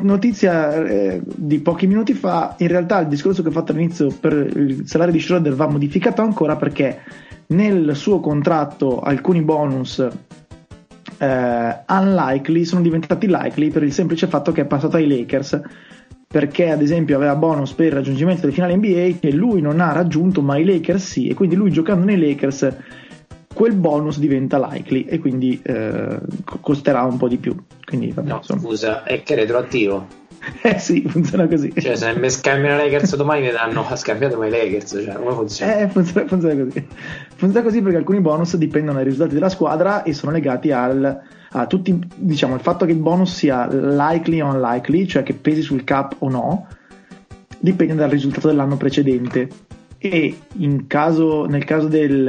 notizia 0.03 0.85
eh, 0.85 1.19
di 1.25 1.57
pochi 1.61 1.87
minuti 1.87 2.13
fa, 2.13 2.53
in 2.59 2.67
realtà 2.67 2.99
il 2.99 3.07
discorso 3.07 3.41
che 3.41 3.47
ho 3.47 3.51
fatto 3.51 3.71
all'inizio 3.71 4.15
per 4.19 4.33
il 4.33 4.83
salario 4.85 5.13
di 5.13 5.19
Schroeder 5.19 5.55
va 5.55 5.67
modificato 5.67 6.21
ancora 6.21 6.55
perché 6.55 7.01
nel 7.47 7.95
suo 7.95 8.19
contratto 8.19 8.99
alcuni 8.99 9.41
bonus 9.41 9.97
eh, 11.17 11.79
unlikely 11.87 12.65
sono 12.65 12.81
diventati 12.81 13.25
likely 13.27 13.71
per 13.71 13.81
il 13.81 13.91
semplice 13.91 14.27
fatto 14.27 14.51
che 14.51 14.61
è 14.61 14.65
passato 14.65 14.97
ai 14.97 15.07
Lakers 15.07 15.59
perché 16.27 16.69
ad 16.69 16.83
esempio 16.83 17.15
aveva 17.15 17.35
bonus 17.35 17.73
per 17.73 17.87
il 17.87 17.93
raggiungimento 17.93 18.41
del 18.41 18.53
finale 18.53 18.75
NBA 18.75 19.17
che 19.21 19.31
lui 19.31 19.59
non 19.59 19.79
ha 19.79 19.91
raggiunto 19.91 20.43
ma 20.43 20.55
i 20.57 20.65
Lakers 20.65 21.03
sì 21.03 21.29
e 21.29 21.33
quindi 21.33 21.55
lui 21.55 21.71
giocando 21.71 22.05
nei 22.05 22.19
Lakers 22.19 22.71
quel 23.55 23.73
bonus 23.73 24.19
diventa 24.19 24.59
likely 24.59 25.05
e 25.05 25.17
quindi 25.19 25.59
eh, 25.63 26.19
costerà 26.59 27.03
un 27.03 27.15
po' 27.15 27.29
di 27.29 27.37
più. 27.37 27.55
Quindi, 27.85 28.11
vabbè, 28.11 28.27
no, 28.27 28.37
insomma. 28.37 28.59
scusa, 28.59 29.03
è 29.03 29.23
che 29.23 29.35
retroattivo. 29.35 30.23
eh 30.61 30.77
sì, 30.77 31.05
funziona 31.07 31.47
così. 31.47 31.71
Cioè, 31.73 31.95
se 31.95 32.17
mi 32.17 32.29
scambiano 32.29 32.81
i 32.81 32.83
Lakers 32.83 33.15
domani 33.15 33.43
mi 33.43 33.51
danno 33.51 33.87
scambiato 33.95 34.43
i 34.43 34.49
Lakers, 34.49 35.01
cioè, 35.05 35.15
come 35.15 35.31
funziona? 35.31 35.77
Eh, 35.77 35.87
funziona, 35.87 36.27
funziona, 36.27 36.63
così. 36.63 36.87
Funziona 37.35 37.65
così 37.65 37.81
perché 37.81 37.97
alcuni 37.97 38.19
bonus 38.19 38.57
dipendono 38.57 38.97
dai 38.97 39.05
risultati 39.05 39.33
della 39.33 39.49
squadra 39.49 40.03
e 40.03 40.13
sono 40.13 40.33
legati 40.33 40.71
al, 40.71 41.21
a 41.51 41.65
tutti, 41.65 41.97
diciamo, 42.13 42.55
il 42.55 42.61
fatto 42.61 42.85
che 42.85 42.91
il 42.91 42.97
bonus 42.97 43.33
sia 43.33 43.67
likely 43.67 44.41
o 44.41 44.47
unlikely, 44.47 45.07
cioè 45.07 45.23
che 45.23 45.33
pesi 45.33 45.61
sul 45.61 45.85
cap 45.85 46.17
o 46.19 46.29
no, 46.29 46.67
dipende 47.57 47.95
dal 47.95 48.09
risultato 48.09 48.47
dell'anno 48.47 48.75
precedente 48.75 49.47
e 50.09 50.37
caso, 50.87 51.45
nel 51.45 51.63
caso 51.63 51.87
del, 51.87 52.23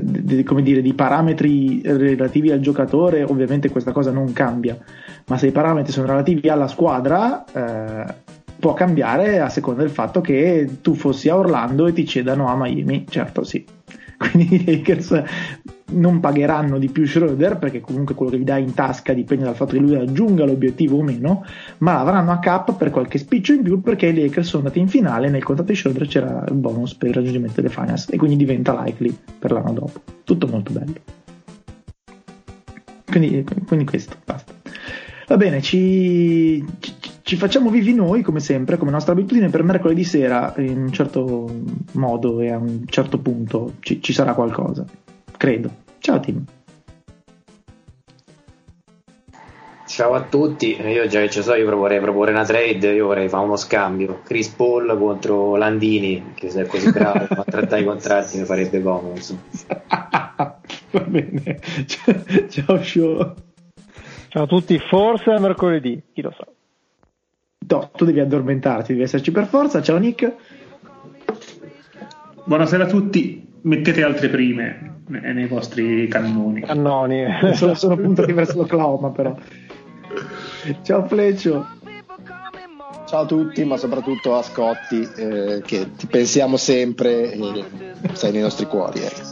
de, 0.00 0.44
de, 0.44 0.62
dire, 0.62 0.82
di 0.82 0.94
parametri 0.94 1.80
relativi 1.84 2.50
al 2.50 2.60
giocatore 2.60 3.22
ovviamente 3.22 3.70
questa 3.70 3.92
cosa 3.92 4.10
non 4.10 4.32
cambia. 4.32 4.78
Ma 5.26 5.38
se 5.38 5.48
i 5.48 5.52
parametri 5.52 5.92
sono 5.92 6.06
relativi 6.06 6.48
alla 6.48 6.68
squadra 6.68 7.44
eh, 7.52 8.14
può 8.58 8.74
cambiare 8.74 9.40
a 9.40 9.48
seconda 9.48 9.82
del 9.82 9.90
fatto 9.90 10.20
che 10.20 10.78
tu 10.80 10.94
fossi 10.94 11.28
a 11.28 11.36
Orlando 11.36 11.86
e 11.86 11.92
ti 11.92 12.06
cedano 12.06 12.48
a 12.48 12.56
Miami. 12.56 13.06
Certo 13.08 13.44
sì 13.44 13.64
quindi 14.30 14.54
i 14.54 14.64
Lakers 14.64 15.22
non 15.92 16.20
pagheranno 16.20 16.78
di 16.78 16.88
più 16.88 17.06
Schroeder 17.06 17.58
perché 17.58 17.80
comunque 17.80 18.14
quello 18.14 18.32
che 18.32 18.38
gli 18.38 18.44
dai 18.44 18.62
in 18.62 18.74
tasca 18.74 19.12
dipende 19.12 19.44
dal 19.44 19.54
fatto 19.54 19.72
che 19.72 19.80
lui 19.80 19.94
raggiunga 19.94 20.44
l'obiettivo 20.44 20.98
o 20.98 21.02
meno, 21.02 21.44
ma 21.78 21.98
avranno 21.98 22.30
a 22.30 22.38
cap 22.38 22.76
per 22.76 22.90
qualche 22.90 23.18
spiccio 23.18 23.52
in 23.52 23.62
più 23.62 23.80
perché 23.80 24.06
i 24.06 24.14
Lakers 24.14 24.48
sono 24.48 24.62
andati 24.62 24.80
in 24.80 24.88
finale 24.88 25.26
e 25.26 25.30
nel 25.30 25.42
contratto 25.42 25.72
di 25.72 25.78
Schroeder 25.78 26.06
c'era 26.06 26.44
il 26.48 26.54
bonus 26.54 26.94
per 26.94 27.08
il 27.08 27.14
raggiungimento 27.14 27.60
delle 27.60 27.72
finals 27.72 28.08
e 28.10 28.16
quindi 28.16 28.36
diventa 28.36 28.80
likely 28.82 29.14
per 29.38 29.52
l'anno 29.52 29.72
dopo. 29.72 30.00
Tutto 30.24 30.46
molto 30.46 30.72
bello. 30.72 30.94
Quindi, 33.04 33.44
quindi 33.66 33.84
questo, 33.84 34.16
basta. 34.24 34.52
Va 35.28 35.36
bene, 35.36 35.62
ci, 35.62 36.64
ci, 36.80 36.94
ci, 37.22 37.36
facciamo 37.36 37.70
vivi 37.70 37.94
noi 37.94 38.22
come 38.22 38.40
sempre, 38.40 38.76
come 38.76 38.90
nostra 38.90 39.12
abitudine, 39.12 39.48
per 39.48 39.62
mercoledì 39.62 40.04
sera 40.04 40.54
in 40.58 40.82
un 40.82 40.92
certo 40.92 41.48
modo 41.92 42.40
e 42.40 42.50
a 42.50 42.58
un 42.58 42.84
certo 42.86 43.18
punto 43.18 43.74
ci, 43.80 44.02
ci 44.02 44.12
sarà 44.12 44.34
qualcosa, 44.34 44.84
credo. 45.36 45.70
Ciao 45.98 46.20
Tim. 46.20 46.44
Ciao 49.86 50.14
a 50.14 50.22
tutti, 50.22 50.80
io 50.80 51.06
già 51.06 51.20
che 51.20 51.28
ci 51.28 51.42
so, 51.42 51.54
io 51.54 51.76
vorrei 51.76 52.00
proporre 52.00 52.30
una 52.30 52.46
trade, 52.46 52.92
io 52.92 53.06
vorrei 53.06 53.28
fare 53.28 53.44
uno 53.44 53.56
scambio, 53.56 54.22
Chris 54.24 54.48
Paul 54.48 54.96
contro 54.96 55.54
Landini, 55.56 56.32
che 56.34 56.48
se 56.48 56.62
è 56.62 56.66
così 56.66 56.90
bravo 56.90 57.26
a 57.28 57.44
trattare 57.44 57.82
i 57.82 57.84
contratti 57.84 58.38
mi 58.38 58.44
farebbe 58.44 58.80
comodo. 58.80 59.20
Va 60.90 61.00
bene, 61.06 61.60
ciao 62.48 62.82
show. 62.82 63.34
Ciao 64.28 64.44
a 64.44 64.46
tutti, 64.46 64.78
forse 64.78 65.34
è 65.34 65.38
mercoledì, 65.38 66.02
chi 66.14 66.22
lo 66.22 66.32
sa. 66.34 66.46
No, 67.68 67.90
tu 67.94 68.04
devi 68.04 68.20
addormentarti, 68.20 68.92
devi 68.92 69.04
esserci 69.04 69.30
per 69.30 69.46
forza, 69.46 69.82
ciao 69.82 69.98
Nick. 69.98 70.32
Buonasera 72.44 72.84
a 72.84 72.86
tutti, 72.86 73.46
mettete 73.62 74.02
altre 74.02 74.28
prime 74.28 75.00
nei 75.06 75.46
vostri 75.46 76.08
cannoni. 76.08 76.62
Cannoni. 76.62 77.24
sono, 77.54 77.74
sono 77.74 77.96
puntati 77.96 78.32
verso 78.32 78.58
l'Oklahoma 78.58 79.10
però. 79.10 79.36
Ciao 80.82 81.06
Fleccio. 81.06 81.66
Ciao 83.06 83.22
a 83.22 83.26
tutti, 83.26 83.62
ma 83.64 83.76
soprattutto 83.76 84.34
a 84.34 84.42
Scotti, 84.42 85.06
eh, 85.16 85.62
che 85.64 85.90
ti 85.96 86.06
pensiamo 86.06 86.56
sempre 86.56 87.32
e 87.32 87.64
sei 88.14 88.32
nei 88.32 88.40
nostri 88.40 88.66
cuori. 88.66 89.00
Eh. 89.00 89.31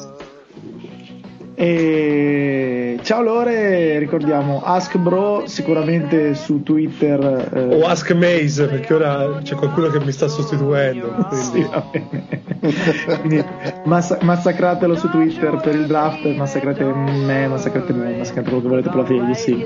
E 1.62 2.98
ciao 3.02 3.20
Lore, 3.20 3.98
ricordiamo 3.98 4.62
Ask 4.64 4.96
Bro 4.96 5.42
sicuramente 5.44 6.34
su 6.34 6.62
Twitter 6.62 7.50
eh... 7.52 7.74
o 7.74 7.86
Ask 7.86 8.12
Maze 8.12 8.66
perché 8.66 8.94
ora 8.94 9.40
c'è 9.42 9.56
qualcuno 9.56 9.88
che 9.88 10.00
mi 10.00 10.10
sta 10.10 10.26
sostituendo. 10.26 11.08
Quindi, 11.28 11.36
sì, 11.36 13.04
quindi 13.20 13.44
massa- 13.84 14.16
massacratelo 14.22 14.96
su 14.96 15.10
Twitter 15.10 15.56
per 15.56 15.74
il 15.74 15.84
draft, 15.84 16.24
massacrate 16.34 16.82
me, 16.82 17.46
massacrate 17.46 17.92
me, 17.92 18.16
massacrate 18.16 18.48
quello 18.48 18.62
che 18.62 18.68
volete 18.68 18.88
per 18.88 18.98
la 18.98 19.04
figlia, 19.04 19.34
sì. 19.34 19.62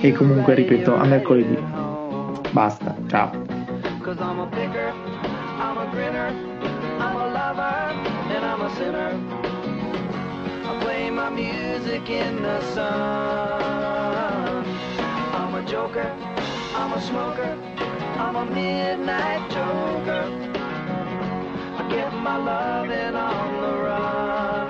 E 0.00 0.12
comunque 0.12 0.54
ripeto, 0.54 0.96
a 0.96 1.04
mercoledì. 1.04 1.58
Basta, 2.52 2.96
ciao. 3.08 3.30
I'm 4.06 4.40
a 4.40 4.46
picker, 4.46 4.94
my 11.16 11.30
music 11.30 12.10
in 12.10 12.42
the 12.42 12.60
sun. 12.74 12.92
I'm 15.32 15.54
a 15.54 15.62
joker, 15.66 16.14
I'm 16.74 16.92
a 16.92 17.00
smoker, 17.00 17.58
I'm 18.18 18.36
a 18.36 18.44
midnight 18.44 19.50
joker. 19.50 20.24
I 21.78 21.88
get 21.88 22.12
my 22.12 22.36
loving 22.36 23.16
on 23.16 23.62
the 23.62 23.72
run. 23.82 24.65